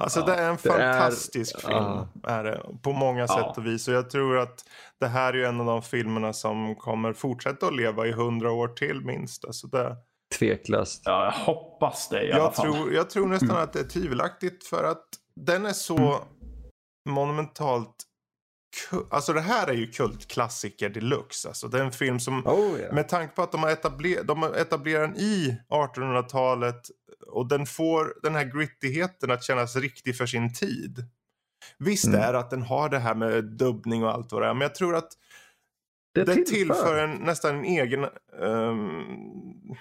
Alltså 0.00 0.20
det 0.20 0.34
är 0.34 0.50
en 0.50 0.56
Det 0.62 0.68
är- 0.68 0.92
fantastisk 0.92 1.60
film. 1.60 1.72
ja. 1.72 2.08
Är 2.24 2.44
det, 2.44 2.62
på 2.82 2.92
många 2.92 3.20
Ja. 3.20 3.26
sätt 3.28 3.58
och 3.58 3.66
vis. 3.66 3.88
Och 3.88 3.94
jag 3.94 4.10
tror 4.10 4.38
att 4.38 4.64
det 5.00 5.06
här 5.06 5.32
är 5.36 5.44
en 5.48 5.60
av 5.60 5.66
de 5.66 5.82
filmerna 5.82 6.32
som 6.32 6.74
kommer 6.74 7.12
fortsätta 7.12 7.66
att 7.66 7.76
leva 7.76 8.06
i 8.06 8.12
hundra 8.12 8.52
år 8.52 8.68
till 8.68 9.00
minst. 9.04 9.44
Alltså 9.44 9.66
det, 9.66 9.96
Tveklöst. 10.38 11.02
Ja, 11.04 11.24
jag 11.24 11.32
hoppas 11.54 12.08
det 12.08 12.22
i 12.26 12.32
alla 12.32 12.42
jag, 12.42 12.54
fall. 12.54 12.72
tror, 12.74 12.92
jag 12.92 13.10
tror 13.10 13.26
nästan 13.26 13.56
att 13.56 13.72
det 13.72 13.80
är 13.80 13.84
tvivelaktigt 13.88 14.66
för 14.66 14.84
att 14.84 15.04
den 15.36 15.66
är 15.66 15.72
så 15.72 16.18
monumentalt 17.08 17.90
ku- 17.90 18.05
Alltså 19.10 19.32
det 19.32 19.40
här 19.40 19.66
är 19.66 19.72
ju 19.72 19.90
kultklassiker 19.90 20.88
deluxe. 20.88 21.48
Alltså 21.48 21.68
det 21.68 21.78
är 21.78 21.84
en 21.84 21.92
film 21.92 22.20
som 22.20 22.46
Oh, 22.46 22.80
ja. 22.80 22.92
med 22.92 23.08
tanke 23.08 23.34
på 23.34 23.42
att 23.42 23.52
de 23.52 23.62
har, 23.62 23.70
etabler- 23.70 24.22
de 24.22 24.42
har 24.42 24.54
etablerat 24.54 25.14
den 25.14 25.20
i 25.20 25.56
1800-talet 25.68 26.80
och 27.26 27.48
den 27.48 27.66
får 27.66 28.14
den 28.22 28.34
här 28.34 28.44
grittigheten 28.44 29.30
att 29.30 29.44
kännas 29.44 29.76
riktig 29.76 30.16
för 30.16 30.26
sin 30.26 30.54
tid. 30.54 31.04
Visst 31.78 32.06
Mm. 32.06 32.20
är 32.20 32.34
att 32.34 32.50
den 32.50 32.62
har 32.62 32.88
det 32.88 32.98
här 32.98 33.14
med 33.14 33.44
dubbning 33.44 34.04
och 34.04 34.10
allt 34.12 34.32
vad 34.32 34.42
det 34.42 34.48
är, 34.48 34.54
men 34.54 34.60
jag 34.60 34.74
tror 34.74 34.96
att 34.96 35.12
Det 36.14 36.24
det 36.24 36.34
tillför. 36.34 36.54
tillför 36.54 36.98
en, 37.04 37.10
nästan 37.10 37.56
en 37.56 37.64
egen 37.64 38.04
ehm, 38.42 39.76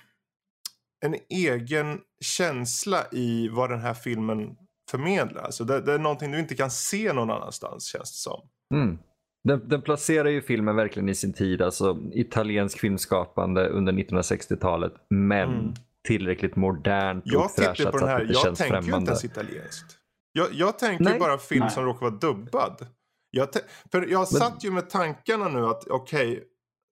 en 1.05 1.15
egen 1.29 2.01
känsla 2.21 3.05
i 3.11 3.47
vad 3.49 3.69
den 3.69 3.79
här 3.81 3.93
filmen 3.93 4.57
förmedlar. 4.91 5.41
Alltså 5.43 5.63
det, 5.63 5.81
det 5.81 5.93
är 5.93 5.99
någonting 5.99 6.31
du 6.31 6.39
inte 6.39 6.55
kan 6.55 6.71
se 6.71 7.13
någon 7.13 7.29
annanstans 7.31 7.85
känns 7.85 8.11
det 8.11 8.17
som. 8.17 8.49
Mm. 8.73 8.97
Den, 9.43 9.69
den 9.69 9.81
placerar 9.81 10.29
ju 10.29 10.41
filmen 10.41 10.75
verkligen 10.75 11.09
i 11.09 11.15
sin 11.15 11.33
tid, 11.33 11.61
alltså 11.61 11.97
italiensk 12.13 12.79
filmskapande 12.79 13.67
under 13.69 13.93
1960-talet, 13.93 14.93
men 15.09 15.49
Mm. 15.53 15.73
tillräckligt 16.07 16.55
modernt 16.55 17.23
och 17.25 17.31
Jag 17.31 17.49
tittar 17.55 17.63
fräschat 17.73 17.91
på 17.91 17.99
så 17.99 18.05
den 18.05 18.13
att 18.15 18.19
här, 18.19 18.25
det 18.25 18.33
jag 18.33 18.41
känns 18.43 18.57
tänker 18.59 18.73
ju 18.75 18.77
inte 18.79 18.85
främmande. 18.89 19.11
ens 19.11 19.25
italienskt. 19.25 19.97
Jag, 20.31 20.47
jag 20.53 20.79
tänker 20.79 21.03
Nej. 21.03 21.19
bara 21.19 21.37
film 21.37 21.59
Nej. 21.61 21.69
som 21.71 21.85
råkar 21.85 22.01
vara 22.01 22.15
dubbad. 22.19 22.87
Jag 23.31 23.47
för 23.91 24.05
jag 24.07 24.27
satt 24.27 24.63
ju 24.63 24.71
med 24.71 24.89
tankarna 24.89 25.47
nu 25.47 25.65
att 25.65 25.87
okej, 25.87 26.43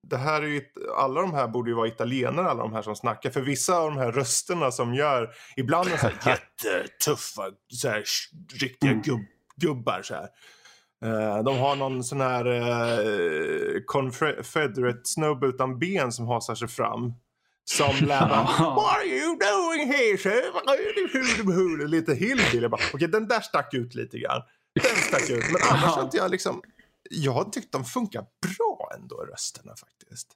det 0.08 0.18
här 0.18 0.42
är 0.42 0.48
ju, 0.48 0.62
alla 0.98 1.22
de 1.22 1.34
här 1.34 1.48
borde 1.48 1.70
ju 1.70 1.76
vara 1.76 1.88
italienare 1.88 2.50
alla 2.50 2.64
de 2.64 2.74
här 2.74 2.82
som 2.82 2.96
snackar. 2.96 3.30
För 3.30 3.42
vissa 3.42 3.78
av 3.78 3.92
de 3.92 3.98
här 4.00 4.12
rösterna 4.12 4.72
som 4.72 4.94
gör, 4.94 5.30
ibland 5.58 5.88
är 5.88 5.98
så 5.98 6.08
här 6.08 6.16
jättetuffa, 6.66 7.44
så 7.74 7.88
här, 7.90 8.04
riktiga 8.60 8.92
Mm. 8.92 9.02
gubb, 9.04 9.22
gubbar 9.56 10.02
så 10.04 10.14
här. 10.14 10.28
Eh, 11.04 11.44
de 11.44 11.58
har 11.58 11.76
någon 11.76 12.04
sån 12.04 12.22
här 12.22 12.48
uh, 12.48 13.82
Confederate-snubbe 13.86 15.48
utan 15.48 15.80
ben 15.80 16.12
som 16.12 16.28
hasar 16.28 16.56
sig 16.56 16.68
fram. 16.68 17.14
Som 17.66 18.08
lär 18.08 18.30
bara, 18.30 18.44
What 18.76 18.96
are 18.98 19.06
you 19.06 19.38
doing 19.40 19.88
here 19.94 20.18
sir? 20.18 21.88
Lite 21.88 22.14
hillbilly. 22.14 22.68
Okej, 22.94 23.08
den 23.08 23.28
där 23.28 23.40
stack 23.40 23.74
ut 23.74 23.96
lite 23.96 24.20
grann. 24.20 24.42
Den 24.82 24.96
stack 24.96 25.30
ut. 25.30 25.44
Men 25.52 25.62
annars 25.72 25.96
har 25.96 26.04
inte 26.04 26.18
jag 26.18 26.32
liksom... 26.32 26.62
Jag 27.10 27.32
har 27.32 27.44
tyckt 27.44 27.72
de 27.72 27.84
funkar 27.86 28.22
bra 28.22 28.90
ändå, 29.00 29.16
rösterna 29.16 29.74
faktiskt. 29.76 30.28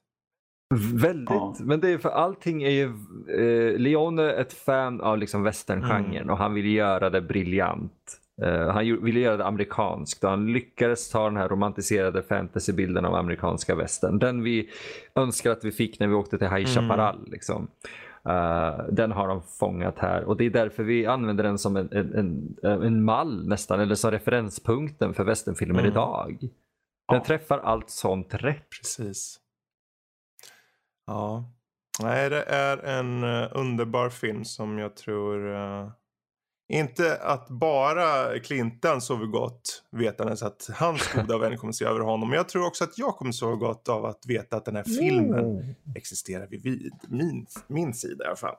Väldigt, 0.94 1.30
Ja. 1.30 1.56
men 1.60 1.80
det 1.80 1.90
är 1.90 1.98
för 1.98 2.08
allting 2.08 2.62
är 2.62 2.70
ju, 2.70 2.84
eh, 3.28 3.78
Leone 3.78 4.22
är 4.22 4.40
ett 4.40 4.52
fan 4.52 5.00
av 5.00 5.18
liksom 5.18 5.42
westerngenren 5.42 6.16
Mm. 6.16 6.30
och 6.30 6.38
han 6.38 6.54
vill 6.54 6.66
göra 6.74 7.10
det 7.10 7.20
briljant. 7.22 8.20
Eh, 8.42 8.68
han 8.68 9.04
ville 9.04 9.20
göra 9.20 9.36
det 9.36 9.46
amerikanskt 9.46 10.24
och 10.24 10.30
han 10.30 10.52
lyckades 10.52 11.10
ta 11.10 11.24
den 11.24 11.36
här 11.36 11.48
romantiserade 11.48 12.22
fantasybilden 12.22 13.04
av 13.04 13.14
amerikanska 13.14 13.74
västern. 13.74 14.18
Den 14.18 14.42
vi 14.42 14.70
önskar 15.14 15.50
att 15.50 15.64
vi 15.64 15.72
fick 15.72 16.00
när 16.00 16.06
vi 16.06 16.14
åkte 16.14 16.38
till 16.38 16.46
High 16.48 16.70
Mm. 16.78 16.88
Chaparral. 16.88 17.28
Liksom. 17.30 17.68
Eh, 18.28 18.78
den 18.92 19.12
har 19.12 19.28
de 19.28 19.42
fångat 19.42 19.98
här 19.98 20.24
och 20.24 20.36
det 20.36 20.44
är 20.44 20.50
därför 20.50 20.82
vi 20.82 21.06
använder 21.06 21.44
den 21.44 21.58
som 21.58 21.76
en, 21.76 21.88
en, 21.92 22.14
en, 22.62 22.82
en 22.82 23.04
mall 23.04 23.48
nästan, 23.48 23.80
eller 23.80 23.94
som 23.94 24.10
referenspunkten 24.10 25.14
för 25.14 25.24
westernfilmer 25.24 25.78
Mm. 25.80 25.92
idag. 25.92 26.36
Den 26.40 26.50
Ja. 27.18 27.24
träffar 27.24 27.58
allt 27.58 27.90
sånt 27.90 28.34
rätt. 28.34 28.70
Precis. 28.70 29.40
Ja. 31.06 31.44
Nej, 32.02 32.30
det 32.30 32.42
är 32.42 32.78
en 32.78 33.24
eh, 33.24 33.48
underbar 33.54 34.08
film 34.10 34.44
som 34.44 34.78
jag 34.78 34.96
tror... 34.96 35.54
eh, 35.54 35.90
inte 36.68 37.16
att 37.16 37.48
bara 37.48 38.38
Clinton 38.38 39.00
sover 39.00 39.26
gott 39.26 39.82
vetandes 39.90 40.42
att 40.42 40.70
hans 40.74 41.12
goda 41.14 41.38
vän 41.38 41.56
kommer 41.56 41.72
se 41.72 41.84
över 41.84 42.00
honom. 42.00 42.28
Men 42.28 42.36
jag 42.36 42.48
tror 42.48 42.66
också 42.66 42.84
att 42.84 42.98
jag 42.98 43.16
kommer 43.16 43.32
sova 43.32 43.56
gott 43.56 43.88
av 43.88 44.04
att 44.04 44.26
veta 44.26 44.56
att 44.56 44.64
den 44.64 44.76
här 44.76 44.84
filmen 44.84 45.74
existerar 45.96 46.46
vid, 46.46 46.92
min, 47.08 47.46
min 47.66 47.94
sida 47.94 48.24
i 48.24 48.26
alla 48.26 48.36
fall. 48.36 48.56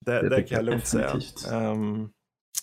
Det, 0.00 0.28
Det 0.28 0.42
kan 0.42 0.56
jag 0.56 0.64
lugnt 0.64 0.86
säga. 0.86 1.20
Ehm, 1.52 2.08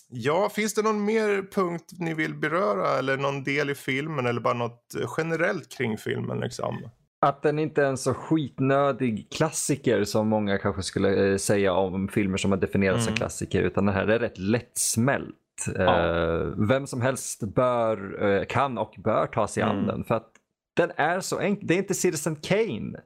ja, 0.09 0.49
finns 0.49 0.73
det 0.73 0.81
någon 0.81 1.05
mer 1.05 1.51
punkt 1.51 1.91
ni 1.99 2.13
vill 2.13 2.35
beröra 2.35 2.99
eller 2.99 3.17
någon 3.17 3.43
del 3.43 3.69
i 3.69 3.75
filmen 3.75 4.25
eller 4.25 4.41
bara 4.41 4.53
något 4.53 4.95
generellt 5.17 5.69
kring 5.69 5.97
filmen 5.97 6.39
liksom? 6.39 6.89
Att 7.21 7.41
den 7.41 7.59
inte 7.59 7.81
är 7.83 7.85
en 7.85 7.97
så 7.97 8.13
skitnödig 8.13 9.27
klassiker 9.31 10.03
som 10.03 10.27
många 10.27 10.57
kanske 10.57 10.83
skulle 10.83 11.31
eh, 11.31 11.37
säga 11.37 11.73
om 11.73 12.07
filmer 12.07 12.37
som 12.37 12.51
har 12.51 12.57
definierats 12.57 13.03
som 13.03 13.11
Mm. 13.11 13.17
klassiker. 13.17 13.61
Utan 13.61 13.85
den 13.85 13.95
här 13.95 14.07
är 14.07 14.19
rätt 14.19 14.37
lättsmält. 14.37 15.35
Ja. 15.75 16.09
Eh, 16.15 16.47
vem 16.57 16.87
som 16.87 17.01
helst 17.01 17.43
bör, 17.55 18.23
eh, 18.29 18.45
kan 18.45 18.77
och 18.77 18.93
bör 18.97 19.27
ta 19.27 19.47
sig 19.47 19.63
an 19.63 19.75
Mm. 19.75 19.87
den. 19.87 20.03
För 20.03 20.15
att 20.15 20.31
den 20.75 20.91
är 20.95 21.19
så 21.19 21.39
enkel. 21.39 21.67
Det 21.67 21.73
är 21.73 21.77
inte 21.77 21.93
Citizen 21.93 22.35
Kane. 22.35 22.99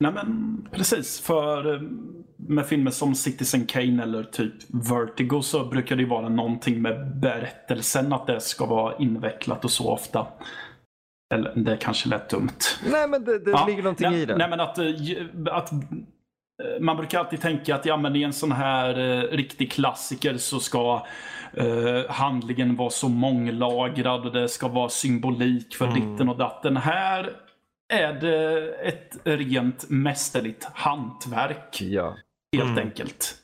Nej 0.00 0.12
men 0.12 0.58
precis, 0.72 1.20
för 1.20 1.88
med 2.36 2.66
filmer 2.66 2.90
som 2.90 3.14
Citizen 3.14 3.66
Kane 3.66 4.02
eller 4.02 4.22
typ 4.24 4.52
Vertigo 4.90 5.40
så 5.42 5.64
brukar 5.64 5.96
det 5.96 6.02
ju 6.02 6.08
vara 6.08 6.28
någonting 6.28 6.82
med 6.82 7.16
berättelsen 7.16 8.12
att 8.12 8.26
det 8.26 8.40
ska 8.40 8.66
vara 8.66 8.96
invecklat 8.96 9.64
och 9.64 9.70
så 9.70 9.90
ofta. 9.92 10.26
Eller 11.34 11.52
det 11.56 11.76
kanske 11.76 12.08
lät 12.08 12.28
dumt. 12.28 12.48
Nej, 12.90 13.08
men 13.08 13.24
det, 13.24 13.38
det 13.38 13.50
Ja, 13.50 13.66
ligger 13.66 13.82
någonting 13.82 14.10
nej, 14.10 14.20
i 14.22 14.26
det. 14.26 14.36
Nej, 14.36 14.50
men 14.50 14.60
att, 14.60 14.78
eh, 14.78 14.86
att 15.50 15.72
eh, 15.72 15.78
man 16.80 16.96
brukar 16.96 17.18
alltid 17.18 17.40
tänka 17.40 17.74
att 17.74 17.86
ja, 17.86 17.96
men 17.96 18.16
i 18.16 18.22
en 18.22 18.32
sån 18.32 18.52
här 18.52 18.98
eh, 18.98 19.22
riktig 19.22 19.72
klassiker 19.72 20.36
så 20.36 20.60
ska 20.60 21.06
eh, 21.52 22.10
handlingen 22.10 22.76
vara 22.76 22.90
så 22.90 23.08
månglagrad 23.08 24.26
och 24.26 24.32
det 24.32 24.48
ska 24.48 24.68
vara 24.68 24.88
symbolik 24.88 25.74
för 25.74 25.86
Mm. 25.86 25.94
ditten 26.12 26.28
och 26.28 26.36
datten. 26.38 26.76
Här 26.76 27.32
är 27.92 28.12
det 28.12 28.68
ett 28.74 29.18
rent 29.24 29.90
mästerligt 29.90 30.68
hantverk 30.74 31.78
Ja. 31.82 32.16
helt 32.56 32.70
Mm. 32.70 32.78
enkelt. 32.84 33.34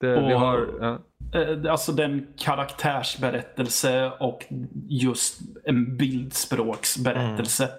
Det, 0.00 0.20
vi 0.20 0.34
Och- 0.34 0.40
har, 0.40 0.68
ja. 0.80 0.98
Eh, 1.34 1.70
Alltså 1.70 1.92
den 1.92 2.26
karaktärsberättelse 2.36 4.12
och 4.20 4.44
just 4.88 5.40
en 5.64 5.96
bildspråksberättelse. 5.96 7.64
Mm. 7.64 7.76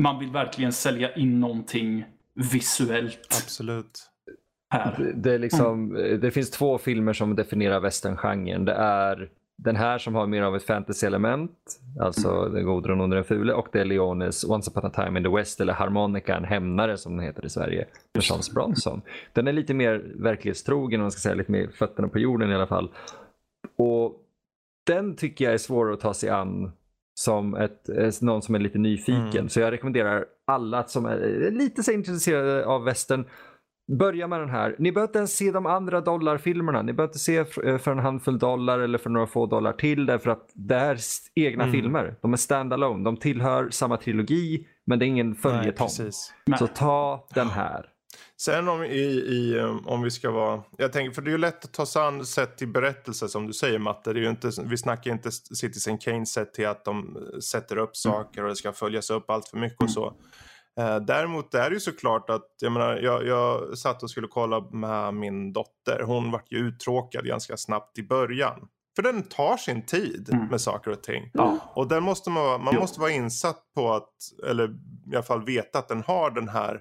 Man 0.00 0.18
vill 0.18 0.30
verkligen 0.30 0.72
sälja 0.72 1.14
in 1.14 1.40
någonting 1.40 2.04
visuellt 2.52 3.42
Absolut. 3.44 4.10
här. 4.70 4.94
Det, 4.98 5.12
det, 5.12 5.34
är 5.34 5.38
liksom, 5.38 5.92
det 6.20 6.30
finns 6.30 6.50
två 6.50 6.78
filmer 6.78 7.12
som 7.12 7.36
definierar 7.36 7.80
westerngenren. 7.80 8.64
Det 8.64 8.72
är 8.74 9.30
den 9.56 9.76
här 9.76 9.98
som 9.98 10.14
har 10.14 10.26
mer 10.26 10.42
av 10.42 10.56
ett 10.56 10.66
fantasy-element, 10.66 11.50
alltså 12.00 12.48
Den 12.48 12.64
gode, 12.64 12.88
den 12.88 13.00
onde, 13.00 13.16
den 13.16 13.24
fule. 13.24 13.52
Och 13.52 13.68
det 13.72 13.80
är 13.80 13.84
Leones 13.84 14.44
Once 14.44 14.70
upon 14.70 14.86
a 14.86 14.90
time 14.90 15.18
in 15.18 15.24
the 15.24 15.30
West, 15.30 15.60
eller 15.60 15.72
Harmonica, 15.72 16.36
en 16.36 16.44
hämnare 16.44 16.96
som 16.96 17.16
den 17.16 17.26
heter 17.26 17.46
i 17.46 17.48
Sverige, 17.48 17.86
med 18.14 18.24
Charles 18.24 18.50
Bronson. 18.50 19.02
Den 19.32 19.46
är 19.46 19.52
lite 19.52 19.74
mer 19.74 20.12
verklighetstrogen, 20.14 21.00
om 21.00 21.04
man 21.04 21.10
ska 21.10 21.20
säga, 21.20 21.34
lite 21.34 21.52
mer 21.52 21.70
fötterna 21.74 22.08
på 22.08 22.18
jorden 22.18 22.50
i 22.50 22.54
alla 22.54 22.66
fall. 22.66 22.90
Och 23.76 24.20
den 24.86 25.16
tycker 25.16 25.44
jag 25.44 25.54
är 25.54 25.58
svår 25.58 25.92
att 25.92 26.00
ta 26.00 26.14
sig 26.14 26.30
an 26.30 26.72
som 27.14 27.54
ett, 27.54 27.88
eh, 27.88 28.10
någon 28.20 28.42
som 28.42 28.54
är 28.54 28.58
lite 28.58 28.78
nyfiken. 28.78 29.30
Mm. 29.30 29.48
Så 29.48 29.60
jag 29.60 29.72
rekommenderar 29.72 30.24
alla 30.46 30.84
som 30.84 31.06
är 31.06 31.50
lite 31.50 31.82
så 31.82 31.92
intresserade 31.92 32.66
av 32.66 32.84
västern 32.84 33.24
Börja 33.98 34.26
med 34.28 34.40
den 34.40 34.50
här. 34.50 34.76
Ni 34.78 34.92
behöver 34.92 35.08
inte 35.08 35.18
ens 35.18 35.36
se 35.36 35.50
de 35.50 35.66
andra 35.66 36.00
dollarfilmerna. 36.00 36.82
Ni 36.82 36.92
behöver 36.92 37.10
inte 37.10 37.18
se 37.18 37.36
eh, 37.38 37.78
för 37.78 37.90
en 37.90 37.98
handfull 37.98 38.38
dollar 38.38 38.78
eller 38.78 38.98
för 38.98 39.10
några 39.10 39.26
få 39.26 39.46
dollar 39.46 39.72
till 39.72 40.06
därför 40.06 40.30
att 40.30 40.50
det 40.54 40.74
är 40.74 40.98
egna 41.34 41.64
Mm. 41.64 41.72
filmer. 41.72 42.16
De 42.22 42.32
är 42.32 42.36
standalone. 42.36 43.04
De 43.04 43.16
tillhör 43.16 43.70
samma 43.70 43.96
trilogi 43.96 44.66
men 44.86 44.98
det 44.98 45.04
är 45.04 45.06
ingen 45.06 45.34
följetong. 45.34 45.88
Så 46.58 46.66
ta 46.66 47.26
den 47.34 47.48
här. 47.48 47.86
Sen 48.36 48.68
om, 48.68 48.84
i, 48.84 49.04
i, 49.28 49.58
um, 49.58 49.86
om 49.86 50.02
vi 50.02 50.10
ska 50.10 50.30
vara... 50.30 50.62
Jag 50.78 50.92
tänker, 50.92 51.14
för 51.14 51.22
det 51.22 51.28
är 51.30 51.32
ju 51.32 51.38
lätt 51.38 51.64
att 51.64 51.72
ta 51.72 51.86
sig 51.86 52.02
an 52.02 52.26
sett 52.26 52.56
till 52.58 52.68
berättelse 52.68 53.28
som 53.28 53.46
du 53.46 53.52
säger 53.52 53.78
Matte. 53.78 54.12
Det 54.12 54.18
är 54.18 54.22
ju 54.22 54.30
inte, 54.30 54.50
vi 54.64 54.76
snackar 54.76 55.10
inte 55.10 55.30
Citizen 55.30 55.98
Kane 55.98 56.26
sett 56.26 56.54
till 56.54 56.66
att 56.66 56.84
de 56.84 57.16
eh, 57.16 57.38
sätter 57.38 57.76
upp 57.78 57.96
saker 57.96 58.42
och 58.42 58.48
det 58.48 58.56
ska 58.56 58.72
följas 58.72 59.10
upp 59.10 59.30
allt 59.30 59.48
för 59.48 59.58
mycket 59.58 59.82
och 59.82 59.90
så. 59.90 60.14
Eh, 60.80 60.96
däremot 60.96 61.54
är 61.54 61.70
det 61.70 61.74
ju 61.74 61.80
såklart 61.80 62.30
att, 62.30 62.48
jag 62.60 62.72
menar, 62.72 62.96
jag, 62.96 63.26
jag 63.26 63.78
satt 63.78 64.02
och 64.02 64.10
skulle 64.10 64.26
kolla 64.28 64.60
med 64.60 65.14
min 65.14 65.52
dotter. 65.52 66.02
Hon 66.06 66.30
vart 66.30 66.52
ju 66.52 66.58
uttråkad 66.58 67.26
ganska 67.26 67.56
snabbt 67.56 67.98
i 67.98 68.02
början. 68.02 68.68
För 68.96 69.02
den 69.02 69.22
tar 69.22 69.56
sin 69.56 69.86
tid 69.86 70.28
Mm. 70.32 70.46
med 70.46 70.60
saker 70.60 70.90
och 70.90 71.02
ting. 71.02 71.30
Ja. 71.32 71.58
Och 71.74 71.88
den 71.88 72.02
måste 72.02 72.30
man, 72.30 72.64
man 72.64 72.74
Jo. 72.74 72.80
måste 72.80 73.00
vara 73.00 73.10
insatt 73.10 73.62
på 73.74 73.92
att, 73.92 74.12
eller 74.48 74.68
i 75.12 75.14
alla 75.14 75.22
fall 75.22 75.44
veta 75.44 75.78
att 75.78 75.88
den 75.88 76.02
har 76.02 76.30
den 76.30 76.48
här 76.48 76.80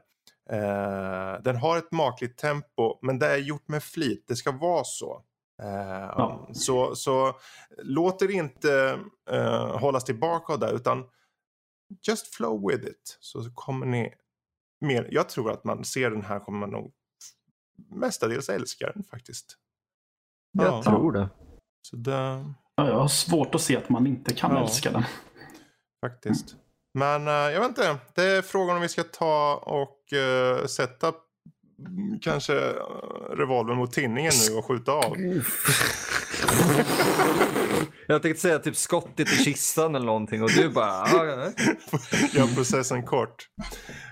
Eh, 0.52 1.42
den 1.44 1.56
har 1.56 1.78
ett 1.78 1.92
makligt 1.92 2.38
tempo 2.38 2.98
men 3.02 3.20
det 3.20 3.28
är 3.28 3.38
gjort 3.38 3.68
med 3.68 3.84
flit. 3.84 4.26
Det 4.28 4.36
ska 4.36 4.52
vara 4.52 4.84
så. 4.84 5.22
Eh, 5.64 6.10
Ja. 6.18 6.48
så, 6.54 6.96
så 6.96 7.34
låt 7.84 8.22
er 8.22 8.32
inte 8.32 9.00
eh, 9.32 9.78
hållas 9.78 10.04
tillbaka 10.04 10.54
av 10.54 10.60
det 10.60 10.72
utan 10.72 11.04
just 12.08 12.28
flow 12.36 12.70
with 12.70 12.86
it. 12.88 13.18
Så 13.20 13.52
kommer 13.56 13.86
ni 13.86 14.14
mer. 14.82 15.08
Jag 15.12 15.30
tror 15.30 15.52
att 15.52 15.64
man 15.64 15.84
ser 15.86 16.10
den 16.12 16.22
här 16.22 16.40
kommer 16.40 16.60
man 16.60 16.70
nog 16.70 16.94
mestadels 17.90 18.50
älska 18.50 18.92
den 18.96 19.04
faktiskt. 19.04 19.58
Jag 20.52 20.66
Ja. 20.68 20.84
tror 20.84 21.12
det. 21.12 21.30
Så 21.82 21.96
det, 21.96 22.46
Ja, 22.76 22.88
Jag 22.88 23.00
har 23.00 23.08
svårt 23.08 23.56
att 23.56 23.62
se 23.62 23.78
att 23.78 23.90
man 23.90 24.08
inte 24.08 24.34
kan 24.34 24.52
Ja. 24.56 24.62
älska 24.64 24.92
den. 24.92 25.04
faktiskt. 26.02 26.56
Men 26.94 27.28
eh, 27.28 27.34
jag 27.34 27.60
vet 27.60 27.70
inte. 27.70 27.98
Det 28.16 28.24
är 28.24 28.42
frågan 28.42 28.76
om 28.76 28.82
vi 28.82 28.90
ska 28.90 29.04
ta 29.04 29.56
och 29.56 30.14
eh, 30.14 30.66
sätta 30.66 31.14
kanske 32.22 32.54
uh, 32.54 32.74
revolvern 33.38 33.78
mot 33.78 33.92
tinningen 33.92 34.32
nu 34.50 34.56
och 34.58 34.66
skjuta 34.66 34.92
av. 34.92 35.16
Jag 38.08 38.22
tänkte 38.22 38.42
säga 38.42 38.60
typ 38.60 38.76
skottet 38.76 39.34
i 39.34 39.36
kistan 39.44 39.96
eller 39.96 40.06
någonting 40.06 40.44
och 40.44 40.50
du 40.50 40.70
bara... 40.70 40.86
"Ah, 40.92 41.26
ja, 41.26 41.52
Gör 42.34 42.48
processen 42.56 43.04
kort. 43.06 43.36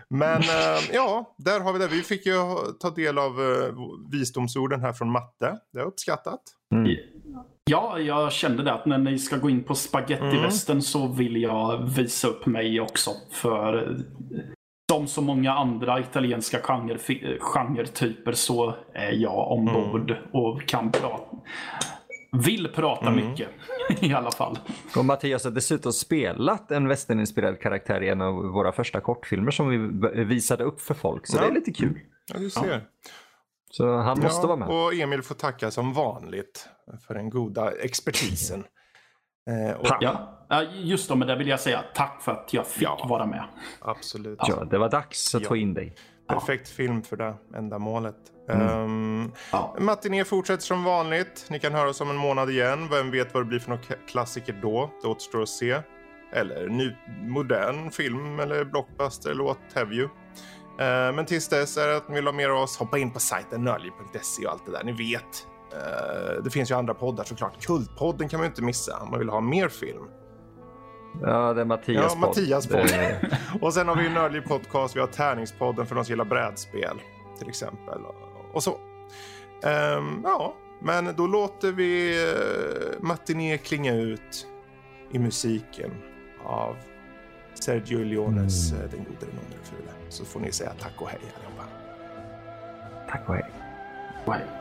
Men 0.09 0.41
eh, 0.41 0.79
ja, 0.93 1.35
där 1.37 1.59
har 1.59 1.73
vi 1.73 1.79
det. 1.79 1.87
Vi 1.87 2.01
fick 2.01 2.25
ju 2.25 2.33
ta 2.79 2.89
del 2.89 3.17
av 3.17 3.39
uh, 3.41 3.73
visdomsorden 4.11 4.81
här 4.81 4.93
från 4.93 5.11
matte. 5.11 5.57
Det 5.73 5.79
är 5.79 5.83
uppskattat. 5.85 6.41
Mm. 6.75 6.95
Ja, 7.69 7.99
jag 7.99 8.31
kände 8.31 8.63
det 8.63 8.73
att 8.73 8.85
när 8.85 8.97
ni 8.97 9.19
ska 9.19 9.37
gå 9.37 9.49
in 9.49 9.63
på 9.63 9.75
spagettivästen 9.75 10.81
så 10.81 11.07
vill 11.07 11.41
jag 11.41 11.89
visa 11.95 12.27
upp 12.27 12.45
mig 12.45 12.81
också. 12.81 13.11
För 13.31 13.91
eh, 13.91 13.97
som 14.91 15.07
så 15.07 15.21
många 15.21 15.53
andra 15.53 15.99
italienska 15.99 16.59
genre, 16.63 16.97
genretyper 17.39 18.31
så 18.31 18.75
är 18.93 19.11
jag 19.11 19.51
ombord 19.51 20.15
och 20.33 20.65
kan 20.67 20.91
prata. 20.91 21.23
Vill 22.45 22.67
prata 22.67 23.07
Mm. 23.07 23.29
mycket 23.29 23.49
i 23.99 24.13
alla 24.13 24.31
fall. 24.31 24.59
Och 24.97 25.05
Mattias 25.05 25.43
har 25.43 25.51
dessutom 25.51 25.93
spelat 25.93 26.71
en 26.71 26.87
västerninspirerad 26.87 27.59
karaktär 27.59 28.03
i 28.03 28.09
en 28.09 28.21
av 28.21 28.33
våra 28.33 28.71
första 28.71 29.01
kortfilmer 29.01 29.51
som 29.51 29.69
vi 29.69 29.77
visade 30.23 30.63
upp 30.63 30.81
för 30.81 30.93
folk. 30.93 31.27
Så 31.27 31.37
Ja. 31.37 31.41
det 31.41 31.47
är 31.47 31.53
lite 31.53 31.71
kul. 31.71 31.99
Ja, 32.33 32.39
du 32.39 32.49
ser. 32.49 32.83
Så 33.71 33.97
han 33.97 34.19
måste 34.19 34.41
ja, 34.41 34.47
vara 34.47 34.57
med. 34.57 34.67
Och 34.67 34.93
Emil 34.93 35.21
får 35.21 35.35
tacka 35.35 35.71
som 35.71 35.93
vanligt 35.93 36.69
för 37.07 37.13
den 37.13 37.29
goda 37.29 37.71
expertisen. 37.71 38.63
Eh, 39.49 39.75
och, 39.79 39.87
Ja, 39.99 40.63
just 40.73 41.09
då, 41.09 41.15
men 41.15 41.27
där 41.27 41.35
vill 41.35 41.47
jag 41.47 41.59
säga 41.59 41.83
tack 41.95 42.21
för 42.21 42.31
att 42.31 42.53
jag 42.53 42.67
fick 42.67 42.83
Ja. 42.83 43.05
vara 43.09 43.25
med. 43.25 43.43
Absolut. 43.81 44.39
Ja, 44.47 44.63
det 44.63 44.77
var 44.77 44.89
dags 44.89 45.35
att 45.35 45.41
Ja. 45.41 45.47
ta 45.47 45.55
in 45.55 45.73
dig. 45.73 45.95
Perfekt 46.27 46.69
film 46.69 47.01
för 47.03 47.17
det 47.17 47.33
ändamålet. 47.55 48.15
Mm. 48.49 48.67
Um, 48.79 49.31
Ja. 49.51 49.75
Matiné 49.79 50.25
fortsätter 50.25 50.63
som 50.63 50.83
vanligt. 50.83 51.45
Ni 51.49 51.59
kan 51.59 51.73
höra 51.73 51.89
oss 51.89 52.01
om 52.01 52.09
en 52.09 52.15
månad 52.15 52.49
igen. 52.49 52.87
Vem 52.91 53.11
vet 53.11 53.33
vad 53.33 53.43
det 53.43 53.47
blir 53.47 53.59
för 53.59 53.69
några 53.69 53.83
klassiker 54.07 54.59
då? 54.61 54.89
Det 55.01 55.07
återstår 55.07 55.41
att 55.41 55.49
se. 55.49 55.81
Eller 56.33 56.67
ny, 56.67 56.95
modern 57.21 57.91
film 57.91 58.39
eller 58.39 58.65
blockbuster 58.65 59.31
eller 59.31 59.43
what 59.43 59.57
have 59.75 59.95
you. 59.95 60.05
Eh, 60.79 61.13
men 61.13 61.25
tills 61.25 61.47
dess 61.49 61.77
är 61.77 61.87
det 61.87 61.97
att 61.97 62.09
ni 62.09 62.15
vill 62.15 62.25
ha 62.25 62.33
mer 62.33 62.49
av 62.49 62.57
oss, 62.63 62.77
hoppa 62.77 62.97
in 62.97 63.11
på 63.11 63.19
sajten 63.19 63.63
nördliv.se 63.63 64.45
och 64.45 64.51
allt 64.51 64.65
det 64.65 64.71
där. 64.71 64.83
Ni 64.83 64.91
vet. 64.91 65.47
Eh, 65.73 66.43
det 66.43 66.49
finns 66.49 66.71
ju 66.71 66.75
andra 66.75 66.93
poddar 66.93 67.23
såklart. 67.23 67.65
Kultpodden 67.65 68.29
kan 68.29 68.39
man 68.39 68.45
ju 68.45 68.49
inte 68.49 68.61
missa 68.61 68.99
om 69.01 69.09
man 69.09 69.19
vill 69.19 69.29
ha 69.29 69.41
mer 69.41 69.69
film. 69.69 70.03
Ja, 71.21 71.53
det 71.53 71.61
är 71.61 71.65
Mattias 71.65 72.03
Ja, 72.03 72.09
podd. 72.09 72.19
Mattias 72.19 72.67
podd. 72.67 72.87
Det- 72.87 73.37
Och 73.61 73.73
sen 73.73 73.87
har 73.87 73.95
vi 73.95 74.03
ju 74.03 74.09
Nördliv 74.09 74.41
Podcast, 74.41 74.95
vi 74.95 74.99
har 74.99 75.07
Tärningspodden 75.07 75.85
för 75.85 75.95
de 75.95 76.05
som 76.05 76.11
gillar 76.11 76.25
brädspel 76.25 77.01
till 77.39 77.49
exempel. 77.49 77.99
Och 78.53 78.63
så. 78.63 78.77
Ehm, 79.63 80.21
ja, 80.23 80.53
men 80.81 81.15
då 81.15 81.27
låter 81.27 81.71
vi 81.71 82.13
uh, 82.25 83.03
Matiné 83.07 83.57
klinga 83.57 83.93
ut 83.95 84.47
i 85.11 85.19
musiken 85.19 85.91
av 86.45 86.75
Sergio 87.53 88.03
Leones 88.03 88.71
Mm. 88.71 88.83
eh, 88.83 88.89
Den 88.91 88.99
gode, 89.03 89.15
den 89.19 89.29
onde, 89.29 89.55
den 89.55 89.63
fule. 89.63 89.91
Så 90.09 90.25
får 90.25 90.39
ni 90.39 90.51
säga 90.51 90.71
tack 90.79 90.93
och 91.01 91.07
hej 91.09 91.19
allihopa. 91.37 91.63
Tack 93.09 93.29
och 93.29 93.35
hej. 93.35 93.51
Bye. 94.25 94.41
Vi 94.45 94.60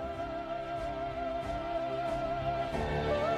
Oh, 2.83 3.30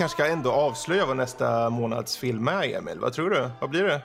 kanske 0.00 0.22
ska 0.22 0.32
ändå 0.32 0.52
avslöja 0.52 1.06
vad 1.06 1.16
nästa 1.16 1.70
månads 1.70 2.16
film 2.16 2.48
är, 2.48 2.76
Emil. 2.76 2.98
Vad 2.98 3.12
tror 3.12 3.30
du? 3.30 3.50
Vad 3.60 3.70
blir 3.70 3.84
det? 3.84 4.02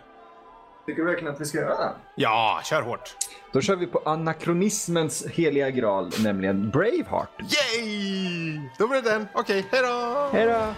Tycker 0.86 1.02
du 1.02 1.08
verkligen 1.08 1.34
att 1.34 1.42
vi 1.42 1.46
ska 1.46 1.58
göra 1.58 1.78
det? 1.78 1.92
Ja, 2.16 2.62
kör 2.64 2.82
hårt. 2.82 3.16
Då 3.54 3.62
kör 3.62 3.76
vi 3.76 3.88
på 3.88 4.02
anakronismens 4.06 5.26
heliga 5.26 5.70
graal, 5.70 6.12
nämligen 6.24 6.70
Braveheart. 6.70 7.30
Yay! 7.40 8.60
Då 8.78 8.88
blir 8.88 9.02
det 9.02 9.10
den. 9.10 9.28
Okej, 9.34 9.66
hej 9.72 9.82
då! 9.82 10.30
Hej 10.34 10.46
då! 10.46 10.74